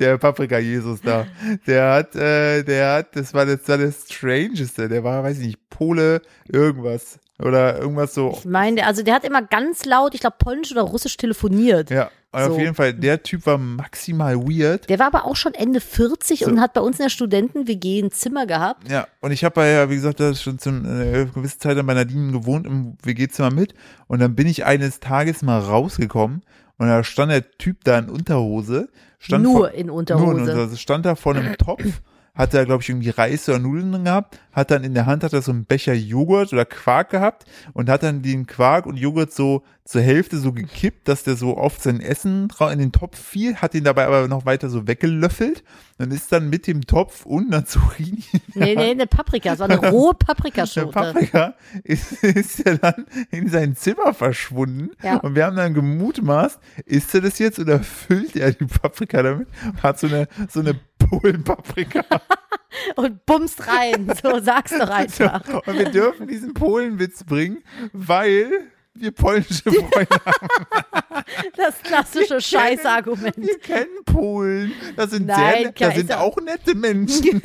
der 0.00 0.18
Paprika-Jesus 0.18 1.00
da, 1.02 1.26
der 1.66 1.90
hat, 1.92 2.16
äh, 2.16 2.62
der 2.62 2.94
hat, 2.94 3.16
das 3.16 3.34
war 3.34 3.46
das, 3.46 3.68
war 3.68 3.78
das 3.78 4.06
Strangeste, 4.10 4.88
der 4.88 5.04
war, 5.04 5.22
weiß 5.22 5.38
ich 5.38 5.46
nicht, 5.48 5.70
Pole, 5.70 6.22
irgendwas. 6.48 7.18
Oder 7.40 7.78
irgendwas 7.78 8.14
so. 8.14 8.32
Ich 8.36 8.44
meine, 8.46 8.84
also 8.84 9.04
der 9.04 9.14
hat 9.14 9.22
immer 9.24 9.42
ganz 9.42 9.84
laut, 9.84 10.12
ich 10.14 10.20
glaube 10.20 10.38
polnisch 10.40 10.72
oder 10.72 10.82
russisch 10.82 11.16
telefoniert. 11.16 11.88
Ja, 11.88 12.10
und 12.32 12.40
auf 12.40 12.52
So. 12.54 12.58
jeden 12.58 12.74
Fall, 12.74 12.92
der 12.94 13.22
Typ 13.22 13.46
war 13.46 13.56
maximal 13.58 14.36
weird. 14.36 14.88
Der 14.88 14.98
war 14.98 15.06
aber 15.06 15.24
auch 15.24 15.36
schon 15.36 15.54
Ende 15.54 15.80
40 15.80 16.46
und 16.46 16.60
hat 16.60 16.74
bei 16.74 16.80
uns 16.80 16.98
in 16.98 17.04
der 17.04 17.10
Studenten-WG 17.10 18.00
ein 18.02 18.10
Zimmer 18.10 18.46
gehabt. 18.46 18.90
Ja, 18.90 19.06
und 19.20 19.30
ich 19.32 19.44
habe 19.44 19.64
ja, 19.64 19.88
wie 19.88 19.94
gesagt, 19.94 20.20
da 20.20 20.34
schon 20.34 20.58
zu 20.58 20.68
einer 20.70 21.24
gewissen 21.26 21.60
Zeit 21.60 21.78
an 21.78 21.86
bei 21.86 21.94
Nadine 21.94 22.32
gewohnt 22.32 22.66
im 22.66 22.96
WG-Zimmer 23.02 23.50
mit. 23.50 23.74
Und 24.08 24.20
dann 24.20 24.34
bin 24.34 24.46
ich 24.46 24.64
eines 24.66 25.00
Tages 25.00 25.42
mal 25.42 25.58
rausgekommen 25.58 26.42
und 26.76 26.86
da 26.86 27.02
stand 27.02 27.32
der 27.32 27.50
Typ 27.52 27.82
da 27.84 27.98
in 27.98 28.08
Unterhose. 28.10 28.88
Stand 29.18 29.44
Nur 29.44 29.56
vor, 29.56 29.70
in 29.72 29.86
Nur 29.86 29.96
Unterhose. 29.96 30.32
in 30.32 30.40
Unterhose. 30.50 30.76
Stand 30.76 31.06
da 31.06 31.14
vor 31.14 31.34
einem 31.34 31.56
Topf, 31.56 31.82
hat 32.38 32.54
da, 32.54 32.64
glaube 32.64 32.82
ich, 32.82 32.88
irgendwie 32.88 33.10
Reis 33.10 33.48
oder 33.48 33.58
Nudeln 33.58 33.90
drin 33.90 34.04
gehabt, 34.04 34.38
hat 34.52 34.70
dann 34.70 34.84
in 34.84 34.94
der 34.94 35.06
Hand 35.06 35.24
hat 35.24 35.32
er 35.32 35.42
so 35.42 35.50
einen 35.50 35.64
Becher 35.64 35.92
Joghurt 35.92 36.52
oder 36.52 36.64
Quark 36.64 37.10
gehabt 37.10 37.44
und 37.72 37.90
hat 37.90 38.04
dann 38.04 38.22
den 38.22 38.46
Quark 38.46 38.86
und 38.86 38.96
Joghurt 38.96 39.32
so 39.32 39.64
zur 39.84 40.02
Hälfte 40.02 40.38
so 40.38 40.52
gekippt, 40.52 41.08
dass 41.08 41.24
der 41.24 41.34
so 41.34 41.56
oft 41.56 41.82
sein 41.82 42.00
Essen 42.00 42.48
in 42.70 42.78
den 42.78 42.92
Topf 42.92 43.18
fiel, 43.18 43.56
hat 43.56 43.74
ihn 43.74 43.84
dabei 43.84 44.06
aber 44.06 44.28
noch 44.28 44.44
weiter 44.46 44.68
so 44.68 44.86
weggelöffelt 44.86 45.64
und 45.98 46.12
ist 46.12 46.30
dann 46.30 46.48
mit 46.48 46.66
dem 46.66 46.82
Topf 46.82 47.26
und 47.26 47.52
einer 47.52 47.64
Zucchini 47.64 48.22
Nee, 48.54 48.74
nee, 48.76 48.90
eine 48.90 49.06
Paprika. 49.06 49.58
War 49.58 49.68
eine 49.68 49.78
rohe 49.90 50.14
Paprikaschote. 50.14 50.92
Paprika 50.92 51.54
ist, 51.84 52.22
ist 52.22 52.66
ja 52.66 52.76
dann 52.76 53.06
in 53.30 53.48
sein 53.48 53.74
Zimmer 53.76 54.14
verschwunden. 54.14 54.90
Ja. 55.02 55.16
Und 55.16 55.34
wir 55.34 55.46
haben 55.46 55.56
dann 55.56 55.74
gemutmaßt, 55.74 56.60
isst 56.84 57.14
er 57.14 57.22
das 57.22 57.38
jetzt 57.38 57.58
oder 57.58 57.80
füllt 57.80 58.36
er 58.36 58.52
die 58.52 58.66
Paprika 58.66 59.22
damit? 59.22 59.48
Hat 59.82 59.98
so 59.98 60.06
eine, 60.06 60.28
so 60.50 60.60
eine 60.60 60.78
Polen-Paprika. 61.08 62.04
Und 62.96 63.24
bumst 63.26 63.66
rein. 63.66 64.12
So, 64.22 64.38
sag's 64.40 64.72
doch 64.78 64.88
einfach. 64.90 65.42
Und 65.66 65.78
wir 65.78 65.90
dürfen 65.90 66.26
diesen 66.28 66.54
Polenwitz 66.54 67.24
bringen, 67.24 67.62
weil 67.92 68.70
wir 68.94 69.10
polnische 69.12 69.70
Freunde 69.72 70.20
haben. 70.24 70.48
Das 71.56 71.82
klassische 71.82 72.40
Scheißargument. 72.40 73.36
Wir 73.36 73.58
kennen 73.58 74.04
Polen. 74.06 74.72
Das 74.96 75.10
sind 75.10 75.26
Nein, 75.26 75.36
sehr, 75.54 75.62
ne- 75.66 75.72
das 75.76 75.94
sind 75.96 76.12
auch 76.12 76.36
nette 76.40 76.74
Menschen. 76.74 77.42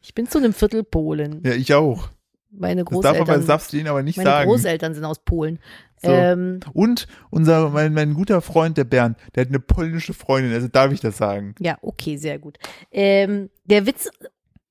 Ich 0.00 0.14
bin 0.14 0.28
zu 0.28 0.38
einem 0.38 0.52
Viertel 0.52 0.84
Polen. 0.84 1.42
ja, 1.44 1.52
ich 1.52 1.74
auch. 1.74 2.10
Meine 2.58 2.84
Das 2.84 3.00
darf 3.00 3.16
Großeltern, 3.16 3.36
das 3.36 3.46
darfst 3.46 3.72
du 3.72 3.76
denen 3.76 3.88
aber 3.88 4.02
nicht 4.02 4.16
meine 4.16 4.30
sagen. 4.30 4.50
Großeltern 4.50 4.94
sind 4.94 5.04
aus 5.04 5.18
Polen. 5.18 5.58
So. 6.02 6.10
Ähm, 6.10 6.60
Und 6.72 7.06
unser, 7.30 7.70
mein, 7.70 7.94
mein 7.94 8.14
guter 8.14 8.40
Freund, 8.40 8.76
der 8.76 8.84
Bernd, 8.84 9.18
der 9.34 9.42
hat 9.42 9.48
eine 9.48 9.60
polnische 9.60 10.14
Freundin, 10.14 10.52
also 10.52 10.68
darf 10.68 10.92
ich 10.92 11.00
das 11.00 11.16
sagen. 11.16 11.54
ja, 11.58 11.78
okay, 11.82 12.16
sehr 12.16 12.38
gut. 12.38 12.58
Ähm, 12.92 13.50
der 13.64 13.86
Witz 13.86 14.10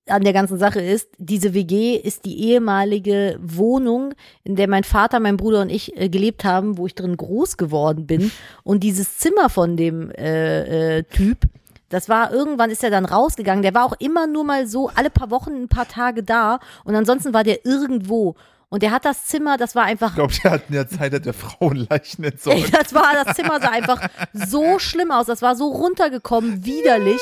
an 0.07 0.23
der 0.23 0.33
ganzen 0.33 0.57
Sache 0.57 0.81
ist, 0.81 1.09
diese 1.17 1.53
WG 1.53 1.95
ist 1.95 2.25
die 2.25 2.39
ehemalige 2.49 3.39
Wohnung, 3.41 4.13
in 4.43 4.55
der 4.55 4.67
mein 4.67 4.83
Vater, 4.83 5.19
mein 5.19 5.37
Bruder 5.37 5.61
und 5.61 5.71
ich 5.71 5.99
äh, 5.99 6.09
gelebt 6.09 6.43
haben, 6.43 6.77
wo 6.77 6.85
ich 6.85 6.93
drin 6.93 7.17
groß 7.17 7.57
geworden 7.57 8.05
bin. 8.05 8.31
Und 8.63 8.83
dieses 8.83 9.17
Zimmer 9.17 9.49
von 9.49 9.77
dem 9.77 10.11
äh, 10.11 10.97
äh, 10.99 11.03
Typ, 11.03 11.47
das 11.95 12.09
war 12.09 12.33
irgendwann 12.33 12.71
ist 12.71 12.83
er 12.83 12.89
dann 12.89 13.05
rausgegangen. 13.05 13.61
Der 13.61 13.73
war 13.73 13.85
auch 13.85 13.95
immer 13.99 14.27
nur 14.27 14.43
mal 14.43 14.67
so 14.67 14.89
alle 14.95 15.09
paar 15.09 15.31
Wochen 15.31 15.53
ein 15.53 15.69
paar 15.69 15.87
Tage 15.87 16.23
da 16.23 16.59
und 16.83 16.93
ansonsten 16.93 17.33
war 17.33 17.45
der 17.45 17.65
irgendwo. 17.65 18.35
Und 18.67 18.83
der 18.83 18.91
hat 18.91 19.05
das 19.05 19.23
Zimmer, 19.27 19.55
das 19.55 19.75
war 19.75 19.83
einfach 19.83 20.09
Ich 20.09 20.15
glaube, 20.15 20.33
der 20.43 20.51
hat 20.51 20.63
in 20.67 20.73
der 20.73 20.89
Zeit 20.89 21.13
hat 21.13 21.25
der 21.25 21.33
Frauenleichen 21.33 22.23
entsorgt. 22.25 22.73
Das 22.73 22.93
war, 22.93 23.13
das 23.23 23.37
Zimmer 23.37 23.61
sah 23.61 23.69
einfach 23.69 24.09
so 24.33 24.77
schlimm 24.77 25.09
aus. 25.11 25.27
Das 25.27 25.41
war 25.41 25.55
so 25.55 25.69
runtergekommen, 25.69 26.65
widerlich. 26.65 27.21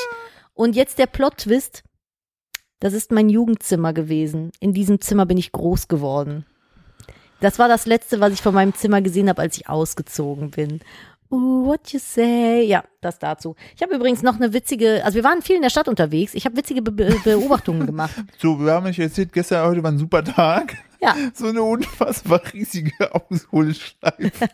Und 0.54 0.74
jetzt 0.74 0.98
der 0.98 1.06
Plot-Twist. 1.06 1.84
Das 2.80 2.94
ist 2.94 3.12
mein 3.12 3.28
Jugendzimmer 3.28 3.92
gewesen. 3.92 4.50
In 4.58 4.72
diesem 4.72 5.00
Zimmer 5.00 5.24
bin 5.24 5.38
ich 5.38 5.52
groß 5.52 5.86
geworden. 5.86 6.46
Das 7.40 7.60
war 7.60 7.68
das 7.68 7.86
letzte, 7.86 8.18
was 8.18 8.32
ich 8.32 8.42
von 8.42 8.54
meinem 8.54 8.74
Zimmer 8.74 9.02
gesehen 9.02 9.28
habe, 9.28 9.40
als 9.40 9.56
ich 9.56 9.68
ausgezogen 9.68 10.50
bin. 10.50 10.80
Uh, 11.30 11.66
what 11.66 11.92
you 11.92 11.98
say? 11.98 12.64
Ja, 12.64 12.84
das 13.00 13.18
dazu. 13.18 13.56
Ich 13.74 13.82
habe 13.82 13.94
übrigens 13.94 14.22
noch 14.22 14.36
eine 14.36 14.52
witzige, 14.52 15.04
also 15.04 15.16
wir 15.16 15.24
waren 15.24 15.42
viel 15.42 15.56
in 15.56 15.62
der 15.62 15.70
Stadt 15.70 15.88
unterwegs. 15.88 16.34
Ich 16.34 16.44
habe 16.44 16.56
witzige 16.56 16.82
Be 16.82 16.92
Beobachtungen 17.24 17.86
gemacht. 17.86 18.14
So, 18.38 18.58
wir 18.60 18.72
haben 18.72 18.86
euch 18.86 18.98
erzählt, 18.98 19.32
gestern, 19.32 19.66
heute 19.66 19.82
war 19.82 19.90
ein 19.90 19.98
super 19.98 20.22
Tag. 20.22 20.76
Ja, 21.04 21.14
So 21.34 21.46
eine 21.48 21.62
unfassbar 21.62 22.40
riesige 22.52 22.92
Ausholschleife. 23.14 24.48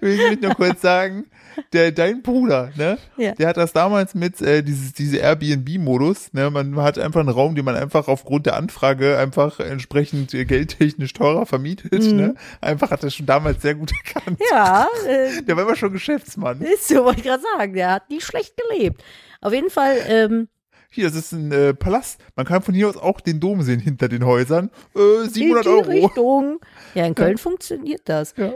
Will 0.00 0.32
ich 0.32 0.40
noch 0.40 0.56
kurz 0.56 0.80
sagen, 0.80 1.26
der, 1.72 1.92
dein 1.92 2.22
Bruder, 2.22 2.70
ne? 2.76 2.98
Ja. 3.16 3.32
Der 3.32 3.48
hat 3.48 3.56
das 3.56 3.72
damals 3.72 4.14
mit, 4.14 4.40
äh, 4.40 4.62
dieses, 4.62 4.92
diese 4.92 5.18
Airbnb-Modus, 5.18 6.32
ne? 6.32 6.50
Man 6.50 6.76
hat 6.76 6.98
einfach 6.98 7.20
einen 7.20 7.28
Raum, 7.28 7.54
den 7.54 7.64
man 7.64 7.76
einfach 7.76 8.08
aufgrund 8.08 8.46
der 8.46 8.56
Anfrage 8.56 9.18
einfach 9.18 9.60
entsprechend 9.60 10.32
äh, 10.34 10.44
geldtechnisch 10.44 11.12
teurer 11.12 11.46
vermietet, 11.46 11.92
ne? 11.92 12.34
Einfach 12.60 12.90
hat 12.90 13.02
er 13.04 13.10
schon 13.10 13.26
damals 13.26 13.62
sehr 13.62 13.74
gut 13.74 13.90
erkannt. 14.04 14.38
Mhm. 14.38 14.46
ja, 14.50 14.86
äh, 15.06 15.42
Der 15.42 15.56
war 15.56 15.64
immer 15.64 15.76
schon 15.76 15.92
Geschäftsmann. 15.92 16.60
ist 16.60 16.88
so, 16.88 17.04
wollte 17.04 17.20
ich 17.20 17.26
gerade 17.26 17.42
sagen. 17.56 17.74
Der 17.74 17.90
hat 17.92 18.10
nie 18.10 18.20
schlecht 18.20 18.54
gelebt. 18.56 19.02
Auf 19.40 19.52
jeden 19.52 19.70
Fall, 19.70 19.96
ähm, 20.08 20.48
Hier, 20.90 21.04
das 21.04 21.14
ist 21.14 21.32
ein 21.32 21.52
äh, 21.52 21.72
Palast. 21.72 22.20
Man 22.34 22.44
kann 22.44 22.62
von 22.62 22.74
hier 22.74 22.88
aus 22.88 22.96
auch 22.96 23.20
den 23.20 23.38
Dom 23.38 23.62
sehen 23.62 23.78
hinter 23.78 24.08
den 24.08 24.24
Häusern. 24.24 24.70
Äh, 24.96 25.28
700 25.28 25.36
in 25.36 25.62
die 25.62 25.68
Euro. 25.68 26.06
Richtung. 26.06 26.60
Ja, 26.94 27.06
in 27.06 27.14
Köln 27.14 27.38
funktioniert 27.38 28.02
das. 28.06 28.34
Ja. 28.36 28.54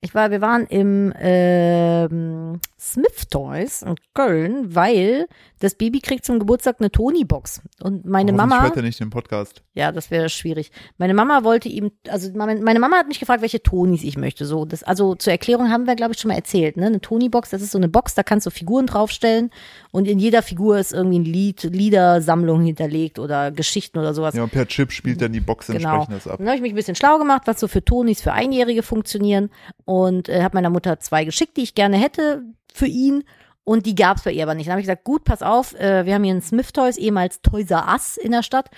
Ich 0.00 0.14
war, 0.14 0.30
wir 0.30 0.40
waren 0.40 0.66
im 0.66 1.12
ähm, 1.18 2.60
Smith 2.80 3.28
Toys 3.28 3.82
in 3.82 3.96
Köln, 4.14 4.74
weil 4.74 5.26
das 5.58 5.74
Baby 5.74 6.00
kriegt 6.00 6.24
zum 6.24 6.38
Geburtstag 6.38 6.76
eine 6.78 6.92
Tony-Box. 6.92 7.62
Und 7.82 8.04
meine 8.04 8.30
Hoffentlich 8.32 8.36
Mama, 8.50 8.62
hört 8.62 8.76
er 8.76 8.82
nicht 8.82 9.00
den 9.00 9.10
Podcast. 9.10 9.62
ja, 9.74 9.90
das 9.90 10.12
wäre 10.12 10.28
schwierig. 10.28 10.70
Meine 10.96 11.12
Mama 11.12 11.42
wollte 11.42 11.68
ihm, 11.68 11.90
also 12.08 12.30
meine 12.34 12.78
Mama 12.78 12.96
hat 12.98 13.08
mich 13.08 13.18
gefragt, 13.18 13.42
welche 13.42 13.62
Tonys 13.62 14.04
ich 14.04 14.16
möchte. 14.16 14.44
So, 14.44 14.64
das, 14.64 14.84
also 14.84 15.16
zur 15.16 15.32
Erklärung 15.32 15.70
haben 15.70 15.86
wir, 15.88 15.96
glaube 15.96 16.12
ich, 16.14 16.20
schon 16.20 16.28
mal 16.28 16.36
erzählt. 16.36 16.76
Ne? 16.76 16.86
Eine 16.86 17.00
Tony-Box, 17.00 17.50
das 17.50 17.62
ist 17.62 17.72
so 17.72 17.78
eine 17.78 17.88
Box, 17.88 18.14
da 18.14 18.22
kannst 18.22 18.46
du 18.46 18.50
Figuren 18.50 18.86
draufstellen 18.86 19.50
und 19.90 20.06
in 20.06 20.20
jeder 20.20 20.42
Figur 20.42 20.78
ist 20.78 20.92
irgendwie 20.92 21.18
ein 21.18 21.24
Lied, 21.24 21.64
Liedersammlung 21.64 22.62
hinterlegt 22.62 23.18
oder 23.18 23.50
Geschichten 23.50 23.98
oder 23.98 24.14
sowas. 24.14 24.34
Ja, 24.34 24.44
und 24.44 24.52
per 24.52 24.68
Chip 24.68 24.92
spielt 24.92 25.20
dann 25.20 25.32
die 25.32 25.40
Box 25.40 25.66
Genau. 25.66 25.96
entsprechend 25.96 26.14
das 26.24 26.32
ab. 26.32 26.38
Dann 26.38 26.46
habe 26.46 26.56
ich 26.56 26.62
mich 26.62 26.72
ein 26.72 26.76
bisschen 26.76 26.94
schlau 26.94 27.18
gemacht, 27.18 27.42
was 27.46 27.58
so 27.58 27.66
für 27.66 27.84
Tonis 27.84 28.20
für 28.20 28.32
Einjährige 28.32 28.84
funktionieren 28.84 29.50
und 29.84 30.28
äh, 30.28 30.42
habe 30.42 30.56
meiner 30.56 30.70
Mutter 30.70 31.00
zwei 31.00 31.24
geschickt, 31.24 31.56
die 31.56 31.62
ich 31.62 31.74
gerne 31.74 31.96
hätte 31.96 32.42
für 32.72 32.86
ihn. 32.86 33.24
Und 33.64 33.84
die 33.84 33.94
gab's 33.94 34.22
bei 34.22 34.32
ihr 34.32 34.44
aber 34.44 34.54
nicht. 34.54 34.66
Dann 34.66 34.72
habe 34.72 34.80
ich 34.80 34.86
gesagt, 34.86 35.04
gut, 35.04 35.24
pass 35.24 35.42
auf, 35.42 35.74
äh, 35.74 36.06
wir 36.06 36.14
haben 36.14 36.24
hier 36.24 36.32
einen 36.32 36.42
Smith 36.42 36.72
Toys, 36.72 36.96
ehemals 36.96 37.42
Toys 37.42 37.70
R 37.70 37.86
Us 37.92 38.16
in 38.16 38.32
der 38.32 38.42
Stadt. 38.42 38.70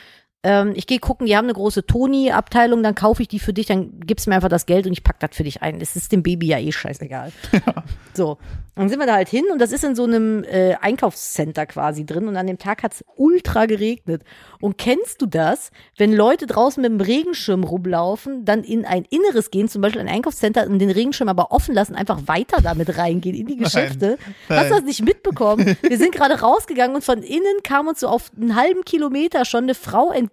Ähm, 0.43 0.72
ich 0.74 0.86
gehe 0.86 0.99
gucken, 0.99 1.26
die 1.26 1.36
haben 1.36 1.45
eine 1.45 1.53
große 1.53 1.84
Toni-Abteilung, 1.84 2.82
dann 2.82 2.95
kaufe 2.95 3.20
ich 3.22 3.28
die 3.28 3.38
für 3.38 3.53
dich, 3.53 3.66
dann 3.66 4.01
gibst 4.01 4.26
du 4.26 4.30
mir 4.30 4.36
einfach 4.36 4.49
das 4.49 4.64
Geld 4.64 4.86
und 4.86 4.93
ich 4.93 5.05
pack 5.05 5.20
das 5.20 5.30
für 5.32 5.45
dich 5.45 5.61
ein. 5.61 5.80
Es 5.80 5.97
ist 5.97 6.12
dem 6.12 6.22
Baby 6.22 6.47
ja 6.49 6.59
eh 6.59 6.72
scheißegal. 6.72 7.32
So, 8.12 8.38
dann 8.74 8.88
sind 8.88 8.99
wir 8.99 9.07
da 9.07 9.14
halt 9.14 9.28
hin 9.28 9.45
und 9.53 9.61
das 9.61 9.70
ist 9.70 9.84
in 9.84 9.95
so 9.95 10.05
einem 10.05 10.43
äh, 10.45 10.74
Einkaufscenter 10.74 11.64
quasi 11.66 12.05
drin 12.05 12.26
und 12.26 12.36
an 12.36 12.47
dem 12.47 12.59
Tag 12.59 12.82
hat's 12.82 13.05
ultra 13.16 13.66
geregnet. 13.66 14.24
Und 14.61 14.78
kennst 14.78 15.22
du 15.22 15.26
das, 15.26 15.70
wenn 15.97 16.12
Leute 16.12 16.47
draußen 16.47 16.82
mit 16.82 16.91
dem 16.91 17.01
Regenschirm 17.01 17.62
rumlaufen, 17.62 18.45
dann 18.45 18.64
in 18.64 18.84
ein 18.84 19.05
Inneres 19.09 19.51
gehen, 19.51 19.68
zum 19.68 19.80
Beispiel 19.80 20.01
ein 20.01 20.09
Einkaufscenter 20.09 20.66
und 20.66 20.80
den 20.80 20.91
Regenschirm 20.91 21.28
aber 21.28 21.53
offen 21.53 21.74
lassen, 21.74 21.95
einfach 21.95 22.26
weiter 22.26 22.61
damit 22.62 22.99
reingehen 22.99 23.36
in 23.36 23.47
die 23.47 23.57
Geschäfte? 23.57 24.18
Hast 24.49 24.70
du 24.70 24.74
das 24.74 24.84
nicht 24.84 25.03
mitbekommen? 25.03 25.76
Wir 25.82 25.99
sind 25.99 26.12
gerade 26.12 26.41
rausgegangen 26.41 26.97
und 26.97 27.05
von 27.05 27.22
innen 27.22 27.62
kam 27.62 27.86
uns 27.86 28.01
so 28.01 28.09
auf 28.09 28.32
einen 28.36 28.57
halben 28.57 28.84
Kilometer 28.84 29.45
schon 29.45 29.64
eine 29.64 29.74
Frau 29.74 30.11
entgegen, 30.11 30.30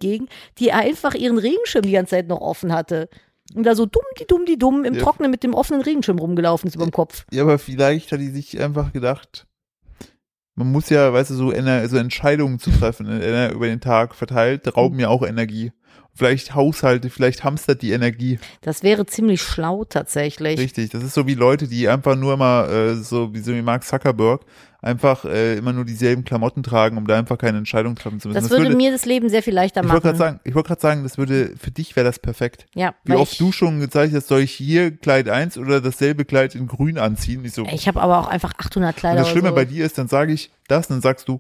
die 0.60 0.72
einfach 0.72 1.14
ihren 1.14 1.38
Regenschirm 1.38 1.84
die 1.84 1.91
ganze 1.91 2.12
Zeit 2.12 2.28
noch 2.28 2.41
offen 2.41 2.74
hatte. 2.74 3.10
Und 3.56 3.64
da 3.64 3.76
so 3.76 3.86
dumm, 3.86 4.04
die 4.20 4.26
dumm, 4.28 4.45
die 4.45 4.58
dumm 4.58 4.84
im 4.84 4.95
Ja. 4.95 5.02
Trockenen 5.02 5.32
mit 5.32 5.43
dem 5.43 5.54
offenen 5.54 5.82
Regenschirm 5.82 6.20
rumgelaufen 6.20 6.68
ist 6.68 6.76
über 6.76 6.86
dem 6.86 6.91
Kopf. 6.91 7.26
Ja, 7.32 7.43
aber 7.43 7.60
vielleicht 7.60 8.12
hat 8.12 8.20
die 8.20 8.30
sich 8.30 8.60
einfach 8.60 8.91
gedacht, 8.91 9.48
man 10.56 10.72
muss 10.72 10.89
ja, 10.89 11.14
weißt 11.14 11.30
du, 11.30 11.36
so, 11.36 11.52
ener 11.52 11.88
so 11.88 11.98
Entscheidungen 11.98 12.60
zu 12.60 12.72
treffen, 12.72 13.08
äh, 13.08 13.52
über 13.52 13.68
den 13.68 13.80
Tag 13.80 14.16
verteilt, 14.16 14.76
rauben 14.76 15.00
ja 15.00 15.08
auch 15.08 15.26
Energie. 15.26 15.72
Vielleicht 16.18 16.55
Haushalte, 16.55 17.09
vielleicht 17.11 17.43
hamstert 17.43 17.84
die 17.84 17.91
Energie. 17.91 18.39
Das 18.61 18.82
wäre 18.82 19.05
ziemlich 19.05 19.41
schlau 19.41 19.86
tatsächlich. 19.86 20.59
Richtig. 20.59 20.89
Das 20.89 21.03
ist 21.03 21.13
so 21.13 21.28
wie 21.28 21.36
Leute, 21.36 21.68
die 21.68 21.88
einfach 21.88 22.15
nur 22.15 22.34
immer, 22.34 22.68
äh, 22.70 22.95
so 22.95 23.34
wie 23.36 23.39
so 23.39 23.53
wie 23.53 23.61
Mark 23.61 23.84
Zuckerberg, 23.84 24.41
einfach 24.82 25.26
äh, 25.26 25.57
immer 25.57 25.74
nur 25.74 25.86
dieselben 25.86 26.24
Klamotten 26.24 26.63
tragen, 26.63 26.97
um 26.97 27.05
da 27.05 27.18
einfach 27.18 27.38
keine 27.38 27.59
Entscheidung 27.59 27.95
treffen 27.95 28.20
zu 28.20 28.30
müssen. 28.30 28.41
Das, 28.41 28.49
würde, 28.49 28.76
mir 28.76 28.91
das 28.91 29.05
Leben 29.05 29.30
sehr 29.30 29.43
viel 29.43 29.53
leichter 29.53 29.82
ich 29.82 29.89
wollte 29.91 30.07
machen. 30.07 30.18
gerade 30.18 30.32
sagen, 30.32 30.39
ich 30.43 30.55
wollte 30.55 30.68
gerade 30.70 30.82
sagen, 30.82 31.03
das 31.03 31.18
würde, 31.18 31.53
für 31.59 31.72
dich 31.72 31.95
wäre 31.95 32.05
das 32.05 32.18
perfekt. 32.20 32.65
ja, 32.74 32.95
Wie 33.03 33.13
oft 33.13 33.34
ich, 33.34 33.38
du 33.38 33.51
schon 33.51 33.80
gezeigt 33.80 34.15
hast, 34.15 34.28
soll 34.28 34.41
ich 34.41 34.51
hier 34.51 34.89
Kleid 34.91 35.30
1 35.30 35.57
oder 35.57 35.82
dasselbe 35.82 36.26
Kleid 36.26 36.55
in 36.55 36.68
grün 36.68 36.97
anziehen? 36.97 37.45
Ich 37.45 37.53
so, 37.53 37.65
ich 37.65 37.88
habe 37.88 38.01
aber 38.01 38.20
auch 38.20 38.28
einfach 38.28 38.53
800 38.57 38.95
Und 38.95 38.99
Kleider 38.99 39.20
das 39.20 39.30
Schlimme 39.30 39.49
so. 39.49 39.55
bei 39.55 39.65
dir 39.65 39.86
ist, 39.86 39.97
dann 39.97 40.07
sage 40.07 40.34
ich 40.34 40.51
das 40.68 40.88
und 40.89 40.95
dann 40.95 41.01
sagst 41.01 41.28
du, 41.28 41.39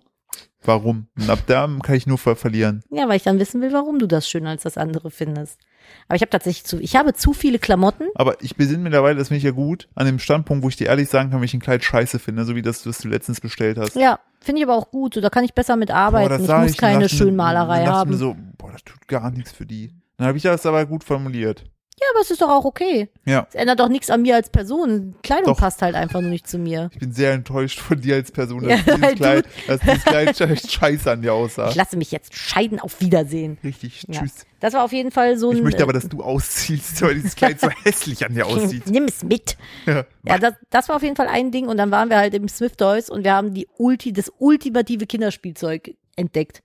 warum? 0.63 1.07
Und 1.17 1.29
ab 1.29 1.39
da 1.47 1.69
kann 1.83 1.95
ich 1.95 2.07
nur 2.07 2.17
ver 2.17 2.35
verlieren. 2.35 2.83
Ja, 2.89 3.07
weil 3.07 3.17
ich 3.17 3.23
dann 3.23 3.39
wissen 3.39 3.61
will, 3.61 3.73
warum 3.73 3.99
du 3.99 4.07
das 4.07 4.29
schöner 4.29 4.49
als 4.49 4.63
das 4.63 4.77
andere 4.77 5.11
findest. 5.11 5.59
Aber 6.07 6.15
ich 6.17 6.21
habe 6.21 6.29
tatsächlich 6.29 6.65
zu, 6.65 6.79
ich 6.81 6.95
habe 6.95 7.13
zu 7.13 7.33
viele 7.33 7.59
Klamotten. 7.59 8.07
Aber 8.15 8.41
ich 8.43 8.55
besinne 8.57 8.83
mittlerweile, 8.83 9.17
das 9.17 9.29
finde 9.29 9.37
ich 9.37 9.43
ja 9.43 9.51
gut, 9.51 9.87
an 9.95 10.05
dem 10.05 10.19
Standpunkt, 10.19 10.63
wo 10.63 10.69
ich 10.69 10.75
dir 10.75 10.87
ehrlich 10.87 11.09
sagen 11.09 11.29
kann, 11.29 11.39
wenn 11.39 11.45
ich 11.45 11.53
ein 11.53 11.61
Kleid 11.61 11.83
scheiße 11.83 12.19
finde, 12.19 12.43
so 12.45 12.55
wie 12.55 12.61
das, 12.61 12.85
was 12.85 12.97
du 12.97 13.07
letztens 13.07 13.39
bestellt 13.39 13.77
hast. 13.77 13.95
Ja, 13.95 14.19
finde 14.41 14.61
ich 14.61 14.67
aber 14.67 14.75
auch 14.75 14.91
gut. 14.91 15.13
So, 15.13 15.21
da 15.21 15.29
kann 15.29 15.45
ich 15.45 15.53
besser 15.53 15.75
mit 15.77 15.91
arbeiten. 15.91 16.29
das 16.29 16.41
ich 16.41 16.47
muss 16.69 16.77
keine 16.77 17.05
ich 17.05 17.11
mir- 17.13 17.17
Schönmalerei 17.17 17.85
haben. 17.85 18.09
Mir 18.11 18.17
so, 18.17 18.35
boah, 18.57 18.71
das 18.71 18.83
tut 18.83 19.07
gar 19.07 19.31
nichts 19.31 19.51
für 19.53 19.65
die. 19.65 19.93
Dann 20.17 20.27
habe 20.27 20.37
ich 20.37 20.43
das 20.43 20.65
aber 20.65 20.85
gut 20.85 21.03
formuliert. 21.03 21.63
Ja, 21.99 22.05
aber 22.13 22.21
es 22.21 22.29
ist 22.29 22.41
doch 22.43 22.49
auch 22.49 22.63
okay. 22.63 23.09
Ja. 23.25 23.47
Es 23.49 23.55
ändert 23.55 23.79
doch 23.79 23.89
nichts 23.89 24.11
an 24.11 24.21
mir 24.21 24.35
als 24.35 24.49
Person. 24.51 25.15
Kleidung 25.23 25.45
Doch. 25.53 25.57
passt 25.57 25.81
halt 25.81 25.95
einfach 25.95 26.21
nur 26.21 26.29
nicht 26.29 26.47
zu 26.47 26.59
mir. 26.59 26.91
Ich 26.93 26.99
bin 26.99 27.11
sehr 27.11 27.33
enttäuscht 27.33 27.79
von 27.79 27.99
dir 27.99 28.15
als 28.15 28.31
Person, 28.31 28.63
dass 28.63 28.71
Ja, 28.71 28.77
dieses 28.85 29.01
weil 29.01 29.11
du- 29.13 29.17
Kleid, 29.17 29.45
dass 29.67 29.79
dieses 29.81 30.03
Kleid 30.05 30.41
echt 30.41 30.71
scheiße 30.73 31.09
an 31.11 31.23
dir 31.23 31.33
aussah. 31.33 31.69
Ich 31.69 31.75
lasse 31.75 31.97
mich 31.97 32.11
jetzt 32.11 32.35
scheiden 32.35 32.79
auf 32.79 33.01
Wiedersehen. 33.01 33.57
Richtig, 33.63 34.03
Ja. 34.07 34.19
tschüss. 34.21 34.45
Das 34.59 34.73
war 34.75 34.83
auf 34.83 34.91
jeden 34.91 35.09
Fall 35.09 35.37
so 35.37 35.49
ein. 35.49 35.57
Ich 35.57 35.63
möchte 35.63 35.81
aber, 35.81 35.93
dass 35.93 36.07
du 36.07 36.21
ausziehst, 36.21 37.01
weil 37.01 37.15
dieses 37.15 37.35
Kleid 37.35 37.59
so 37.59 37.69
hässlich 37.83 38.23
an 38.23 38.35
dir 38.35 38.45
aussieht. 38.45 38.87
Nimm 38.87 39.05
es 39.05 39.23
mit. 39.23 39.57
Ja. 39.87 40.05
Ja, 40.23 40.37
das, 40.37 40.53
das 40.69 40.89
war 40.89 40.97
auf 40.97 41.03
jeden 41.03 41.15
Fall 41.15 41.27
ein 41.27 41.49
Ding. 41.51 41.67
Und 41.67 41.77
dann 41.77 41.89
waren 41.89 42.09
wir 42.11 42.17
halt 42.17 42.35
im 42.35 42.47
Smith 42.47 42.73
Toys 42.77 43.09
und 43.09 43.23
wir 43.23 43.33
haben 43.33 43.55
die 43.55 43.67
Ulti, 43.77 44.13
das 44.13 44.31
ultimative 44.37 45.07
Kinderspielzeug 45.07 45.95
entdeckt. 46.15 46.61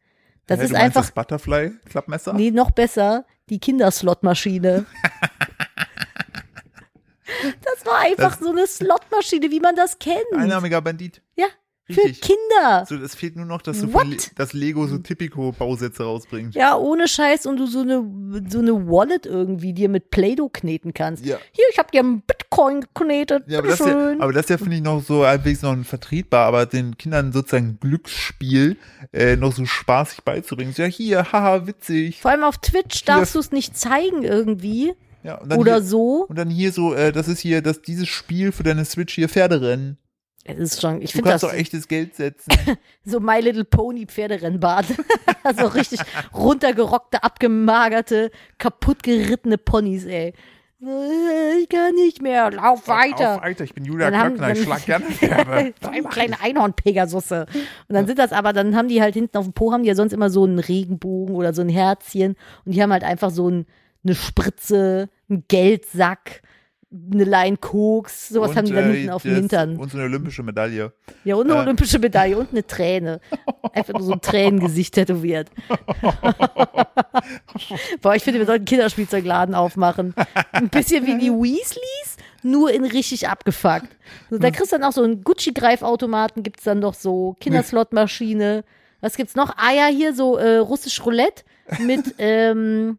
Das 0.46 0.58
Hä, 0.58 0.64
ist 0.64 0.70
du 0.70 0.74
meinst 0.74 0.84
einfach, 0.96 1.02
das 1.02 1.12
Butterfly-Klappmesser? 1.12 2.32
nee, 2.34 2.50
noch 2.50 2.72
besser, 2.72 3.24
die 3.48 3.58
Kinderslotmaschine. 3.58 4.86
das 7.62 7.86
war 7.86 8.00
einfach 8.00 8.38
so 8.38 8.50
eine 8.50 8.66
Slotmaschine, 8.66 9.50
wie 9.50 9.60
man 9.60 9.76
das 9.76 9.98
kennt. 9.98 10.32
Einnahmiger 10.34 10.80
Bandit. 10.80 11.20
Ja, 11.94 12.02
für 12.02 12.08
Richtig. 12.08 12.20
Kinder. 12.20 12.84
So, 12.88 12.96
es 12.96 13.14
fehlt 13.14 13.36
nur 13.36 13.46
noch, 13.46 13.62
dass, 13.62 13.80
von 13.84 14.10
Le 14.10 14.16
dass 14.36 14.52
Lego 14.52 14.86
so 14.86 14.98
Tipico-Bausätze 14.98 16.02
rausbringt. 16.02 16.54
Ja, 16.54 16.76
ohne 16.76 17.08
Scheiß 17.08 17.46
und 17.46 17.56
du 17.56 17.66
so 17.66 17.80
eine, 17.80 18.04
so 18.48 18.58
eine 18.58 18.88
Wallet 18.88 19.26
irgendwie 19.26 19.72
dir 19.72 19.88
mit 19.88 20.10
Play-Doh 20.10 20.48
kneten 20.48 20.94
kannst. 20.94 21.24
Ja. 21.24 21.38
Hier, 21.52 21.64
ich 21.70 21.78
hab 21.78 21.92
dir 21.92 22.00
einen 22.00 22.22
Bitcoin 22.22 22.82
geknetet. 22.82 23.44
Ja, 23.46 23.58
aber 23.58 23.68
das, 23.68 23.80
ist 23.80 23.86
ja, 23.86 24.14
aber 24.18 24.32
das 24.32 24.48
ja, 24.48 24.58
finde 24.58 24.76
ich, 24.76 24.82
noch 24.82 25.02
so 25.02 25.26
halbwegs 25.26 25.62
noch 25.62 25.76
vertretbar, 25.84 26.46
aber 26.46 26.66
den 26.66 26.96
Kindern 26.98 27.32
sozusagen 27.32 27.78
Glücksspiel 27.80 28.76
äh, 29.12 29.36
noch 29.36 29.52
so 29.52 29.64
spaßig 29.64 30.22
beizubringen. 30.22 30.74
Ja, 30.76 30.86
hier, 30.86 31.32
haha, 31.32 31.66
witzig. 31.66 32.20
Vor 32.20 32.30
allem 32.30 32.44
auf 32.44 32.58
Twitch 32.58 33.04
darfst 33.04 33.34
du 33.34 33.38
es 33.38 33.52
nicht 33.52 33.76
zeigen 33.76 34.22
irgendwie. 34.22 34.94
Ja, 35.22 35.40
Oder 35.56 35.76
hier, 35.76 35.82
so. 35.82 36.26
Und 36.28 36.36
dann 36.36 36.50
hier 36.50 36.72
so, 36.72 36.94
äh, 36.94 37.12
das 37.12 37.28
ist 37.28 37.40
hier, 37.40 37.62
das, 37.62 37.82
dieses 37.82 38.08
Spiel 38.08 38.52
für 38.52 38.64
deine 38.64 38.84
Switch 38.84 39.14
hier 39.14 39.28
Pferderennen. 39.28 39.98
Es 40.44 40.58
ist 40.58 40.80
schon, 40.80 41.00
ich 41.02 41.12
Du 41.12 41.18
finde 41.18 41.30
das 41.30 41.42
kannst 41.42 41.54
doch 41.54 41.58
echtes 41.58 41.86
Geld 41.88 42.14
setzen. 42.16 42.50
so 43.04 43.20
My 43.20 43.40
Little 43.40 43.64
Pony 43.64 44.06
Pferderennbad. 44.06 44.86
so 45.58 45.66
richtig 45.68 46.00
runtergerockte, 46.34 47.22
abgemagerte, 47.22 48.30
kaputtgerittene 48.58 49.58
Ponys, 49.58 50.04
ey. 50.04 50.32
Ich 51.60 51.68
kann 51.68 51.94
nicht 51.94 52.22
mehr, 52.22 52.50
lauf 52.50 52.88
weiter. 52.88 53.36
Auf, 53.36 53.42
Alter, 53.44 53.62
ich 53.62 53.72
bin 53.72 53.84
Julia 53.84 54.10
Dann 54.10 54.18
haben- 54.20 54.34
Klöckner, 54.34 54.52
ich 54.52 54.62
schlag 54.64 54.84
gerne 54.84 55.04
Pferde. 55.10 55.74
Vor 55.80 55.92
allem 55.92 56.08
kleine 56.08 56.40
Einhorn-Pegasusse. 56.40 57.46
Und 57.88 57.94
dann 57.94 58.08
sind 58.08 58.18
das 58.18 58.32
aber, 58.32 58.52
dann 58.52 58.74
haben 58.74 58.88
die 58.88 59.00
halt 59.00 59.14
hinten 59.14 59.36
auf 59.36 59.44
dem 59.44 59.52
Po, 59.52 59.72
haben 59.72 59.84
die 59.84 59.88
ja 59.90 59.94
sonst 59.94 60.12
immer 60.12 60.28
so 60.28 60.42
einen 60.44 60.58
Regenbogen 60.58 61.36
oder 61.36 61.54
so 61.54 61.62
ein 61.62 61.68
Herzchen. 61.68 62.34
Und 62.64 62.72
die 62.72 62.82
haben 62.82 62.90
halt 62.92 63.04
einfach 63.04 63.30
so 63.30 63.48
ein, 63.48 63.66
eine 64.02 64.16
Spritze, 64.16 65.08
einen 65.30 65.44
Geldsack, 65.46 66.42
eine 66.92 67.24
Line 67.24 67.56
Koks, 67.56 68.28
sowas 68.28 68.50
Und, 68.50 68.56
haben 68.56 68.66
die 68.66 68.72
dann 68.72 68.90
äh, 68.90 68.94
hinten 68.94 69.10
auf 69.10 69.22
dem 69.22 69.34
Hintern. 69.34 69.76
Und 69.76 69.90
so 69.90 69.96
eine 69.96 70.06
olympische 70.06 70.42
Medaille. 70.42 70.92
Ja, 71.24 71.36
und 71.36 71.50
eine 71.50 71.58
äh. 71.58 71.62
olympische 71.62 71.98
Medaille 71.98 72.36
und 72.36 72.50
eine 72.50 72.66
Träne. 72.66 73.20
Einfach 73.72 73.94
nur 73.94 74.02
so 74.02 74.12
ein 74.12 74.20
Tränengesicht 74.20 74.94
tätowiert. 74.94 75.50
Boah, 78.02 78.14
ich 78.14 78.22
finde, 78.22 78.40
wir 78.40 78.46
sollten 78.46 78.66
Kinderspielzeugladen 78.66 79.54
aufmachen. 79.54 80.14
Ein 80.52 80.68
bisschen 80.68 81.06
wie 81.06 81.16
die 81.18 81.30
Weasleys, 81.30 82.16
nur 82.42 82.70
in 82.72 82.84
richtig 82.84 83.28
abgefuckt. 83.28 83.88
Da 84.30 84.50
kriegst 84.50 84.72
du 84.72 84.76
dann 84.76 84.84
auch 84.84 84.92
so 84.92 85.02
einen 85.02 85.24
Gucci-Greifautomaten, 85.24 86.42
gibt's 86.42 86.64
dann 86.64 86.82
doch 86.82 86.94
so 86.94 87.36
Kinderslotmaschine. 87.40 88.64
Was 89.00 89.16
gibt's 89.16 89.34
noch? 89.34 89.56
Ah 89.56 89.72
ja, 89.72 89.86
hier 89.86 90.14
so 90.14 90.36
äh, 90.36 90.58
russisch 90.58 91.04
Roulette 91.04 91.44
mit, 91.80 92.14
ähm, 92.18 92.98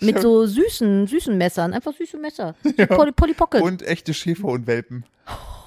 mit 0.00 0.20
so 0.20 0.46
süßen, 0.46 1.06
süßen 1.06 1.36
Messern. 1.38 1.72
Einfach 1.72 1.92
süße 1.94 2.16
Messer. 2.18 2.54
So 2.64 2.86
Polly, 2.86 3.12
Polly 3.12 3.34
Pocket. 3.34 3.62
Und 3.62 3.82
echte 3.82 4.14
Schäfer 4.14 4.48
und 4.48 4.66
Welpen. 4.66 5.04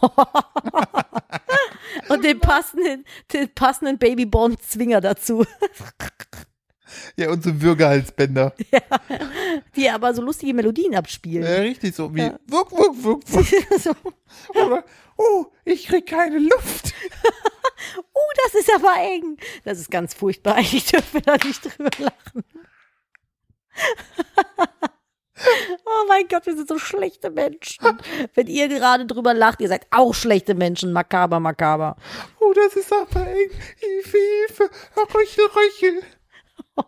Und 2.10 2.24
den 2.24 2.40
passenden, 2.40 3.06
den 3.32 3.54
passenden 3.54 3.98
Babyborn-Zwinger 3.98 5.02
dazu. 5.02 5.46
Ja, 7.18 7.32
und 7.32 7.44
so 7.44 7.60
Würgehalsbänder. 7.60 8.54
die 9.76 9.90
aber 9.90 10.14
so 10.14 10.22
lustige 10.22 10.54
Melodien 10.54 10.94
abspielen. 10.94 11.44
Ja, 11.44 11.56
richtig 11.62 11.96
so 11.96 12.14
wie 12.14 12.20
Ja. 12.22 12.40
wuck, 12.46 12.72
wuck, 12.72 13.04
wuck, 13.04 13.22
wuck. 13.26 13.46
so, 13.80 13.92
Oder, 14.50 14.84
oh, 15.18 15.48
ich 15.66 15.88
krieg 15.88 16.06
keine 16.06 16.38
Luft. 16.38 16.94
uh, 17.98 18.32
das 18.46 18.62
ist 18.62 18.72
aber 18.76 18.94
eng. 19.02 19.38
Das 19.66 19.80
ist 19.80 19.90
ganz 19.90 20.14
furchtbar. 20.14 20.54
Eigentlich 20.56 20.86
dürfen 20.86 21.14
wir 21.16 21.22
da 21.22 21.36
nicht 21.44 21.64
drüber 21.66 21.90
lachen. 21.98 22.44
oh 25.86 26.06
mein 26.08 26.28
Gott, 26.28 26.46
wir 26.46 26.56
sind 26.56 26.68
so 26.68 26.78
schlechte 26.78 27.30
Menschen. 27.30 28.00
Wenn 28.34 28.48
ihr 28.48 28.68
gerade 28.68 29.06
drüber 29.06 29.34
lacht, 29.34 29.62
ihr 29.62 29.68
seid 29.68 29.88
auch 29.92 30.14
schlechte 30.14 30.56
Menschen. 30.56 30.94
Makaber, 30.94 31.40
makaber. 31.40 31.96
Oh, 32.40 32.54
das 32.54 32.76
ist 32.76 32.94
aber 32.94 33.28
eng. 33.28 33.50
Hilfe, 33.78 34.18
Hilfe. 34.18 34.70
Röchel, 35.14 35.46
Röchel. 35.46 36.04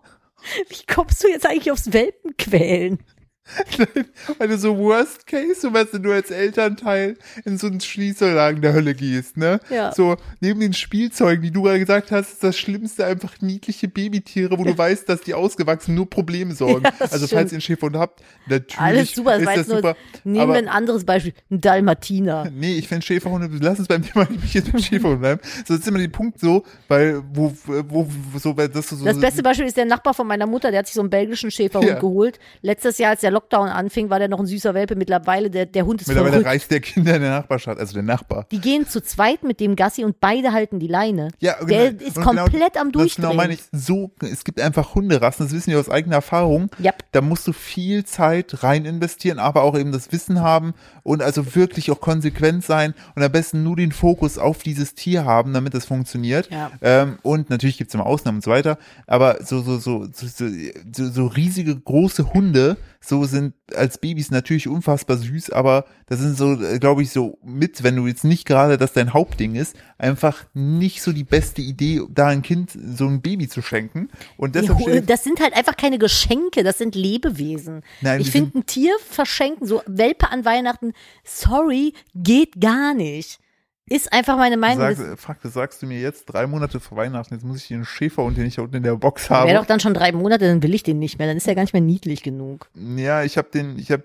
Wie 0.69 0.93
kommst 0.93 1.23
du 1.23 1.27
jetzt 1.27 1.45
eigentlich 1.45 1.71
aufs 1.71 1.91
Welpenquälen? 1.91 3.03
Nein, 3.77 4.05
Weil 4.39 4.47
du 4.47 4.57
so 4.57 4.77
Worst 4.77 5.27
Case, 5.27 5.61
so 5.61 5.71
weißt 5.73 5.93
du, 5.93 5.99
du 5.99 6.11
als 6.11 6.31
Elternteil 6.31 7.15
in 7.45 7.57
so 7.57 7.67
einen 7.67 7.79
Schließerlagen 7.79 8.61
der 8.61 8.73
Hölle 8.73 8.95
gehst, 8.95 9.37
ne? 9.37 9.59
Ja. 9.69 9.91
So, 9.93 10.17
neben 10.39 10.59
den 10.59 10.73
Spielzeugen, 10.73 11.43
die 11.43 11.51
du 11.51 11.61
gerade 11.61 11.79
gesagt 11.79 12.11
hast, 12.11 12.33
ist 12.33 12.43
das 12.43 12.57
Schlimmste 12.57 13.05
einfach 13.05 13.41
niedliche 13.41 13.87
Babytiere, 13.87 14.57
wo 14.57 14.63
du 14.63 14.75
weißt, 14.75 15.07
dass 15.07 15.21
die 15.21 15.33
ausgewachsen 15.35 15.93
nur 15.93 16.09
Probleme 16.09 16.55
sorgen. 16.55 16.83
Ja, 16.85 16.91
also, 16.99 17.17
stimmt. 17.17 17.31
falls 17.31 17.51
ihr 17.51 17.55
einen 17.57 17.61
Schäferhund 17.61 17.95
habt, 17.97 18.21
natürlich 18.47 18.79
Alles 18.79 19.11
super, 19.13 19.35
ist 19.37 19.45
das 19.45 19.67
nur, 19.67 19.77
super. 19.77 19.95
nehmen 20.23 20.39
aber 20.41 20.53
wir 20.53 20.59
ein 20.59 20.67
anderes 20.67 21.05
Beispiel. 21.05 21.33
Ein 21.51 21.61
Dalmatiner. 21.61 22.49
Nee, 22.55 22.77
ich 22.77 22.87
finde 22.87 23.05
Schäferhunde, 23.05 23.49
lass 23.61 23.79
uns 23.79 23.87
beim 23.87 24.01
Thema 24.01 24.25
nicht 24.29 24.53
jetzt 24.53 24.71
beim 24.71 24.81
Schäferhund 24.81 25.19
bleiben. 25.19 25.41
So, 25.67 25.73
das 25.73 25.81
ist 25.81 25.87
immer 25.87 25.99
der 25.99 26.07
Punkt 26.07 26.39
so, 26.39 26.63
weil, 26.87 27.21
wo, 27.33 27.53
wo, 27.65 28.07
wo 28.31 28.39
so, 28.39 28.55
weil 28.57 28.69
das 28.69 28.89
so, 28.89 29.03
Das 29.03 29.19
beste 29.19 29.43
Beispiel 29.43 29.65
ist 29.67 29.77
der 29.77 29.85
Nachbar 29.85 30.13
von 30.13 30.25
meiner 30.25 30.47
Mutter, 30.47 30.71
der 30.71 30.79
hat 30.79 30.87
sich 30.87 30.95
so 30.95 31.01
einen 31.01 31.09
belgischen 31.09 31.51
Schäferhund 31.51 31.89
Ja. 31.89 31.99
geholt. 31.99 32.39
Letztes 32.61 32.97
Jahr, 32.97 33.11
als 33.11 33.21
der 33.21 33.31
Lockdown 33.36 33.69
anfing, 33.69 34.09
war 34.09 34.19
der 34.19 34.27
noch 34.27 34.39
ein 34.39 34.45
süßer 34.45 34.73
Welpe. 34.73 34.95
Mittlerweile, 34.95 35.49
der, 35.49 35.65
der 35.65 35.86
Hund 35.86 36.01
ist 36.01 36.07
mittlerweile 36.07 36.31
verrückt. 36.31 36.49
reißt 36.49 36.71
der 36.71 36.79
Kinder 36.79 37.15
in 37.15 37.21
der 37.21 37.31
Nachbarschaft, 37.31 37.79
also 37.79 37.93
der 37.93 38.03
Nachbar. 38.03 38.47
Die 38.51 38.59
gehen 38.59 38.88
zu 38.88 39.01
zweit 39.01 39.43
mit 39.43 39.59
dem 39.59 39.75
Gassi 39.75 40.03
und 40.03 40.19
beide 40.19 40.51
halten 40.53 40.79
die 40.79 40.88
Leine. 40.88 41.27
Ja, 41.39 41.55
der 41.63 41.93
genau. 41.93 42.07
ist 42.07 42.17
Und 42.17 42.23
komplett 42.23 42.77
am 42.77 42.91
Das 42.91 43.01
Durchdrehen. 43.01 43.29
genau 43.29 43.33
meine 43.36 43.53
ich. 43.53 43.59
So, 43.71 44.11
es 44.21 44.43
gibt 44.43 44.59
einfach 44.61 44.95
Hunderassen, 44.95 45.45
das 45.45 45.53
wissen 45.53 45.71
wir 45.71 45.79
aus 45.79 45.89
eigener 45.89 46.15
Erfahrung. 46.15 46.69
Yep. 46.83 47.03
Da 47.11 47.21
musst 47.21 47.45
du 47.47 47.53
viel 47.53 48.05
Zeit 48.05 48.63
rein 48.63 48.86
investieren, 48.86 49.38
aber 49.39 49.63
auch 49.63 49.77
eben 49.77 49.91
das 49.91 50.11
Wissen 50.11 50.41
haben 50.41 50.73
und 51.03 51.21
also 51.21 51.55
wirklich 51.55 51.91
auch 51.91 51.99
konsequent 52.01 52.63
sein 52.63 52.93
und 53.15 53.23
am 53.23 53.31
besten 53.31 53.63
nur 53.63 53.75
den 53.75 53.91
Fokus 53.91 54.38
auf 54.38 54.63
dieses 54.63 54.95
Tier 54.95 55.25
haben, 55.25 55.53
damit 55.53 55.73
das 55.73 55.86
funktioniert. 55.86 56.49
Ja. 56.51 56.71
Ähm, 56.81 57.17
und 57.21 57.49
natürlich 57.49 57.77
gibt 57.77 57.89
es 57.89 57.95
immer 57.95 58.05
Ausnahmen 58.05 58.38
und 58.38 58.43
so 58.43 58.51
weiter, 58.51 58.77
aber 59.07 59.43
so, 59.43 59.61
so, 59.61 59.77
so, 59.77 60.05
so, 60.13 60.27
so, 60.27 61.09
so 61.11 61.25
riesige, 61.27 61.75
große 61.75 62.33
Hunde, 62.33 62.77
so 63.08 63.26
sind 63.26 63.53
als 63.74 63.97
Babys 63.97 64.32
natürlich 64.32 64.68
unfassbar 64.68 65.18
süß, 65.18 65.51
aber 65.51 65.86
das 66.08 66.20
sind 66.20 66.38
so, 66.38 66.58
glaube 66.80 67.03
ich, 67.03 67.12
so 67.12 67.38
mit, 67.43 67.84
wenn 67.84 67.95
du 67.95 68.08
jetzt 68.08 68.24
nicht 68.24 68.45
gerade 68.45 68.78
das 68.78 68.93
dein 68.93 69.14
Hauptding 69.14 69.56
ist, 69.56 69.76
einfach 69.97 70.45
nicht 70.53 71.01
so 71.01 71.12
die 71.12 71.24
beste 71.24 71.62
Idee, 71.62 72.01
da 72.10 72.28
ein 72.28 72.41
Kind 72.41 72.72
so 72.72 73.08
ein 73.08 73.22
Baby 73.22 73.47
zu 73.47 73.62
schenken. 73.62 74.10
Und 74.38 74.56
deshalb 74.56 74.82
steht, 74.82 75.10
das 75.10 75.24
sind 75.24 75.39
halt 75.39 75.56
einfach 75.56 75.78
keine 75.78 75.97
Geschenke, 75.97 76.64
das 76.64 76.78
sind 76.78 76.95
Lebewesen. 76.95 77.82
Nein, 78.01 78.22
ich 78.22 78.32
finde, 78.32 78.60
ein 78.60 78.66
Tier 78.66 78.95
verschenken, 79.10 79.68
so 79.68 79.82
Welpe 79.86 80.30
an 80.30 80.45
Weihnachten, 80.45 80.93
sorry, 81.24 81.93
geht 82.14 82.60
gar 82.60 82.93
nicht. 82.93 83.39
Ist 83.88 84.11
einfach 84.11 84.36
meine 84.36 84.57
Meinung. 84.57 84.95
Sag, 84.95 85.19
fuck, 85.19 85.38
das 85.43 85.53
sagst 85.53 85.81
du 85.81 85.86
mir 85.86 85.99
jetzt 85.99 86.25
drei 86.25 86.47
Monate 86.47 86.79
vor 86.79 86.97
Weihnachten. 86.97 87.36
Jetzt 87.36 87.43
muss 87.43 87.63
ich 87.63 87.71
einen 87.71 87.86
Schäfer 87.86 88.23
und 88.23 88.36
den 88.36 88.47
ich 88.47 88.55
da 88.55 88.63
unten 88.63 88.77
in 88.77 88.83
der 88.83 88.95
Box 88.95 89.29
habe. 89.29 89.47
wäre 89.47 89.59
doch 89.59 89.67
dann 89.67 89.79
schon 89.79 89.93
drei 89.93 90.11
Monate, 90.11 90.47
dann 90.47 90.63
will 90.63 90.73
ich 90.73 90.81
den 90.81 90.97
nicht 90.97 91.19
mehr. 91.19 91.27
Dann 91.27 91.38
ist 91.38 91.47
er 91.47 91.53
gar 91.53 91.61
nicht 91.61 91.73
mehr 91.73 91.83
niedlich 91.83 92.23
genug. 92.23 92.69
ja, 92.75 93.23
ich 93.23 93.38
habe 93.38 93.49
den, 93.53 93.77
ich 93.77 93.91
habe, 93.91 94.03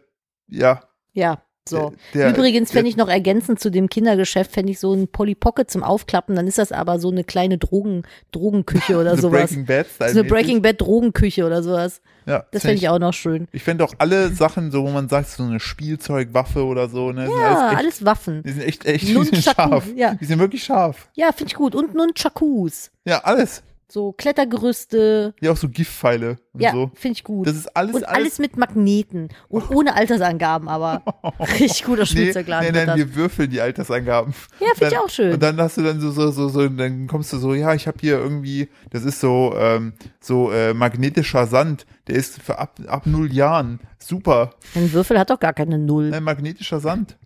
ja. 0.48 0.82
Ja, 1.12 1.42
so. 1.70 1.92
Der- 2.14 2.30
Übrigens 2.30 2.70
fände 2.70 2.84
der- 2.84 2.90
ich 2.90 2.96
noch 2.96 3.08
ergänzend 3.08 3.60
zu 3.60 3.70
dem 3.70 3.88
Kindergeschäft, 3.88 4.52
fände 4.52 4.72
ich 4.72 4.78
so 4.78 4.92
ein 4.92 5.08
Polly 5.08 5.34
Pocket 5.34 5.70
zum 5.70 5.82
Aufklappen, 5.82 6.36
dann 6.36 6.46
ist 6.46 6.58
das 6.58 6.72
aber 6.72 6.98
so 6.98 7.10
eine 7.10 7.24
kleine 7.24 7.56
Drogen, 7.58 8.02
Drogenküche 8.32 8.98
oder 8.98 9.14
so 9.16 9.22
sowas. 9.28 9.50
Breaking 9.50 9.64
Bad 9.66 9.86
So 9.98 10.04
eine 10.20 10.24
Breaking 10.28 10.62
Bad 10.62 10.80
Drogenküche 10.80 11.44
oder 11.46 11.62
sowas. 11.62 12.00
Ja, 12.26 12.44
Das 12.52 12.62
fände 12.62 12.76
ich 12.76 12.88
auch 12.88 12.98
noch 12.98 13.14
schön. 13.14 13.48
Ich 13.50 13.62
fände 13.62 13.82
auch 13.82 13.94
alle 13.98 14.28
Sachen, 14.30 14.70
so 14.70 14.84
wo 14.84 14.90
man 14.90 15.08
sagt, 15.08 15.30
so 15.30 15.42
eine 15.42 15.58
Spielzeugwaffe 15.58 16.64
oder 16.64 16.88
so, 16.88 17.12
ne? 17.12 17.24
Ja, 17.24 17.30
alles 17.30 17.70
echt, 17.72 17.78
alles 17.78 18.04
Waffen. 18.04 18.42
Die 18.42 18.50
sind 18.52 18.62
echt, 18.62 18.84
echt, 18.84 19.08
die 19.08 19.14
sind 19.14 19.36
scharf. 19.38 19.86
ja. 19.96 20.14
Die 20.14 20.24
sind 20.26 20.38
wirklich 20.38 20.62
scharf. 20.62 21.08
Ja, 21.14 21.32
finde 21.32 21.48
ich 21.48 21.54
gut. 21.54 21.74
Und 21.74 21.94
Nunchakus. 21.94 22.90
Ja, 23.04 23.20
alles. 23.24 23.62
So 23.90 24.12
Klettergerüste. 24.12 25.34
Ja, 25.40 25.50
auch 25.50 25.56
so 25.56 25.68
Giftpfeile 25.68 26.36
und 26.52 26.62
Ja, 26.62 26.70
so. 26.70 26.90
finde 26.94 27.12
ich 27.14 27.24
gut. 27.24 27.46
Das 27.46 27.56
ist 27.56 27.76
alles, 27.76 27.96
und 27.96 28.04
alles 28.04 28.38
mit 28.38 28.56
Magneten. 28.56 29.30
Und 29.48 29.68
ohne 29.70 29.94
Altersangaben, 29.94 30.68
aber 30.68 31.02
richtig 31.58 31.84
guter 31.84 32.06
Spielzeugladen. 32.06 32.68
nee, 32.70 32.78
nein, 32.78 32.86
das. 32.86 32.96
wir 32.96 33.14
würfeln 33.16 33.50
die 33.50 33.60
Altersangaben. 33.60 34.32
Ja, 34.60 34.68
finde 34.76 34.94
ich 34.94 34.98
auch 34.98 35.10
schön. 35.10 35.32
Und 35.34 35.42
dann 35.42 35.60
hast 35.60 35.76
du 35.76 35.82
dann 35.82 36.00
so, 36.00 36.12
so, 36.12 36.30
so, 36.30 36.48
so, 36.48 36.68
dann 36.68 37.08
kommst 37.08 37.32
du 37.32 37.38
so, 37.38 37.52
ja, 37.52 37.74
ich 37.74 37.88
habe 37.88 37.98
hier 38.00 38.18
irgendwie, 38.18 38.68
das 38.90 39.04
ist 39.04 39.18
so, 39.18 39.54
ähm, 39.56 39.94
so 40.20 40.52
äh, 40.52 40.72
magnetischer 40.72 41.46
Sand, 41.46 41.84
der 42.06 42.14
ist 42.14 42.40
für 42.40 42.58
ab, 42.58 42.78
ab 42.86 43.06
null 43.06 43.32
Jahren. 43.32 43.80
Super. 43.98 44.50
Ein 44.76 44.92
Würfel 44.92 45.18
hat 45.18 45.30
doch 45.30 45.40
gar 45.40 45.52
keine 45.52 45.78
Null. 45.78 46.12
Äh, 46.14 46.20
magnetischer 46.20 46.78
Sand. 46.78 47.18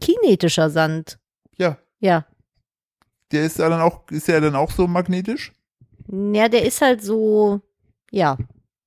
Kinetischer 0.00 0.70
Sand. 0.70 1.18
Ja. 1.56 1.78
Ja. 1.98 2.26
Der 3.32 3.44
ist 3.44 3.58
ja 3.58 3.68
dann 3.68 3.80
auch, 3.80 4.08
ist 4.10 4.28
ja 4.28 4.38
dann 4.40 4.54
auch 4.54 4.70
so 4.70 4.86
magnetisch? 4.86 5.52
Ja, 6.08 6.48
der 6.48 6.64
ist 6.64 6.80
halt 6.80 7.02
so, 7.02 7.60
ja, 8.10 8.36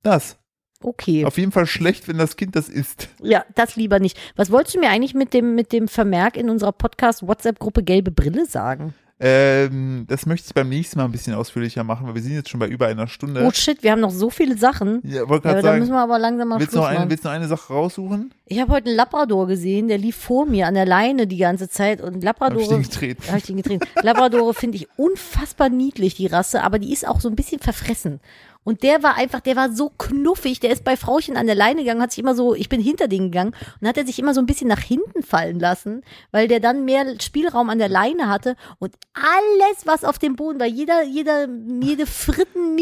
Das. 0.03 0.37
okay. 0.81 1.25
Auf 1.25 1.37
jeden 1.37 1.51
Fall 1.51 1.65
schlecht, 1.65 2.07
wenn 2.07 2.17
das 2.17 2.35
Kind 2.37 2.55
das 2.55 2.69
isst. 2.69 3.09
Ja, 3.21 3.43
das 3.55 3.75
lieber 3.75 3.99
nicht. 3.99 4.17
Was 4.35 4.51
wolltest 4.51 4.75
du 4.75 4.79
mir 4.79 4.89
eigentlich 4.89 5.13
mit 5.13 5.33
dem, 5.33 5.55
mit 5.55 5.71
dem 5.73 5.87
Vermerk 5.87 6.37
in 6.37 6.49
unserer 6.49 6.71
Podcast-WhatsApp-Gruppe 6.71 7.83
gelbe 7.83 8.11
Brille 8.11 8.45
sagen? 8.45 8.93
Ähm, 9.21 10.05
das 10.07 10.25
möchte 10.25 10.47
ich 10.47 10.53
beim 10.53 10.69
nächsten 10.69 10.97
Mal 10.97 11.05
ein 11.05 11.11
bisschen 11.11 11.33
ausführlicher 11.33 11.83
machen, 11.83 12.07
weil 12.07 12.15
wir 12.15 12.21
sind 12.21 12.35
jetzt 12.35 12.49
schon 12.49 12.59
bei 12.59 12.67
über 12.67 12.87
einer 12.87 13.07
Stunde. 13.07 13.43
Oh 13.45 13.51
shit, 13.51 13.83
wir 13.83 13.91
haben 13.91 13.99
noch 13.99 14.11
so 14.11 14.29
viele 14.29 14.57
Sachen. 14.57 15.01
Ja, 15.03 15.27
wollte 15.27 15.49
Ja, 15.49 15.55
gerade 15.55 15.67
da 15.67 15.73
müssen 15.73 15.87
sagen, 15.87 15.97
wir 15.99 16.03
aber 16.03 16.19
langsam 16.19 16.47
mal 16.47 16.59
willst 16.59 16.71
du, 16.73 16.77
Schluss 16.77 16.89
noch 16.89 16.97
eine, 16.97 17.09
willst 17.09 17.25
du 17.25 17.27
noch 17.27 17.35
eine 17.35 17.47
Sache 17.47 17.73
raussuchen? 17.73 18.33
Ich 18.45 18.61
habe 18.61 18.71
heute 18.71 18.87
einen 18.87 18.95
Labrador 18.95 19.47
gesehen, 19.47 19.89
der 19.89 19.97
lief 19.97 20.15
vor 20.15 20.45
mir 20.45 20.67
an 20.67 20.73
der 20.73 20.85
Leine 20.85 21.27
die 21.27 21.37
ganze 21.37 21.67
Zeit 21.67 21.99
und 21.99 22.25
Hab 22.25 22.57
ich 22.57 22.67
den 22.69 22.81
getreten. 22.81 23.23
Hab 23.29 23.37
ich 23.37 23.43
den 23.43 23.57
getreten. 23.57 23.85
Labradore 24.01 24.53
finde 24.53 24.77
ich 24.77 24.87
unfassbar 24.95 25.67
niedlich, 25.67 26.15
die 26.15 26.27
Rasse, 26.27 26.63
aber 26.63 26.79
die 26.79 26.93
ist 26.93 27.05
auch 27.05 27.19
so 27.19 27.27
ein 27.27 27.35
bisschen 27.35 27.59
verfressen. 27.59 28.21
Und 28.63 28.83
der 28.83 29.01
war 29.03 29.15
einfach, 29.15 29.39
der 29.39 29.55
war 29.55 29.71
so 29.71 29.89
knuffig, 29.89 30.59
der 30.59 30.71
ist 30.71 30.83
bei 30.83 30.97
Frauchen 30.97 31.37
an 31.37 31.45
der 31.45 31.55
Leine 31.55 31.81
gegangen, 31.81 32.01
hat 32.01 32.11
sich 32.11 32.19
immer 32.19 32.35
so, 32.35 32.53
ich 32.53 32.69
bin 32.69 32.81
hinter 32.81 33.07
denen 33.07 33.31
gegangen 33.31 33.55
und 33.79 33.87
hat 33.87 33.97
er 33.97 34.05
sich 34.05 34.19
immer 34.19 34.33
so 34.33 34.41
ein 34.41 34.45
bisschen 34.45 34.67
nach 34.67 34.81
hinten 34.81 35.23
fallen 35.23 35.59
lassen, 35.59 36.03
weil 36.31 36.47
der 36.47 36.59
dann 36.59 36.85
mehr 36.85 37.19
Spielraum 37.21 37.69
an 37.69 37.79
der 37.79 37.89
Leine 37.89 38.27
hatte 38.27 38.55
und 38.77 38.93
alles, 39.13 39.85
was 39.85 40.03
auf 40.03 40.19
dem 40.19 40.35
Boden 40.35 40.59
war, 40.59 40.67
jeder, 40.67 41.03
jeder, 41.03 41.47
jede 41.81 42.05
Fritten 42.05 42.75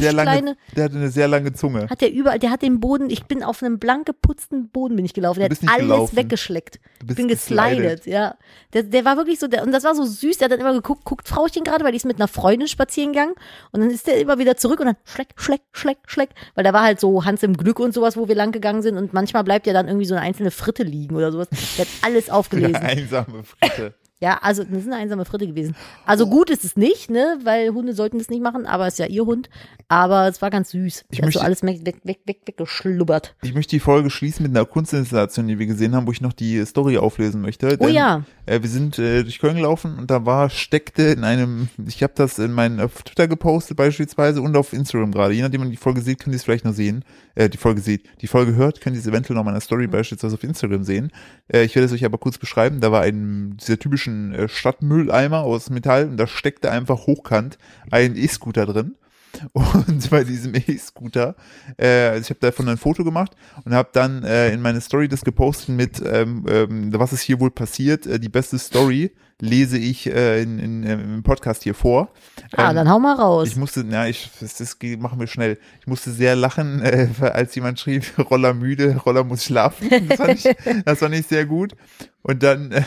Der 0.00 0.12
lange, 0.12 0.30
kleine, 0.30 0.56
der 0.76 0.84
hatte 0.84 0.96
eine 0.96 1.10
sehr 1.10 1.28
lange 1.28 1.52
Zunge. 1.52 1.88
hat 1.88 2.00
der 2.00 2.12
überall, 2.12 2.38
der 2.38 2.50
hat 2.50 2.62
den 2.62 2.78
Boden, 2.80 3.10
ich 3.10 3.24
bin 3.24 3.42
auf 3.42 3.62
einem 3.62 3.78
blank 3.78 4.06
geputzten 4.06 4.68
Boden 4.68 4.96
bin 4.96 5.04
ich 5.04 5.14
gelaufen, 5.14 5.40
der 5.40 5.50
hat 5.50 5.58
alles 5.66 5.80
gelaufen. 5.80 6.16
weggeschleckt. 6.16 6.78
Ich 7.08 7.16
bin 7.16 7.28
geslidet, 7.28 8.06
ja. 8.06 8.36
Der, 8.74 8.82
der 8.82 9.04
war 9.04 9.16
wirklich 9.16 9.38
so, 9.38 9.48
der, 9.48 9.62
und 9.62 9.72
das 9.72 9.84
war 9.84 9.94
so 9.94 10.04
süß, 10.04 10.38
der 10.38 10.46
hat 10.46 10.52
dann 10.52 10.60
immer 10.60 10.74
geguckt, 10.74 11.04
guckt 11.04 11.28
Frauchen 11.28 11.64
gerade, 11.64 11.84
weil 11.84 11.92
die 11.92 11.96
ist 11.96 12.04
mit 12.04 12.16
einer 12.16 12.28
Freundin 12.28 12.68
spazieren 12.68 13.12
gegangen 13.12 13.34
und 13.72 13.80
dann 13.80 13.90
ist 13.90 14.06
der 14.06 14.20
immer 14.20 14.38
wieder 14.38 14.56
zurück 14.56 14.80
und 14.80 14.86
dann 14.92 14.96
schleck, 15.04 15.28
schleck, 15.36 15.62
schleck, 15.72 15.98
schleck, 16.06 16.30
weil 16.54 16.64
da 16.64 16.72
war 16.72 16.82
halt 16.82 17.00
so 17.00 17.24
Hans 17.24 17.42
im 17.42 17.56
Glück 17.56 17.80
und 17.80 17.92
sowas, 17.92 18.16
wo 18.16 18.28
wir 18.28 18.34
lang 18.34 18.52
gegangen 18.52 18.82
sind 18.82 18.96
und 18.96 19.12
manchmal 19.12 19.44
bleibt 19.44 19.66
ja 19.66 19.72
dann 19.72 19.88
irgendwie 19.88 20.06
so 20.06 20.14
eine 20.14 20.22
einzelne 20.22 20.50
Fritte 20.50 20.82
liegen 20.82 21.16
oder 21.16 21.32
sowas. 21.32 21.48
Der 21.76 21.84
hat 21.84 21.92
alles 22.02 22.30
aufgelesen. 22.30 22.76
Eine 22.76 22.88
einsame 22.88 23.42
Fritte. 23.44 23.94
Ja, 24.22 24.38
also 24.42 24.64
das 24.64 24.80
ist 24.80 24.86
eine 24.86 24.96
einsame 24.96 25.24
Fritte 25.24 25.46
gewesen. 25.46 25.74
Also 26.04 26.26
gut 26.26 26.50
ist 26.50 26.62
es 26.62 26.76
nicht, 26.76 27.10
ne, 27.10 27.38
weil 27.42 27.70
Hunde 27.70 27.94
sollten 27.94 28.18
das 28.18 28.28
nicht 28.28 28.42
machen, 28.42 28.66
aber 28.66 28.86
es 28.86 28.94
ist 28.94 28.98
ja 28.98 29.06
ihr 29.06 29.24
Hund. 29.24 29.48
Aber 29.88 30.28
es 30.28 30.42
war 30.42 30.50
ganz 30.50 30.70
süß. 30.70 31.06
Ich 31.10 31.22
hat 31.22 31.32
so 31.32 31.40
alles 31.40 31.62
weg, 31.62 31.80
weg, 31.84 31.96
weg, 32.04 32.20
weg, 32.26 32.40
weggeschlubbert. 32.44 33.34
Ich 33.42 33.54
möchte 33.54 33.70
die 33.70 33.80
Folge 33.80 34.10
schließen 34.10 34.42
mit 34.42 34.54
einer 34.54 34.66
Kunstinstallation, 34.66 35.48
die 35.48 35.58
wir 35.58 35.66
gesehen 35.66 35.96
haben, 35.96 36.06
wo 36.06 36.12
ich 36.12 36.20
noch 36.20 36.34
die 36.34 36.64
Story 36.66 36.98
auflesen 36.98 37.40
möchte. 37.40 37.76
Oh 37.80 37.86
Denn, 37.86 37.94
ja. 37.94 38.24
Äh, 38.44 38.62
wir 38.62 38.68
sind 38.68 38.98
äh, 38.98 39.22
durch 39.22 39.38
Köln 39.38 39.56
gelaufen 39.56 39.96
und 39.98 40.10
da 40.10 40.26
war, 40.26 40.50
steckte 40.50 41.02
in 41.04 41.24
einem, 41.24 41.68
ich 41.86 42.02
habe 42.02 42.12
das 42.14 42.38
in 42.38 42.52
meinen 42.52 42.78
auf 42.78 43.02
Twitter 43.02 43.26
gepostet 43.26 43.78
beispielsweise 43.78 44.42
und 44.42 44.54
auf 44.54 44.74
Instagram 44.74 45.12
gerade. 45.12 45.32
Je 45.32 45.42
nachdem 45.42 45.60
man 45.60 45.70
die 45.70 45.76
Folge 45.76 46.02
sieht, 46.02 46.20
könnt 46.20 46.34
ihr 46.34 46.36
es 46.36 46.44
vielleicht 46.44 46.66
noch 46.66 46.74
sehen. 46.74 47.04
Äh, 47.34 47.48
die 47.48 47.58
Folge 47.58 47.80
sieht, 47.80 48.04
die 48.20 48.26
Folge 48.26 48.54
hört, 48.54 48.82
könnt 48.82 48.96
ihr 48.96 49.00
es 49.00 49.06
eventuell 49.06 49.34
noch 49.36 49.42
in 49.42 49.46
meiner 49.46 49.60
Story 49.60 49.86
beispielsweise 49.86 50.34
auf 50.34 50.44
Instagram 50.44 50.84
sehen. 50.84 51.10
Äh, 51.48 51.64
ich 51.64 51.74
werde 51.74 51.86
es 51.86 51.92
euch 51.92 52.04
aber 52.04 52.18
kurz 52.18 52.36
beschreiben. 52.36 52.80
Da 52.80 52.92
war 52.92 53.00
ein 53.02 53.56
dieser 53.56 53.78
typischen 53.78 54.09
äh, 54.34 54.48
Stadtmülleimer 54.48 55.40
aus 55.40 55.70
Metall 55.70 56.08
und 56.08 56.16
da 56.16 56.26
steckte 56.26 56.70
einfach 56.70 57.06
hochkant 57.06 57.58
ein 57.90 58.16
E-Scooter 58.16 58.66
drin. 58.66 58.96
Und 59.52 60.10
bei 60.10 60.24
diesem 60.24 60.54
E-Scooter, 60.54 61.36
äh, 61.76 62.08
also 62.08 62.22
ich 62.22 62.30
habe 62.30 62.40
davon 62.40 62.68
ein 62.68 62.76
Foto 62.78 63.04
gemacht 63.04 63.32
und 63.64 63.72
habe 63.72 63.88
dann 63.92 64.24
äh, 64.24 64.52
in 64.52 64.60
meine 64.60 64.80
Story 64.80 65.06
das 65.06 65.22
gepostet 65.22 65.68
mit, 65.68 66.02
ähm, 66.04 66.44
ähm, 66.48 66.92
was 66.98 67.12
ist 67.12 67.22
hier 67.22 67.38
wohl 67.38 67.52
passiert, 67.52 68.06
äh, 68.06 68.18
die 68.18 68.28
beste 68.28 68.58
Story 68.58 69.12
lese 69.40 69.78
ich 69.78 70.06
äh, 70.06 70.42
in, 70.42 70.58
in, 70.58 70.84
äh, 70.84 70.94
im 70.94 71.22
Podcast 71.22 71.62
hier 71.62 71.74
vor. 71.74 72.12
Ah, 72.52 72.70
Ähm, 72.70 72.76
dann 72.76 72.90
hau 72.90 72.98
mal 72.98 73.14
raus. 73.14 73.48
ich 73.48 73.56
musste, 73.56 73.84
na, 73.84 74.08
ich, 74.08 74.30
das, 74.40 74.56
das 74.56 74.76
machen 74.98 75.18
wir 75.18 75.26
schnell. 75.26 75.58
Ich 75.80 75.86
musste 75.86 76.10
sehr 76.10 76.36
lachen, 76.36 76.82
äh, 76.82 77.08
als 77.20 77.54
jemand 77.54 77.80
schrieb, 77.80 78.04
Roller 78.30 78.54
müde, 78.54 78.96
Roller 78.96 79.24
muss 79.24 79.44
schlafen. 79.44 79.88
Das 80.08 80.18
fand 80.18 80.34
ich, 80.34 80.56
das 80.84 80.98
fand 80.98 81.14
ich 81.14 81.26
sehr 81.26 81.46
gut. 81.46 81.74
Und 82.22 82.42
dann, 82.42 82.72
äh, 82.72 82.82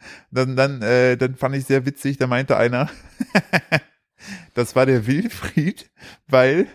dann, 0.30 0.56
dann, 0.56 0.82
äh, 0.82 1.16
dann 1.16 1.36
fand 1.36 1.56
ich 1.56 1.64
sehr 1.64 1.86
witzig, 1.86 2.16
da 2.18 2.26
meinte 2.26 2.56
einer, 2.56 2.90
das 4.54 4.76
war 4.76 4.86
der 4.86 5.06
Wilfried, 5.06 5.90
weil 6.26 6.66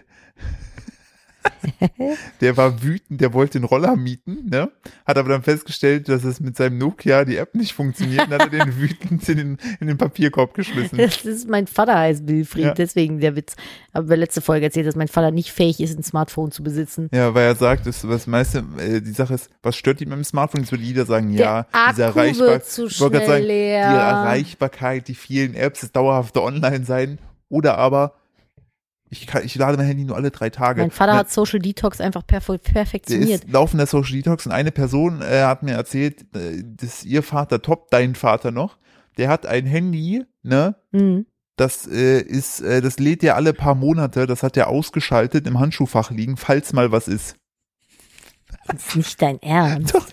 der 2.42 2.58
war 2.58 2.82
wütend, 2.84 3.22
der 3.22 3.34
wollte 3.34 3.60
den 3.60 3.66
Roller 3.66 3.96
mieten, 3.96 4.50
ne? 4.50 4.72
Hat 5.06 5.18
aber 5.18 5.30
dann 5.30 5.44
festgestellt, 5.44 6.10
dass 6.10 6.24
es 6.24 6.40
mit 6.40 6.56
seinem 6.58 6.78
Nokia 6.78 7.26
die 7.26 7.38
App 7.38 7.56
nicht 7.56 7.74
funktioniert 7.74 8.28
und 8.28 8.34
hat 8.34 8.54
er 8.54 8.66
den 8.66 8.78
wütend 8.80 9.28
in 9.30 9.38
den, 9.38 9.58
in 9.80 9.88
den 9.88 9.98
Papierkorb 9.98 10.54
geschmissen. 10.54 10.98
Das 10.98 11.24
ist 11.26 11.48
mein 11.50 11.68
Vater 11.68 11.98
heißt 11.98 12.28
Wilfried, 12.28 12.64
Ja. 12.66 12.74
deswegen 12.74 13.20
der 13.20 13.36
Witz. 13.36 13.56
Aber 13.92 14.10
wir 14.10 14.18
letzte 14.18 14.42
Folge 14.42 14.66
erzählt, 14.66 14.88
dass 14.88 14.96
mein 14.96 15.08
Vater 15.08 15.32
nicht 15.32 15.52
fähig 15.52 15.80
ist, 15.80 15.98
ein 15.98 16.04
Smartphone 16.04 16.52
zu 16.52 16.64
besitzen. 16.64 17.10
Ja, 17.14 17.34
weil 17.34 17.46
er 17.46 17.56
sagt, 17.56 17.86
das, 17.88 18.08
was 18.08 18.28
meiste, 18.28 18.64
äh, 18.80 19.02
die 19.02 19.12
Sache 19.12 19.34
ist, 19.36 19.50
was 19.62 19.76
stört 19.76 20.02
ihn 20.02 20.10
beim 20.10 20.24
Smartphone? 20.24 20.62
Jetzt 20.62 20.72
würde 20.72 20.84
jeder 20.84 21.06
sagen, 21.06 21.32
ja, 21.32 21.64
Der 21.74 21.92
diese 21.92 22.06
Akku 22.08 22.20
Erreichbar- 22.20 22.48
wird 22.48 22.66
zu 22.66 22.90
schnell 22.90 23.26
sagen, 23.26 23.44
leer. 23.46 23.90
die 23.92 23.98
Erreichbarkeit, 23.98 25.08
die 25.08 25.16
vielen 25.16 25.54
Apps, 25.56 25.82
das 25.82 25.92
dauerhafte 25.92 26.42
Online 26.42 26.84
sein 26.86 27.20
oder 27.50 27.78
aber 27.78 28.16
ich, 29.14 29.28
kann, 29.28 29.46
ich 29.46 29.56
lade 29.56 29.78
mein 29.78 29.86
Handy 29.88 30.04
nur 30.04 30.16
alle 30.18 30.32
drei 30.32 30.50
Tage. 30.50 30.82
Mein 30.82 30.92
Vater 30.92 31.14
hat 31.16 31.32
Social 31.32 31.60
Detox 31.60 32.02
einfach 32.02 32.26
perf 32.28 32.48
perfektioniert. 32.62 33.46
ist 33.46 33.52
laufender 33.52 33.86
Social 33.86 34.14
Detox 34.14 34.46
und 34.46 34.52
eine 34.52 34.72
Person 34.72 35.22
äh, 35.22 35.44
hat 35.44 35.64
mir 35.64 35.74
erzählt, 35.74 36.26
äh, 36.36 36.64
dass 36.64 37.04
ihr 37.06 37.24
Vater 37.24 37.62
top, 37.62 37.90
dein 37.92 38.16
Vater 38.16 38.52
noch, 38.52 38.78
der 39.18 39.30
hat 39.30 39.46
ein 39.46 39.66
Handy, 39.66 40.24
ne, 40.42 40.76
Mhm. 40.92 41.26
das 41.56 41.88
äh, 41.88 42.20
ist, 42.22 42.62
äh, 42.62 42.82
das 42.82 43.00
lädt 43.00 43.24
ja 43.24 43.36
alle 43.36 43.54
paar 43.54 43.76
Monate, 43.76 44.26
das 44.28 44.44
hat 44.44 44.58
er 44.58 44.68
ausgeschaltet 44.68 45.48
im 45.48 45.60
Handschuhfach 45.60 46.12
liegen, 46.12 46.36
falls 46.38 46.74
mal 46.74 46.92
was 46.92 47.08
ist. 47.08 47.36
Das 48.68 48.88
ist 48.88 48.96
nicht 48.96 49.22
dein 49.22 49.42
Ernst. 49.42 49.94
Doch, 49.96 50.08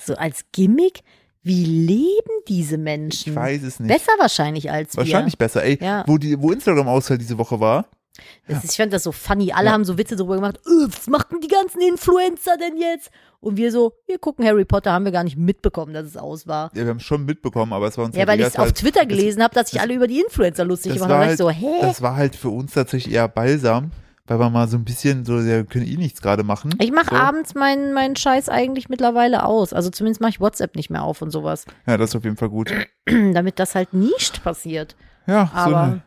So 0.00 0.14
als 0.16 0.44
Gimmick? 0.52 1.02
Wie 1.42 1.64
leben 1.64 2.30
diese 2.48 2.78
Menschen? 2.78 3.30
ich 3.32 3.36
weiß 3.36 3.62
es 3.64 3.80
nicht. 3.80 3.88
Besser 3.92 4.12
wahrscheinlich 4.18 4.70
als 4.70 4.96
Wahrscheinlich 4.96 5.36
besser. 5.38 5.62
Ey, 5.64 5.78
Ja. 5.82 6.04
wo, 6.06 6.18
die, 6.18 6.40
wo 6.40 6.52
Instagram 6.52 6.86
ausfällt 6.88 7.20
diese 7.20 7.36
Woche 7.38 7.58
war, 7.60 7.86
wir. 8.16 8.54
Das 8.56 8.62
ist, 8.64 8.72
ich 8.72 8.76
fand 8.76 8.92
das 8.92 9.02
so 9.04 9.10
funny. 9.12 9.52
Alle 9.52 9.66
Ja. 9.68 9.72
haben 9.72 9.84
so 9.84 9.96
Witze 9.96 10.16
drüber 10.16 10.34
gemacht. 10.36 10.60
"Öh, 10.66 10.86
was 10.86 11.06
machen 11.06 11.40
die 11.42 11.48
ganzen 11.48 11.80
Influencer 11.80 12.56
denn 12.58 12.76
jetzt? 12.76 13.10
Und 13.40 13.56
wir 13.56 13.72
so, 13.72 13.94
wir 14.06 14.18
gucken 14.18 14.44
Harry 14.46 14.64
Potter, 14.66 14.92
haben 14.92 15.04
wir 15.06 15.12
gar 15.12 15.24
nicht 15.24 15.36
mitbekommen, 15.38 15.94
dass 15.94 16.06
es 16.06 16.16
aus 16.18 16.46
war. 16.46 16.70
ja, 16.74 16.82
wir 16.82 16.90
haben 16.90 17.00
schon 17.00 17.24
mitbekommen, 17.24 17.72
aber 17.72 17.88
es 17.88 17.96
war 17.98 18.04
uns 18.04 18.14
Ja, 18.14 18.20
halt 18.20 18.28
weil 18.28 18.40
ich 18.40 18.46
es 18.46 18.56
auf 18.56 18.66
halt, 18.66 18.76
Twitter 18.76 19.06
gelesen 19.06 19.42
habe, 19.42 19.54
dass 19.54 19.70
sich 19.70 19.80
alle 19.80 19.94
über 19.94 20.06
die 20.06 20.20
Influencer 20.20 20.64
lustig 20.64 20.92
gemacht 20.94 21.10
haben. 21.10 21.26
halt, 21.26 21.38
so, 21.38 21.48
hä? 21.50 21.66
das 21.80 22.02
war 22.02 22.14
halt 22.14 22.36
für 22.36 22.50
uns 22.50 22.72
tatsächlich 22.74 23.14
eher 23.14 23.26
balsam, 23.28 23.90
weil 24.26 24.38
wir 24.38 24.50
mal 24.50 24.68
so 24.68 24.76
ein 24.76 24.84
bisschen 24.84 25.24
so, 25.24 25.38
ja, 25.38 25.56
wir 25.56 25.64
können 25.64 25.86
eh 25.86 25.96
nichts 25.96 26.22
gerade 26.22 26.44
machen. 26.44 26.74
Ich 26.80 26.92
mache 26.92 27.10
so. 27.10 27.16
abends 27.16 27.54
meinen 27.54 27.92
meinen 27.92 28.16
Scheiß 28.16 28.48
eigentlich 28.48 28.88
mittlerweile 28.88 29.44
aus. 29.44 29.72
Also 29.72 29.90
zumindest 29.90 30.20
mache 30.20 30.30
ich 30.30 30.40
WhatsApp 30.40 30.76
nicht 30.76 30.90
mehr 30.90 31.02
auf 31.02 31.22
und 31.22 31.30
sowas. 31.30 31.64
Ja, 31.86 31.96
das 31.96 32.10
ist 32.10 32.16
auf 32.16 32.24
jeden 32.24 32.36
Fall 32.36 32.50
gut. 32.50 32.72
Damit 33.06 33.58
das 33.58 33.74
halt 33.74 33.92
nicht 33.92 34.42
passiert. 34.44 34.96
Ja, 35.26 35.50
so 35.52 35.58
Aber 35.58 35.82
eine, 35.82 36.02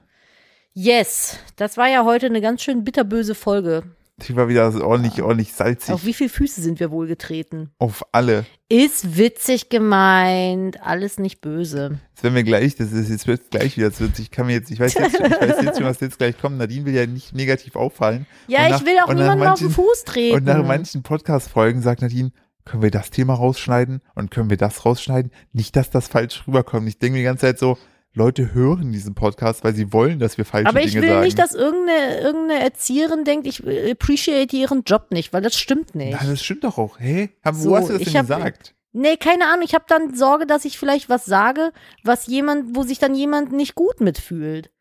yes, 0.74 1.40
das 1.58 1.78
war 1.78 1.88
ja 1.88 2.06
heute 2.06 2.28
eine 2.28 2.42
ganz 2.42 2.62
schön 2.62 2.84
bitterböse 2.84 3.36
Folge. 3.36 3.84
Die 4.18 4.36
war 4.36 4.48
wieder 4.48 4.74
ordentlich, 4.86 5.22
ordentlich 5.22 5.54
salzig 5.54 5.94
Auf 5.94 6.06
wie 6.06 6.14
viele 6.14 6.30
Füße 6.30 6.62
sind 6.62 6.80
wir 6.80 6.90
wohl 6.92 7.06
getreten? 7.08 7.72
auf 7.80 8.06
alle. 8.14 8.46
Ist 8.70 9.18
witzig 9.18 9.70
gemeint, 9.70 10.82
alles 10.82 11.20
nicht 11.20 11.42
böse. 11.42 12.00
Jetzt 12.14 12.24
werden 12.24 12.36
wir 12.36 12.44
gleich, 12.44 12.76
das 12.76 12.92
ist 12.92 13.10
jetzt 13.10 13.28
wird 13.28 13.52
gleich 13.52 13.78
wieder 13.78 13.88
witzig. 13.88 14.26
Ich 14.26 14.32
kann 14.32 14.48
mir 14.48 14.54
jetzt, 14.54 14.72
ich 14.72 14.80
weiß 14.80 14.94
jetzt, 14.94 15.18
schon- 15.18 15.26
ich 15.26 15.32
weiß 15.42 15.62
jetzt 15.62 15.78
schon, 15.78 15.86
was 15.86 16.00
jetzt 16.00 16.18
gleich 16.18 16.38
kommt. 16.40 16.58
Nadine 16.58 16.86
will 16.86 16.94
ja 16.96 17.06
nicht 17.06 17.34
negativ 17.36 17.76
auffallen. 17.76 18.26
Ja, 18.48 18.60
Und 18.60 18.66
ich 18.66 18.72
nach- 18.72 18.86
will 18.86 19.00
auch 19.04 19.08
nach 19.10 19.16
niemanden 19.16 19.48
auf 19.48 19.60
den 19.60 19.68
manchen- 19.68 19.72
Fuß 19.72 20.04
treten. 20.06 20.36
Und 20.38 20.46
nach 20.46 20.66
manchen 20.66 21.04
Podcast-Folgen 21.04 21.82
sagt 21.82 22.02
Nadine, 22.02 22.32
können 22.64 22.82
wir 22.82 22.92
das 22.92 23.12
Thema 23.12 23.34
rausschneiden 23.36 24.02
und 24.16 24.32
können 24.32 24.50
wir 24.50 24.58
das 24.58 24.86
rausschneiden? 24.86 25.32
Nicht, 25.54 25.76
dass 25.76 25.90
das 25.92 26.08
falsch 26.08 26.44
rüberkommt. 26.48 26.88
Ich 26.88 26.98
denke 26.98 27.14
mir 27.14 27.20
die 27.20 27.26
ganze 27.26 27.42
Zeit 27.42 27.60
so, 27.60 27.78
Leute 28.16 28.54
hören 28.54 28.92
diesen 28.94 29.14
Podcast, 29.14 29.64
weil 29.64 29.76
sie 29.76 29.92
wollen, 29.92 30.20
dass 30.20 30.38
wir 30.38 30.46
falsche 30.46 30.68
Aber 30.70 30.82
ich 30.82 30.92
Dinge 30.92 31.02
will 31.04 31.10
sagen. 31.10 31.24
nicht, 31.26 31.38
dass 31.38 31.54
irgendeine, 31.54 32.20
irgendeine 32.22 32.64
Erzieherin 32.64 33.26
denkt, 33.26 33.46
ich 33.46 33.62
appreciate 33.92 34.56
ihren 34.56 34.84
Job 34.84 35.08
nicht, 35.12 35.34
weil 35.34 35.42
das 35.42 35.56
stimmt 35.58 35.96
nicht. 35.96 36.14
Nein, 36.20 36.30
das 36.30 36.42
stimmt 36.44 36.64
doch 36.64 36.78
auch. 36.78 37.00
Hä? 37.00 37.30
Haben, 37.44 37.58
So, 37.58 37.72
wo 37.72 37.76
hast 37.78 37.90
du 37.90 37.94
das 37.98 38.04
denn 38.04 38.14
hab- 38.16 38.22
gesagt? 38.28 38.74
Nee, 38.94 39.18
keine 39.18 39.48
Ahnung. 39.48 39.66
Ich 39.66 39.74
habe 39.76 39.84
dann 39.90 40.16
Sorge, 40.16 40.46
dass 40.48 40.64
ich 40.64 40.80
vielleicht 40.80 41.10
was 41.10 41.26
sage, 41.26 41.74
was 42.04 42.28
jemand, 42.28 42.78
wo 42.78 42.84
sich 42.84 42.98
dann 42.98 43.14
jemand 43.14 43.52
nicht 43.52 43.76
gut 43.76 44.00
mitfühlt. 44.00 44.72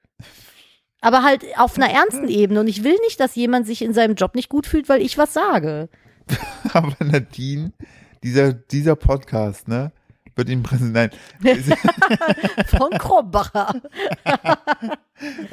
Aber 1.01 1.24
halt 1.24 1.45
auf 1.59 1.76
einer 1.76 1.91
ernsten 1.91 2.28
Ebene. 2.28 2.61
Und 2.61 2.68
ich 2.68 2.85
will 2.85 2.97
nicht, 3.05 3.18
dass 3.18 3.35
jemand 3.35 3.66
sich 3.66 3.82
in 3.82 3.93
seinem 3.93 4.14
Job 4.14 4.37
nicht 4.37 4.49
gut 4.49 4.68
fühlt, 4.68 4.89
weil 4.89 5.03
ich 5.03 5.18
was 5.18 5.35
sage. 5.35 5.89
Aber 6.72 6.95
Nadine, 7.05 7.72
dieser, 8.22 8.53
dieser 8.53 8.95
Podcast, 8.95 9.66
ne, 9.66 9.91
wird 10.37 10.49
ihm 10.49 10.62
präsentiert. 10.62 11.16
Nein. 11.41 11.61
Von 12.66 12.91
Krombacher. 12.99 13.80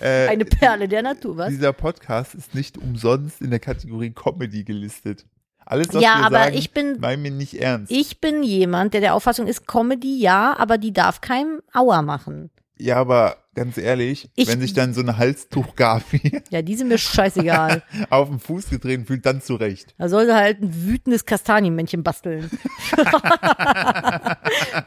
äh, 0.02 0.28
Eine 0.28 0.46
Perle 0.46 0.88
der 0.88 1.04
Natur, 1.04 1.38
was? 1.38 1.50
Dieser 1.50 1.74
Podcast 1.74 2.36
ist 2.36 2.56
nicht 2.56 2.78
umsonst 2.78 3.42
in 3.42 3.50
der 3.50 3.60
Kategorie 3.60 4.12
Comedy 4.12 4.64
gelistet. 4.64 5.26
Alles, 5.66 5.94
was 5.94 6.02
Ja, 6.04 6.18
wir 6.20 6.26
aber 6.26 6.44
sagen, 6.46 6.58
ich 6.58 6.72
bin- 6.72 7.00
meinen 7.00 7.24
wir 7.24 7.32
nicht 7.32 7.54
ernst. 7.54 7.92
Ich 7.92 8.20
bin 8.20 8.44
jemand, 8.44 8.94
der 8.94 9.02
der 9.02 9.14
Auffassung 9.14 9.48
ist, 9.48 9.68
Comedy 9.68 10.20
ja, 10.20 10.56
aber 10.58 10.78
die 10.78 10.92
darf 10.92 11.22
keinem 11.22 11.62
Auer 11.74 12.02
machen. 12.02 12.50
Ja, 12.82 12.96
aber 12.98 13.38
ganz 13.54 13.78
ehrlich, 13.78 14.30
Ich- 14.36 14.48
wenn 14.48 14.62
sich 14.62 14.74
dann 14.74 14.94
so 14.94 15.02
eine 15.02 15.18
Halstuch-Gabi 15.18 16.42
Ja, 16.50 16.62
die 16.62 16.76
sind 16.76 16.88
mir 16.88 16.98
scheißegal. 16.98 17.84
auf 18.10 18.30
den 18.30 18.40
Fuß 18.40 18.70
getreten 18.70 19.06
fühlt, 19.06 19.26
dann 19.26 19.42
zurecht. 19.42 19.94
Da 19.98 20.08
soll 20.10 20.26
sie 20.26 20.34
halt 20.36 20.62
ein 20.62 20.86
wütendes 20.86 21.26
Kastanienmännchen 21.26 22.02
basteln. 22.04 22.50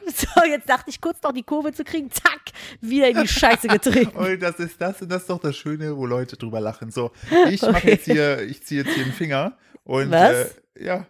so, 0.07 0.45
jetzt 0.49 0.69
dachte 0.69 0.91
ich 0.91 1.01
kurz 1.01 1.23
noch 1.23 1.33
die 1.33 1.43
Kurve 1.43 1.73
zu 1.73 1.85
kriegen, 1.85 2.11
zack, 2.11 2.41
wieder 2.81 3.09
in 3.09 3.21
die 3.23 3.29
Scheiße 3.29 3.69
getreten. 3.69 4.17
Und 4.17 4.41
das 4.43 4.57
ist 4.59 4.81
das 4.81 5.01
und 5.03 5.11
das 5.11 5.23
ist 5.23 5.31
doch 5.31 5.41
das 5.41 5.57
Schöne, 5.57 5.97
wo 5.97 6.07
Leute 6.07 6.37
drüber 6.37 6.61
lachen. 6.61 6.91
So, 6.91 7.11
ich 7.49 7.63
mache 7.63 7.75
Okay. 7.77 7.91
jetzt 7.93 8.05
hier, 8.07 8.43
ich 8.43 8.63
ziehe 8.65 8.83
jetzt 8.83 8.95
hier 8.95 9.05
einen 9.05 9.13
Finger 9.13 9.57
und 9.85 10.11
Was? 10.11 10.33
Äh, 10.77 10.85
ja, 10.87 11.07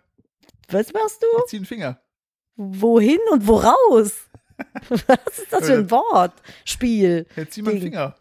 Was 0.69 0.93
machst 0.93 1.23
du? 1.23 1.27
ich 1.45 1.51
ziehe 1.51 1.61
einen 1.61 1.67
Finger. 1.67 2.01
Wohin 2.57 3.19
und 3.31 3.47
woraus? 3.47 4.24
Was 4.89 5.39
ist 5.39 5.53
das 5.53 5.67
für 5.67 5.75
ein 5.75 5.91
Wort? 5.91 6.35
Spiel. 6.65 7.27
Jetzt 7.37 7.55
zieh 7.55 7.63
mal 7.63 7.73
Ding. 7.73 7.83
Finger. 7.83 8.17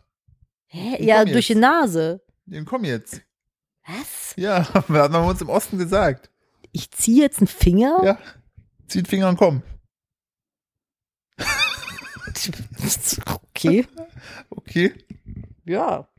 Hä? 0.68 1.04
Ja, 1.04 1.26
durch 1.26 1.48
die. 1.48 1.56
Nase. 1.56 2.22
Den 2.46 2.66
komm 2.66 2.84
jetzt. 2.84 3.22
Was? 3.86 4.34
Ja, 4.36 4.74
hat 4.74 4.90
man 4.90 5.14
uns 5.14 5.42
im 5.42 5.50
Osten 5.50 5.78
gesagt. 5.78 6.30
Ich 6.72 6.90
ziehe 6.92 7.22
jetzt 7.22 7.40
einen 7.40 7.48
Finger? 7.48 8.02
Ja. 8.04 8.20
Zieh 8.88 9.02
den 9.02 9.06
Finger 9.06 9.30
und 9.30 9.38
komm. 9.38 9.64
Okay. 13.56 13.86
Okay. 14.50 14.94
Ja. 15.66 16.10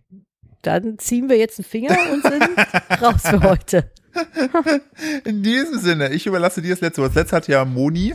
Dann 0.62 0.98
ziehen 0.98 1.28
wir 1.28 1.36
jetzt 1.36 1.58
einen 1.58 1.66
Finger 1.66 1.98
und 2.12 2.22
sind 2.22 3.02
raus 3.02 3.22
für 3.22 3.42
heute. 3.42 3.92
In 5.24 5.42
diesem 5.42 5.78
Sinne, 5.78 6.10
ich 6.14 6.26
überlasse 6.26 6.62
dir 6.62 6.70
das 6.70 6.80
letzte 6.80 7.02
Wort. 7.02 7.10
Das 7.10 7.16
letzte 7.16 7.36
hat 7.36 7.48
ja 7.48 7.64
Moni. 7.64 8.14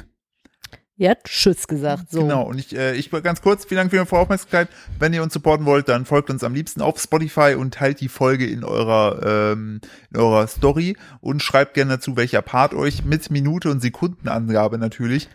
Ja, 0.99 1.15
Tschüss 1.15 1.65
gesagt. 1.65 2.11
So. 2.11 2.23
Genau, 2.23 2.43
und 2.43 2.59
ich, 2.59 2.75
äh, 2.75 2.93
ich 2.93 3.09
ganz 3.09 3.41
kurz, 3.41 3.63
vielen 3.63 3.77
Dank 3.77 3.91
für 3.91 3.99
eure 3.99 4.21
Aufmerksamkeit. 4.21 4.67
Wenn 4.99 5.13
ihr 5.13 5.23
uns 5.23 5.33
supporten 5.33 5.65
wollt, 5.65 5.87
dann 5.87 6.03
folgt 6.03 6.29
uns 6.29 6.43
am 6.43 6.53
liebsten 6.53 6.81
auf 6.81 6.99
Spotify 6.99 7.55
und 7.57 7.73
teilt 7.73 8.01
die 8.01 8.09
Folge 8.09 8.45
in 8.45 8.65
eurer, 8.65 9.53
ähm, 9.53 9.79
in 10.11 10.19
eurer 10.19 10.45
Story 10.47 10.97
und 11.21 11.41
schreibt 11.41 11.75
gerne 11.75 11.91
dazu, 11.91 12.17
welcher 12.17 12.41
Part 12.41 12.73
euch 12.73 13.05
mit 13.05 13.31
Minute 13.31 13.71
und 13.71 13.79
Sekundenangabe 13.79 14.77
natürlich, 14.77 15.29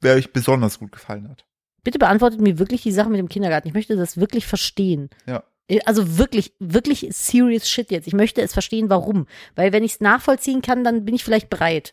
wer 0.00 0.14
euch 0.14 0.32
besonders 0.32 0.78
gut 0.78 0.92
gefallen 0.92 1.28
hat. 1.28 1.46
Bitte 1.82 1.98
beantwortet 1.98 2.40
mir 2.40 2.60
wirklich 2.60 2.84
die 2.84 2.92
Sache 2.92 3.10
mit 3.10 3.18
dem 3.18 3.28
Kindergarten. 3.28 3.66
Ich 3.66 3.74
möchte 3.74 3.96
das 3.96 4.18
wirklich 4.18 4.46
verstehen. 4.46 5.10
Ja. 5.26 5.42
Also 5.84 6.16
wirklich, 6.16 6.54
wirklich 6.60 7.08
serious 7.10 7.68
shit 7.68 7.90
jetzt. 7.90 8.06
Ich 8.06 8.14
möchte 8.14 8.40
es 8.40 8.52
verstehen, 8.52 8.88
warum. 8.88 9.26
Weil 9.56 9.72
wenn 9.72 9.82
ich 9.82 9.94
es 9.94 10.00
nachvollziehen 10.00 10.62
kann, 10.62 10.84
dann 10.84 11.04
bin 11.04 11.16
ich 11.16 11.24
vielleicht 11.24 11.50
bereit, 11.50 11.92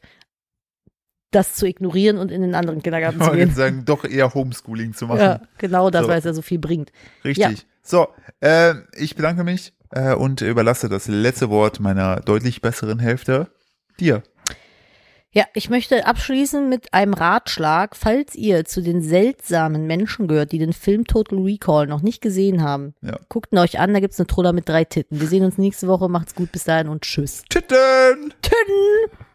das 1.35 1.53
zu 1.55 1.67
ignorieren 1.67 2.17
und 2.17 2.31
in 2.31 2.41
den 2.41 2.55
anderen 2.55 2.81
Kindergarten 2.81 3.21
zu 3.21 3.31
gehen. 3.31 3.51
sagen, 3.53 3.83
doch 3.85 4.05
eher 4.05 4.33
Homeschooling 4.33 4.93
zu 4.93 5.05
machen. 5.07 5.19
Ja, 5.19 5.41
genau 5.57 5.89
das, 5.89 6.03
So. 6.03 6.07
weil 6.09 6.19
es 6.19 6.25
ja 6.25 6.33
so 6.33 6.41
viel 6.41 6.59
bringt. 6.59 6.91
Richtig. 7.23 7.67
So, 7.83 8.07
äh, 8.39 8.73
ich 8.97 9.15
bedanke 9.15 9.43
mich 9.43 9.73
äh, 9.91 10.13
und 10.15 10.41
überlasse 10.41 10.89
das 10.89 11.07
letzte 11.07 11.49
Wort 11.49 11.79
meiner 11.79 12.21
deutlich 12.21 12.61
besseren 12.61 12.99
Hälfte 12.99 13.47
dir. 13.99 14.23
Ja, 15.31 15.43
ich 15.53 15.69
möchte 15.69 16.07
abschließen 16.07 16.69
mit 16.69 16.93
einem 16.93 17.13
Ratschlag. 17.13 17.97
Falls 17.97 18.35
ihr 18.35 18.63
zu 18.63 18.81
den 18.81 19.01
seltsamen 19.01 19.85
Menschen 19.85 20.29
gehört, 20.29 20.53
die 20.53 20.59
den 20.59 20.71
Film 20.71 21.03
Total 21.05 21.37
Recall 21.39 21.87
noch 21.87 22.01
nicht 22.01 22.21
gesehen 22.21 22.63
haben, 22.63 22.93
Ja. 23.01 23.19
guckt 23.27 23.51
ihn 23.51 23.57
euch 23.59 23.77
an, 23.77 23.93
da 23.93 23.99
gibt's 23.99 24.17
eine 24.17 24.27
Troller 24.27 24.53
mit 24.53 24.69
drei 24.69 24.85
Titten. 24.85 25.19
Wir 25.19 25.27
sehen 25.27 25.43
uns 25.43 25.57
nächste 25.57 25.89
Woche. 25.89 26.07
Macht's 26.07 26.35
gut, 26.35 26.53
bis 26.53 26.63
dahin 26.63 26.87
und 26.87 27.01
tschüss. 27.01 27.43
Titten! 27.49 28.33
Titten! 28.41 29.25